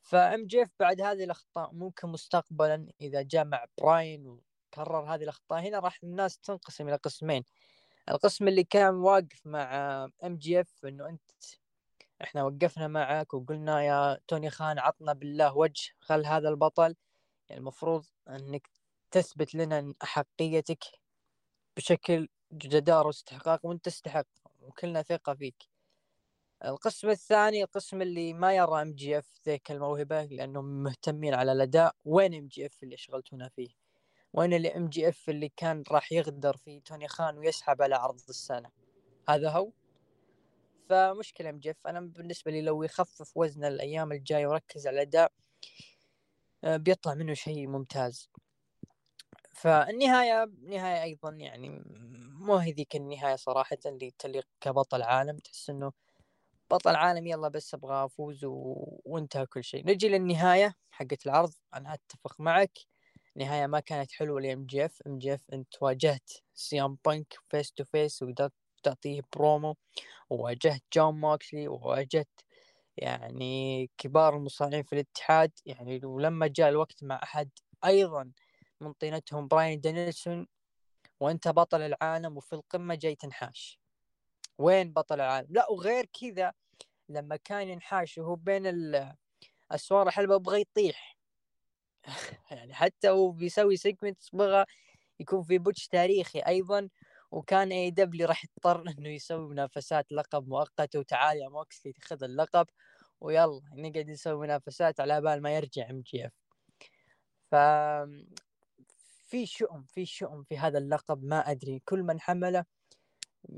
فام 0.03 0.45
جي 0.45 0.61
اف 0.61 0.69
بعد 0.79 1.01
هذه 1.01 1.23
الأخطاء 1.23 1.71
ممكن 1.73 2.07
مستقبلا 2.07 2.87
إذا 3.01 3.21
جاء 3.21 3.45
مع 3.45 3.65
براين 3.77 4.27
وكرر 4.27 5.15
هذه 5.15 5.23
الأخطاء 5.23 5.59
هنا 5.59 5.79
راح 5.79 5.99
الناس 6.03 6.37
تنقسم 6.37 6.87
إلى 6.87 6.95
قسمين. 6.95 7.43
القسم 8.09 8.47
اللي 8.47 8.63
كان 8.63 8.95
واقف 8.95 9.41
مع 9.45 9.65
ام 10.23 10.37
جي 10.37 10.61
اف 10.61 10.85
إنه 10.85 11.09
أنت 11.09 11.21
إحنا 12.23 12.43
وقفنا 12.43 12.87
معك 12.87 13.33
وقلنا 13.33 13.83
يا 13.83 14.19
توني 14.27 14.49
خان 14.49 14.79
عطنا 14.79 15.13
بالله 15.13 15.57
وجه 15.57 15.91
خل 15.99 16.25
هذا 16.25 16.49
البطل. 16.49 16.95
يعني 17.49 17.59
المفروض 17.59 18.05
إنك 18.29 18.69
تثبت 19.11 19.55
لنا 19.55 19.93
احقيتك 20.03 20.83
بكل 21.77 22.29
جدارة 22.53 23.07
واستحقاق 23.07 23.65
وأنت 23.65 23.85
تستحق 23.85 24.25
وكلنا 24.61 25.01
ثقة 25.03 25.33
فيك. 25.33 25.63
القسم 26.65 27.09
الثاني 27.09 27.63
القسم 27.63 28.01
اللي 28.01 28.33
ما 28.33 28.55
يرى 28.55 28.81
ام 28.81 28.93
جي 28.93 29.17
اف 29.19 29.41
ذيك 29.45 29.71
الموهبة 29.71 30.23
لأنهم 30.23 30.65
مهتمين 30.83 31.33
على 31.33 31.51
الأداء. 31.51 31.95
وين 32.05 32.33
ام 32.33 32.47
جي 32.47 32.65
اف 32.65 32.83
اللي 32.83 32.97
شغلتونا 32.97 33.49
فيه؟ 33.49 33.82
وين 34.33 34.53
اللي 34.53 34.77
ام 34.77 34.87
جي 34.87 35.09
اف 35.09 35.29
اللي 35.29 35.51
كان 35.57 35.83
راح 35.91 36.11
يغدر 36.11 36.57
في 36.57 36.79
توني 36.79 37.07
خان 37.07 37.37
ويسحب 37.37 37.81
على 37.81 37.95
عرض 37.95 38.19
السنة؟ 38.29 38.69
هذا 39.29 39.49
هو. 39.49 39.71
فمشكلة 40.89 41.49
ام 41.49 41.59
جي 41.59 41.71
اف 41.71 41.87
أنا 41.87 41.99
بالنسبة 41.99 42.51
لي 42.51 42.61
لو 42.61 42.83
يخفف 42.83 43.37
وزنه 43.37 43.67
الأيام 43.67 44.11
الجاية 44.11 44.47
وركز 44.47 44.87
على 44.87 44.95
الأداء 44.95 45.31
آه، 46.63 46.77
بيطلع 46.77 47.13
منه 47.13 47.33
شيء 47.33 47.67
ممتاز. 47.67 48.29
فالنهاية 49.53 50.51
نهاية 50.61 51.03
أيضا 51.03 51.29
يعني 51.29 51.83
مو 52.39 52.55
هي 52.55 52.71
ذيك 52.71 52.95
النهاية 52.95 53.35
صراحة 53.35 53.77
اللي 53.85 54.11
تليق 54.19 54.47
كبطل 54.61 55.01
عالم. 55.01 55.37
تحس 55.37 55.69
إنه 55.69 55.91
بطل 56.71 56.95
عالم 56.95 57.27
يلا 57.27 57.47
بس 57.47 57.73
أبغى 57.73 58.05
أفوز 58.05 58.45
و... 58.45 58.75
وانتهى 59.05 59.45
كل 59.45 59.63
شيء. 59.63 59.87
نجي 59.87 60.09
للنهاية 60.09 60.75
حقت 60.91 61.25
العرض. 61.25 61.53
أنا 61.73 61.93
أتفق 61.93 62.41
معك. 62.41 62.92
نهاية 63.35 63.67
ما 63.67 63.79
كانت 63.79 64.11
حلوة 64.11 64.41
لإم 64.41 64.65
جي 64.65 64.85
اف 64.85 65.01
أم 65.07 65.17
جي 65.19 65.33
اف 65.33 65.41
أنت 65.53 65.83
واجهت 65.83 66.31
سي 66.53 66.82
ام 66.82 66.97
بانك 67.05 67.33
face 67.49 67.71
to 67.71 67.83
face 67.83 68.23
وقدرت 68.23 68.53
تعطيه 68.83 69.21
برومو. 69.35 69.75
وواجهت 70.29 70.83
جون 70.95 71.21
موكسلي 71.21 71.67
وواجهت 71.67 72.29
يعني 72.97 73.89
كبار 73.97 74.37
المصارعين 74.37 74.83
في 74.83 74.93
الاتحاد. 74.93 75.51
يعني 75.65 76.05
ولما 76.05 76.47
جاء 76.47 76.69
الوقت 76.69 77.03
مع 77.03 77.19
أحد 77.23 77.49
أيضا 77.85 78.31
من 78.81 78.93
طينتهم 78.93 79.47
براين 79.47 79.81
دانيلسون 79.81 80.47
وأنت 81.19 81.47
بطل 81.47 81.81
العالم 81.81 82.37
وفي 82.37 82.53
القمة 82.53 82.95
جاي 82.95 83.15
تنحاش. 83.15 83.79
وين 84.59 84.93
بطل 84.93 85.15
العالم؟ 85.15 85.47
لا 85.51 85.71
وغير 85.71 86.05
كذا 86.21 86.53
لما 87.09 87.35
كان 87.35 87.69
ينحاش 87.69 88.17
وهو 88.17 88.35
بين 88.35 88.63
اسوار 89.71 90.07
الحلبة 90.07 90.37
بغى 90.37 90.61
يطيح. 90.61 91.12
يعني 92.51 92.73
حتى 92.73 93.09
هو 93.09 93.31
بيسوي 93.31 93.77
segment 93.77 94.23
بغى 94.33 94.65
يكون 95.19 95.43
في 95.43 95.57
botch 95.57 95.87
تاريخي 95.87 96.39
أيضا 96.39 96.89
وكان 97.31 97.71
AEW 97.71 98.27
راح 98.27 98.43
يضطر 98.45 98.83
إنه 98.99 99.09
يسوي 99.09 99.49
منافسات 99.49 100.11
لقب 100.11 100.47
مؤقتة 100.47 100.99
وتعال 100.99 101.37
يا 101.37 101.49
موكسلي 101.49 101.93
تاخذ 101.93 102.23
اللقب 102.23 102.67
ويلا 103.21 103.61
نقعد 103.75 104.09
نسوي 104.09 104.41
منافسات 104.41 104.99
على 104.99 105.21
بال 105.21 105.41
ما 105.41 105.55
يرجع 105.55 105.89
ام 105.89 106.01
جي 106.01 106.25
اف 106.25 106.31
ف 107.51 107.55
في 109.29 109.45
شؤم 109.45 109.83
في 109.83 110.05
شؤم 110.05 110.43
في 110.43 110.57
هذا 110.57 110.77
اللقب 110.77 111.23
ما 111.23 111.51
أدري. 111.51 111.81
كل 111.85 112.03
من 112.03 112.19
حمله 112.21 112.65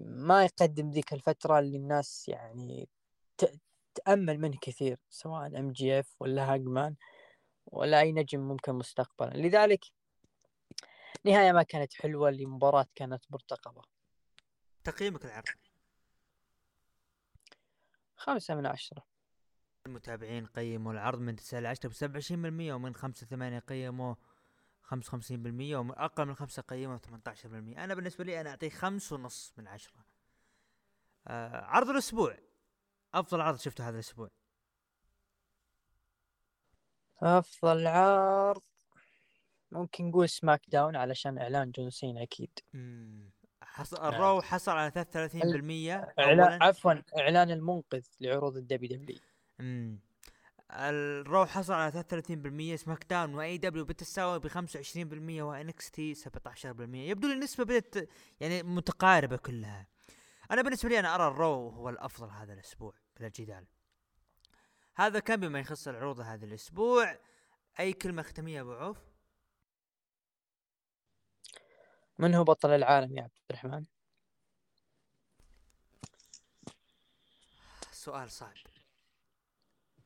ما 0.06 0.46
يقدم 0.46 0.90
ذيك 0.90 1.14
الفترة 1.14 1.60
اللي 1.60 1.78
الناس 1.78 2.30
يعني 2.30 2.90
تأمل 3.96 4.40
منه 4.40 4.58
كثير 4.62 4.98
سواء 5.10 5.60
ام 5.60 5.72
جي 5.72 6.00
اف 6.00 6.16
ولا 6.20 6.54
هانجمان 6.54 6.96
ولا 7.66 8.00
أي 8.00 8.12
نجم 8.12 8.40
ممكن 8.40 8.74
مستقبلا. 8.74 9.38
لذلك 9.38 9.86
نهاية 11.24 11.52
ما 11.52 11.64
كانت 11.64 11.94
حلوة 11.94 12.32
لمباراة 12.32 12.86
كانت 12.96 13.24
مرتقبة. 13.30 13.82
تقييمك 14.84 15.26
العرض 15.26 15.46
خمسة 18.16 18.56
من 18.56 18.66
عشرة. 18.66 19.04
المتابعين 19.86 20.46
قيموا 20.46 20.94
العرض 20.94 21.20
من 21.20 21.36
تسعة 21.36 21.60
إلى 21.60 21.68
عشرة 21.68 21.90
بسبعة 21.90 22.14
وعشرين 22.14 22.42
بالمية 22.42 22.74
ومن 22.74 22.96
خمسة 22.96 23.28
ثمانية 23.28 23.60
قيموا 23.60 24.16
خمسة 24.82 25.08
وخمسين 25.08 25.44
بالمية 25.44 25.78
ومن 25.78 25.92
أقل 25.92 26.26
من 26.26 26.36
خمسة 26.36 26.62
قيموا 26.62 26.98
ثمانية 26.98 27.24
عشر 27.28 27.50
بالمية 27.50 27.84
أنا 27.84 27.94
بالنسبة 27.94 28.24
لي 28.24 28.42
أنا 28.42 28.50
أعطيه 28.50 28.70
خمس 28.70 29.12
ونص 29.12 29.54
من 29.58 29.68
عشرة. 29.68 30.06
آه 31.28 31.66
عرض 31.66 31.90
الأسبوع. 31.90 32.38
أفضل 33.14 33.42
عرض 33.42 33.58
شفته 33.58 33.88
هذا 33.88 33.96
الأسبوع. 33.96 34.30
أفضل 37.22 37.88
عرض. 37.88 38.62
ممكن 39.72 40.10
نقول 40.10 40.30
سماك 40.30 40.62
داون 40.68 40.96
علشان 40.96 41.38
إعلان 41.38 41.72
جون 41.72 41.90
سينا 41.90 42.24
أكيد. 42.24 42.60
حصل 43.62 43.98
آه. 43.98 44.10
ال 44.10 44.18
Raw 44.18 44.42
حصل 44.42 44.72
على 44.72 44.92
33% 44.92 46.20
اعلان 46.20 46.64
عفوا 46.64 46.94
إعلان 47.20 47.52
المنقذ 47.52 48.04
لعروض 48.20 48.58
الدبي 48.58 48.88
دبليو 48.88 49.20
امم 49.60 50.00
الرو 50.72 51.46
حصل 51.46 51.74
على 51.74 51.92
33% 51.92 52.76
سماك 52.76 53.06
داون 53.10 53.36
واي 53.36 53.58
دبليو 53.58 53.86
بالتساوي 53.86 54.40
ب 54.40 54.48
25% 54.48 55.42
و 55.42 55.92
NXT 55.92 56.16
17% 56.16 56.26
يبدو 56.94 57.28
لي 57.28 57.34
النسبة 57.34 57.64
بدأت 57.64 58.10
يعني 58.40 58.64
متقاربة 58.64 59.38
كلها. 59.38 59.88
أنا 60.52 60.62
بالنسبة 60.62 60.90
لي 60.90 61.00
أنا 61.00 61.16
أرى 61.16 61.28
ال 61.28 61.38
Raw 61.38 61.70
هو 61.70 61.90
الأفضل 61.90 62.30
هذا 62.30 62.54
الأسبوع 62.54 62.94
بلا 63.20 63.28
جدال 63.28 63.66
هذا 64.96 65.20
كان 65.20 65.40
بما 65.40 65.60
يخص 65.60 65.88
العروض 65.88 66.20
هذا 66.20 66.46
الأسبوع. 66.46 67.20
أي 67.80 67.94
كلمة 67.94 68.22
ختامية 68.22 68.62
أبو 68.62 68.74
عوف؟ 68.74 68.98
من 72.20 72.36
هو 72.36 72.44
بطل 72.44 72.70
العالم 72.70 73.18
يا 73.18 73.24
عبد 73.24 73.32
الرحمن؟ 73.52 73.86
سؤال 77.92 78.32
صعب. 78.32 78.54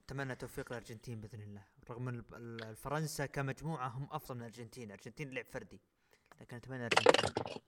أتمنى 0.06 0.36
توفيق 0.36 0.72
الارجنتين 0.72 1.22
بإذن 1.22 1.42
الله. 1.42 1.64
رغم 1.90 2.08
إن 2.08 2.24
الفرنسا 2.64 3.26
كمجموعة 3.26 3.88
هم 3.88 4.08
أفضل 4.12 4.36
من 4.36 4.42
الأرجنتين. 4.42 4.84
الأرجنتين 4.88 5.32
لعب 5.32 5.46
فردي 5.46 5.82
لكن 6.42 6.56
أتمنى 6.56 6.88
الأرجنتين. 6.88 7.62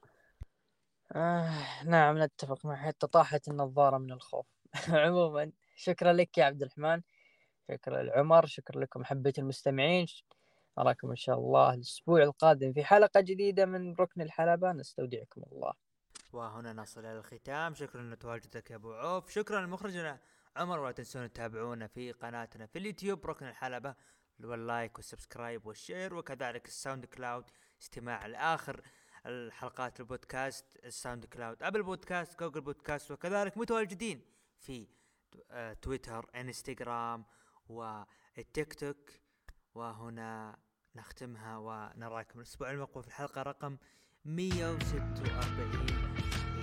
آه 1.11 1.83
نعم 1.83 2.23
نتفق 2.23 2.65
مع 2.65 2.75
حتى 2.75 3.07
طاحت 3.07 3.47
النظارة 3.47 3.97
من 3.97 4.11
الخوف. 4.11 4.45
عموما. 4.89 5.51
شكرا 5.75 6.13
لك 6.13 6.37
يا 6.37 6.45
عبد 6.45 6.61
الرحمن. 6.61 7.01
شكرا 7.71 8.03
لعمر 8.03 8.45
شكرا 8.45 8.81
لكم 8.81 9.01
احبتي 9.01 9.41
المستمعين. 9.41 10.05
أراكم 10.79 11.09
إن 11.09 11.15
شاء 11.15 11.37
الله 11.37 11.73
الأسبوع 11.73 12.23
القادم 12.23 12.73
في 12.73 12.83
حلقة 12.83 13.21
جديدة 13.21 13.65
من 13.65 13.93
ركن 13.93 14.21
الحلبة. 14.21 14.71
نستودعكم 14.71 15.43
الله. 15.51 15.73
وهنا 16.33 16.73
نصل 16.73 16.99
إلى 16.99 17.19
الختام. 17.19 17.73
شكرا 17.73 18.01
لتواجدك 18.01 18.71
يا 18.71 18.75
أبو 18.75 18.93
عوف. 18.93 19.31
شكرا 19.31 19.61
لمخرجنا 19.61 20.19
عمر. 20.55 20.79
ولا 20.79 20.91
تنسون 20.91 21.33
تتابعونا 21.33 21.87
في 21.87 22.11
قناتنا 22.11 22.65
في 22.65 22.79
اليوتيوب 22.79 23.25
ركن 23.25 23.47
الحلبة. 23.47 23.95
وال 24.43 24.61
like 24.61 24.97
وال 24.97 25.10
subscribe 25.10 25.65
وال 25.65 25.79
share 25.79 26.13
وكذلك 26.13 26.67
ال 26.67 27.05
SoundCloud 27.05 27.45
استماع 27.81 28.25
لآخر 28.25 28.81
الحلقات 29.25 29.99
البودكاست 29.99 30.65
ال 30.85 31.25
SoundCloud 31.25 31.63
Apple 31.63 31.83
Podcast 31.83 32.39
Google 32.39 32.61
Podcast 32.61 33.11
وكذلك 33.11 33.57
متواجدين 33.57 34.21
في 34.59 34.87
تويتر 35.81 36.29
انستغرام 36.35 37.25
والتيك 37.69 38.73
توك. 38.73 39.09
وهنا 39.75 40.57
نختمها 40.95 41.57
ونراكم. 41.57 42.39
الأسبوع 42.39 42.71
المقبل 42.71 43.01
في 43.01 43.07
الحلقة 43.07 43.41
رقم 43.41 43.77
146 44.25 45.85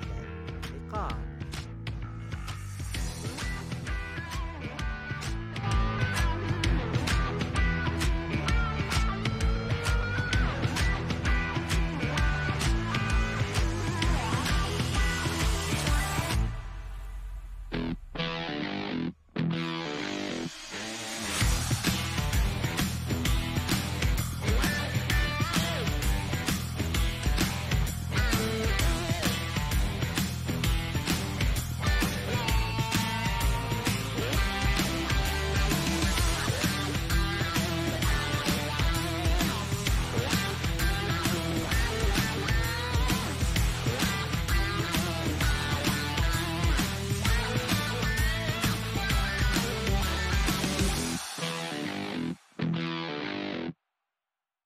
إلى 0.05 0.61
اللقاء. 0.71 1.28